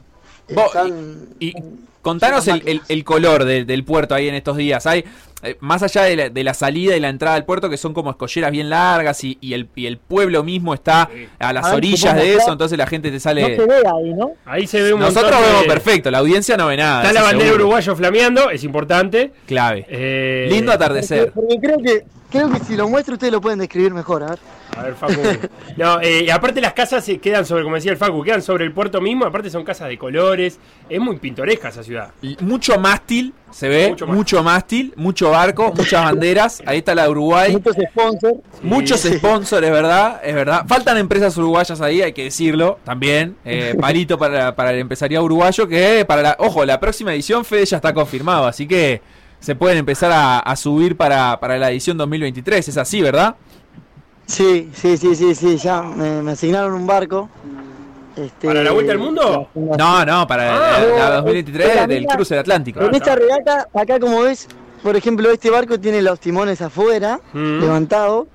están 0.48 1.28
Y 1.40 1.54
contanos 2.02 2.48
el, 2.48 2.64
el- 2.68 2.82
el 2.88 3.04
color 3.04 3.46
de- 3.46 3.66
del 3.66 3.84
puerto 3.84 4.16
ahí 4.16 4.28
en 4.28 4.36
estos 4.36 4.58
días. 4.58 4.86
Hay, 4.88 5.04
eh, 5.44 5.58
más 5.60 5.84
allá 5.84 6.04
de 6.04 6.16
la, 6.16 6.30
de 6.30 6.44
la 6.44 6.54
salida 6.54 6.96
y 6.98 7.00
la 7.00 7.10
entrada 7.10 7.36
al 7.36 7.46
puerto, 7.46 7.70
que 7.70 7.78
son 7.78 7.94
como 7.94 8.10
escolleras 8.12 8.52
bien 8.52 8.70
largas 8.70 9.24
y, 9.24 9.38
y 9.42 9.54
el, 9.54 9.70
y 9.76 9.86
el 9.86 9.98
pueblo 9.98 10.44
mismo 10.44 10.74
está 10.74 11.10
a 11.40 11.54
las 11.54 11.66
A 11.66 11.70
ver, 11.70 11.78
orillas 11.78 12.16
de 12.16 12.34
eso, 12.36 12.52
entonces 12.52 12.78
la 12.78 12.88
gente 12.88 13.10
te 13.10 13.16
no 13.16 13.20
sale... 13.20 13.56
se 13.56 13.66
ve 13.66 13.76
ahí, 13.78 14.14
¿no? 14.16 14.32
Ahí 14.46 14.66
se 14.68 14.82
ve 14.82 14.94
un 14.94 15.00
Nosotros 15.02 15.32
montón 15.32 15.42
de- 15.44 15.48
vemos 15.50 15.66
perfecto, 15.66 16.12
la 16.12 16.18
audiencia 16.18 16.58
no 16.58 16.68
ve 16.68 16.78
nada. 16.78 17.02
Está 17.04 17.14
la 17.14 17.22
bandera 17.24 17.46
seguro. 17.46 17.64
uruguayo 17.66 17.96
flameando, 17.96 18.50
es 18.50 18.64
importante. 18.64 19.32
Clave. 19.46 19.86
Eh, 19.88 20.48
Lindo 20.50 20.72
atardecer. 20.72 21.32
Porque 21.32 21.58
creo 21.62 21.78
que 21.78 22.06
creo 22.32 22.50
que 22.52 22.60
si 22.60 22.76
lo 22.76 22.90
muestro 22.90 23.14
ustedes 23.14 23.32
lo 23.34 23.40
pueden 23.42 23.60
describir 23.60 23.94
mejor, 23.94 24.24
a 24.24 24.30
ver. 24.32 24.40
A 24.80 24.84
ver, 24.84 24.96
Facu. 24.96 25.22
No, 25.78 26.00
eh, 26.02 26.24
y 26.26 26.30
aparte 26.30 26.62
las 26.62 26.74
casas 26.74 27.04
se 27.04 27.20
quedan 27.20 27.46
sobre, 27.46 27.64
como 27.64 27.76
decía 27.76 27.92
el 27.92 27.98
Facu, 27.98 28.24
quedan 28.24 28.42
sobre 28.42 28.66
el 28.66 28.72
puerto 28.72 29.02
mismo, 29.02 29.26
aparte 29.26 29.50
son 29.50 29.64
casas 29.64 29.90
de 29.90 29.98
colores, 29.98 30.60
es 30.90 31.00
muy 31.00 31.18
pintoresca 31.18 31.70
esa 31.70 31.84
ciudad. 31.84 32.12
Y 32.22 32.38
Mucho 32.42 32.80
mástil, 32.80 33.34
se 33.52 33.68
ve, 33.68 33.90
Mucho 33.90 34.08
mucho 34.08 34.44
mástil. 34.44 34.88
mástil, 34.90 34.94
mucho 34.96 35.30
barco, 35.32 35.74
muchas 35.76 36.04
banderas. 36.04 36.62
Ahí 36.66 36.80
está 36.80 36.96
la 36.96 37.04
de 37.04 37.10
Uruguay. 37.10 37.52
Muchos 37.52 37.76
sponsors. 37.92 38.36
Muchos 38.62 39.02
sponsors, 39.02 39.66
es 39.66 39.72
verdad, 39.72 40.22
es 40.24 40.34
verdad. 40.36 40.66
Faltan 40.68 40.98
empresas 40.98 41.36
uruguayas 41.38 41.82
ahí, 41.82 42.02
hay 42.02 42.14
que 42.14 42.24
decirlo 42.26 42.80
también. 42.84 43.36
Eh, 43.46 43.76
palito 43.82 44.18
para, 44.18 44.56
para 44.56 44.72
el 44.72 44.80
empresariado 44.80 45.26
uruguayo, 45.26 45.68
que 45.68 46.06
para 46.06 46.22
la, 46.22 46.36
ojo, 46.40 46.66
la 46.66 46.80
próxima 46.80 47.14
edición 47.14 47.44
Fede 47.44 47.66
ya 47.66 47.78
está 47.78 47.94
confirmado, 47.94 48.48
así 48.48 48.68
que 48.68 49.02
se 49.40 49.56
pueden 49.56 49.78
empezar 49.78 50.12
a, 50.12 50.40
a 50.40 50.56
subir 50.56 50.98
para, 50.98 51.40
para 51.40 51.58
la 51.58 51.72
edición 51.72 51.98
2023, 51.98 52.68
es 52.68 52.78
así, 52.78 53.02
¿verdad? 53.02 53.36
Sí, 54.30 54.70
sí, 54.76 54.96
sí, 54.98 55.16
sí, 55.16 55.34
sí, 55.34 55.58
ya 55.58 55.82
me, 55.82 56.22
me 56.22 56.32
asignaron 56.34 56.74
un 56.74 56.86
barco. 56.86 57.30
Este, 58.16 58.48
¿Para 58.48 58.64
la 58.64 58.72
vuelta 58.72 58.92
al 58.92 59.00
mundo? 59.00 59.48
No, 59.56 60.06
no, 60.06 60.28
para 60.28 60.54
Ah, 60.56 60.80
la, 60.80 60.88
la 60.88 60.96
pero 60.98 61.16
2023 61.24 61.76
la 61.76 61.88
del 61.88 62.06
cruce 62.06 62.36
del 62.36 62.42
Atlántico. 62.42 62.82
En 62.82 62.94
esta 62.94 63.16
regata, 63.16 63.68
acá 63.74 64.00
como 64.00 64.22
ves, 64.22 64.48
por 64.84 64.96
ejemplo, 64.96 65.32
este 65.32 65.50
barco 65.50 65.80
tiene 65.80 66.02
los 66.02 66.20
timones 66.20 66.62
afuera, 66.62 67.20
Mm. 67.34 67.60
levantados. 67.62 68.28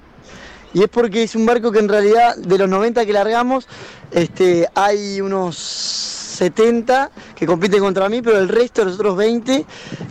Y 0.73 0.83
es 0.83 0.89
porque 0.89 1.23
es 1.23 1.37
un 1.37 1.47
barco 1.47 1.71
que 1.71 1.79
en 1.79 1.89
realidad, 1.89 2.35
de 2.37 2.59
los 2.59 2.69
90 2.69 3.07
que 3.07 3.13
largamos, 3.13 3.69
este, 4.11 4.69
hay 4.75 5.21
unos 5.21 5.57
70 5.57 7.11
que 7.37 7.47
compiten 7.47 7.79
contra 7.79 8.09
mí, 8.09 8.21
pero 8.23 8.39
el 8.39 8.49
resto, 8.49 8.85
los 8.85 8.95
otros 8.95 9.17
20, 9.17 9.65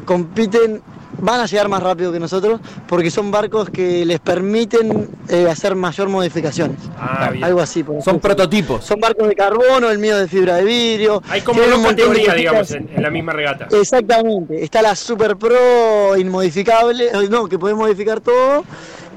compiten, 0.06 0.82
van 1.20 1.40
a 1.40 1.46
llegar 1.46 1.70
más 1.70 1.82
rápido 1.82 2.12
que 2.12 2.20
nosotros, 2.20 2.60
porque 2.88 3.12
son 3.12 3.32
barcos 3.32 3.70
que 3.70 4.06
les 4.06 4.20
permiten 4.20 5.10
eh, 5.30 5.48
hacer 5.50 5.76
mayor 5.76 6.10
modificaciones. 6.10 6.78
Ah, 6.98 7.30
bien. 7.32 7.44
Algo 7.44 7.62
así. 7.62 7.84
por 7.84 8.02
Son 8.02 8.20
prototipos. 8.20 8.86
Son 8.86 9.00
barcos 9.00 9.28
de 9.28 9.36
carbono, 9.36 9.90
el 9.90 10.00
mío 10.00 10.18
de 10.18 10.28
fibra 10.28 10.56
de 10.56 10.64
vidrio. 10.64 11.22
Hay 11.30 11.42
como 11.42 11.62
dos 11.62 11.80
categorías, 11.80 12.36
digamos, 12.36 12.72
en, 12.72 12.90
en 12.94 13.02
la 13.02 13.10
misma 13.10 13.34
regata. 13.34 13.68
Exactamente. 13.72 14.64
Está 14.64 14.82
la 14.82 14.96
Super 14.96 15.38
Pro 15.38 16.18
inmodificable, 16.18 17.08
eh, 17.08 17.30
no, 17.30 17.48
que 17.48 17.58
podés 17.58 17.76
modificar 17.76 18.22
todo. 18.22 18.64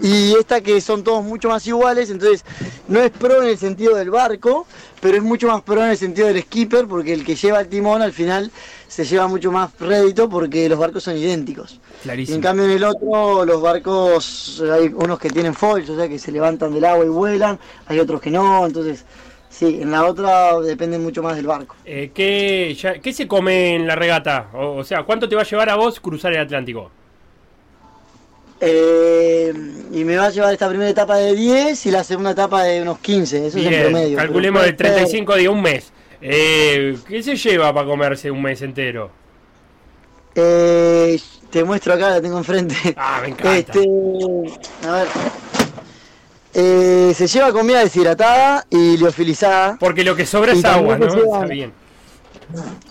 Y 0.03 0.35
esta 0.35 0.61
que 0.61 0.81
son 0.81 1.03
todos 1.03 1.25
mucho 1.25 1.49
más 1.49 1.67
iguales, 1.67 2.11
entonces 2.11 2.45
no 2.87 3.01
es 3.01 3.11
pro 3.11 3.43
en 3.43 3.49
el 3.49 3.59
sentido 3.59 3.97
del 3.97 4.11
barco, 4.11 4.67
pero 5.01 5.17
es 5.17 5.23
mucho 5.23 5.49
más 5.49 5.63
pro 5.63 5.83
en 5.83 5.91
el 5.91 5.97
sentido 5.97 6.29
del 6.29 6.43
skipper, 6.43 6.87
porque 6.87 7.15
el 7.15 7.25
que 7.25 7.35
lleva 7.35 7.61
el 7.61 7.69
timón 7.69 8.03
al 8.03 8.13
final 8.13 8.51
se 8.89 9.05
lleva 9.05 9.27
mucho 9.27 9.51
más 9.53 9.71
rédito 9.81 10.29
porque 10.29 10.69
los 10.69 10.79
barcos 10.79 11.03
son 11.03 11.17
idénticos. 11.17 11.81
Y 12.01 12.03
Clarísimo. 12.05 12.37
en 12.37 12.43
cambio 12.43 12.65
en 12.67 12.71
el 12.73 12.85
otro 12.85 13.45
los 13.45 13.61
barcos, 13.61 14.63
hay 14.73 14.93
unos 14.95 15.19
que 15.19 15.29
tienen 15.31 15.55
foils, 15.55 15.89
o 15.91 15.97
sea 15.97 16.09
que 16.09 16.19
se 16.19 16.31
levantan 16.33 16.73
del 16.73 16.85
agua 16.85 17.05
y 17.05 17.09
vuelan, 17.09 17.59
hay 17.87 17.99
otros 17.99 18.21
que 18.21 18.31
no, 18.31 18.65
entonces 18.67 19.05
sí, 19.51 19.79
en 19.83 19.91
la 19.91 20.05
otra 20.07 20.59
depende 20.61 20.99
mucho 20.99 21.23
más 21.23 21.37
del 21.37 21.47
barco. 21.47 21.75
Eh, 21.85 22.11
¿qué, 22.15 22.77
ya- 22.81 22.99
¿Qué 23.01 23.13
se 23.13 23.27
come 23.27 23.75
en 23.75 23.87
la 23.87 23.97
regata? 23.97 24.49
O, 24.55 24.77
o 24.77 24.85
sea, 24.85 25.03
¿cuánto 25.03 25.29
te 25.29 25.35
va 25.37 25.43
a 25.43 25.47
llevar 25.47 25.69
a 25.71 25.77
vos 25.77 25.99
cruzar 26.01 26.33
el 26.33 26.41
Atlántico? 26.41 26.91
Eh, 28.61 29.53
y 29.93 30.05
me 30.05 30.17
va 30.17 30.27
a 30.27 30.31
llevar 30.31 30.53
esta 30.53 30.69
primera 30.69 30.89
etapa 30.91 31.17
de 31.17 31.35
10 31.35 31.85
y 31.87 31.91
la 31.91 32.03
segunda 32.03 32.31
etapa 32.31 32.63
de 32.65 32.81
unos 32.81 32.99
15, 33.01 33.47
eso 33.49 33.59
es 33.59 33.65
en 33.65 33.69
Bien, 33.71 33.83
promedio. 33.83 34.17
calculemos 34.17 34.63
ser- 34.65 34.77
35 34.77 35.35
de 35.37 35.49
un 35.49 35.61
mes. 35.61 35.93
Eh, 36.21 36.97
¿Qué 37.07 37.23
se 37.23 37.37
lleva 37.37 37.73
para 37.75 37.87
comerse 37.87 38.31
un 38.31 38.43
mes 38.43 38.63
entero? 38.63 39.11
Eh, 40.35 41.19
te 41.51 41.65
muestro 41.65 41.95
acá, 41.95 42.11
la 42.11 42.21
tengo 42.21 42.39
enfrente. 42.39 42.75
Ah, 42.97 43.19
me 43.23 43.29
encanta. 43.29 43.57
Este, 43.57 43.87
a 44.87 44.93
ver. 44.93 45.07
Eh, 46.55 47.13
se 47.15 47.27
lleva 47.27 47.53
comida 47.53 47.81
deshidratada 47.81 48.65
y 48.71 48.97
liofilizada. 48.97 49.77
Porque 49.79 50.03
lo 50.05 50.17
que 50.17 50.25
sobra 50.27 50.53
es 50.53 50.65
agua, 50.65 50.97
¿no? 50.99 51.07
lleva- 51.07 51.37
Está 51.43 51.47
bien. 51.47 51.73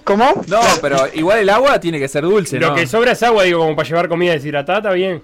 ¿Cómo? 0.03 0.43
No, 0.47 0.59
pero 0.82 0.97
igual 1.13 1.39
el 1.39 1.49
agua 1.49 1.80
tiene 1.80 1.97
que 1.97 2.07
ser 2.07 2.23
dulce, 2.23 2.59
Lo 2.59 2.69
¿no? 2.69 2.76
que 2.76 2.86
sobra 2.86 3.13
es 3.13 3.23
agua, 3.23 3.43
digo, 3.43 3.59
como 3.59 3.76
para 3.76 3.88
llevar 3.88 4.09
comida 4.09 4.34
deshidratada, 4.34 4.80
está 4.80 4.91
bien. 4.91 5.21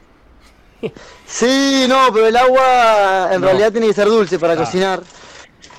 Sí, 1.28 1.86
no, 1.88 2.08
pero 2.14 2.28
el 2.28 2.36
agua 2.38 3.30
en 3.34 3.41
No. 3.41 3.47
realidad 3.47 3.72
tiene 3.72 3.88
que 3.88 3.93
ser 3.93 4.08
dulce 4.08 4.39
para 4.39 4.54
Ah. 4.54 4.58
cocinar. 4.58 5.02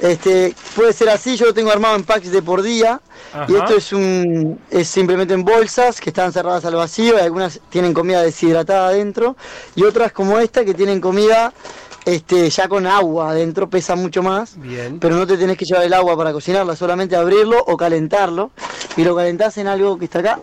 Este, 0.00 0.54
puede 0.74 0.92
ser 0.92 1.08
así, 1.10 1.36
yo 1.36 1.46
lo 1.46 1.54
tengo 1.54 1.70
armado 1.70 1.94
en 1.96 2.04
packs 2.04 2.30
de 2.32 2.42
por 2.42 2.62
día. 2.62 3.00
Ajá. 3.32 3.46
Y 3.48 3.54
esto 3.54 3.76
es 3.76 3.92
un 3.92 4.58
es 4.70 4.88
simplemente 4.88 5.32
en 5.34 5.44
bolsas 5.44 6.00
que 6.00 6.10
están 6.10 6.32
cerradas 6.32 6.64
al 6.64 6.74
vacío, 6.74 7.16
y 7.16 7.20
algunas 7.20 7.60
tienen 7.70 7.94
comida 7.94 8.22
deshidratada 8.22 8.88
adentro 8.88 9.36
y 9.74 9.84
otras 9.84 10.12
como 10.12 10.38
esta 10.38 10.64
que 10.64 10.74
tienen 10.74 11.00
comida 11.00 11.52
este 12.04 12.50
ya 12.50 12.66
con 12.68 12.86
agua 12.86 13.30
adentro, 13.30 13.70
pesa 13.70 13.94
mucho 13.94 14.22
más. 14.22 14.60
Bien. 14.60 14.98
Pero 14.98 15.14
no 15.16 15.26
te 15.26 15.36
tenés 15.36 15.56
que 15.56 15.64
llevar 15.64 15.84
el 15.84 15.94
agua 15.94 16.16
para 16.16 16.32
cocinarla, 16.32 16.74
solamente 16.74 17.14
abrirlo 17.14 17.62
o 17.66 17.76
calentarlo. 17.76 18.50
Y 18.96 19.04
lo 19.04 19.14
calentás 19.14 19.56
en 19.58 19.68
algo 19.68 19.96
que 19.98 20.06
está 20.06 20.18
acá, 20.18 20.40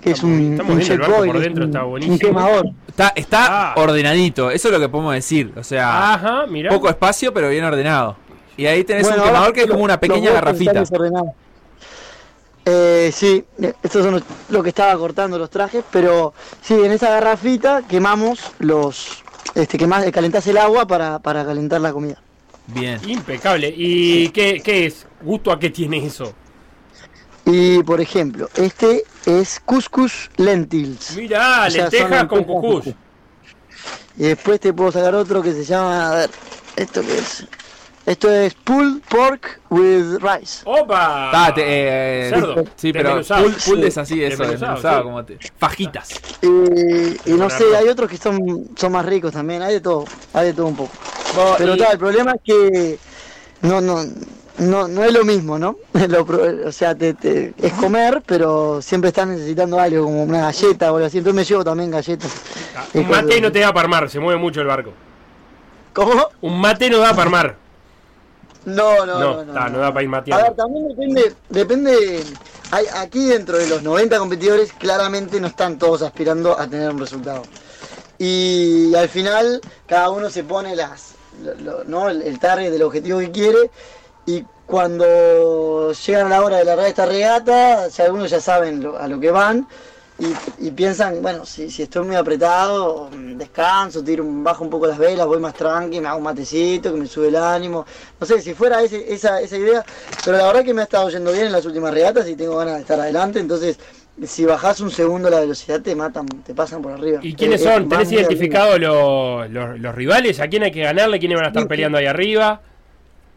que 0.00 0.12
es 0.12 0.22
un, 0.22 0.30
un 0.60 0.66
por 0.66 0.80
es 0.80 0.88
dentro, 0.88 1.64
un- 1.64 1.70
está 1.70 1.84
un 1.84 2.18
quemador. 2.18 2.66
Está, 2.86 3.12
está 3.16 3.72
Ah. 3.72 3.74
ordenadito, 3.76 4.50
eso 4.50 4.68
es 4.68 4.72
lo 4.74 4.78
que 4.80 4.88
podemos 4.88 5.12
decir. 5.14 5.52
O 5.56 5.64
sea, 5.64 6.14
Ajá, 6.14 6.46
mira. 6.46 6.70
poco 6.70 6.88
espacio, 6.88 7.34
pero 7.34 7.48
bien 7.50 7.64
ordenado. 7.64 8.16
Y 8.56 8.66
ahí 8.66 8.84
tenés 8.84 9.04
Bueno, 9.08 9.22
un 9.22 9.28
quemador 9.28 9.52
que 9.52 9.62
es 9.62 9.66
como 9.66 9.84
una 9.84 9.98
pequeña 9.98 10.32
garrafita. 10.32 10.84
Eh, 12.64 13.10
sí, 13.12 13.44
eh, 13.60 13.72
estos 13.82 14.04
son 14.04 14.12
los- 14.14 14.22
lo 14.50 14.62
que 14.62 14.68
estaba 14.68 14.96
cortando 14.96 15.36
los 15.38 15.50
trajes, 15.50 15.82
pero 15.90 16.32
sí, 16.60 16.74
en 16.74 16.92
esa 16.92 17.10
garrafita 17.10 17.82
quemamos 17.88 18.52
los, 18.60 19.24
este, 19.56 19.76
quemás, 19.78 20.04
calentás 20.12 20.46
el 20.46 20.58
agua 20.58 20.86
para, 20.86 21.18
para 21.18 21.44
calentar 21.44 21.80
la 21.80 21.92
comida. 21.92 22.20
Bien. 22.68 23.00
Impecable. 23.08 23.72
¿Y 23.76 24.28
qué, 24.28 24.60
qué 24.62 24.86
es? 24.86 25.06
¿Gusto 25.22 25.50
a 25.50 25.58
qué 25.58 25.70
tiene 25.70 26.06
eso? 26.06 26.32
Y 27.44 27.82
por 27.82 28.00
ejemplo, 28.00 28.48
este 28.54 29.02
es 29.26 29.60
couscous 29.64 30.30
lentils. 30.36 31.16
Mirá, 31.16 31.64
O 31.66 31.70
sea, 31.70 31.82
lentejas 31.82 32.26
con 32.26 32.44
cucús. 32.44 32.86
Y 34.16 34.22
después 34.22 34.60
te 34.60 34.72
puedo 34.72 34.92
sacar 34.92 35.16
otro 35.16 35.42
que 35.42 35.52
se 35.52 35.64
llama, 35.64 36.10
a 36.12 36.14
ver, 36.14 36.30
¿esto 36.76 37.00
qué 37.00 37.18
es? 37.18 37.44
Esto 38.04 38.28
es 38.30 38.54
pulled 38.54 39.00
pork 39.08 39.60
with 39.70 40.18
rice. 40.20 40.62
¡Opa! 40.64 41.52
Te- 41.54 41.62
eh, 42.26 42.30
Cerdo. 42.30 42.64
Sí, 42.74 42.92
pero 42.92 43.22
full 43.22 43.78
es 43.84 43.96
así, 43.96 44.22
eso, 44.24 44.42
Desmenuzado, 44.42 44.74
desmenuzado, 44.74 44.98
sí. 44.98 45.02
como 45.04 45.24
te- 45.24 45.38
fajitas. 45.56 46.08
Y, 46.42 46.46
y 47.30 47.34
no 47.34 47.48
sé, 47.48 47.64
hay 47.76 47.88
otros 47.88 48.10
que 48.10 48.16
son, 48.16 48.68
son 48.76 48.92
más 48.92 49.06
ricos 49.06 49.32
también, 49.32 49.62
hay 49.62 49.74
de 49.74 49.80
todo, 49.80 50.04
hay 50.32 50.46
de 50.46 50.52
todo 50.54 50.66
un 50.66 50.76
poco. 50.76 50.90
Pero 51.58 51.74
y- 51.76 51.78
tal, 51.78 51.92
el 51.92 51.98
problema 51.98 52.32
es 52.32 52.40
que 52.44 52.98
no, 53.62 53.80
no, 53.80 54.02
no, 54.58 54.88
no 54.88 55.04
es 55.04 55.12
lo 55.12 55.24
mismo, 55.24 55.56
¿no? 55.56 55.76
Lo 56.08 56.22
o 56.66 56.72
sea, 56.72 56.96
te, 56.96 57.14
te- 57.14 57.54
es 57.56 57.72
comer, 57.74 58.20
pero 58.26 58.82
siempre 58.82 59.08
estás 59.08 59.28
necesitando 59.28 59.78
algo, 59.78 60.02
como 60.04 60.24
una 60.24 60.40
galleta 60.42 60.90
o 60.92 60.96
algo 60.96 61.06
así. 61.06 61.18
Entonces 61.18 61.36
me 61.36 61.44
llevo 61.44 61.62
también 61.62 61.90
galletas. 61.92 62.32
Ah, 62.76 62.84
Un 62.94 63.08
mate 63.08 63.40
no 63.40 63.52
te 63.52 63.60
da 63.60 63.68
para 63.72 63.84
armar, 63.84 64.10
se 64.10 64.18
mueve 64.18 64.40
mucho 64.40 64.60
el 64.60 64.66
barco. 64.66 64.92
¿Cómo? 65.92 66.26
Un 66.40 66.60
mate 66.60 66.90
no 66.90 66.98
da 66.98 67.10
para 67.10 67.22
armar. 67.22 67.61
No, 68.64 69.04
no, 69.04 69.18
No, 69.18 69.34
no. 69.36 69.44
no, 69.44 69.52
ta, 69.54 69.68
no 69.68 69.78
da 69.78 69.92
para 69.92 70.02
ir 70.04 70.08
A 70.08 70.18
ver, 70.18 70.20
mateando. 70.20 70.54
también 70.54 70.88
depende, 70.88 71.34
depende, 71.50 72.24
hay, 72.70 72.86
aquí 72.94 73.26
dentro 73.26 73.58
de 73.58 73.66
los 73.66 73.82
90 73.82 74.18
competidores 74.18 74.72
claramente 74.72 75.40
no 75.40 75.48
están 75.48 75.78
todos 75.78 76.02
aspirando 76.02 76.58
a 76.58 76.66
tener 76.68 76.90
un 76.90 77.00
resultado. 77.00 77.42
Y 78.18 78.94
al 78.94 79.08
final 79.08 79.60
cada 79.86 80.10
uno 80.10 80.30
se 80.30 80.44
pone 80.44 80.76
las, 80.76 81.14
lo- 81.42 81.54
lo- 81.54 81.84
¿no? 81.84 82.08
el, 82.08 82.22
el 82.22 82.38
target 82.38 82.70
del 82.70 82.82
objetivo 82.82 83.18
que 83.18 83.32
quiere 83.32 83.70
y 84.26 84.44
cuando 84.66 85.92
llegan 85.92 86.26
a 86.26 86.30
la 86.30 86.42
hora 86.44 86.58
de 86.58 86.64
largar 86.64 86.86
esta 86.86 87.04
regata, 87.04 87.88
ya 87.88 88.04
algunos 88.04 88.30
ya 88.30 88.40
saben 88.40 88.80
lo- 88.82 88.96
a 88.96 89.08
lo 89.08 89.18
que 89.18 89.30
van 89.32 89.66
y, 90.18 90.66
y 90.66 90.70
piensan, 90.70 91.20
bueno, 91.22 91.44
si, 91.44 91.70
si 91.70 91.82
estoy 91.82 92.04
muy 92.06 92.16
apretado, 92.16 93.08
descanso, 93.36 94.04
tiro, 94.04 94.24
bajo 94.26 94.62
un 94.62 94.70
poco 94.70 94.86
las 94.86 94.98
velas, 94.98 95.26
voy 95.26 95.40
más 95.40 95.54
tranqui, 95.54 96.00
me 96.00 96.08
hago 96.08 96.18
un 96.18 96.24
matecito, 96.24 96.92
que 96.92 97.00
me 97.00 97.06
sube 97.06 97.28
el 97.28 97.36
ánimo. 97.36 97.84
No 98.20 98.26
sé, 98.26 98.40
si 98.40 98.54
fuera 98.54 98.82
ese- 98.82 99.12
esa, 99.12 99.40
esa 99.40 99.56
idea, 99.56 99.84
pero 100.24 100.36
la 100.36 100.46
verdad 100.46 100.64
que 100.64 100.74
me 100.74 100.82
ha 100.82 100.84
estado 100.84 101.08
yendo 101.10 101.32
bien 101.32 101.46
en 101.46 101.52
las 101.52 101.64
últimas 101.66 101.92
regatas 101.92 102.28
y 102.28 102.36
tengo 102.36 102.56
ganas 102.56 102.74
de 102.76 102.80
estar 102.82 103.00
adelante, 103.00 103.40
entonces 103.40 103.78
si 104.24 104.44
bajás 104.44 104.80
un 104.80 104.90
segundo 104.90 105.30
la 105.30 105.40
velocidad 105.40 105.80
te 105.80 105.94
matan, 105.96 106.26
te 106.26 106.54
pasan 106.54 106.82
por 106.82 106.92
arriba. 106.92 107.18
¿Y 107.22 107.34
quiénes 107.34 107.62
son? 107.62 107.88
¿Tenés 107.88 108.08
muy 108.08 108.18
arriba. 108.18 108.20
identificado 108.20 108.78
los, 108.78 109.50
los, 109.50 109.80
los 109.80 109.94
rivales? 109.94 110.38
¿A 110.40 110.48
quién 110.48 110.62
hay 110.62 110.70
que 110.70 110.82
ganarle? 110.82 111.18
¿Quiénes 111.18 111.36
van 111.36 111.46
a 111.46 111.48
estar 111.48 111.66
peleando 111.66 111.96
ahí 111.98 112.06
arriba? 112.06 112.60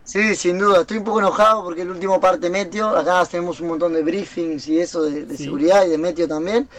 Sí, 0.06 0.36
sin 0.36 0.58
duda. 0.60 0.82
Estoy 0.82 0.98
un 0.98 1.04
poco 1.04 1.20
enojado 1.20 1.64
porque 1.64 1.82
el 1.82 1.90
último 1.90 2.20
parte 2.22 2.50
meteo, 2.50 2.90
acá 2.96 3.26
tenemos 3.26 3.60
un 3.60 3.68
montón 3.70 3.92
de 3.94 4.04
briefings 4.04 4.68
y 4.68 4.80
eso 4.80 5.02
de, 5.02 5.26
de 5.26 5.36
Sí. 5.38 5.44
seguridad 5.46 5.86
y 5.86 5.90
de 5.90 5.98
meteo 5.98 6.28
también. 6.28 6.70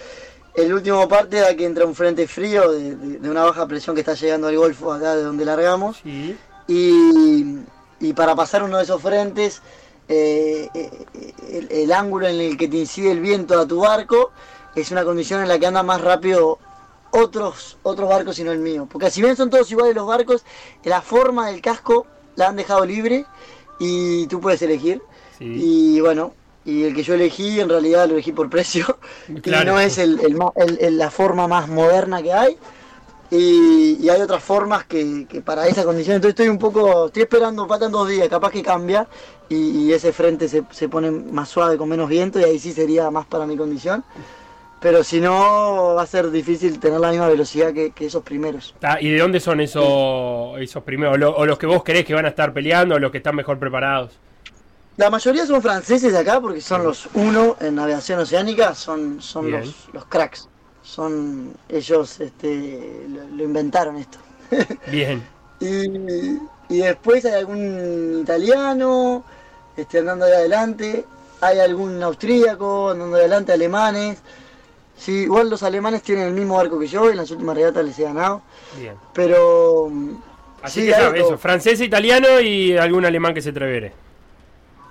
El 0.55 0.73
último 0.73 1.07
parte 1.09 1.37
da 1.41 1.55
que 1.55 1.67
entra 1.67 1.85
un 1.85 1.95
frente 1.95 2.27
frío 2.27 2.71
de, 2.73 2.95
de- 2.97 3.19
de 3.19 3.31
una 3.31 3.45
baja 3.45 3.67
presión 3.67 3.95
que 3.95 4.01
está 4.01 4.15
llegando 4.15 4.47
al 4.47 4.57
Golfo 4.57 4.93
acá 4.93 5.15
de 5.17 5.23
donde 5.25 5.45
largamos. 5.45 5.99
Sí. 6.03 6.37
Y, 6.69 7.59
y 8.01 8.13
para 8.15 8.35
pasar 8.35 8.63
uno 8.63 8.79
de 8.79 8.85
esos 8.85 9.03
frentes, 9.03 9.61
eh, 10.09 10.69
eh, 10.73 11.07
el, 11.51 11.69
el 11.71 11.93
ángulo 11.93 12.29
en 12.29 12.41
el 12.41 12.57
que 12.57 12.69
te 12.69 12.77
incide 12.79 13.11
el 13.11 13.21
viento 13.21 13.59
a 13.61 13.67
tu 13.67 13.81
barco 13.81 14.31
es 14.77 14.91
una 14.93 15.05
condición 15.05 15.43
en 15.43 15.49
la 15.49 15.59
que 15.59 15.67
anda 15.67 15.83
más 15.83 16.01
rápido 16.01 16.59
otros, 17.11 17.77
otros 17.83 18.09
barcos 18.09 18.39
y 18.39 18.45
no 18.45 18.53
el 18.53 18.59
mío. 18.61 18.87
Porque 18.91 19.11
si 19.11 19.21
bien 19.21 19.37
son 19.37 19.51
todos 19.51 19.71
iguales 19.71 19.95
los 19.97 20.07
barcos, 20.07 20.45
la 20.85 21.03
forma 21.03 21.49
del 21.49 21.61
casco 21.61 22.07
la 22.37 22.49
han 22.49 22.57
dejado 22.57 22.85
libre 22.87 23.27
y 23.79 24.27
tú 24.29 24.41
puedes 24.41 24.63
elegir. 24.63 25.03
Sí. 25.39 25.45
Y 25.45 26.01
bueno, 26.01 26.33
y 26.65 26.85
el 26.85 26.95
que 26.95 27.03
yo 27.03 27.15
elegí 27.15 27.61
en 27.61 27.69
realidad 27.69 28.07
lo 28.07 28.15
elegí 28.15 28.33
por 28.33 28.51
precio. 28.57 28.99
Claro. 29.43 29.71
Y 29.71 29.75
no 29.75 29.81
es 29.81 29.99
el, 29.99 30.19
la 30.99 31.11
forma 31.11 31.49
más 31.49 31.69
moderna 31.69 32.23
que 32.23 32.33
hay. 32.33 32.59
Y, 33.29 33.99
y 34.01 34.09
hay 34.09 34.21
otras 34.21 34.43
formas 34.43 34.85
que, 34.85 35.27
que 35.29 35.41
para 35.41 35.67
esa 35.67 35.85
condición. 35.85 36.17
Entonces 36.17 36.35
estoy 36.35 36.49
un 36.49 36.59
poco, 36.59 37.07
estoy 37.07 37.23
esperando, 37.23 37.67
faltan 37.67 37.91
dos 37.91 38.09
días, 38.09 38.29
capaz 38.29 38.53
que 38.53 38.63
cambia 38.63 39.09
y, 39.49 39.57
y 39.57 39.93
ese 39.93 40.13
frente 40.13 40.49
se, 40.49 40.63
se 40.71 40.89
pone 40.89 41.11
más 41.11 41.49
suave 41.49 41.77
con 41.77 41.89
menos 41.89 42.09
viento 42.09 42.39
y 42.39 42.45
ahí 42.45 42.59
sí 42.61 42.73
sería 42.73 43.11
más 43.11 43.27
para 43.27 43.47
mi 43.47 43.57
condición. 43.57 44.05
Pero 44.87 45.03
si 45.03 45.21
no, 45.21 45.95
va 45.97 46.03
a 46.03 46.07
ser 46.07 46.31
difícil 46.31 46.79
tener 46.79 47.01
la 47.01 47.11
misma 47.11 47.27
velocidad 47.27 47.73
que, 47.73 47.91
que 47.91 48.07
esos 48.07 48.23
primeros. 48.23 48.73
¿Y 49.01 49.11
de 49.11 49.19
dónde 49.19 49.41
son 49.41 49.61
esos, 49.61 50.61
esos 50.61 50.85
primeros? 50.85 51.15
O, 51.15 51.19
lo- 51.19 51.35
o 51.37 51.45
los 51.45 51.59
que 51.59 51.67
vos 51.67 51.83
creés 51.83 52.05
que 52.07 52.15
van 52.15 52.25
a 52.25 52.29
estar 52.29 52.53
peleando, 52.53 52.95
o 52.95 52.99
los 53.01 53.11
que 53.11 53.17
están 53.19 53.35
mejor 53.35 53.59
preparados? 53.59 54.13
La 54.97 55.11
mayoría 55.11 55.45
son 55.45 55.61
franceses 55.61 56.13
de 56.13 56.19
acá 56.21 56.41
porque 56.41 56.61
son 56.61 56.85
los 56.85 57.09
uno 57.15 57.57
en 57.59 57.75
navegación 57.75 58.21
oceánica, 58.21 58.77
son, 58.77 59.21
son 59.21 59.47
Bien. 59.47 59.63
los, 59.63 59.89
los 59.93 60.05
cracks. 60.05 60.49
Son 60.85 61.53
ellos 61.69 62.21
este, 62.21 63.07
lo, 63.09 63.27
lo 63.39 63.43
inventaron 63.43 63.97
esto. 63.97 64.19
Bien. 64.87 65.21
Y, 65.59 66.39
y 66.73 66.79
después 66.79 67.25
hay 67.25 67.33
algún 67.35 68.21
italiano 68.23 69.25
este, 69.77 69.99
andando 69.99 70.27
ahí 70.27 70.33
adelante, 70.33 71.05
hay 71.41 71.59
algún 71.59 72.01
austríaco 72.05 72.91
andando 72.91 73.17
adelante, 73.17 73.53
alemanes. 73.53 74.19
Sí, 74.97 75.13
igual 75.23 75.51
los 75.51 75.63
alemanes 75.63 76.03
tienen 76.03 76.29
el 76.29 76.35
mismo 76.35 76.57
barco 76.57 76.79
que 76.79 76.87
yo, 76.87 77.11
en 77.11 77.17
las 77.17 77.31
últimas 77.31 77.55
regatas 77.55 77.85
les 77.85 77.99
he 77.99 78.05
ganado, 78.05 78.43
Bien. 78.79 78.95
pero... 79.13 79.91
Así 80.63 80.81
sí, 80.81 80.87
que 80.87 80.95
sabes, 80.95 81.23
eso, 81.23 81.39
francés, 81.39 81.81
italiano 81.81 82.41
y 82.41 82.77
algún 82.77 83.05
alemán 83.05 83.35
que 83.35 83.43
se 83.43 83.51
atrevere. 83.51 83.93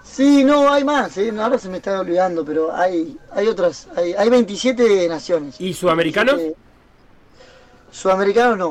Sí, 0.04 0.44
no, 0.44 0.72
hay 0.72 0.84
más, 0.84 1.18
¿eh? 1.18 1.34
ahora 1.38 1.58
se 1.58 1.68
me 1.70 1.78
está 1.78 2.00
olvidando, 2.00 2.46
pero 2.46 2.74
hay, 2.74 3.18
hay 3.32 3.48
otras, 3.48 3.90
hay, 3.96 4.14
hay 4.14 4.30
27 4.30 5.10
naciones. 5.10 5.60
¿Y 5.60 5.74
sudamericanos? 5.74 6.36
27 6.36 6.66
Sudamericanos 7.96 8.58
no. 8.58 8.70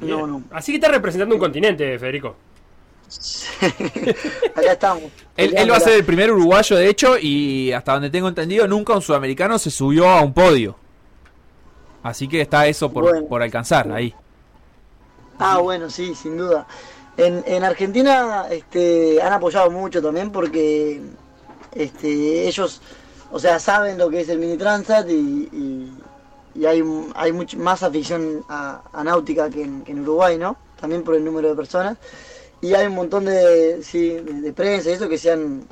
Bien. 0.00 0.18
No, 0.18 0.26
no. 0.26 0.42
Así 0.50 0.72
que 0.72 0.76
estás 0.76 0.90
representando 0.90 1.34
un 1.34 1.40
continente, 1.40 1.98
Federico. 1.98 2.36
Acá 4.54 4.72
estamos. 4.72 5.04
Él, 5.36 5.54
él 5.56 5.70
va 5.70 5.76
a 5.76 5.80
ser 5.80 5.94
el 5.94 6.04
primer 6.04 6.32
uruguayo, 6.32 6.76
de 6.76 6.88
hecho, 6.88 7.16
y 7.18 7.72
hasta 7.72 7.92
donde 7.94 8.10
tengo 8.10 8.28
entendido, 8.28 8.66
nunca 8.66 8.94
un 8.94 9.02
sudamericano 9.02 9.58
se 9.58 9.70
subió 9.70 10.08
a 10.08 10.20
un 10.22 10.32
podio. 10.32 10.76
Así 12.02 12.28
que 12.28 12.40
está 12.40 12.66
eso 12.66 12.90
por, 12.92 13.04
Bueno. 13.04 13.26
por 13.26 13.42
alcanzar 13.42 13.90
ahí. 13.92 14.14
Ah, 15.38 15.58
bueno, 15.58 15.90
sí, 15.90 16.14
sin 16.14 16.36
duda. 16.38 16.66
En, 17.16 17.42
en 17.46 17.64
Argentina 17.64 18.46
este, 18.50 19.20
han 19.22 19.32
apoyado 19.32 19.70
mucho 19.70 20.00
también 20.02 20.30
porque 20.30 21.00
este, 21.74 22.46
ellos, 22.46 22.80
o 23.32 23.38
sea, 23.38 23.58
saben 23.58 23.98
lo 23.98 24.08
que 24.08 24.20
es 24.20 24.28
el 24.28 24.38
mini 24.38 24.56
transat 24.56 25.08
y, 25.08 25.12
y- 25.52 25.92
y 26.54 26.64
hay, 26.64 26.82
hay 27.14 27.32
much- 27.32 27.56
más 27.56 27.82
afición 27.82 28.42
a, 28.48 28.80
a 28.92 29.04
náutica 29.04 29.50
que 29.50 29.62
en, 29.62 29.82
que 29.82 29.92
en 29.92 30.00
Uruguay, 30.00 30.38
¿no? 30.38 30.56
También 30.80 31.02
por 31.02 31.14
el 31.14 31.22
número 31.24 31.48
de 31.50 31.54
personas. 31.54 31.98
Y 32.60 32.74
hay 32.74 32.86
un 32.86 32.94
montón 32.94 33.24
de, 33.26 33.82
sí, 33.82 34.10
de, 34.10 34.22
de 34.42 34.52
prensa 34.52 34.90
y 34.90 34.94
eso 34.94 35.08
que 35.08 35.18
se 35.18 35.30
han, 35.32 35.66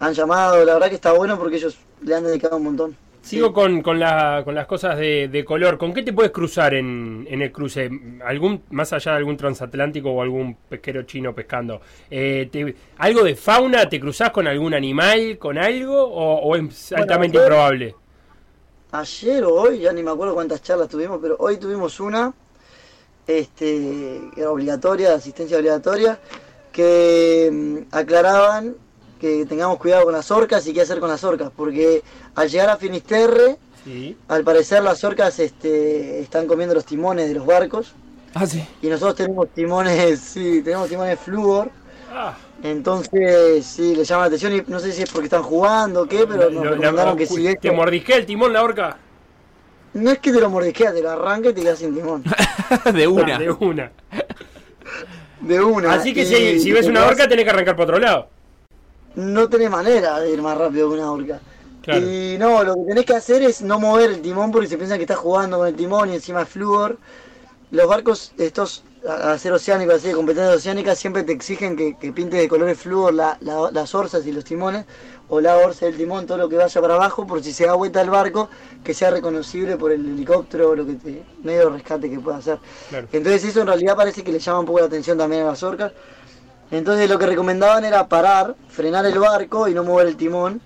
han 0.00 0.14
llamado. 0.14 0.64
La 0.64 0.74
verdad 0.74 0.88
que 0.88 0.94
está 0.96 1.12
bueno 1.12 1.38
porque 1.38 1.56
ellos 1.56 1.78
le 2.02 2.14
han 2.14 2.24
dedicado 2.24 2.56
un 2.58 2.64
montón. 2.64 2.98
Sigo 3.20 3.52
con, 3.52 3.82
con, 3.82 3.98
la- 3.98 4.42
con 4.44 4.54
las 4.54 4.66
cosas 4.66 4.96
de, 4.98 5.28
de 5.28 5.44
color. 5.44 5.76
¿Con 5.76 5.92
qué 5.92 6.02
te 6.02 6.12
puedes 6.12 6.30
cruzar 6.32 6.72
en, 6.74 7.26
en 7.28 7.42
el 7.42 7.52
cruce? 7.52 7.90
¿Algún, 8.24 8.62
más 8.70 8.92
allá 8.92 9.12
de 9.12 9.18
algún 9.18 9.36
transatlántico 9.36 10.10
o 10.10 10.22
algún 10.22 10.56
pesquero 10.68 11.02
chino 11.02 11.34
pescando? 11.34 11.80
Eh, 12.10 12.48
te- 12.50 12.74
¿Algo 12.96 13.24
de 13.24 13.34
fauna? 13.34 13.88
¿Te 13.88 14.00
cruzás 14.00 14.30
con 14.30 14.46
algún 14.46 14.72
animal, 14.72 15.36
con 15.38 15.58
algo? 15.58 16.02
¿O, 16.04 16.36
o 16.48 16.56
es 16.56 16.92
Bueno, 16.94 17.02
altamente 17.02 17.36
ayer- 17.38 17.38
improbable? 17.38 17.94
ayer 18.92 19.44
o 19.44 19.54
hoy, 19.54 19.80
ya 19.80 19.92
ni 19.92 20.02
me 20.02 20.10
acuerdo 20.10 20.34
cuántas 20.34 20.62
charlas 20.62 20.88
tuvimos, 20.88 21.18
pero 21.20 21.36
hoy 21.38 21.56
tuvimos 21.58 22.00
una, 22.00 22.32
este, 23.28 24.20
obligatoria, 24.46 25.10
de 25.10 25.14
asistencia 25.14 25.56
obligatoria, 25.58 26.18
que 26.72 27.50
mm, 27.52 27.94
aclaraban 27.94 28.74
que 29.20 29.44
tengamos 29.46 29.78
cuidado 29.78 30.04
con 30.04 30.12
las 30.12 30.30
orcas 30.30 30.66
y 30.66 30.72
qué 30.72 30.80
hacer 30.82 30.98
con 31.00 31.08
las 31.10 31.22
orcas, 31.24 31.50
porque 31.56 32.02
al 32.34 32.48
llegar 32.48 32.70
a 32.70 32.76
Finisterre, 32.76 33.56
Sí. 33.84 34.16
al 34.28 34.44
parecer 34.44 34.82
las 34.82 35.02
orcas 35.04 35.38
este, 35.38 36.20
están 36.20 36.46
comiendo 36.46 36.74
los 36.74 36.84
timones 36.84 37.28
de 37.28 37.34
los 37.34 37.46
barcos, 37.46 37.92
Ah, 38.34 38.46
sí. 38.46 38.62
y 38.82 38.88
nosotros 38.88 39.16
tenemos 39.16 39.48
timones, 39.50 40.20
sí, 40.34 40.62
tenemos 40.62 40.88
timones 40.88 41.18
flúor, 41.20 41.70
Ah, 42.12 42.36
entonces 42.62 43.66
sí, 43.66 43.94
le 43.94 44.04
llama 44.04 44.22
la 44.22 44.26
atención 44.28 44.54
y 44.54 44.62
no 44.66 44.78
sé 44.80 44.92
si 44.92 45.02
es 45.02 45.10
porque 45.10 45.26
están 45.26 45.42
jugando 45.42 46.02
o 46.02 46.06
qué, 46.06 46.26
pero 46.26 46.48
nos 46.50 46.64
lo- 46.64 46.70
recomendaron 46.70 47.16
que 47.16 47.26
si 47.26 47.42
¿Te 47.42 47.50
esto- 47.52 47.72
mordisquea 47.74 48.16
el 48.16 48.26
timón 48.26 48.52
la 48.52 48.62
orca? 48.62 48.96
No 49.94 50.10
es 50.10 50.18
que 50.18 50.32
te 50.32 50.40
lo 50.40 50.50
mordisqueas, 50.50 50.94
te 50.94 51.02
lo 51.02 51.10
arranca 51.10 51.48
y 51.50 51.54
te 51.54 51.62
quedas 51.62 51.78
sin 51.78 51.94
timón. 51.94 52.22
de 52.94 53.06
una. 53.08 53.38
De 53.38 53.50
una. 53.50 53.92
De 55.40 55.60
una. 55.62 55.92
Así 55.94 56.12
que 56.12 56.22
Y- 56.22 56.60
si, 56.60 56.72
ves 56.72 56.86
una 56.86 57.06
orca 57.06 57.28
tenés 57.28 57.44
que 57.44 57.50
arrancar 57.50 57.76
por 57.76 57.84
otro 57.84 57.98
lado. 57.98 58.28
No 59.14 59.48
tenés 59.48 59.70
manera 59.70 60.20
de 60.20 60.30
ir 60.32 60.42
más 60.42 60.56
rápido 60.56 60.88
que 60.90 60.96
una 60.96 61.10
orca. 61.10 61.40
Claro. 61.82 62.00
Y 62.06 62.36
no, 62.38 62.62
lo 62.64 62.74
que 62.74 62.82
tenés 62.88 63.04
que 63.06 63.14
hacer 63.14 63.42
es 63.42 63.62
no 63.62 63.80
mover 63.80 64.10
el 64.10 64.20
timón 64.20 64.50
porque 64.52 64.66
se 64.68 64.76
piensa 64.76 64.96
que 64.96 65.02
estás 65.04 65.16
jugando 65.18 65.58
con 65.58 65.68
el 65.68 65.74
timón 65.74 66.10
y 66.10 66.14
encima 66.14 66.42
es 66.42 66.48
flúor. 66.48 66.98
Los 67.70 67.86
barcos, 67.88 68.32
estos 68.38 68.84
a 69.08 69.32
a 69.32 69.38
ser 69.38 69.52
oceánicos, 69.52 69.94
así 69.96 70.08
de 70.08 70.14
competencia 70.14 70.54
oceánica, 70.54 70.94
siempre 70.94 71.22
te 71.22 71.32
exigen 71.32 71.76
que, 71.76 71.96
que 71.96 72.12
pintes 72.12 72.40
de 72.40 72.48
colores 72.48 72.78
flúor 72.78 73.14
la- 73.14 73.38
la- 73.40 73.70
las 73.70 73.94
orzas 73.94 74.26
y 74.26 74.32
los 74.32 74.44
timones, 74.44 74.86
o 75.30 75.40
la 75.40 75.56
orza 75.56 75.86
del 75.86 75.96
timón, 75.96 76.26
todo 76.26 76.38
lo 76.38 76.48
que 76.48 76.56
vaya 76.56 76.80
para 76.80 76.94
abajo, 76.94 77.26
por 77.26 77.42
si 77.42 77.52
se 77.52 77.66
da 77.66 77.74
vuelta 77.74 78.00
el 78.00 78.10
barco, 78.10 78.48
que 78.82 78.94
sea 78.94 79.10
reconocible 79.10 79.76
por 79.76 79.92
el 79.92 80.04
helicóptero 80.06 80.70
o 80.70 80.74
lo 80.74 80.86
que 80.86 80.94
te, 80.94 81.22
medio 81.42 81.70
rescate 81.70 82.08
que 82.10 82.18
pueda 82.18 82.38
hacer. 82.38 82.58
Claro. 82.88 83.08
Entonces 83.12 83.44
eso 83.44 83.60
en 83.60 83.66
realidad 83.66 83.94
parece 83.96 84.22
que 84.24 84.32
le 84.32 84.38
llama 84.38 84.60
un 84.60 84.66
poco 84.66 84.80
la 84.80 84.86
atención 84.86 85.18
también 85.18 85.42
a 85.42 85.46
las 85.46 85.62
orcas. 85.62 85.92
Entonces 86.70 87.08
lo 87.08 87.18
que 87.18 87.26
recomendaban 87.26 87.84
era 87.84 88.08
parar, 88.08 88.54
frenar 88.68 89.04
el 89.06 89.18
barco 89.18 89.68
y 89.68 89.74
no 89.74 89.84
mover 89.84 90.06
el 90.06 90.16
timón, 90.16 90.60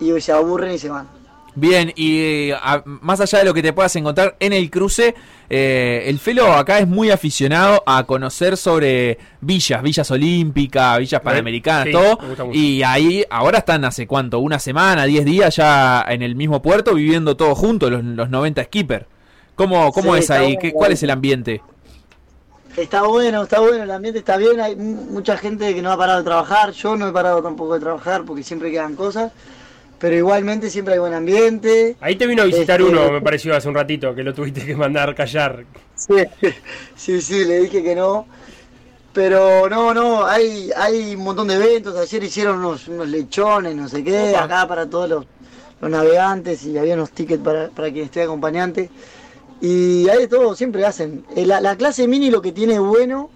y 0.00 0.20
se 0.20 0.32
aburren 0.32 0.72
y 0.72 0.78
se 0.78 0.88
van. 0.88 1.08
Bien, 1.54 1.92
y 1.96 2.20
eh, 2.50 2.54
a- 2.54 2.82
más 2.84 3.20
allá 3.20 3.40
de 3.40 3.44
lo 3.44 3.52
que 3.54 3.62
te 3.62 3.72
puedas 3.72 3.94
encontrar 3.96 4.36
en 4.40 4.52
el 4.52 4.70
cruce, 4.70 5.14
eh, 5.54 6.04
el 6.06 6.18
Felo 6.18 6.50
acá 6.54 6.78
es 6.78 6.88
muy 6.88 7.10
aficionado 7.10 7.82
a 7.86 8.04
conocer 8.04 8.56
sobre 8.56 9.18
villas, 9.42 9.82
villas 9.82 10.10
olímpicas, 10.10 10.98
villas 10.98 11.20
panamericanas, 11.20 11.86
sí, 11.86 11.92
todo. 11.92 12.18
Y 12.52 12.82
ahí 12.82 13.22
ahora 13.28 13.58
están 13.58 13.84
hace 13.84 14.06
cuánto, 14.06 14.38
una 14.38 14.58
semana, 14.58 15.04
10 15.04 15.24
días 15.26 15.54
ya 15.56 16.02
en 16.08 16.22
el 16.22 16.36
mismo 16.36 16.62
puerto 16.62 16.94
viviendo 16.94 17.36
todos 17.36 17.58
juntos, 17.58 17.90
los, 17.90 18.02
los 18.02 18.30
90 18.30 18.64
skipper. 18.64 19.06
¿Cómo, 19.54 19.92
cómo 19.92 20.14
Sí, 20.14 20.20
es 20.20 20.30
ahí? 20.30 20.56
¿Qué, 20.56 20.72
¿Cuál 20.72 20.92
es 20.92 21.02
el 21.02 21.10
ambiente? 21.10 21.60
Está 22.74 23.02
bueno, 23.02 23.42
está 23.42 23.60
bueno, 23.60 23.84
el 23.84 23.90
ambiente 23.90 24.18
está 24.20 24.38
bien, 24.38 24.58
hay 24.58 24.74
mu- 24.74 25.04
mucha 25.10 25.36
gente 25.36 25.74
que 25.74 25.82
no 25.82 25.92
ha 25.92 25.96
parado 25.98 26.20
de 26.20 26.24
trabajar, 26.24 26.70
yo 26.72 26.96
no 26.96 27.06
he 27.06 27.12
parado 27.12 27.42
tampoco 27.42 27.74
de 27.74 27.80
trabajar 27.80 28.24
porque 28.24 28.42
siempre 28.42 28.70
quedan 28.70 28.96
cosas, 28.96 29.30
pero 30.02 30.16
igualmente 30.16 30.68
siempre 30.68 30.94
hay 30.94 30.98
buen 30.98 31.14
ambiente. 31.14 31.94
Ahí 32.00 32.16
te 32.16 32.26
vino 32.26 32.42
a 32.42 32.46
visitar 32.46 32.80
Este, 32.80 32.92
uno, 32.92 33.12
me 33.12 33.20
pareció 33.20 33.54
hace 33.54 33.68
un 33.68 33.76
ratito, 33.76 34.12
que 34.16 34.24
lo 34.24 34.34
tuviste 34.34 34.66
que 34.66 34.74
mandar 34.74 35.14
callar. 35.14 35.64
Sí, 35.94 36.14
sí, 36.96 37.22
sí, 37.22 37.44
le 37.44 37.60
dije 37.60 37.84
que 37.84 37.94
no. 37.94 38.26
Pero 39.12 39.68
no, 39.68 39.94
no, 39.94 40.26
hay, 40.26 40.72
hay 40.76 41.14
un 41.14 41.22
montón 41.22 41.46
de 41.46 41.54
eventos. 41.54 41.96
Ayer 41.96 42.24
hicieron 42.24 42.58
unos, 42.58 42.88
unos 42.88 43.06
lechones, 43.06 43.76
no 43.76 43.88
sé 43.88 44.02
qué, 44.02 44.30
Opa. 44.30 44.42
acá 44.42 44.66
para 44.66 44.90
todos 44.90 45.08
los, 45.08 45.24
los 45.80 45.88
navegantes 45.88 46.64
y 46.64 46.76
había 46.76 46.94
unos 46.94 47.12
tickets 47.12 47.40
para, 47.40 47.68
para 47.68 47.92
quien 47.92 48.06
esté 48.06 48.22
acompañante. 48.22 48.90
Y 49.60 50.08
hay 50.08 50.18
de 50.18 50.26
todo, 50.26 50.56
siempre 50.56 50.84
hacen. 50.84 51.24
Eh, 51.36 51.46
La, 51.46 51.60
la 51.60 51.76
clase 51.76 52.08
mini 52.08 52.28
lo 52.28 52.42
que 52.42 52.50
tiene 52.50 52.80
bueno 52.80 53.30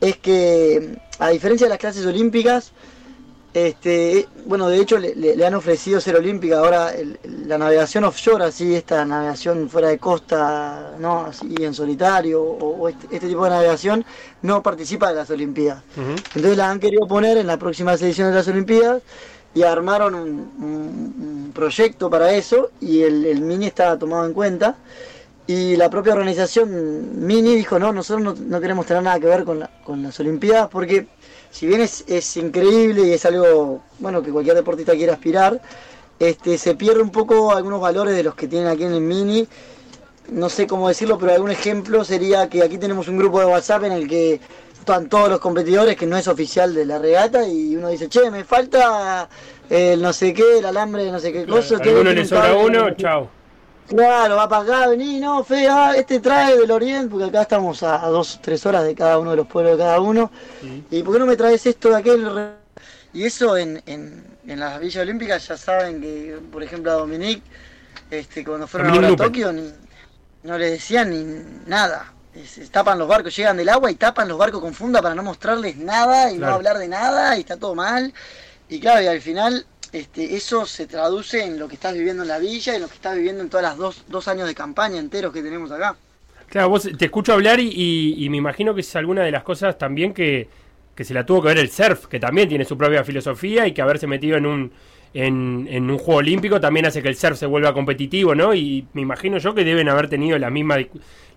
es 0.00 0.16
que, 0.16 0.98
a 1.20 1.28
diferencia 1.28 1.66
de 1.66 1.70
las 1.70 1.78
clases 1.78 2.04
olímpicas, 2.04 2.72
este, 3.56 4.28
bueno, 4.44 4.68
de 4.68 4.78
hecho 4.78 4.98
le, 4.98 5.46
han 5.46 5.54
ofrecido 5.54 5.98
ser 5.98 6.14
olímpica 6.16 6.58
ahora 6.58 6.90
el- 6.94 7.18
la 7.46 7.56
navegación 7.56 8.04
offshore, 8.04 8.44
así 8.44 8.74
esta 8.74 9.02
navegación 9.06 9.70
fuera 9.70 9.88
de 9.88 9.96
costa, 9.98 10.92
no, 10.98 11.20
así 11.26 11.54
en 11.60 11.72
solitario 11.72 12.42
o, 12.42 12.76
o 12.82 12.88
este, 12.90 13.06
este 13.14 13.28
tipo 13.28 13.44
de 13.44 13.50
navegación 13.50 14.04
no 14.42 14.62
participa 14.62 15.08
de 15.08 15.14
las 15.14 15.30
Olimpiadas. 15.30 15.82
Entonces 16.34 16.56
la 16.58 16.70
han 16.70 16.78
querido 16.80 17.06
poner 17.08 17.38
en 17.38 17.46
las 17.46 17.56
próximas 17.56 18.02
ediciones 18.02 18.34
de 18.34 18.38
las 18.40 18.48
Olimpiadas 18.48 19.02
y 19.54 19.62
armaron 19.62 20.14
un, 20.14 20.28
un- 20.60 21.46
un 21.46 21.52
proyecto 21.54 22.10
para 22.10 22.32
eso 22.34 22.72
y 22.78 23.00
el, 23.04 23.24
el 23.24 23.40
mini 23.40 23.66
está 23.68 23.98
tomado 23.98 24.26
en 24.26 24.34
cuenta. 24.34 24.76
Y 25.48 25.76
la 25.76 25.88
propia 25.88 26.12
organización 26.12 27.24
Mini 27.24 27.54
dijo, 27.54 27.78
no, 27.78 27.92
nosotros 27.92 28.20
no, 28.22 28.34
no 28.48 28.60
queremos 28.60 28.84
tener 28.84 29.04
nada 29.04 29.20
que 29.20 29.26
ver 29.28 29.44
con, 29.44 29.60
la- 29.60 29.70
con 29.84 30.02
las 30.02 30.18
Olimpiadas 30.18 30.68
porque 30.68 31.06
si 31.56 31.66
bien 31.66 31.80
es, 31.80 32.04
es 32.06 32.36
increíble 32.36 33.02
y 33.06 33.12
es 33.14 33.24
algo 33.24 33.80
bueno 33.98 34.22
que 34.22 34.30
cualquier 34.30 34.56
deportista 34.56 34.92
quiera 34.92 35.14
aspirar, 35.14 35.58
este, 36.18 36.58
se 36.58 36.74
pierde 36.74 37.00
un 37.00 37.08
poco 37.10 37.50
algunos 37.52 37.80
valores 37.80 38.14
de 38.14 38.22
los 38.22 38.34
que 38.34 38.46
tienen 38.46 38.68
aquí 38.68 38.84
en 38.84 38.92
el 38.92 39.00
Mini. 39.00 39.48
No 40.28 40.50
sé 40.50 40.66
cómo 40.66 40.88
decirlo, 40.88 41.16
pero 41.18 41.32
algún 41.32 41.50
ejemplo 41.50 42.04
sería 42.04 42.48
que 42.50 42.62
aquí 42.62 42.76
tenemos 42.76 43.08
un 43.08 43.16
grupo 43.16 43.40
de 43.40 43.46
WhatsApp 43.46 43.84
en 43.84 43.92
el 43.92 44.06
que 44.06 44.38
están 44.78 45.08
todos 45.08 45.30
los 45.30 45.40
competidores, 45.40 45.96
que 45.96 46.06
no 46.06 46.18
es 46.18 46.28
oficial 46.28 46.74
de 46.74 46.84
la 46.84 46.98
regata, 46.98 47.46
y 47.48 47.74
uno 47.74 47.88
dice, 47.88 48.08
che, 48.08 48.30
me 48.30 48.44
falta 48.44 49.26
el 49.70 50.02
no 50.02 50.12
sé 50.12 50.34
qué, 50.34 50.58
el 50.58 50.66
alambre 50.66 51.10
no 51.10 51.18
sé 51.20 51.32
qué 51.32 51.46
cosa. 51.46 51.80
Que 51.80 51.88
alguno 51.90 52.10
le 52.12 52.26
sobra 52.26 52.54
uno, 52.66 52.88
no- 52.90 52.94
chao. 52.96 53.30
Claro, 53.88 54.36
va 54.36 54.48
para 54.48 54.62
acá, 54.62 54.88
vení, 54.88 55.20
no, 55.20 55.44
fe, 55.44 55.68
ah, 55.68 55.92
este 55.96 56.18
trae 56.20 56.56
del 56.58 56.70
oriente, 56.70 57.08
porque 57.08 57.26
acá 57.26 57.42
estamos 57.42 57.82
a, 57.82 58.04
a 58.04 58.08
dos, 58.08 58.40
tres 58.42 58.64
horas 58.66 58.84
de 58.84 58.94
cada 58.94 59.18
uno 59.18 59.30
de 59.30 59.36
los 59.36 59.46
pueblos 59.46 59.78
de 59.78 59.84
cada 59.84 60.00
uno. 60.00 60.30
¿Y 60.90 61.02
por 61.02 61.14
qué 61.14 61.18
no 61.20 61.26
me 61.26 61.36
traes 61.36 61.64
esto 61.66 61.90
de 61.90 61.96
aquel? 61.96 62.50
Y 63.12 63.24
eso 63.24 63.56
en, 63.56 63.82
en, 63.86 64.24
en 64.46 64.60
las 64.60 64.80
villas 64.80 65.02
olímpicas 65.02 65.46
ya 65.46 65.56
saben 65.56 66.00
que, 66.00 66.38
por 66.52 66.62
ejemplo, 66.62 66.90
a 66.90 66.94
Dominique, 66.94 67.42
este, 68.10 68.44
cuando 68.44 68.66
fueron 68.66 68.90
ahora 68.90 69.08
a. 69.08 69.16
Tokio, 69.16 69.52
ni, 69.52 69.72
no 70.42 70.58
les 70.58 70.72
decían 70.72 71.10
ni 71.10 71.24
nada. 71.66 72.12
Tapan 72.70 72.98
los 72.98 73.08
barcos, 73.08 73.34
llegan 73.34 73.56
del 73.56 73.68
agua 73.70 73.90
y 73.90 73.94
tapan 73.94 74.28
los 74.28 74.36
barcos 74.36 74.60
con 74.60 74.74
funda 74.74 75.00
para 75.00 75.14
no 75.14 75.22
mostrarles 75.22 75.76
nada 75.78 76.30
y 76.30 76.36
Claro. 76.36 76.50
no 76.50 76.56
hablar 76.56 76.78
de 76.78 76.88
nada 76.88 77.36
y 77.36 77.40
está 77.40 77.56
todo 77.56 77.74
mal. 77.74 78.12
Y 78.68 78.78
claro, 78.80 79.00
y 79.00 79.06
al 79.06 79.20
final 79.22 79.64
este, 80.00 80.36
eso 80.36 80.66
se 80.66 80.86
traduce 80.86 81.42
en 81.44 81.58
lo 81.58 81.68
que 81.68 81.74
estás 81.74 81.94
viviendo 81.94 82.22
en 82.22 82.28
la 82.28 82.38
villa 82.38 82.72
y 82.72 82.76
en 82.76 82.82
lo 82.82 82.88
que 82.88 82.94
estás 82.96 83.16
viviendo 83.16 83.42
en 83.42 83.50
todas 83.50 83.64
las 83.64 83.76
dos, 83.76 84.04
dos 84.08 84.28
años 84.28 84.46
de 84.48 84.54
campaña 84.54 84.98
enteros 84.98 85.32
que 85.32 85.42
tenemos 85.42 85.70
acá. 85.70 85.98
Claro, 86.48 86.68
vos 86.70 86.88
te 86.96 87.04
escucho 87.04 87.32
hablar 87.32 87.58
y, 87.60 87.68
y- 87.74 88.24
y 88.24 88.30
me 88.30 88.36
imagino 88.36 88.74
que 88.74 88.80
es 88.80 88.96
alguna 88.96 89.22
de 89.24 89.30
las 89.32 89.42
cosas 89.42 89.78
también 89.78 90.14
que, 90.14 90.48
que 90.94 91.04
se 91.04 91.12
la 91.14 91.26
tuvo 91.26 91.42
que 91.42 91.48
ver 91.48 91.58
el 91.58 91.70
surf, 91.70 92.06
que 92.06 92.20
también 92.20 92.48
tiene 92.48 92.64
su 92.64 92.78
propia 92.78 93.02
filosofía 93.04 93.66
y 93.66 93.72
que 93.74 93.82
haberse 93.82 94.06
metido 94.06 94.36
en 94.36 94.46
un 94.46 94.72
en, 95.14 95.66
en 95.70 95.90
un 95.90 95.96
juego 95.98 96.18
olímpico 96.18 96.60
también 96.60 96.84
hace 96.86 97.00
que 97.02 97.08
el 97.08 97.16
surf 97.16 97.38
se 97.38 97.46
vuelva 97.46 97.72
competitivo, 97.72 98.34
¿no? 98.34 98.54
Y 98.54 98.86
me 98.92 99.00
imagino 99.02 99.38
yo 99.38 99.54
que 99.54 99.64
deben 99.64 99.88
haber 99.88 100.08
tenido 100.08 100.38
las 100.38 100.52
mismas 100.52 100.80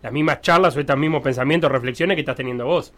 las 0.01 0.11
mismas 0.13 0.41
charlas 0.41 0.75
o 0.77 0.79
estos 0.79 0.97
mismos 0.97 1.21
pensamientos, 1.23 1.71
reflexiones 1.71 2.15
que 2.15 2.21
estás 2.21 2.35
teniendo 2.35 2.65
vos. 2.65 2.93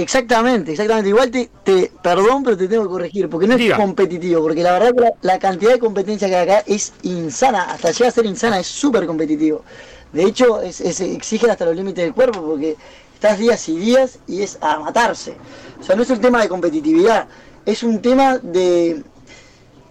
Exactamente, 0.00 0.72
exactamente. 0.72 1.08
Igual 1.08 1.30
te, 1.30 1.50
te 1.64 1.90
perdón, 2.02 2.42
pero 2.44 2.56
te 2.56 2.68
tengo 2.68 2.84
que 2.84 2.88
corregir, 2.88 3.28
porque 3.28 3.46
no 3.46 3.54
es 3.54 3.58
Diga. 3.60 3.76
competitivo, 3.76 4.42
porque 4.42 4.62
la 4.62 4.72
verdad 4.72 4.92
que 4.94 5.00
la, 5.00 5.12
la 5.22 5.38
cantidad 5.38 5.72
de 5.72 5.78
competencia 5.78 6.28
que 6.28 6.36
hay 6.36 6.48
acá 6.48 6.62
es 6.66 6.92
insana, 7.02 7.64
hasta 7.72 7.90
llega 7.90 8.08
a 8.08 8.12
ser 8.12 8.26
insana, 8.26 8.60
es 8.60 8.66
súper 8.66 9.06
competitivo. 9.06 9.64
De 10.12 10.22
hecho, 10.24 10.60
es, 10.62 10.80
es- 10.80 11.00
exigen 11.00 11.50
hasta 11.50 11.64
los 11.64 11.76
límites 11.76 12.04
del 12.04 12.14
cuerpo, 12.14 12.40
porque 12.40 12.76
estás 13.14 13.38
días 13.38 13.68
y 13.68 13.76
días 13.76 14.18
y 14.26 14.42
es 14.42 14.56
a 14.60 14.78
matarse. 14.78 15.36
O 15.80 15.82
sea, 15.84 15.96
no 15.96 16.02
es 16.02 16.10
un 16.10 16.20
tema 16.20 16.40
de 16.42 16.48
competitividad, 16.48 17.26
es 17.66 17.82
un 17.82 18.00
tema 18.00 18.38
de, 18.38 19.02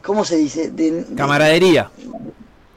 ¿cómo 0.03 0.23
se 0.25 0.37
dice? 0.37 0.71
De, 0.71 0.91
de- 1.03 1.15
Camaradería. 1.15 1.91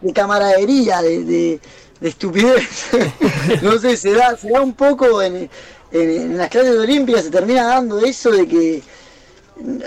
de 0.00 0.12
camaradería, 0.12 1.00
de, 1.02 1.24
de, 1.24 1.60
de 2.00 2.08
estupidez. 2.08 2.88
no 3.62 3.78
sé, 3.78 3.96
se 3.96 4.12
da, 4.14 4.36
se 4.36 4.50
da 4.50 4.60
un 4.60 4.74
poco 4.74 5.22
en, 5.22 5.48
en, 5.92 6.10
en 6.10 6.36
las 6.38 6.48
clases 6.48 6.76
olímpicas, 6.76 7.24
se 7.24 7.30
termina 7.30 7.64
dando 7.66 7.98
eso 8.00 8.30
de 8.30 8.46
que 8.46 8.82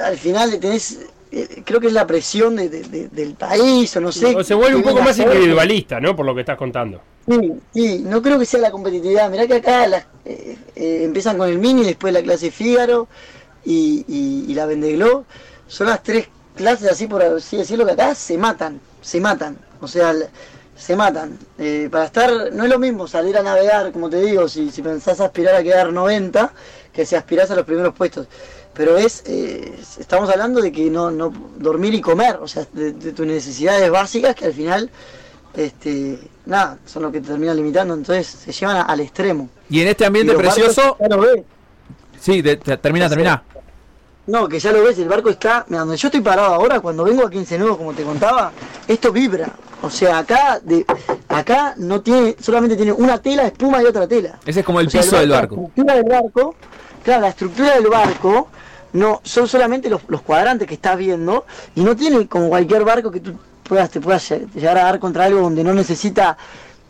al 0.03 0.17
final 0.17 0.59
tenés, 0.59 0.99
eh, 1.31 1.63
creo 1.65 1.79
que 1.79 1.87
es 1.87 1.93
la 1.93 2.05
presión 2.05 2.55
de- 2.55 2.69
de- 2.69 2.83
de- 2.83 3.07
del 3.09 3.33
país, 3.33 3.95
o 3.97 4.01
no 4.01 4.11
sé. 4.11 4.35
O 4.35 4.43
se 4.43 4.53
vuelve 4.53 4.75
un 4.77 4.83
poco 4.83 5.01
más 5.01 5.17
individualista, 5.17 5.99
¿no? 5.99 6.15
Por 6.15 6.25
lo 6.25 6.35
que 6.35 6.41
estás 6.41 6.57
contando. 6.57 7.01
Sí, 7.27 7.53
sí, 7.73 7.99
no 8.05 8.21
creo 8.21 8.37
que 8.37 8.45
sea 8.45 8.59
la 8.59 8.69
competitividad. 8.71 9.29
Mirá 9.31 9.47
que 9.47 9.55
acá 9.55 9.87
las, 9.87 10.05
eh, 10.25 10.57
eh, 10.75 11.01
empiezan 11.03 11.37
con 11.37 11.47
el 11.49 11.57
mini, 11.57 11.83
después 11.83 12.13
la 12.13 12.21
clase 12.21 12.51
Fígaro 12.51 13.07
y, 13.65 14.03
y, 14.07 14.45
y 14.51 14.53
la 14.53 14.65
Vendeglo. 14.65 15.25
Son 15.67 15.87
las 15.87 16.03
tres 16.03 16.27
clases, 16.55 16.91
así 16.91 17.07
por 17.07 17.23
así 17.23 17.57
decirlo, 17.57 17.85
que 17.85 17.93
acá 17.93 18.13
se 18.13 18.37
matan, 18.37 18.79
se 19.01 19.19
matan. 19.21 19.57
O 19.81 19.87
sea, 19.87 20.13
se 20.75 20.95
matan. 20.95 21.37
Eh, 21.57 21.87
para 21.91 22.05
estar, 22.05 22.31
no 22.53 22.63
es 22.63 22.69
lo 22.69 22.79
mismo 22.79 23.07
salir 23.07 23.37
a 23.37 23.43
navegar, 23.43 23.91
como 23.91 24.09
te 24.09 24.21
digo, 24.21 24.47
si, 24.47 24.71
si 24.71 24.81
pensás 24.81 25.19
aspirar 25.19 25.55
a 25.55 25.63
quedar 25.63 25.91
90, 25.93 26.51
que 26.91 27.05
si 27.05 27.15
aspirás 27.15 27.49
a 27.51 27.55
los 27.55 27.65
primeros 27.65 27.93
puestos. 27.93 28.27
Pero 28.73 28.97
es, 28.97 29.21
eh, 29.27 29.75
estamos 29.99 30.29
hablando 30.29 30.59
de 30.59 30.71
que 30.71 30.89
no, 30.89 31.11
no 31.11 31.31
dormir 31.57 31.93
y 31.93 32.01
comer, 32.01 32.37
o 32.41 32.47
sea, 32.47 32.65
de, 32.73 32.91
de 32.93 33.11
tus 33.13 33.25
necesidades 33.27 33.89
básicas 33.91 34.35
que 34.35 34.45
al 34.45 34.53
final 34.53 34.89
este, 35.55 36.17
nada, 36.47 36.79
son 36.85 37.03
lo 37.03 37.11
que 37.11 37.21
te 37.21 37.27
terminan 37.27 37.55
limitando, 37.55 37.93
entonces 37.93 38.25
se 38.27 38.51
llevan 38.51 38.77
a- 38.77 38.81
al 38.81 38.99
extremo. 38.99 39.49
Y 39.69 39.81
en 39.81 39.87
este 39.89 40.05
ambiente 40.05 40.35
barcos 40.35 40.55
precioso. 40.55 40.97
ves. 40.99 41.43
Sí, 42.19 42.41
de- 42.41 42.57
termina, 42.57 43.07
termina. 43.09 43.43
No, 44.25 44.47
que 44.47 44.59
ya 44.59 44.71
lo 44.71 44.83
ves, 44.83 44.97
el 44.99 45.09
barco 45.09 45.29
está, 45.29 45.65
mira, 45.67 45.81
donde 45.81 45.97
yo 45.97 46.07
estoy 46.07 46.21
parado 46.21 46.53
ahora, 46.53 46.79
cuando 46.79 47.03
vengo 47.03 47.25
a 47.25 47.29
15 47.29 47.57
nudos, 47.59 47.77
como 47.77 47.93
te 47.93 48.03
contaba, 48.03 48.51
esto 48.87 49.11
vibra. 49.11 49.49
O 49.81 49.89
sea, 49.89 50.19
acá 50.19 50.61
de 50.63 50.85
acá 51.27 51.73
no 51.77 51.99
tiene, 52.01 52.37
solamente 52.39 52.77
tiene 52.77 52.93
una 52.93 53.21
tela, 53.21 53.43
espuma 53.43 53.81
y 53.83 53.85
otra 53.85 54.07
tela. 54.07 54.39
Ese 54.45 54.61
es 54.61 54.65
como 54.65 54.79
el 54.79 54.87
O 54.87 54.89
sea, 54.89 55.01
piso 55.01 55.17
del 55.17 55.29
barco. 55.29 55.55
La 55.55 55.61
estructura 55.63 55.95
del 55.95 56.03
barco, 56.05 56.55
claro, 57.03 57.21
la 57.21 57.27
estructura 57.29 57.73
del 57.75 57.87
barco 57.87 58.47
no 58.93 59.19
son 59.23 59.47
solamente 59.49 59.89
los, 59.89 60.01
los 60.07 60.21
cuadrantes 60.21 60.67
que 60.69 60.75
estás 60.75 60.97
viendo 60.97 61.45
y 61.75 61.81
no 61.81 61.95
tiene 61.95 62.25
como 62.27 62.47
cualquier 62.47 62.85
barco 62.85 63.11
que 63.11 63.19
tú 63.19 63.33
puedas 63.63 63.89
te 63.89 63.99
puedas 63.99 64.29
lle- 64.31 64.47
llegar 64.53 64.77
a 64.77 64.83
dar 64.83 64.99
contra 64.99 65.25
algo 65.25 65.41
donde 65.41 65.63
no 65.65 65.73
necesita 65.73 66.37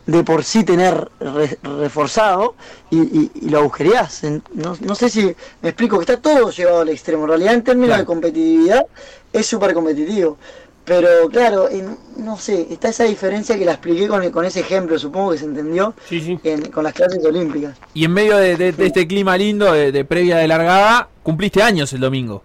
de 0.06 0.22
por 0.22 0.44
sí 0.44 0.64
tener 0.64 1.08
re- 1.20 1.58
reforzado 1.62 2.54
y, 2.90 2.98
y- 3.00 3.30
y 3.42 3.48
lo 3.48 3.58
agujereás. 3.60 4.22
No, 4.52 4.76
no 4.80 4.94
sé 4.94 5.08
si 5.08 5.34
me 5.62 5.70
explico, 5.70 5.96
que 5.98 6.02
está 6.02 6.16
todo 6.20 6.50
llevado 6.50 6.80
al 6.82 6.88
extremo. 6.90 7.22
En 7.24 7.28
realidad, 7.30 7.54
en 7.54 7.64
términos 7.64 7.88
Claro. 7.88 8.02
de 8.02 8.06
competitividad, 8.06 8.86
es 9.32 9.46
súper 9.46 9.72
competitivo. 9.74 10.36
Pero 10.84 11.08
claro, 11.30 11.70
en- 11.70 11.96
no 12.18 12.36
sé, 12.36 12.66
está 12.70 12.90
esa 12.90 13.04
diferencia 13.04 13.56
que 13.58 13.64
la 13.64 13.72
expliqué 13.72 14.06
con, 14.06 14.30
con 14.30 14.44
ese 14.44 14.60
ejemplo, 14.60 14.98
supongo 14.98 15.32
que 15.32 15.38
se 15.38 15.46
entendió 15.46 15.94
en- 16.10 16.70
con 16.70 16.84
las 16.84 16.92
clases 16.92 17.24
olímpicas. 17.24 17.74
Y 17.94 18.04
en 18.04 18.12
medio 18.12 18.36
de, 18.36 18.56
de- 18.58 18.72
de 18.72 18.86
este 18.86 19.06
clima 19.06 19.38
lindo 19.38 19.72
de, 19.72 19.90
de 19.92 20.04
previa 20.04 20.36
de 20.36 20.46
largada, 20.46 21.08
cumpliste 21.22 21.62
años 21.62 21.90
el 21.94 22.00
domingo. 22.00 22.42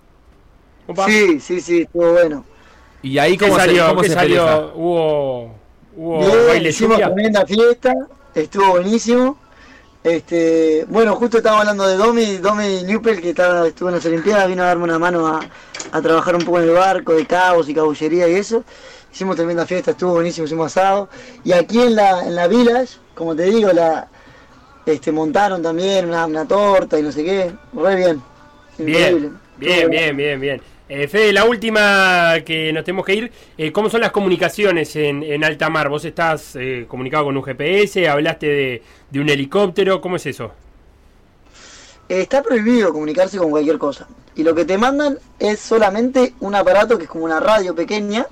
Sí, 1.05 1.39
sí, 1.41 1.59
sí, 1.61 1.81
estuvo 1.81 2.13
bueno. 2.13 2.45
Y 3.03 3.17
ahí 3.17 3.37
¿Qué 3.37 3.45
cómo 3.45 3.59
se, 3.59 3.65
salió? 3.65 3.87
cómo 3.89 4.01
¿Qué 4.01 4.07
se 4.07 4.13
salió? 4.13 4.71
Hubo, 4.75 5.55
hubo 5.99 6.19
Bien, 6.19 6.47
baile 6.47 6.69
hicimos 6.69 6.97
tremenda 6.97 7.45
fiesta, 7.45 7.93
estuvo 8.33 8.69
buenísimo. 8.71 9.37
Este, 10.01 10.85
bueno, 10.87 11.15
justo 11.15 11.37
estábamos 11.37 11.63
hablando 11.63 11.85
de 11.85 11.97
Domi, 11.97 12.37
Domi 12.37 12.83
Newpel, 12.83 13.21
que 13.21 13.31
estaba, 13.31 13.67
estuvo 13.67 13.89
en 13.89 13.95
las 13.95 14.05
Olimpiadas, 14.05 14.47
vino 14.47 14.63
a 14.63 14.67
darme 14.67 14.85
una 14.85 14.97
mano 14.97 15.27
a, 15.27 15.41
a 15.91 16.01
trabajar 16.01 16.35
un 16.35 16.43
poco 16.43 16.59
en 16.59 16.69
el 16.69 16.71
barco, 16.71 17.13
de 17.13 17.25
caos 17.25 17.67
y 17.67 17.73
cabullería 17.73 18.29
y 18.29 18.35
eso. 18.35 18.63
Hicimos 19.11 19.35
tremenda 19.35 19.65
fiesta, 19.65 19.91
estuvo 19.91 20.13
buenísimo, 20.13 20.45
hicimos 20.45 20.67
asado. 20.67 21.09
Y 21.43 21.51
aquí 21.51 21.81
en 21.81 21.95
la, 21.95 22.25
en 22.25 22.35
la 22.35 22.47
Village, 22.47 22.97
como 23.13 23.35
te 23.35 23.43
digo, 23.43 23.73
la 23.73 24.07
este 24.85 25.11
montaron 25.11 25.61
también 25.61 26.07
una, 26.07 26.25
una 26.25 26.47
torta 26.47 26.97
y 26.97 27.03
no 27.03 27.11
sé 27.11 27.23
qué. 27.23 27.51
Re 27.73 27.95
bien. 27.95 28.21
Increíble. 28.77 29.31
Bien, 29.57 29.89
bien, 29.89 29.89
bien, 29.89 30.17
bien, 30.17 30.39
bien. 30.39 30.61
Eh, 30.91 31.07
Fede, 31.07 31.31
la 31.31 31.45
última 31.45 32.33
que 32.43 32.73
nos 32.73 32.83
tenemos 32.83 33.05
que 33.05 33.13
ir, 33.13 33.31
eh, 33.59 33.71
¿cómo 33.71 33.91
son 33.91 34.01
las 34.01 34.09
comunicaciones 34.09 34.95
en, 34.95 35.43
alta 35.43 35.69
mar? 35.69 35.87
¿Vos 35.87 36.03
estás 36.03 36.55
eh, 36.55 36.85
comunicado 36.87 37.25
con 37.25 37.37
un 37.37 37.43
GPS? 37.43 38.09
¿Hablaste 38.09 38.47
de, 38.47 38.83
de 39.11 39.19
un 39.19 39.29
helicóptero? 39.29 40.01
¿Cómo 40.01 40.15
es 40.15 40.25
eso? 40.25 40.51
Eh, 42.09 42.21
Está 42.21 42.41
prohibido 42.41 42.91
comunicarse 42.91 43.37
con 43.37 43.51
cualquier 43.51 43.77
cosa. 43.77 44.07
Y 44.33 44.41
lo 44.41 44.55
que 44.55 44.65
te 44.65 44.79
mandan 44.79 45.19
es 45.37 45.59
solamente 45.59 46.33
un 46.39 46.55
aparato 46.55 46.97
que 46.97 47.03
es 47.03 47.09
como 47.09 47.25
una 47.25 47.39
radio 47.39 47.75
pequeña 47.75 48.25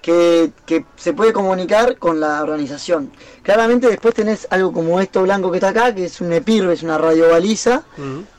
que, 0.00 0.52
que 0.66 0.84
se 0.96 1.12
puede 1.12 1.32
comunicar 1.32 1.96
con 1.98 2.20
la 2.20 2.42
organización. 2.42 3.10
Claramente 3.42 3.88
después 3.88 4.14
tenés 4.14 4.46
algo 4.50 4.72
como 4.72 5.00
esto 5.00 5.22
blanco 5.22 5.50
que 5.50 5.58
está 5.58 5.68
acá, 5.70 5.94
que 5.94 6.04
es 6.04 6.20
un 6.20 6.32
EPIR, 6.32 6.70
es 6.70 6.82
una 6.82 6.98
radiobaliza, 6.98 7.82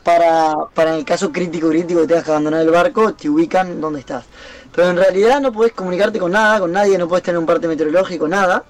para, 0.03 0.55
para 0.73 0.91
en 0.93 0.99
el 0.99 1.05
caso 1.05 1.31
crítico 1.31 1.69
crítico 1.69 2.01
que 2.01 2.07
tengas 2.07 2.23
que 2.23 2.31
abandonar 2.31 2.61
el 2.61 2.69
barco, 2.69 3.13
te 3.13 3.29
ubican 3.29 3.81
donde 3.81 3.99
estás. 3.99 4.25
Pero 4.75 4.89
en 4.89 4.97
realidad 4.97 5.41
no 5.41 5.51
podés 5.51 5.73
comunicarte 5.73 6.19
con 6.19 6.31
nada, 6.31 6.59
con 6.59 6.71
nadie, 6.71 6.97
no 6.97 7.07
podés 7.07 7.23
tener 7.23 7.39
un 7.39 7.45
parte 7.45 7.67
meteorológico, 7.67 8.27
nada. 8.27 8.63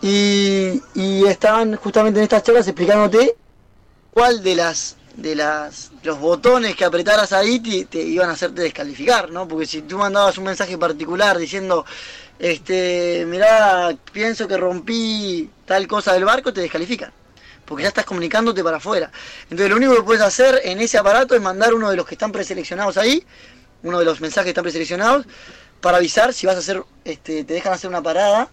Y, 0.00 0.82
y 0.94 1.24
estaban 1.26 1.76
justamente 1.76 2.18
en 2.18 2.24
estas 2.24 2.42
charlas 2.42 2.66
explicándote 2.66 3.36
cuál 4.12 4.42
de 4.42 4.56
las 4.56 4.96
de 5.16 5.34
las 5.34 5.90
los 6.02 6.18
botones 6.18 6.74
que 6.74 6.84
apretaras 6.84 7.32
ahí 7.32 7.60
te, 7.60 7.84
te 7.84 8.02
iban 8.02 8.30
a 8.30 8.32
hacerte 8.32 8.62
descalificar, 8.62 9.30
¿no? 9.30 9.46
Porque 9.46 9.66
si 9.66 9.82
tú 9.82 9.98
mandabas 9.98 10.38
un 10.38 10.44
mensaje 10.44 10.78
particular 10.78 11.38
diciendo, 11.38 11.84
este, 12.38 13.24
mirá, 13.26 13.96
pienso 14.12 14.48
que 14.48 14.56
rompí 14.56 15.50
tal 15.64 15.86
cosa 15.86 16.12
del 16.12 16.24
barco, 16.24 16.52
te 16.52 16.60
descalifican. 16.60 17.12
Porque 17.64 17.84
ya 17.84 17.88
estás 17.88 18.04
comunicándote 18.04 18.64
para 18.64 18.78
afuera. 18.78 19.10
Entonces 19.44 19.70
lo 19.70 19.76
único 19.76 19.94
que 19.94 20.02
puedes 20.02 20.22
hacer 20.22 20.60
en 20.64 20.80
ese 20.80 20.98
aparato 20.98 21.34
es 21.34 21.40
mandar 21.40 21.72
uno 21.74 21.90
de 21.90 21.96
los 21.96 22.06
que 22.06 22.14
están 22.14 22.32
preseleccionados 22.32 22.96
ahí, 22.96 23.24
uno 23.82 23.98
de 23.98 24.04
los 24.04 24.20
mensajes 24.20 24.46
que 24.46 24.50
están 24.50 24.64
preseleccionados, 24.64 25.26
para 25.80 25.98
avisar 25.98 26.32
si 26.32 26.46
vas 26.46 26.56
a 26.56 26.58
hacer, 26.58 26.82
este, 27.04 27.44
te 27.44 27.54
dejan 27.54 27.72
hacer 27.72 27.88
una 27.88 28.02
parada 28.02 28.50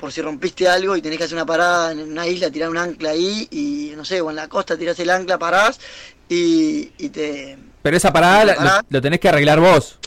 por 0.00 0.10
si 0.10 0.22
rompiste 0.22 0.66
algo 0.66 0.96
y 0.96 1.02
tenés 1.02 1.18
que 1.18 1.24
hacer 1.24 1.36
una 1.36 1.46
parada 1.46 1.92
en 1.92 2.00
una 2.10 2.26
isla, 2.26 2.50
tirar 2.50 2.70
un 2.70 2.78
ancla 2.78 3.10
ahí 3.10 3.46
y 3.50 3.92
no 3.96 4.04
sé, 4.04 4.20
o 4.20 4.30
en 4.30 4.36
la 4.36 4.48
costa 4.48 4.76
tirás 4.76 4.98
el 4.98 5.10
ancla, 5.10 5.38
parás 5.38 5.78
y, 6.28 6.90
y 6.98 7.08
te... 7.10 7.58
Pero 7.82 7.96
esa 7.96 8.12
parada 8.12 8.44
la- 8.46 8.54
lo, 8.54 8.70
lo 8.88 9.00
tenés 9.02 9.20
que 9.20 9.28
arreglar 9.28 9.60
vos. 9.60 9.98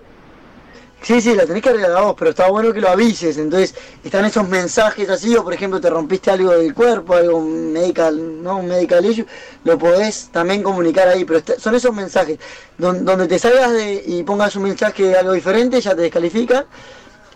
Sí, 1.02 1.20
sí, 1.20 1.34
la 1.36 1.46
tenés 1.46 1.62
que 1.62 1.68
arreglar 1.68 1.92
a 1.98 2.02
vos, 2.02 2.16
pero 2.18 2.30
está 2.32 2.48
bueno 2.50 2.72
que 2.72 2.80
lo 2.80 2.88
avises. 2.88 3.38
Entonces, 3.38 3.76
están 4.06 4.24
esos 4.24 4.48
mensajes 4.48 5.10
así, 5.10 5.36
o 5.36 5.44
por 5.44 5.54
ejemplo, 5.54 5.82
te 5.82 5.90
rompiste 5.90 6.32
algo 6.32 6.52
del 6.52 6.74
cuerpo, 6.74 7.16
algo 7.16 7.42
medical, 7.42 8.42
no 8.42 8.58
un 8.60 8.68
medical 8.70 9.04
issue, 9.06 9.26
lo 9.66 9.78
podés 9.78 10.30
también 10.32 10.64
comunicar 10.64 11.10
ahí, 11.10 11.26
pero 11.26 11.40
está- 11.40 11.60
son 11.60 11.76
esos 11.76 11.94
mensajes. 11.94 12.40
Don- 12.78 13.04
donde 13.04 13.28
te 13.28 13.38
salgas 13.38 13.74
de, 13.74 14.02
y 14.08 14.24
pongas 14.24 14.56
un 14.56 14.64
mensaje 14.64 15.04
de 15.04 15.18
algo 15.18 15.34
diferente, 15.34 15.82
ya 15.82 15.94
te 15.94 16.04
descalifican. 16.04 16.66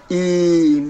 Y, 0.10 0.84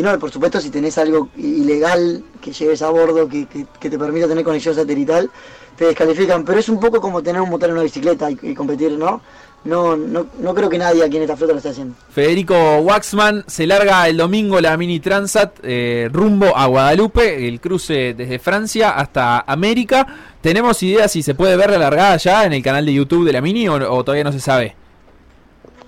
y 0.00 0.02
no, 0.02 0.18
por 0.18 0.30
supuesto, 0.30 0.60
si 0.60 0.70
tenés 0.70 0.96
algo 0.96 1.28
ilegal 1.36 2.24
que 2.40 2.52
lleves 2.52 2.80
a 2.80 2.88
bordo, 2.88 3.28
que, 3.28 3.46
que- 3.46 3.66
que 3.78 3.90
te 3.90 3.98
permita 3.98 4.26
tener 4.26 4.42
conexión 4.44 4.74
satelital, 4.74 5.30
te 5.76 5.84
descalifican. 5.84 6.42
Pero 6.44 6.58
es 6.58 6.68
un 6.70 6.80
poco 6.80 7.00
como 7.00 7.22
tener 7.22 7.40
un 7.42 7.50
motor 7.50 7.68
en 7.68 7.74
una 7.74 7.82
bicicleta 7.84 8.30
y, 8.30 8.38
y 8.42 8.54
competir, 8.54 8.92
¿no? 8.92 9.20
No, 9.62 9.94
no, 9.94 10.26
no 10.38 10.54
creo 10.54 10.70
que 10.70 10.78
nadie 10.78 11.04
aquí 11.04 11.18
en 11.18 11.24
esta 11.24 11.36
flota 11.36 11.52
lo 11.52 11.58
esté 11.58 11.68
haciendo. 11.68 11.94
Federico 12.10 12.54
Waxman 12.78 13.44
se 13.46 13.66
larga 13.66 14.08
el 14.08 14.16
domingo 14.16 14.58
la 14.58 14.74
Mini 14.78 15.00
Transat 15.00 15.58
eh, 15.62 16.08
rumbo 16.10 16.56
a 16.56 16.64
Guadalupe, 16.64 17.46
el 17.46 17.60
cruce 17.60 18.14
desde 18.16 18.38
Francia 18.38 18.92
hasta 18.92 19.40
América. 19.40 20.06
¿Tenemos 20.40 20.82
idea 20.82 21.08
si 21.08 21.22
se 21.22 21.34
puede 21.34 21.56
ver 21.56 21.68
la 21.72 21.78
largada 21.78 22.16
ya 22.16 22.46
en 22.46 22.54
el 22.54 22.62
canal 22.62 22.86
de 22.86 22.94
YouTube 22.94 23.26
de 23.26 23.34
la 23.34 23.42
Mini 23.42 23.68
o, 23.68 23.74
o 23.74 24.02
todavía 24.02 24.24
no 24.24 24.32
se 24.32 24.40
sabe? 24.40 24.74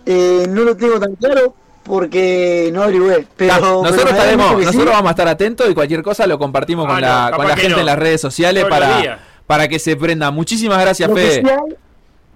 Eh, 0.05 0.44
no 0.51 0.64
lo 0.64 0.76
tengo 0.76 1.01
tan 1.01 1.14
claro 1.14 1.55
porque 1.82 2.70
no 2.72 2.82
averigüé. 2.82 3.26
Pero, 3.36 3.54
pero 3.54 3.82
nosotros 3.82 4.04
da 4.04 4.10
estaremos, 4.10 4.50
sí. 4.60 4.64
nosotros 4.66 4.90
vamos 4.90 5.06
a 5.09 5.10
estar 5.10 5.28
atentos 5.28 5.68
y 5.70 5.74
cualquier 5.74 6.02
cosa 6.02 6.26
lo 6.26 6.38
compartimos 6.38 6.86
Ah, 6.86 6.92
con 6.92 7.00
no, 7.00 7.06
la, 7.06 7.32
con 7.36 7.48
la 7.48 7.56
gente 7.56 7.74
no. 7.74 7.80
en 7.80 7.86
las 7.86 7.98
redes 7.98 8.20
sociales 8.20 8.64
Todos 8.64 8.78
para, 8.78 9.18
para 9.46 9.68
que 9.68 9.78
se 9.78 9.96
prenda. 9.96 10.30
Muchísimas 10.30 10.80
gracias, 10.80 11.09
Lo 11.09 11.14
que, 11.14 11.20
Fede. 11.22 11.40
sí 11.42 11.48
hay, 11.48 11.74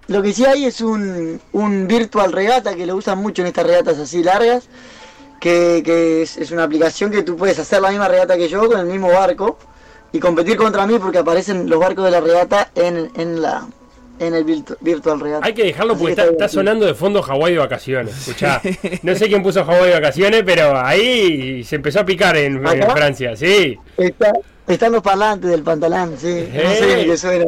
lo 0.09 0.23
que 0.23 0.33
sí 0.33 0.45
hay 0.45 0.65
es 0.65 0.81
un, 0.81 1.41
un 1.53 1.87
virtual 1.89 2.33
regata 2.33 2.75
que 2.75 2.87
lo 2.87 2.97
usan 2.97 3.19
mucho 3.19 3.43
en 3.43 3.49
estas 3.49 3.67
regatas 3.67 3.99
así 3.99 4.23
largas, 4.23 4.69
que, 5.41 5.83
que 5.85 6.23
es, 6.23 6.37
es 6.37 6.51
una 6.51 6.65
aplicación 6.65 7.11
que 7.11 7.23
tú 7.23 7.37
puedes 7.37 7.59
hacer 7.59 7.81
la 7.83 7.91
misma 7.91 8.09
regata 8.09 8.37
que 8.37 8.49
yo 8.49 8.67
con 8.69 8.81
el 8.81 8.87
mismo 8.87 9.09
barco 9.13 9.59
y 10.13 10.19
competir 10.21 10.57
contra 10.57 10.87
mí 10.87 10.99
porque 10.99 11.19
aparecen 11.19 11.69
los 11.69 11.79
barcos 11.79 12.05
de 12.05 12.11
la 12.11 12.21
regata 12.21 12.71
en, 12.75 13.11
en 13.17 13.43
la 13.43 13.67
en 14.19 14.35
el 14.35 14.45
virtu- 14.45 14.77
virtual 14.81 15.21
regata. 15.21 15.47
Hay 15.47 15.53
que 15.55 15.65
dejarlo 15.65 15.93
Así 15.95 16.01
porque 16.03 16.15
que 16.17 16.23
está, 16.23 16.49
sonando 16.49 16.87
de 16.87 16.95
fondo 16.95 17.23
Hawái 17.23 17.53
de 17.55 17.59
vacaciones. 17.59 18.17
Escuchá, 18.17 18.61
no 19.03 19.15
sé 19.15 19.29
quién 19.29 19.43
puso 19.43 19.65
Hawái 19.65 19.89
de 19.89 19.95
vacaciones, 19.95 20.43
pero 20.45 20.77
ahí 20.79 21.63
se 21.65 21.77
empezó 21.77 22.01
a 22.01 22.05
picar 22.05 22.37
en, 22.37 22.61
en. 22.67 22.91
Francia, 22.91 23.37
sí. 23.37 23.77
Está, 23.97 24.33
Están 24.67 24.93
los 24.93 25.03
parlantes 25.03 25.51
del 25.51 25.63
pantalón, 25.63 26.15
sí. 26.19 26.49
No 26.53 26.71
sé 26.71 26.97
ni 26.97 27.05
qué 27.05 27.17
suena. 27.17 27.45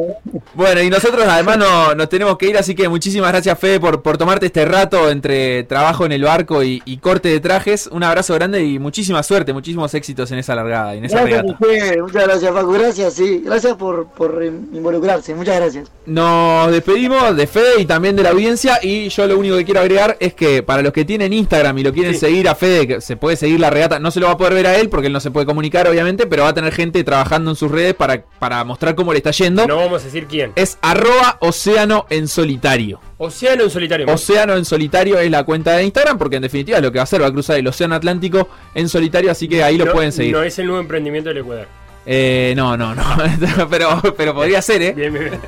Bueno, 0.53 0.81
y 0.81 0.89
nosotros 0.89 1.25
además 1.27 1.57
no, 1.57 1.93
nos 1.95 2.07
tenemos 2.07 2.37
que 2.37 2.47
ir, 2.47 2.57
así 2.57 2.75
que 2.75 2.87
muchísimas 2.87 3.31
gracias, 3.31 3.59
Fede, 3.59 3.79
por, 3.79 4.01
por 4.01 4.17
tomarte 4.17 4.45
este 4.45 4.63
rato 4.65 5.09
entre 5.09 5.63
trabajo 5.63 6.05
en 6.05 6.13
el 6.13 6.23
barco 6.23 6.63
y, 6.63 6.81
y 6.85 6.97
corte 6.97 7.29
de 7.29 7.39
trajes. 7.39 7.87
Un 7.91 8.03
abrazo 8.03 8.35
grande 8.35 8.63
y 8.63 8.79
muchísima 8.79 9.21
suerte, 9.23 9.51
muchísimos 9.51 9.93
éxitos 9.93 10.31
en 10.31 10.39
esa 10.39 10.55
largada 10.55 10.95
y 10.95 10.99
en 10.99 11.05
esa 11.05 11.21
Gracias. 11.23 11.43
Miguel. 11.59 12.03
Muchas 12.03 12.23
gracias, 12.23 12.51
Paco. 12.51 12.71
Gracias, 12.71 13.13
sí. 13.13 13.41
Gracias 13.45 13.75
por, 13.75 14.07
por 14.07 14.43
involucrarse. 14.43 15.35
Muchas 15.35 15.57
gracias. 15.57 15.91
Nos 16.05 16.71
despedimos 16.71 17.35
de 17.35 17.47
Fede 17.47 17.81
y 17.81 17.85
también 17.85 18.15
de 18.15 18.23
la 18.23 18.29
audiencia. 18.29 18.79
Y 18.81 19.09
yo 19.09 19.27
lo 19.27 19.37
único 19.37 19.57
que 19.57 19.65
quiero 19.65 19.81
agregar 19.81 20.17
es 20.19 20.33
que 20.33 20.63
para 20.63 20.81
los 20.81 20.93
que 20.93 21.05
tienen 21.05 21.33
Instagram 21.33 21.77
y 21.77 21.83
lo 21.83 21.93
quieren 21.93 22.17
seguir 22.17 22.47
a 22.47 22.55
Fede, 22.55 22.87
que 22.87 23.01
se 23.01 23.17
puede 23.17 23.35
seguir 23.35 23.59
la 23.59 23.69
regata, 23.69 23.99
no 23.99 24.09
se 24.09 24.19
lo 24.19 24.27
va 24.27 24.33
a 24.33 24.37
poder 24.37 24.53
ver 24.53 24.67
a 24.67 24.77
él 24.77 24.89
porque 24.89 25.07
él 25.07 25.13
no 25.13 25.19
se 25.19 25.31
puede 25.31 25.45
comunicar, 25.45 25.87
obviamente, 25.87 26.25
pero 26.25 26.43
va 26.43 26.49
a 26.49 26.53
tener 26.53 26.73
gente 26.73 27.03
trabajando 27.09 27.49
en 27.49 27.55
sus 27.55 27.71
redes 27.71 27.95
para, 27.95 28.23
para 28.37 28.63
mostrar 28.63 28.93
cómo 28.93 29.13
le 29.13 29.17
está 29.17 29.31
yendo. 29.31 29.65
No 29.65 29.77
vamos 29.77 30.03
a 30.03 30.05
decir 30.05 30.27
quién. 30.27 30.51
Es 30.55 30.77
arroba 30.81 31.37
océano 31.39 32.05
en 32.11 32.27
solitario. 32.27 32.99
Océano 33.17 33.63
en 33.63 33.71
solitario. 33.71 34.05
Océano 34.07 34.55
en 34.55 34.63
solitario 34.63 35.17
es 35.17 35.31
la 35.31 35.43
cuenta 35.43 35.75
de 35.75 35.85
Instagram 35.85 36.19
porque 36.19 36.35
en 36.35 36.43
definitiva 36.43 36.77
es 36.77 36.83
lo 36.83 36.91
que 36.91 36.99
va 36.99 37.01
a 37.01 37.05
hacer, 37.05 37.21
va 37.21 37.27
a 37.27 37.31
cruzar 37.31 37.57
el 37.57 37.67
océano 37.67 37.95
Atlántico 37.95 38.47
en 38.75 38.87
solitario, 38.87 39.31
así 39.31 39.47
que 39.47 39.63
ahí 39.63 39.75
lo 39.75 39.91
pueden 39.91 40.11
seguir. 40.11 40.33
No 40.33 40.43
es 40.43 40.59
el 40.59 40.67
nuevo 40.67 40.81
emprendimiento 40.81 41.29
del 41.29 41.39
Ecuador. 41.39 41.67
Eh, 42.05 42.53
no, 42.55 42.77
no, 42.77 42.93
no, 42.93 43.03
pero, 43.69 44.01
pero 44.15 44.35
podría 44.35 44.61
ser, 44.61 44.81
¿eh? 44.83 44.93
Bien, 44.93 45.11
bien, 45.11 45.25
bien. 45.31 45.41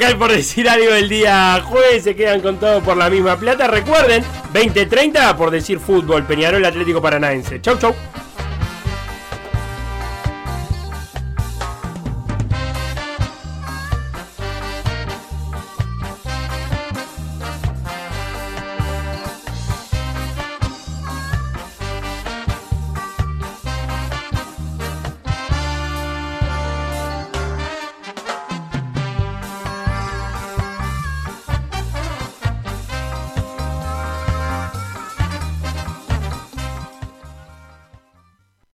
El 0.00 0.16
por 0.16 0.30
decir 0.30 0.68
algo 0.68 0.92
del 0.92 1.08
día 1.08 1.60
jueves. 1.64 2.04
Se 2.04 2.14
quedan 2.14 2.40
con 2.40 2.58
todo 2.58 2.80
por 2.82 2.96
la 2.96 3.10
misma 3.10 3.36
plata. 3.36 3.66
Recuerden, 3.66 4.22
20-30 4.54 5.36
por 5.36 5.50
decir 5.50 5.80
fútbol. 5.80 6.24
Peñarol 6.24 6.64
Atlético 6.64 7.02
Paranaense. 7.02 7.60
Chau, 7.60 7.76
chau. 7.76 7.94